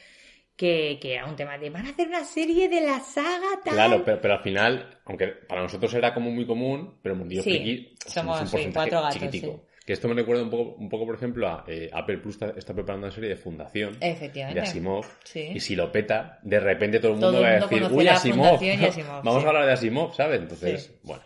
que, 0.56 0.98
que 1.00 1.14
era 1.14 1.26
un 1.26 1.34
tema 1.36 1.58
de 1.58 1.68
van 1.70 1.86
a 1.86 1.90
hacer 1.90 2.06
una 2.08 2.24
serie 2.24 2.68
de 2.68 2.80
la 2.80 3.00
saga 3.00 3.60
tal. 3.64 3.74
Claro, 3.74 4.02
pero, 4.04 4.20
pero 4.20 4.34
al 4.34 4.42
final, 4.42 4.98
aunque 5.04 5.26
para 5.28 5.62
nosotros 5.62 5.92
era 5.94 6.14
como 6.14 6.30
muy 6.30 6.46
común, 6.46 6.98
pero 7.02 7.16
mundillo 7.16 7.42
Sí, 7.42 7.50
friki 7.50 7.94
somos, 8.06 8.40
un 8.40 8.46
sí, 8.46 8.52
porcentaje 8.52 8.90
cuatro 8.90 9.02
gatos, 9.02 9.14
chiquitico. 9.20 9.66
Que 9.84 9.92
esto 9.92 10.08
me 10.08 10.14
recuerda 10.14 10.42
un 10.44 10.50
poco, 10.50 10.76
un 10.78 10.88
poco 10.88 11.04
por 11.04 11.14
ejemplo, 11.16 11.46
a 11.46 11.64
eh, 11.68 11.90
Apple 11.92 12.16
Plus 12.18 12.36
está, 12.36 12.54
está 12.56 12.72
preparando 12.72 13.06
una 13.06 13.14
serie 13.14 13.28
de 13.30 13.36
Fundación 13.36 13.98
de 14.00 14.60
Asimov. 14.62 15.04
Sí. 15.24 15.50
Y 15.54 15.60
si 15.60 15.76
lo 15.76 15.92
peta, 15.92 16.38
de 16.42 16.58
repente 16.58 17.00
todo 17.00 17.12
el 17.14 17.20
Todo 17.20 17.32
mundo 17.32 17.46
el 17.46 17.52
va 17.52 17.56
a 17.58 17.68
decir, 17.68 17.82
uy, 17.92 18.04
la 18.04 18.12
Asimov. 18.14 18.54
Asimov, 18.88 19.22
Vamos 19.24 19.42
sí. 19.42 19.44
a 19.44 19.48
hablar 19.48 19.66
de 19.66 19.72
Asimov, 19.72 20.14
¿sabes? 20.14 20.40
Entonces, 20.40 20.84
Sí. 20.84 20.92
bueno. 21.02 21.22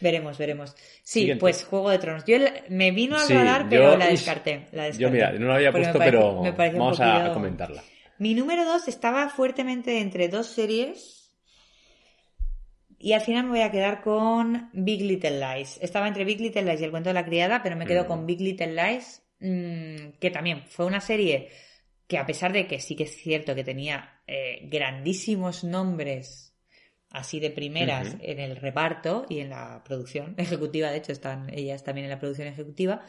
Veremos, 0.00 0.38
veremos. 0.38 0.74
Sí, 1.02 1.20
Siguiente. 1.20 1.40
pues 1.40 1.64
Juego 1.64 1.90
de 1.90 1.98
Tronos. 1.98 2.24
Yo 2.24 2.38
la- 2.38 2.54
me 2.70 2.90
vino 2.90 3.16
a 3.16 3.20
Sí, 3.20 3.34
radar, 3.34 3.64
yo- 3.64 3.68
pero 3.68 3.96
la 3.98 4.06
descarté, 4.06 4.66
la 4.72 4.84
descarté. 4.84 4.98
Yo, 5.02 5.10
mira, 5.10 5.30
no 5.32 5.46
lo 5.46 5.54
había 5.54 5.70
me 5.70 5.78
puesto, 5.78 5.98
parece- 5.98 6.16
pero 6.16 6.42
me 6.42 6.50
un 6.50 6.78
vamos 6.78 7.00
a- 7.00 7.04
a, 7.04 7.18
poquillo- 7.18 7.34
comentarla. 7.34 7.82
Mi 8.20 8.34
número 8.34 8.66
dos 8.66 8.86
estaba 8.86 9.30
fuertemente 9.30 9.98
entre 9.98 10.28
dos 10.28 10.48
series. 10.48 11.32
Y 12.98 13.14
al 13.14 13.22
final 13.22 13.44
me 13.44 13.50
voy 13.52 13.60
a 13.62 13.70
quedar 13.70 14.02
con 14.02 14.68
Big 14.74 15.00
Little 15.00 15.40
Lies. 15.40 15.78
Estaba 15.80 16.06
entre 16.06 16.26
Big 16.26 16.38
Little 16.38 16.64
Lies 16.64 16.82
y 16.82 16.84
El 16.84 16.90
cuento 16.90 17.08
de 17.08 17.14
la 17.14 17.24
criada, 17.24 17.62
pero 17.62 17.76
me 17.76 17.86
quedo 17.86 18.04
Mm. 18.04 18.06
con 18.06 18.26
Big 18.26 18.42
Little 18.42 18.74
Lies, 18.74 19.22
mm, 19.40 20.18
que 20.20 20.30
también 20.30 20.64
fue 20.68 20.84
una 20.84 21.00
serie 21.00 21.48
que 22.06 22.18
a 22.18 22.26
pesar 22.26 22.52
de 22.52 22.66
que 22.66 22.78
sí 22.78 22.94
que 22.94 23.04
es 23.04 23.16
cierto 23.16 23.54
que 23.54 23.64
tenía 23.64 24.20
eh, 24.26 24.68
grandísimos 24.70 25.64
nombres 25.64 26.54
así 27.08 27.40
de 27.40 27.50
primeras 27.50 28.16
en 28.20 28.38
el 28.38 28.56
reparto 28.56 29.24
y 29.30 29.40
en 29.40 29.48
la 29.48 29.82
producción 29.82 30.34
ejecutiva, 30.36 30.90
de 30.90 30.98
hecho 30.98 31.12
están 31.12 31.48
ellas 31.54 31.82
también 31.84 32.04
en 32.04 32.10
la 32.10 32.18
producción 32.20 32.48
ejecutiva, 32.48 33.02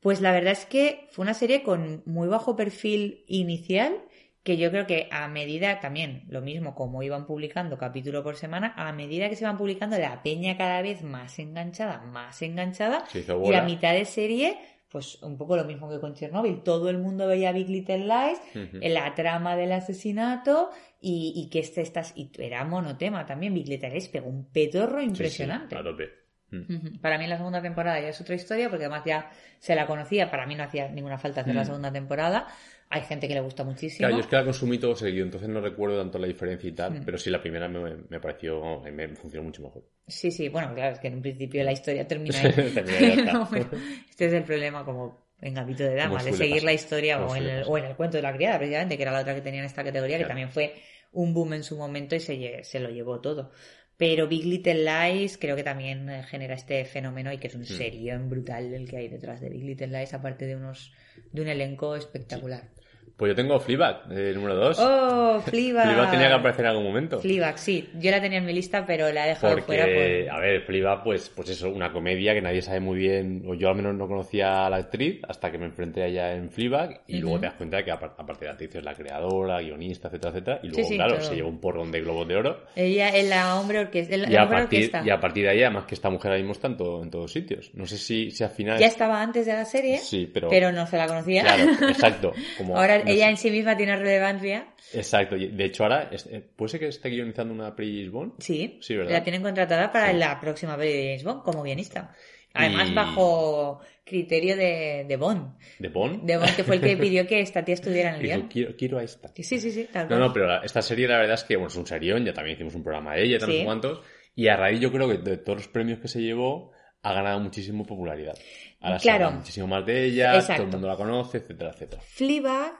pues 0.00 0.20
la 0.20 0.32
verdad 0.32 0.52
es 0.52 0.66
que 0.66 1.06
fue 1.10 1.22
una 1.22 1.34
serie 1.34 1.62
con 1.62 2.02
muy 2.06 2.28
bajo 2.28 2.56
perfil 2.56 3.24
inicial, 3.26 3.94
que 4.42 4.56
yo 4.56 4.70
creo 4.70 4.86
que 4.86 5.08
a 5.12 5.28
medida 5.28 5.80
también, 5.80 6.24
lo 6.28 6.40
mismo 6.40 6.74
como 6.74 7.02
iban 7.02 7.26
publicando 7.26 7.76
capítulo 7.76 8.22
por 8.22 8.36
semana, 8.36 8.72
a 8.76 8.90
medida 8.92 9.28
que 9.28 9.36
se 9.36 9.44
iban 9.44 9.58
publicando 9.58 9.98
la 9.98 10.22
peña 10.22 10.56
cada 10.56 10.80
vez 10.80 11.02
más 11.02 11.38
enganchada, 11.38 12.00
más 12.00 12.40
enganchada, 12.40 13.04
y 13.14 13.52
a 13.52 13.62
mitad 13.62 13.92
de 13.92 14.06
serie, 14.06 14.56
pues 14.88 15.22
un 15.22 15.36
poco 15.36 15.56
lo 15.56 15.64
mismo 15.64 15.90
que 15.90 16.00
con 16.00 16.14
Chernobyl, 16.14 16.62
todo 16.62 16.88
el 16.88 16.96
mundo 16.96 17.26
veía 17.26 17.52
Big 17.52 17.68
Little 17.68 18.06
Lies, 18.06 18.40
la 18.72 19.14
trama 19.14 19.56
del 19.56 19.72
asesinato 19.72 20.70
y, 21.00 21.32
y 21.36 21.50
que 21.50 21.58
este 21.60 21.82
estás 21.82 22.12
y 22.16 22.30
era 22.38 22.64
monotema 22.64 23.26
también. 23.26 23.52
Big 23.52 23.68
Little 23.68 23.90
Lies 23.90 24.08
pegó 24.08 24.30
un 24.30 24.50
petorro 24.50 24.98
Sí, 25.00 25.04
sí, 25.04 25.10
impresionante. 25.10 25.76
a 25.76 25.82
tope. 25.82 26.19
Mm. 26.50 26.98
Para 27.00 27.18
mí 27.18 27.26
la 27.26 27.36
segunda 27.36 27.62
temporada 27.62 28.00
ya 28.00 28.08
es 28.08 28.20
otra 28.20 28.34
historia, 28.34 28.68
porque 28.68 28.84
además 28.86 29.04
ya 29.04 29.30
se 29.58 29.74
la 29.74 29.86
conocía, 29.86 30.30
para 30.30 30.46
mí 30.46 30.54
no 30.54 30.64
hacía 30.64 30.88
ninguna 30.88 31.18
falta 31.18 31.42
hacer 31.42 31.54
la 31.54 31.62
Mm. 31.62 31.66
segunda 31.66 31.92
temporada. 31.92 32.46
Hay 32.92 33.02
gente 33.02 33.28
que 33.28 33.34
le 33.34 33.40
gusta 33.40 33.62
muchísimo. 33.62 33.98
Claro, 34.08 34.16
yo 34.16 34.20
es 34.22 34.26
que 34.26 34.34
la 34.36 34.44
consumí 34.44 34.78
todo 34.78 34.96
seguido, 34.96 35.24
entonces 35.24 35.48
no 35.48 35.60
recuerdo 35.60 35.98
tanto 35.98 36.18
la 36.18 36.26
diferencia 36.26 36.68
y 36.68 36.72
tal, 36.72 36.92
Mm. 37.00 37.04
pero 37.04 37.18
sí 37.18 37.30
la 37.30 37.40
primera 37.40 37.68
me, 37.68 37.94
me 38.08 38.18
pareció, 38.20 38.80
me 38.80 39.08
funcionó 39.14 39.44
mucho 39.44 39.62
mejor. 39.62 39.84
Sí, 40.08 40.32
sí, 40.32 40.48
bueno, 40.48 40.74
claro, 40.74 40.94
es 40.94 40.98
que 40.98 41.06
en 41.06 41.14
un 41.14 41.22
principio 41.22 41.62
la 41.62 41.70
historia 41.72 42.06
termina 42.08 42.36
ahí. 42.40 42.52
Termina 42.74 43.44
bueno, 43.48 43.68
este 44.08 44.26
es 44.26 44.32
el 44.32 44.42
problema 44.42 44.84
como 44.84 45.30
en 45.40 45.54
Gambito 45.54 45.84
de 45.84 45.94
Dama, 45.94 46.18
Como 46.18 46.24
de 46.24 46.32
seguir 46.32 46.64
la 46.64 46.72
historia 46.72 47.24
o 47.24 47.34
en, 47.36 47.44
el, 47.44 47.62
o 47.66 47.78
en 47.78 47.84
el 47.84 47.94
cuento 47.96 48.16
de 48.16 48.22
la 48.24 48.32
criada, 48.34 48.58
precisamente, 48.58 48.96
que 48.96 49.02
era 49.04 49.12
la 49.12 49.20
otra 49.20 49.34
que 49.36 49.40
tenía 49.40 49.60
en 49.60 49.66
esta 49.66 49.84
categoría, 49.84 50.18
que 50.18 50.24
también 50.26 50.50
fue 50.50 50.74
un 51.12 51.32
boom 51.32 51.54
en 51.54 51.62
su 51.62 51.76
momento 51.76 52.14
y 52.16 52.20
se 52.20 52.80
lo 52.80 52.90
llevó 52.90 53.20
todo. 53.20 53.52
Pero 54.00 54.28
Big 54.28 54.46
Little 54.46 54.82
Lies 54.82 55.36
creo 55.36 55.56
que 55.56 55.62
también 55.62 56.08
eh, 56.08 56.22
genera 56.22 56.54
este 56.54 56.86
fenómeno 56.86 57.34
y 57.34 57.36
que 57.36 57.48
es 57.48 57.54
un 57.54 57.66
serión 57.66 58.30
brutal 58.30 58.72
el 58.72 58.88
que 58.88 58.96
hay 58.96 59.08
detrás 59.08 59.42
de 59.42 59.50
Big 59.50 59.62
Little 59.62 59.88
Lies, 59.88 60.14
aparte 60.14 60.46
de 60.46 60.56
unos 60.56 60.90
de 61.30 61.42
un 61.42 61.48
elenco 61.48 61.94
espectacular. 61.94 62.70
Pues 63.16 63.32
yo 63.32 63.36
tengo 63.36 63.60
Fleabag, 63.60 64.04
eh, 64.12 64.32
número 64.34 64.56
2. 64.56 64.78
¡Oh, 64.80 65.40
Fleabag! 65.44 65.84
Fleabag 65.88 66.10
tenía 66.10 66.28
que 66.28 66.32
aparecer 66.32 66.64
en 66.64 66.70
algún 66.70 66.84
momento. 66.86 67.18
Fleabag, 67.20 67.58
sí. 67.58 67.86
Yo 68.00 68.10
la 68.10 68.18
tenía 68.18 68.38
en 68.38 68.46
mi 68.46 68.54
lista, 68.54 68.86
pero 68.86 69.12
la 69.12 69.26
he 69.26 69.28
dejado 69.28 69.52
Porque, 69.52 69.66
fuera 69.66 69.84
por... 69.84 70.38
a 70.38 70.40
ver, 70.40 70.62
Fleabag, 70.62 71.02
pues, 71.04 71.28
pues 71.28 71.50
eso, 71.50 71.68
una 71.68 71.92
comedia 71.92 72.32
que 72.32 72.40
nadie 72.40 72.62
sabe 72.62 72.80
muy 72.80 72.98
bien, 72.98 73.42
o 73.46 73.52
yo 73.52 73.68
al 73.68 73.74
menos 73.74 73.94
no 73.94 74.08
conocía 74.08 74.64
a 74.64 74.70
la 74.70 74.78
actriz 74.78 75.20
hasta 75.28 75.50
que 75.52 75.58
me 75.58 75.66
enfrenté 75.66 76.02
a 76.02 76.06
ella 76.06 76.32
en 76.32 76.50
Fleabag, 76.50 77.02
y 77.08 77.18
luego 77.18 77.32
Ujú. 77.34 77.40
te 77.40 77.46
das 77.48 77.54
cuenta 77.56 77.76
de 77.76 77.84
que 77.84 77.92
apar- 77.92 78.14
aparte 78.16 78.40
de 78.40 78.46
la 78.46 78.52
actriz 78.52 78.74
es 78.76 78.84
la 78.84 78.94
creadora, 78.94 79.60
guionista, 79.60 80.08
etcétera, 80.08 80.30
etcétera, 80.30 80.60
y 80.62 80.68
luego, 80.68 80.88
sí, 80.88 80.94
claro, 80.96 81.14
todo. 81.18 81.24
se 81.28 81.34
llevó 81.34 81.48
un 81.50 81.60
porrón 81.60 81.92
de 81.92 82.00
globos 82.00 82.26
de 82.26 82.36
oro, 82.36 82.64
Ella 82.74 83.10
es 83.10 83.28
la 83.28 83.56
hombre 83.60 83.80
orquesta. 83.80 84.14
el- 84.14 84.30
y 84.30 84.32
la 84.32 84.42
a, 84.44 84.48
partir, 84.48 84.78
orquesta. 84.78 85.02
y 85.04 85.10
a 85.10 85.20
partir 85.20 85.44
de 85.44 85.50
ahí, 85.50 85.62
además 85.62 85.84
que 85.84 85.94
esta 85.94 86.08
mujer 86.08 86.32
mismo 86.38 86.52
está 86.52 86.68
en, 86.68 86.78
todo- 86.78 87.02
en 87.02 87.10
todos 87.10 87.30
sitios. 87.30 87.70
No 87.74 87.84
sé 87.84 87.98
si, 87.98 88.30
si 88.30 88.42
al 88.44 88.50
final... 88.50 88.78
Ya 88.78 88.86
estaba 88.86 89.20
antes 89.20 89.44
de 89.44 89.52
la 89.52 89.66
serie, 89.66 89.98
Sí, 89.98 90.26
pero... 90.32 90.48
no 90.72 90.86
se 90.86 90.96
la 90.96 91.06
conocía. 91.06 91.42
Claro, 91.42 91.64
exacto. 91.90 92.32
Como, 92.56 92.78
Ahora 92.78 92.89
no 92.98 93.10
ella 93.10 93.24
sé. 93.26 93.30
en 93.30 93.36
sí 93.36 93.50
misma 93.50 93.76
tiene 93.76 93.96
relevancia. 93.96 94.74
Exacto, 94.92 95.36
de 95.36 95.64
hecho 95.64 95.84
ahora, 95.84 96.10
eh, 96.12 96.40
¿puede 96.56 96.68
ser 96.70 96.80
que 96.80 96.88
esté 96.88 97.08
guionizando 97.08 97.54
una 97.54 97.74
Pris 97.74 98.10
Bond? 98.10 98.34
Sí, 98.38 98.78
Sí, 98.82 98.96
¿verdad? 98.96 99.12
la 99.12 99.22
tienen 99.22 99.42
contratada 99.42 99.90
para 99.92 100.10
Sí. 100.12 100.18
la 100.18 100.38
próxima 100.40 100.76
peli 100.76 100.92
de 100.92 101.04
James 101.08 101.24
Bond 101.24 101.42
como 101.42 101.62
guionista. 101.62 102.14
Además, 102.52 102.90
Y- 102.90 102.94
bajo 102.94 103.80
criterio 104.04 104.56
de, 104.56 105.04
de 105.08 105.16
Bond. 105.16 105.56
¿De 105.78 105.88
Bond? 105.88 106.24
De 106.24 106.36
Bond, 106.36 106.56
que 106.56 106.64
fue 106.64 106.74
el 106.76 106.80
que 106.82 106.96
pidió 106.96 107.24
que 107.26 107.40
esta 107.40 107.64
tía 107.64 107.74
estuviera 107.74 108.08
en 108.10 108.16
el 108.16 108.22
guion. 108.22 108.48
quiero, 108.48 108.74
quiero 108.76 108.98
a 108.98 109.04
esta. 109.04 109.28
Sí, 109.36 109.44
sí, 109.44 109.70
sí, 109.70 109.88
tal 109.92 110.02
No, 110.04 110.08
cual. 110.08 110.20
no, 110.20 110.32
pero 110.32 110.46
la- 110.48 110.62
esta 110.64 110.82
serie 110.82 111.06
la 111.06 111.18
verdad 111.18 111.34
es 111.34 111.44
que, 111.44 111.54
bueno, 111.54 111.68
es 111.68 111.76
un 111.76 111.86
serión, 111.86 112.24
ya 112.24 112.32
también 112.32 112.56
hicimos 112.56 112.74
un 112.74 112.82
programa 112.82 113.14
de 113.14 113.22
ella, 113.22 113.38
no 113.38 113.46
Sí. 113.46 113.58
sé 113.58 113.64
cuántos, 113.64 114.00
y 114.34 114.48
a 114.48 114.56
raíz 114.56 114.80
yo 114.80 114.90
creo 114.90 115.08
que 115.08 115.18
de 115.18 115.36
todos 115.36 115.58
los 115.58 115.68
premios 115.68 116.00
que 116.00 116.08
se 116.08 116.20
llevó, 116.20 116.72
ha 117.02 117.12
ganado 117.12 117.38
muchísimo 117.38 117.86
popularidad. 117.86 118.36
Ahora 118.80 118.98
se 118.98 119.04
Claro. 119.04 119.26
habla 119.26 119.38
muchísimo 119.38 119.66
más 119.68 119.86
de 119.86 120.04
ella, 120.06 120.34
Exacto. 120.34 120.54
todo 120.54 120.64
el 120.66 120.72
mundo 120.72 120.88
la 120.88 120.96
conoce, 120.96 121.38
etcétera, 121.38 121.70
etcétera. 121.70 122.02
Fleabag, 122.02 122.72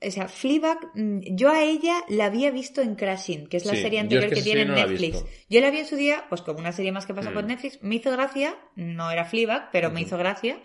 o 0.00 0.10
sea, 0.10 0.28
Fleabag, 0.28 0.78
mm, 0.94 1.20
yo 1.36 1.50
a 1.50 1.62
ella 1.64 2.04
la 2.08 2.26
había 2.26 2.50
visto 2.50 2.80
en 2.82 2.94
Crashing, 2.94 3.48
que 3.48 3.56
es 3.56 3.64
la 3.66 3.74
Sí, 3.74 3.82
serie 3.82 3.98
anterior 4.00 4.24
es 4.26 4.32
que 4.32 4.42
tiene 4.42 4.62
en 4.62 4.68
no 4.68 4.74
Netflix. 4.74 5.24
Yo 5.48 5.60
la 5.60 5.70
vi 5.70 5.78
en 5.78 5.86
su 5.86 5.96
día, 5.96 6.24
pues 6.28 6.42
como 6.42 6.60
una 6.60 6.72
serie 6.72 6.92
más 6.92 7.06
que 7.06 7.14
pasó 7.14 7.30
Mm. 7.30 7.34
por 7.34 7.44
Netflix, 7.44 7.82
me 7.82 7.96
hizo 7.96 8.10
gracia, 8.12 8.56
no 8.76 9.10
era 9.10 9.24
Fleabag, 9.24 9.70
pero 9.72 9.90
me 9.90 10.00
hizo 10.02 10.16
gracia, 10.18 10.60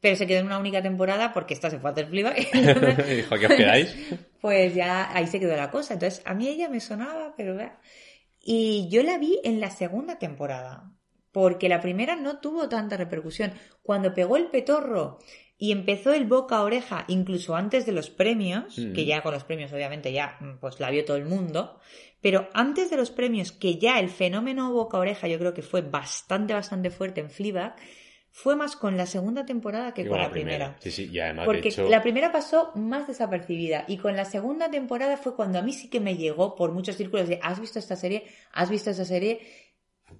pero 0.00 0.16
se 0.16 0.26
quedó 0.26 0.40
en 0.40 0.46
una 0.46 0.58
única 0.58 0.82
temporada 0.82 1.32
porque 1.32 1.54
esta 1.54 1.70
se 1.70 1.78
fue 1.78 1.90
a 1.90 1.92
hacer 1.92 2.08
Fleabag. 2.08 2.36
Dijo, 3.08 3.36
¿qué 3.38 3.46
esperáis? 3.46 3.96
pues 4.40 4.74
ya 4.74 5.14
ahí 5.16 5.26
se 5.26 5.40
quedó 5.40 5.56
la 5.56 5.70
cosa. 5.70 5.94
Entonces, 5.94 6.22
a 6.26 6.34
mí 6.34 6.48
ella 6.48 6.68
me 6.68 6.80
sonaba, 6.80 7.34
pero... 7.36 7.54
vea. 7.56 7.80
Y 8.40 8.88
yo 8.90 9.02
la 9.02 9.18
vi 9.18 9.40
en 9.44 9.60
la 9.60 9.70
segunda 9.70 10.18
temporada, 10.18 10.92
porque 11.32 11.68
la 11.68 11.80
primera 11.80 12.14
no 12.16 12.40
tuvo 12.40 12.68
tanta 12.68 12.96
repercusión. 12.96 13.54
Cuando 13.82 14.12
pegó 14.14 14.36
el 14.36 14.48
petorro 14.48 15.18
y 15.64 15.72
empezó 15.72 16.12
el 16.12 16.26
boca 16.26 16.58
a 16.58 16.62
oreja 16.62 17.06
incluso 17.08 17.56
antes 17.56 17.86
de 17.86 17.92
los 17.92 18.10
premios, 18.10 18.78
Mm. 18.78 18.92
que 18.92 19.06
ya 19.06 19.22
con 19.22 19.32
los 19.32 19.44
premios 19.44 19.72
obviamente 19.72 20.12
ya 20.12 20.36
mm, 20.40 20.58
pues 20.60 20.78
la 20.78 20.90
vio 20.90 21.06
todo 21.06 21.16
el 21.16 21.24
mundo, 21.24 21.80
pero 22.20 22.48
antes 22.52 22.90
de 22.90 22.98
los 22.98 23.10
premios 23.10 23.50
que 23.50 23.78
ya 23.78 23.98
el 23.98 24.10
fenómeno 24.10 24.70
boca 24.72 24.98
a 24.98 25.00
oreja 25.00 25.26
yo 25.26 25.38
creo 25.38 25.54
que 25.54 25.62
fue 25.62 25.80
bastante 25.80 26.52
bastante 26.52 26.90
fuerte 26.90 27.22
en 27.22 27.30
Fleabag, 27.30 27.76
fue 28.30 28.56
más 28.56 28.76
con 28.76 28.96
la 28.96 29.06
segunda 29.06 29.46
temporada 29.46 29.94
que 29.94 30.06
con 30.06 30.18
la 30.18 30.28
primera. 30.30 30.76
Sí, 30.80 30.90
sí, 30.90 31.08
y 31.10 31.18
además, 31.20 31.46
Porque 31.46 31.62
de 31.62 31.68
hecho, 31.68 31.88
la 31.88 32.02
primera 32.02 32.30
pasó 32.32 32.72
más 32.74 33.06
desapercibida 33.06 33.84
y 33.86 33.96
con 33.96 34.16
la 34.16 34.24
segunda 34.24 34.70
temporada 34.70 35.16
fue 35.16 35.36
cuando 35.36 35.60
a 35.60 35.62
mí 35.62 35.72
sí 35.72 35.88
que 35.88 36.00
me 36.00 36.16
llegó 36.16 36.56
por 36.56 36.72
muchos 36.72 36.96
círculos 36.96 37.28
de 37.28 37.38
¿has 37.42 37.60
visto 37.60 37.78
esta 37.78 37.96
serie? 37.96 38.24
¿Has 38.52 38.68
visto 38.70 38.90
esta 38.90 39.04
serie? 39.04 39.40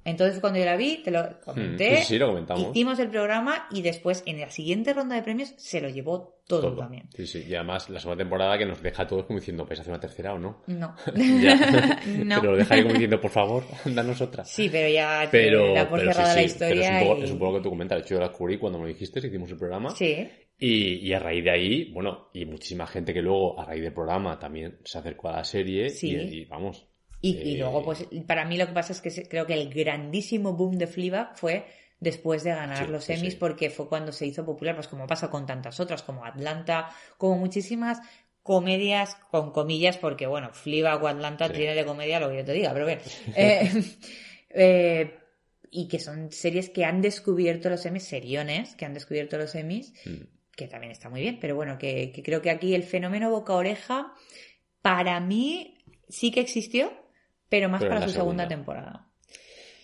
Entonces 0.05 0.41
cuando 0.41 0.59
yo 0.59 0.65
la 0.65 0.77
vi, 0.77 1.03
te 1.03 1.11
lo 1.11 1.41
comenté, 1.45 1.93
Hmm, 1.93 1.97
sí, 1.99 2.05
sí, 2.05 2.19
lo 2.19 2.29
comentamos. 2.29 2.71
hicimos 2.71 2.99
el 2.99 3.09
programa 3.11 3.67
y 3.71 3.83
después 3.83 4.23
en 4.27 4.41
la 4.41 4.51
siguiente 4.51 4.93
ronda 4.93 5.17
de 5.17 5.23
premios 5.23 5.55
se 5.57 5.81
lo 5.81 5.89
llevó 5.89 6.41
todo, 6.47 6.61
todo. 6.63 6.77
también. 6.77 7.09
Sí, 7.17 7.27
sí, 7.27 7.45
y 7.49 7.55
además 7.55 7.89
la 7.89 7.99
segunda 8.01 8.23
temporada 8.23 8.59
que 8.59 8.67
nos 8.67 8.83
deja 8.83 9.03
a 9.05 9.07
todos 9.07 9.25
como 9.25 9.39
diciendo, 9.39 9.65
¿vais 9.65 9.79
a 9.79 9.83
hacer 9.83 9.93
una 9.93 10.01
tercera 10.01 10.35
o 10.35 10.39
no? 10.39 10.63
No. 10.67 10.95
No. 12.25 12.41
Pero 12.41 12.53
lo 12.53 12.59
deja 12.59 12.75
ahí 12.75 12.83
como 12.83 12.93
diciendo, 12.95 13.21
por 13.21 13.31
favor, 13.31 13.65
danos 13.87 14.21
otra. 14.21 14.45
Sí, 14.45 14.69
pero 14.71 14.89
ya 14.89 15.29
Pero, 15.31 15.73
da 15.75 15.89
por 15.89 15.99
pero 16.01 16.13
sí, 16.13 16.17
cerrada 16.17 16.35
la 16.35 16.49
sí, 16.49 16.55
pero 16.59 16.71
historia. 16.75 16.99
es 16.99 17.03
un, 17.03 17.09
poco, 17.09 17.21
y- 17.21 17.25
es 17.25 17.31
un 17.31 17.39
poco 17.39 17.53
lo 17.53 17.59
que 17.59 17.63
tú 17.65 17.71
comentas. 17.71 17.99
De 17.99 18.03
hecho, 18.05 18.15
yo 18.15 18.21
la 18.21 18.29
descubrí 18.29 18.59
cuando 18.59 18.79
me 18.79 18.85
lo 18.85 18.89
dijiste, 18.89 19.21
hicimos 19.27 19.51
el 19.51 19.57
programa. 19.59 19.91
Sí, 19.91 20.29
Y, 20.59 21.09
y 21.09 21.13
a 21.13 21.19
raíz 21.19 21.45
de 21.45 21.51
ahí, 21.51 21.91
bueno, 21.93 22.29
y 22.33 22.45
muchísima 22.47 22.87
gente 22.87 23.13
que 23.13 23.21
luego, 23.23 23.59
a 23.59 23.65
raíz 23.65 23.83
del 23.83 23.93
programa, 23.93 24.39
también 24.39 24.79
se 24.85 24.99
acercó 24.99 25.29
a 25.29 25.37
la 25.37 25.45
serie. 25.45 25.89
Sí. 25.91 26.11
Y, 26.15 26.41
y 26.41 26.45
vamos. 26.45 26.87
Y, 27.27 27.37
y 27.51 27.55
eh, 27.55 27.59
luego, 27.59 27.83
pues, 27.83 28.07
para 28.27 28.45
mí 28.45 28.57
lo 28.59 28.67
que 28.67 28.73
pasa 28.75 28.93
es 28.93 29.01
que 29.01 29.11
creo 29.29 29.47
que 29.47 29.55
el 29.55 29.73
grandísimo 29.73 30.53
boom 30.53 30.77
de 30.77 30.87
Fleabag 30.87 31.39
fue 31.39 31.65
después 31.99 32.45
de 32.45 32.51
ganar 32.51 32.85
Sí, 32.85 32.93
los 32.93 33.09
Emmys, 33.09 33.33
sí. 33.33 33.39
porque 33.39 33.71
fue 33.71 33.89
cuando 33.89 34.13
se 34.13 34.27
hizo 34.27 34.45
popular, 34.45 34.75
pues 34.75 34.89
como 34.89 35.07
pasa 35.07 35.31
con 35.31 35.47
tantas 35.47 35.81
otras, 35.81 36.03
como 36.03 36.25
Atlanta, 36.27 36.91
como 37.17 37.39
muchísimas 37.39 37.99
comedias 38.43 39.15
con 39.31 39.53
comillas, 39.53 39.97
porque 39.97 40.27
bueno, 40.27 40.51
Fleabag 40.53 41.03
o 41.03 41.09
Atlanta 41.09 41.47
Sí. 41.49 41.55
tiene 41.55 41.75
de 41.75 41.87
comedia 41.87 42.21
lo 42.21 42.29
que 42.29 42.37
yo 42.39 42.45
te 42.45 42.53
diga, 42.53 42.73
pero 42.75 42.85
bien. 42.87 42.99
Eh, 43.37 43.71
eh, 44.51 45.19
y 45.71 45.89
que 45.89 45.99
son 45.99 46.31
series 46.31 46.69
que 46.69 46.85
han 46.85 47.01
descubierto 47.01 47.71
los 47.71 47.87
Emmys, 47.87 48.05
seriones, 48.05 48.75
que 48.77 48.85
han 48.85 48.93
descubierto 48.95 49.39
los 49.39 49.55
Emmys, 49.55 49.95
mm, 50.05 50.25
que 50.55 50.69
también 50.69 50.93
está 50.93 51.09
muy 51.09 51.21
bien, 51.23 51.39
pero 51.41 51.57
bueno, 51.57 51.79
que, 51.79 52.13
que 52.13 52.23
creo 52.23 52.43
que 52.43 52.51
aquí 52.51 52.75
el 52.75 52.83
fenómeno 52.85 53.31
boca-oreja, 53.31 54.13
para 54.83 55.19
mí 55.21 55.79
sí 56.09 56.31
que 56.31 56.41
existió, 56.41 56.93
pero 57.55 57.69
más 57.69 57.81
Pero 57.83 57.95
para 57.95 58.09
su 58.09 58.13
segunda, 58.13 58.43
segunda. 58.43 58.49
temporada. 58.49 59.07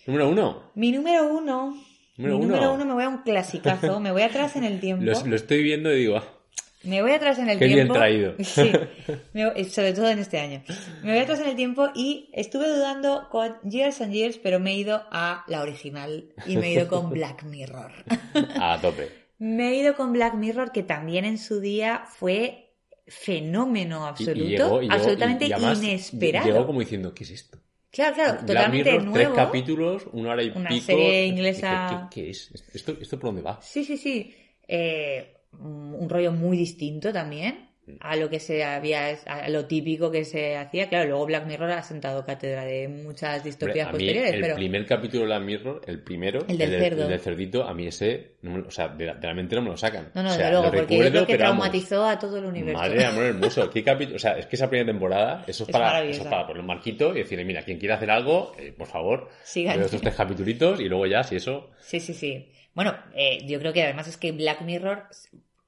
Número 0.05 0.27
uno. 0.27 0.71
Mi 0.75 0.91
número 0.91 1.25
uno, 1.25 1.73
Número 2.17 2.37
mi 2.37 2.45
uno. 2.45 2.55
número 2.55 2.73
uno 2.73 2.83
me 2.85 2.93
voy 2.95 3.03
a 3.05 3.07
un 3.07 3.19
clasicazo, 3.19 4.01
me 4.01 4.11
voy 4.11 4.23
atrás 4.23 4.57
en 4.57 4.65
el 4.65 4.81
tiempo, 4.81 5.05
Lo, 5.05 5.25
lo 5.25 5.35
estoy 5.37 5.63
viendo 5.63 5.89
y 5.93 5.99
digo, 5.99 6.17
ah, 6.17 6.23
me 6.83 7.01
voy 7.01 7.13
atrás 7.13 7.39
en 7.39 7.49
el 7.49 7.57
Qué 7.57 7.67
bien 7.67 7.77
tiempo. 7.77 7.93
traído. 7.93 8.35
Sí, 8.43 8.73
me 9.33 9.63
sobre 9.63 9.93
todo 9.93 10.09
en 10.09 10.19
este 10.19 10.37
año. 10.41 10.63
Me 11.01 11.13
voy 11.13 11.21
atrás 11.21 11.39
en 11.39 11.47
el 11.47 11.55
tiempo 11.55 11.87
y 11.95 12.29
estuve 12.33 12.67
dudando 12.67 13.29
con 13.31 13.55
Years 13.63 14.01
and 14.01 14.11
Years, 14.11 14.37
pero 14.37 14.59
me 14.59 14.71
he 14.71 14.75
ido 14.75 15.01
a 15.09 15.45
la 15.47 15.61
original 15.61 16.25
y 16.45 16.57
me 16.57 16.67
he 16.67 16.73
ido 16.73 16.89
con 16.89 17.09
Black 17.09 17.43
Mirror. 17.43 17.93
a 18.59 18.79
tope. 18.81 19.09
Me 19.39 19.69
he 19.69 19.75
ido 19.75 19.95
con 19.95 20.11
Black 20.11 20.33
Mirror, 20.33 20.73
que 20.73 20.83
también 20.83 21.23
en 21.23 21.37
su 21.37 21.61
día 21.61 22.03
fue 22.05 22.70
fenómeno 23.07 24.05
absoluto, 24.05 24.41
y 24.41 24.49
y 24.49 24.49
llegó- 24.89 24.93
absolutamente 24.93 25.45
y- 25.45 25.49
inesperado. 25.87 26.47
Llegó 26.47 26.65
como 26.67 26.79
diciendo, 26.79 27.13
¿qué 27.13 27.23
es 27.23 27.31
esto? 27.31 27.59
Claro, 27.91 28.15
claro, 28.15 28.45
totalmente 28.45 28.91
Mirror, 28.91 29.01
tres 29.11 29.29
nuevo. 29.29 29.35
capítulos, 29.35 30.03
una 30.13 30.31
hora 30.31 30.43
y 30.43 30.49
Una 30.55 30.69
pico. 30.69 30.85
serie 30.85 31.25
inglesa- 31.27 32.07
¿Qué, 32.11 32.21
qué 32.23 32.29
es? 32.29 32.51
¿Esto, 32.73 32.93
¿Esto 33.01 33.19
por 33.19 33.29
dónde 33.29 33.41
va? 33.41 33.59
Sí, 33.61 33.83
sí, 33.83 33.97
sí. 33.97 34.33
Eh, 34.67 35.33
un 35.59 36.07
rollo 36.07 36.31
muy 36.31 36.55
distinto 36.57 37.11
también 37.11 37.70
a 37.99 38.15
lo 38.15 38.29
que 38.29 38.39
se 38.39 38.63
había, 38.63 39.09
a 39.25 39.49
lo 39.49 39.65
típico 39.65 40.09
que 40.11 40.23
se 40.25 40.55
hacía. 40.57 40.87
Claro, 40.89 41.09
luego 41.09 41.25
Black 41.25 41.45
Mirror 41.45 41.71
ha 41.71 41.83
sentado 41.83 42.25
cátedra 42.25 42.63
de 42.65 42.87
muchas 42.87 43.43
distopías 43.43 43.87
mí, 43.87 43.91
posteriores, 43.91 44.33
el 44.33 44.41
pero 44.41 44.55
primer 44.55 44.85
capítulo 44.85 45.21
de 45.21 45.25
Black 45.27 45.41
Mirror, 45.43 45.81
el 45.87 45.99
primero, 46.03 46.39
El 46.47 46.57
del 46.57 46.69
cerdo. 46.79 47.03
el 47.03 47.09
del 47.09 47.19
cerdito, 47.19 47.63
a 47.63 47.73
mí 47.73 47.87
ese, 47.87 48.31
no 48.41 48.51
me- 48.51 48.59
o 48.61 48.71
sea, 48.71 48.87
de, 48.87 49.05
la- 49.05 49.15
de 49.15 49.27
la 49.27 49.33
mente 49.33 49.55
no 49.55 49.61
me 49.63 49.69
lo 49.69 49.77
sacan. 49.77 50.11
no, 50.13 50.23
no, 50.23 50.29
O 50.31 50.33
sea, 50.33 50.49
luego, 50.49 50.65
lo 50.65 50.71
porque 50.71 50.95
yo 50.97 51.03
recuerdo, 51.03 51.11
creo 51.11 51.25
que 51.27 51.33
pero 51.33 51.49
vamos, 51.49 51.63
traumatizó 51.69 52.07
a 52.07 52.19
todo 52.19 52.37
el 52.37 52.45
universo. 52.45 52.79
Madre 52.81 52.97
de 52.99 53.05
amor 53.05 53.23
hermoso. 53.23 53.69
¿Qué 53.69 53.83
capítulo? 53.83 54.15
O 54.15 54.19
sea, 54.19 54.37
es 54.37 54.45
que 54.45 54.55
esa 54.55 54.69
primera 54.69 54.91
temporada, 54.91 55.43
eso 55.47 55.63
es, 55.63 55.69
Es 55.69 55.73
para, 55.73 56.03
eso 56.03 56.21
es 56.23 56.27
para 56.27 56.45
poner 56.47 56.61
un 56.61 56.67
marquito 56.67 57.11
y 57.15 57.19
decirle, 57.19 57.45
mira, 57.45 57.63
quien 57.63 57.77
quiera 57.77 57.95
hacer 57.95 58.11
algo, 58.11 58.53
eh, 58.57 58.73
por 58.77 58.87
favor, 58.87 59.29
Sigan. 59.43 59.81
estos 59.81 60.01
tres 60.01 60.15
capítulos 60.15 60.79
y 60.79 60.85
luego 60.89 61.05
ya, 61.07 61.23
si 61.23 61.35
eso. 61.35 61.69
Sí, 61.81 61.99
sí, 61.99 62.13
sí. 62.13 62.51
Bueno, 62.73 62.95
eh, 63.13 63.45
yo 63.47 63.59
creo 63.59 63.73
que 63.73 63.83
además 63.83 64.07
es 64.07 64.15
que 64.17 64.31
Black 64.31 64.61
Mirror, 64.61 65.03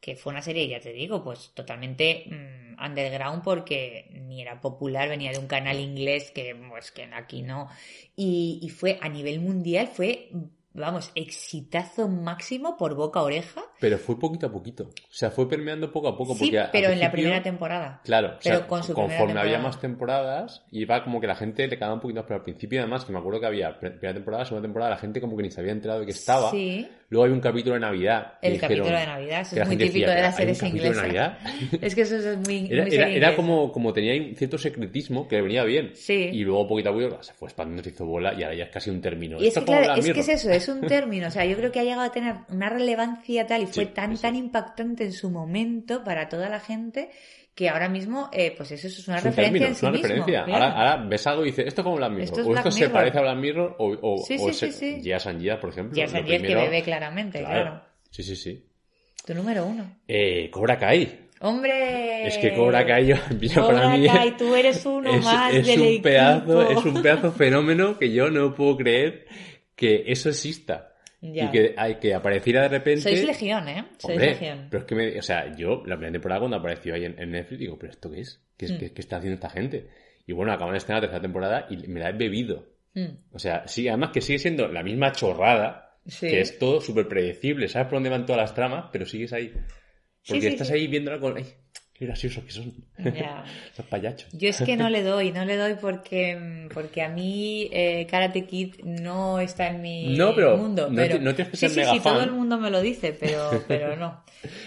que 0.04 0.18
fue 0.18 0.34
una 0.34 0.41
serie, 0.41 0.68
ya 0.68 0.82
te 0.82 0.91
digo, 0.91 1.24
pues 1.24 1.51
totalmente 1.54 2.26
mm, 2.28 2.84
underground 2.84 3.41
porque 3.41 4.10
ni 4.28 4.41
era 4.41 4.60
popular, 4.60 5.08
venía 5.08 5.32
de 5.32 5.38
un 5.38 5.47
canal 5.47 5.80
inglés 5.80 6.30
que, 6.32 6.54
pues, 6.70 6.91
que 6.91 7.06
aquí 7.14 7.41
no. 7.41 7.70
Y, 8.14 8.60
y 8.62 8.68
fue 8.68 8.99
a 9.01 9.08
nivel 9.08 9.39
mundial, 9.39 9.88
fue, 9.88 10.30
vamos, 10.74 11.12
exitazo 11.16 12.08
máximo 12.08 12.76
por 12.78 12.95
boca 12.95 13.22
a 13.22 13.24
oreja. 13.24 13.62
Pero 13.80 13.97
fue 13.97 14.20
poquito 14.20 14.47
a 14.47 14.51
poquito. 14.51 14.86
O 14.86 15.14
sea, 15.14 15.30
fue 15.32 15.47
permeando 15.47 15.91
poco 15.91 16.10
a 16.10 16.18
poco. 16.18 16.36
Sí, 16.36 16.51
porque 16.51 16.68
pero 16.72 16.89
en 16.89 16.99
la 16.99 17.12
primera 17.12 17.41
temporada. 17.41 18.01
Claro, 18.04 18.30
o 18.30 18.39
Pero 18.43 18.58
sea, 18.58 18.68
con 18.68 18.84
su 18.84 18.93
conforme 18.93 19.39
había 19.39 19.60
más 19.60 19.80
temporadas, 19.80 20.64
iba 20.72 21.04
como 21.04 21.22
que 21.22 21.28
la 21.28 21.36
gente 21.36 21.68
le 21.68 21.78
quedaba 21.78 21.93
un 21.93 21.99
poquito 21.99 22.20
más, 22.20 22.28
pero 22.28 22.39
al 22.39 22.43
principio 22.43 22.82
además, 22.82 23.06
que 23.06 23.14
me 23.14 23.20
acuerdo 23.20 23.39
que 23.39 23.45
había 23.45 23.80
primera 23.80 24.14
temporada, 24.14 24.45
segunda 24.45 24.68
temporada, 24.68 24.91
la 24.91 24.97
gente 24.97 25.22
como 25.22 25.38
que 25.38 25.43
ni 25.43 25.51
se 25.51 25.62
había 25.62 25.74
enterado 25.74 26.01
de 26.01 26.06
que 26.08 26.12
estaba. 26.12 26.51
Sí, 26.51 26.89
Luego 27.14 27.26
hay 27.26 27.32
un 27.32 27.39
capítulo 27.41 27.76
de 27.76 27.82
Navidad. 27.82 28.34
el 28.41 28.53
dijeron- 28.53 28.78
capítulo 28.78 28.99
de 28.99 29.05
Navidad, 29.05 29.41
eso 29.41 29.55
es 29.61 29.68
muy 29.68 29.78
típico 29.78 29.93
decía, 30.09 30.16
de 30.16 30.22
las 30.24 30.36
"¿Pero 30.36 30.47
hay 30.47 30.49
un 30.51 30.55
series 30.55 30.59
capítulo 30.59 30.84
de 30.84 31.07
inglesas. 31.07 31.43
Navidad? 31.43 31.82
Es 31.86 31.95
que 31.95 32.01
eso 32.01 32.16
es 32.18 32.38
muy, 32.47 32.68
Era, 32.72 32.86
muy 32.86 33.16
era, 33.16 33.36
como, 33.36 33.72
como 33.72 33.93
tenía 33.93 34.20
un 34.20 34.36
cierto 34.36 34.57
secretismo 34.57 35.28
que 35.28 35.36
le 35.36 35.41
venía 35.43 35.64
bien. 35.64 35.91
Sí. 35.93 36.30
Y 36.34 36.43
luego 36.43 36.68
poquito 36.68 36.89
a 36.89 36.93
poquito 36.93 37.22
se 37.22 37.34
fue 37.34 37.47
expandiendo, 37.49 37.84
se 37.84 37.89
hizo 37.91 38.05
bola 38.07 38.34
y 38.34 38.41
ahora 38.41 38.55
ya 38.55 38.64
es 38.64 38.70
casi 38.72 38.89
un 38.89 38.99
término. 38.99 39.38
Y 39.39 39.45
es 39.47 39.53
que, 39.53 39.64
claro, 39.64 39.84
es 39.93 39.99
que 39.99 40.01
Mirror. 40.01 40.18
es 40.20 40.30
eso, 40.30 40.49
es 40.49 40.68
un 40.68 40.82
término. 40.82 41.28
O 41.28 41.32
sea, 41.32 41.45
yo 41.45 41.55
creo 41.55 41.72
que 41.72 41.80
ha 41.80 41.84
llegado 41.84 42.01
a 42.01 42.11
tener 42.11 42.34
una 42.49 42.70
relevancia 42.70 43.45
tal 43.45 43.61
y 43.61 43.68
fue 43.68 43.86
tan, 43.86 44.16
sí, 44.18 44.22
tan 44.24 44.36
impactante 44.36 45.03
en 45.03 45.14
su 45.14 45.30
momento 45.30 46.03
para 46.03 46.30
toda 46.30 46.49
la 46.49 46.59
gente 46.59 47.09
que 47.56 47.70
ahora 47.70 47.88
mismo, 47.89 48.30
eh, 48.34 48.54
pues 48.58 48.72
eso 48.72 48.88
es 48.88 49.08
una 49.08 49.18
Es 49.18 49.24
referencia 49.26 49.43
término, 49.51 49.66
en 49.68 49.72
es 49.74 49.78
sí 49.78 49.86
una 49.86 49.91
mismo. 49.91 50.08
referencia. 50.08 50.43
claro. 50.45 50.64
Ahora, 50.66 50.76
ahora 50.95 51.06
ves 51.08 51.28
algo 51.28 51.41
y 51.43 51.45
dices, 51.47 51.68
esto 51.68 51.82
es 51.82 51.84
como 51.84 51.95
Black 51.97 52.10
Mirror. 52.12 52.24
Esto 52.24 52.41
es 52.41 52.47
o 52.47 52.49
Black 52.49 52.66
esto 52.66 52.72
se 52.72 52.89
parece 52.89 53.18
a 53.18 53.22
Black 53.22 53.38
Mirror 53.38 53.76
o, 53.80 53.97
o, 54.01 54.18
Sí, 54.26 54.36
o 54.39 54.47
sí, 54.47 54.54
se- 54.54 54.72
sí, 54.72 54.95
sí. 54.95 55.01
Years 55.01 55.28
and 55.28 55.41
Years, 55.41 55.60
por 55.60 55.70
ejemplo. 55.70 55.95
Ya 55.97 56.06
lo 56.06 56.10
sabías 56.12 56.41
que 56.41 56.56
bebe 56.56 56.82
claramente, 56.82 57.39
claro. 57.39 57.82
Sí, 58.10 58.24
sí, 58.24 58.36
sí. 58.36 58.66
Tu 59.26 59.34
número 59.36 59.66
uno. 59.66 59.97
Eh, 60.08 60.49
Cobra 60.51 60.78
Kai. 60.78 61.20
¡Hombre! 61.41 62.26
Es 62.28 62.38
que 62.38 62.54
Cobra 62.56 62.86
Kai, 62.86 63.06
yo- 63.08 63.16
Cobra 63.56 63.82
para 63.82 63.89
mí 63.97 64.08
Kai, 64.08 64.38
tú 64.38 64.56
eres 64.56 64.86
uno 64.86 65.14
es, 65.14 65.24
más 65.26 65.54
es 65.54 65.68
del 65.68 65.80
un 65.82 65.88
equipo. 65.88 66.04
pedazo, 66.04 66.70
es 66.72 66.86
un 66.86 67.01
pedazo 67.01 67.32
fenómeno 67.34 67.97
que 67.99 68.12
yo 68.14 68.30
no 68.30 68.54
puedo 68.56 68.78
creer 68.78 69.28
que 69.76 70.04
eso 70.08 70.30
exista. 70.30 70.93
Ya. 71.26 71.46
Y 71.46 71.52
que, 71.52 71.74
hay 71.78 71.96
que 71.96 72.14
apareciera 72.14 72.64
de 72.64 72.68
repente. 72.70 73.02
Sois 73.02 73.24
legión, 73.26 73.68
¿eh? 73.70 73.86
Sois 73.98 74.14
Hombre, 74.18 74.32
legión. 74.32 74.68
pero 74.70 74.82
es 74.82 74.88
que 74.88 74.96
me, 74.96 75.18
o 75.18 75.22
sea, 75.22 75.56
yo 75.56 75.78
la 75.86 75.96
primera 75.96 76.12
temporada 76.12 76.40
cuando 76.42 76.58
apareció 76.58 76.96
ahí 76.96 77.06
en, 77.06 77.18
en 77.18 77.32
Netflix 77.32 77.60
digo, 77.60 77.80
pero 77.80 77.92
esto 77.94 78.12
qué 78.12 78.20
es? 78.20 78.42
¿Qué, 78.58 78.66
es, 78.66 78.72
Mm. 78.74 78.78
qué, 78.78 78.92
qué 78.94 79.02
está 79.02 79.18
haciendo 79.18 79.36
esta 79.36 79.50
gente? 79.50 79.88
Y 80.28 80.34
bueno, 80.34 80.52
acaban 80.52 80.74
de 80.74 80.80
estrenar 80.80 81.02
la 81.02 81.08
tercera 81.08 81.22
temporada 81.22 81.68
y 81.70 81.78
me 81.88 82.02
la 82.02 82.10
he 82.10 82.14
bebido. 82.14 82.68
Mm, 82.94 83.08
O 83.32 83.40
sea, 83.40 83.66
sí, 83.68 83.88
además 83.88 84.10
que 84.14 84.20
sigue 84.22 84.38
siendo 84.40 84.68
la 84.68 84.84
misma 84.84 85.12
chorrada, 85.14 85.98
Sí. 86.06 86.28
que 86.28 86.42
es 86.42 86.60
todo 86.60 86.82
súper 86.82 87.08
predecible, 87.08 87.70
sabes 87.70 87.88
por 87.88 87.96
dónde 87.96 88.10
van 88.10 88.26
todas 88.26 88.42
las 88.42 88.54
tramas, 88.54 88.90
pero 88.92 89.06
sigues 89.06 89.32
ahí. 89.32 89.54
Porque 90.28 90.42
sí, 90.42 90.48
estás 90.48 90.72
ahí 90.72 90.88
viéndola 90.88 91.20
con, 91.20 91.38
ay, 91.38 91.46
qué 91.94 92.06
graciosos 92.06 92.44
que 92.44 92.52
son. 92.52 92.74
Ya. 92.98 93.46
Esos 93.74 93.86
payachos. 93.86 94.32
Yo 94.34 94.50
es 94.50 94.62
que 94.62 94.76
no 94.76 94.89
le 94.89 95.04
doy, 95.04 95.32
no 95.32 95.46
le 95.46 95.56
doy 95.58 95.76
porque, 95.80 96.68
porque 96.74 97.02
a 97.04 97.10
mí 97.10 97.70
eh, 97.72 98.08
Karate 98.10 98.46
Kid 98.46 98.76
no 98.84 99.39
está 99.39 99.68
en 99.68 99.82
mi 99.82 100.18
No, 100.18 100.34
pero 100.36 100.58
mundo. 100.58 100.89
no 100.89 100.96
pero 100.96 101.20
no 101.20 101.34
tienes 101.36 101.52
que 101.52 101.58
ser 101.58 101.70
sí, 101.70 101.80
mega 101.80 101.91
sí, 101.94 102.00
todo 102.00 102.16
fan. 102.16 102.24
el 102.24 102.32
mundo 102.32 102.58
me 102.58 102.70
lo 102.72 102.82
dice, 102.82 103.16
pero, 103.20 103.64
pero 103.68 103.96
no. 103.96 104.24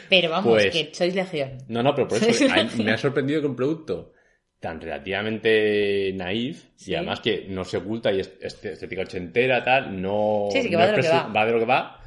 Pero 0.08 0.30
vamos, 0.30 0.52
Pues- 0.52 0.72
que 0.72 0.90
sois 0.94 1.14
legión. 1.14 1.58
No, 1.68 1.82
no, 1.82 1.94
pero 1.94 2.08
por 2.08 2.22
eso 2.22 2.46
a- 2.52 2.82
me 2.82 2.92
ha 2.92 2.98
sorprendido 2.98 3.40
que 3.40 3.46
un 3.48 3.56
producto 3.56 4.12
tan 4.60 4.80
relativamente 4.80 6.12
naif 6.14 6.64
Sí. 6.76 6.92
y 6.92 6.94
además 6.94 7.20
que 7.20 7.46
no 7.48 7.64
se 7.64 7.76
oculta 7.76 8.12
y 8.12 8.20
es 8.20 8.32
es 8.40 8.64
estética 8.64 9.02
ochentera, 9.02 9.62
tal, 9.62 10.00
no, 10.00 10.48
Sí, 10.50 10.62
sí, 10.62 10.68
que 10.70 10.76
no 10.76 10.78
va 10.78 10.86
de 10.86 10.90
es 10.92 10.96
lo 10.96 11.02
que 11.02 11.08
presu- 11.08 11.34
va. 11.36 11.46
de 11.46 11.52
lo 11.52 11.58
que 11.58 11.64
va, 11.66 12.00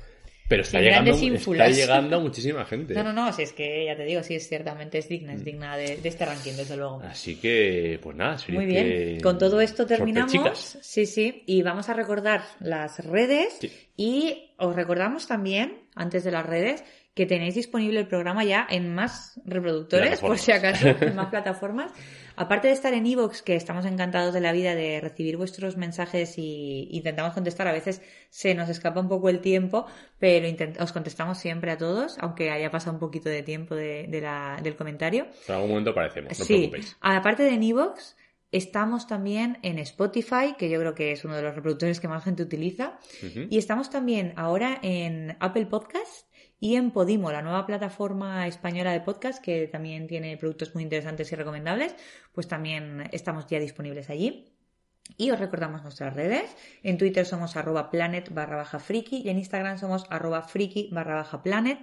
pero 0.50 0.64
está 0.64 0.82
llegando, 0.82 1.12
está 1.12 1.70
llegando 1.70 2.18
a 2.18 2.20
muchísima 2.20 2.66
gente. 2.66 2.94
No, 2.94 3.04
no, 3.04 3.14
no, 3.14 3.32
si 3.32 3.44
es 3.44 3.54
que 3.54 3.86
ya 3.86 3.96
te 3.96 4.04
digo, 4.04 4.22
sí, 4.24 4.36
es 4.36 4.50
ciertamente 4.50 4.98
es 4.98 5.08
digna, 5.08 5.32
Mm. 5.32 5.36
es 5.36 5.46
digna 5.46 5.78
de, 5.78 5.96
de 5.98 6.10
este 6.10 6.26
ranking, 6.26 6.54
desde 6.58 6.76
luego. 6.76 7.02
Así 7.04 7.38
que, 7.38 8.00
pues 8.04 8.18
nada, 8.18 8.36
Muy 8.50 8.66
bien, 8.66 8.84
que- 8.86 9.20
con 9.24 9.38
todo 9.38 9.62
esto 9.62 9.86
terminamos. 9.86 10.32
sorprechicas. 10.34 10.78
Sí, 10.82 11.06
sí, 11.06 11.44
y 11.46 11.62
vamos 11.62 11.88
a 11.88 11.94
recordar 11.94 12.42
las 12.60 13.00
redes 13.06 13.56
Sí. 13.62 13.72
y 13.96 14.52
os 14.58 14.76
recordamos 14.76 15.26
también, 15.28 15.84
antes 15.96 16.24
de 16.26 16.32
las 16.32 16.46
redes, 16.46 16.84
que 17.14 17.26
tenéis 17.26 17.56
disponible 17.56 18.00
el 18.00 18.08
programa 18.08 18.44
ya 18.46 18.66
en 18.70 18.94
más 18.94 19.40
reproductores, 19.46 20.20
por 20.22 20.38
si 20.40 20.52
acaso, 20.52 20.88
en 21.02 21.16
más 21.16 21.28
plataformas. 21.28 21.92
Aparte 22.42 22.70
de 22.70 22.74
estar 22.74 22.94
en 22.94 23.06
Evox, 23.06 23.42
que 23.42 23.56
estamos 23.58 23.86
encantados 23.86 24.34
de 24.34 24.40
la 24.40 24.54
vida 24.54 24.74
de 24.74 25.02
recibir 25.02 25.36
vuestros 25.36 25.76
mensajes 25.76 26.38
y 26.38 26.88
intentamos 26.92 27.34
contestar, 27.34 27.68
a 27.68 27.74
veces 27.74 28.02
se 28.30 28.56
nos 28.56 28.70
escapa 28.70 29.02
un 29.02 29.10
poco 29.10 29.28
el 29.28 29.42
tiempo, 29.42 29.86
pero 30.20 30.48
os 30.80 30.94
contestamos 30.94 31.38
siempre 31.38 31.72
a 31.72 31.78
todos, 31.78 32.18
aunque 32.20 32.50
haya 32.50 32.72
pasado 32.72 32.94
un 32.94 33.00
poquito 33.02 33.28
de 33.28 33.44
tiempo 33.44 33.76
de- 33.76 34.08
de 34.08 34.22
la- 34.22 34.58
del 34.64 34.78
comentario. 34.78 35.28
En 35.50 35.56
algún 35.56 35.70
momento 35.70 35.90
aparecemos, 35.92 36.40
no 36.40 36.46
sí, 36.46 36.54
preocupéis. 36.54 36.98
aparte 37.02 37.44
de 37.44 37.50
en 37.56 37.64
Evox, 37.64 38.16
estamos 38.54 39.06
también 39.06 39.58
en 39.62 39.78
Spotify, 39.78 40.56
que 40.58 40.70
yo 40.70 40.80
creo 40.80 40.96
que 40.96 41.12
es 41.12 41.26
uno 41.26 41.36
de 41.36 41.42
los 41.42 41.54
reproductores 41.56 42.00
que 42.00 42.08
más 42.08 42.24
gente 42.24 42.42
utiliza. 42.42 42.98
Y 43.50 43.58
estamos 43.58 43.90
también 43.90 44.32
ahora 44.38 44.80
en 44.82 45.36
Apple 45.42 45.66
Podcast 45.66 46.26
y 46.60 46.76
en 46.76 46.92
Podimo, 46.92 47.32
la 47.32 47.42
nueva 47.42 47.66
plataforma 47.66 48.46
española 48.48 48.92
de 48.92 49.02
podcast 49.02 49.44
que 49.44 49.68
también 49.68 50.08
tiene 50.08 50.36
productos 50.38 50.74
muy 50.76 50.84
interesantes 50.84 51.32
y 51.32 51.36
recomendables, 51.36 51.96
pues 52.34 52.48
también 52.48 53.08
estamos 53.12 53.48
ya 53.48 53.60
disponibles 53.60 54.10
allí. 54.10 54.46
Y 55.18 55.32
os 55.32 55.40
recordamos 55.40 55.82
nuestras 55.82 56.14
redes. 56.14 56.56
En 56.84 56.98
Twitter 56.98 57.26
somos 57.26 57.56
arroba 57.56 57.90
planet 57.90 58.32
barra 58.32 58.58
baja 58.58 58.80
friki 58.80 59.24
y 59.26 59.30
en 59.30 59.40
Instagram 59.40 59.80
somos 59.80 60.06
arroba 60.10 60.44
friki 60.44 60.90
barra 60.92 61.16
baja 61.16 61.42
planet. 61.42 61.80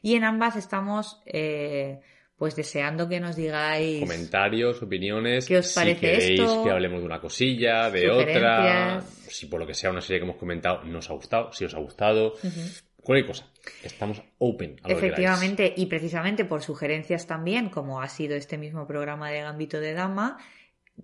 Y 0.00 0.14
en 0.14 0.24
ambas 0.24 0.56
estamos 0.56 1.20
eh, 1.26 2.00
pues 2.36 2.56
deseando 2.56 3.06
que 3.06 3.20
nos 3.20 3.36
digáis 3.36 4.00
Comentarios, 4.00 4.82
opiniones. 4.82 5.46
¿Qué 5.46 5.58
os 5.58 5.66
si 5.66 5.74
parece 5.74 6.00
queréis 6.00 6.40
esto? 6.40 6.64
que 6.64 6.70
hablemos 6.70 7.00
de 7.00 7.06
una 7.06 7.20
cosilla, 7.20 7.90
de 7.90 8.10
otra. 8.10 9.02
Si 9.28 9.46
por 9.46 9.60
lo 9.60 9.66
que 9.66 9.74
sea 9.74 9.90
una 9.90 10.00
serie 10.00 10.20
que 10.20 10.24
hemos 10.24 10.36
comentado 10.36 10.82
no 10.84 11.00
os 11.00 11.10
ha 11.10 11.12
gustado, 11.12 11.52
si 11.52 11.66
os 11.66 11.74
ha 11.74 11.78
gustado. 11.78 12.34
Cualquier 13.02 13.26
cosa. 13.26 13.46
Estamos 13.82 14.22
open 14.38 14.76
a 14.82 14.88
lo 14.88 14.98
que. 14.98 15.06
Efectivamente, 15.06 15.72
y 15.76 15.86
precisamente 15.86 16.44
por 16.44 16.62
sugerencias 16.62 17.26
también, 17.26 17.70
como 17.70 18.00
ha 18.00 18.08
sido 18.08 18.36
este 18.36 18.58
mismo 18.58 18.86
programa 18.86 19.30
de 19.30 19.40
Gambito 19.40 19.80
de 19.80 19.94
Dama, 19.94 20.38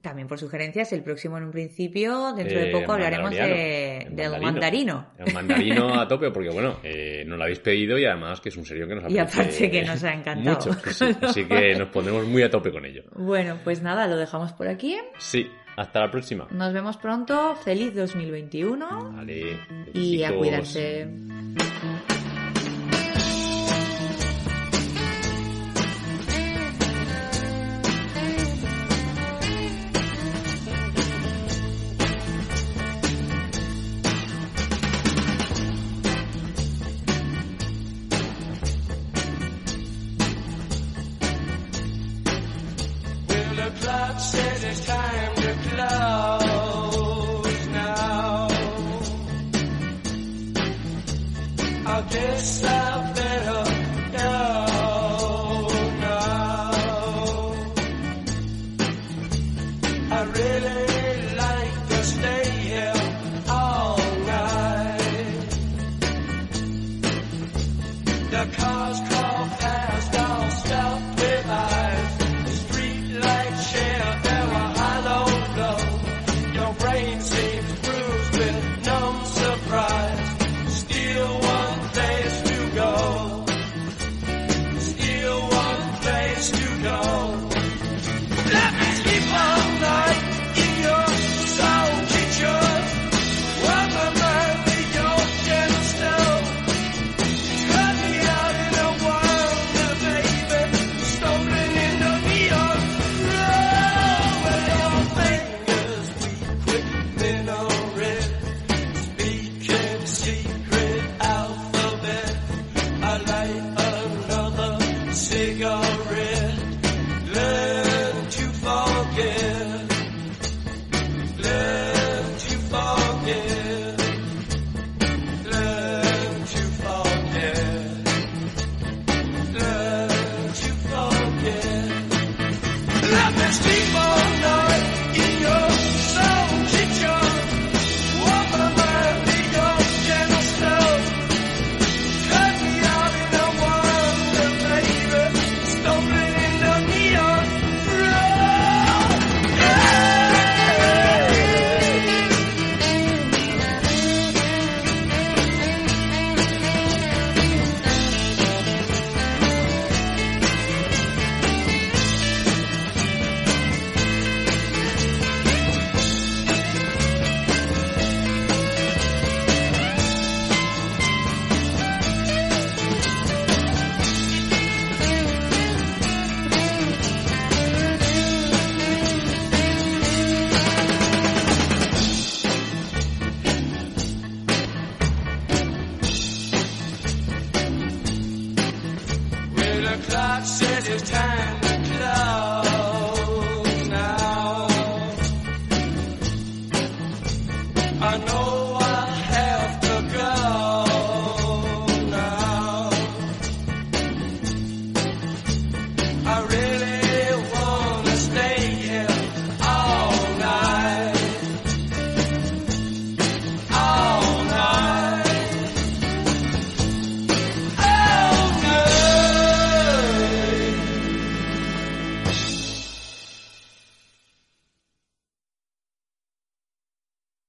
también 0.03 0.29
por 0.29 0.39
sugerencias, 0.39 0.93
el 0.93 1.03
próximo 1.03 1.39
en 1.39 1.45
un 1.45 1.51
principio, 1.51 2.33
dentro 2.35 2.59
de 2.59 2.69
Eh, 2.69 2.73
poco 2.73 2.93
hablaremos 2.93 3.31
de, 3.31 4.07
del 4.11 4.35
El 4.35 4.41
mandarino. 4.43 5.13
El 5.19 5.33
mandarino 5.33 5.95
a 6.01 6.07
tope, 6.07 6.31
porque 6.31 6.51
bueno, 6.51 6.81
eh, 6.83 7.25
nos 7.27 7.39
lo 7.39 7.45
habéis 7.45 7.61
pedido 7.61 7.99
y 7.99 8.05
además 8.05 8.41
que 8.41 8.51
es 8.51 8.57
un 8.57 8.65
serio 8.65 8.87
que 8.87 8.95
nos 8.95 9.11
Y 9.11 9.19
apetece 9.19 9.41
aparte 9.43 9.71
que 9.71 9.83
nos 9.83 10.05
ha 10.05 10.13
encantado. 10.15 10.73
Mucho, 10.73 10.91
sí. 10.91 11.07
Así 11.23 11.45
que 11.45 11.75
nos 11.77 11.89
pondremos 11.89 12.27
muy 12.27 12.43
a 12.43 12.51
tope 12.51 12.71
con 12.71 12.85
ello. 12.85 13.05
Bueno, 13.15 13.59
pues 13.65 13.83
nada, 13.83 14.07
lo 14.07 14.17
dejamos 14.17 14.53
por 14.53 14.69
aquí. 14.69 14.97
Sí, 15.19 15.49
hasta 15.77 16.01
la 16.01 16.11
próxima. 16.11 16.47
Nos 16.51 16.73
vemos 16.73 16.97
pronto. 16.97 17.55
Feliz 17.57 17.95
2021 17.95 19.13
Vale. 19.13 19.59
y 19.93 20.23
a 20.23 20.35
cuidarse. 20.37 21.07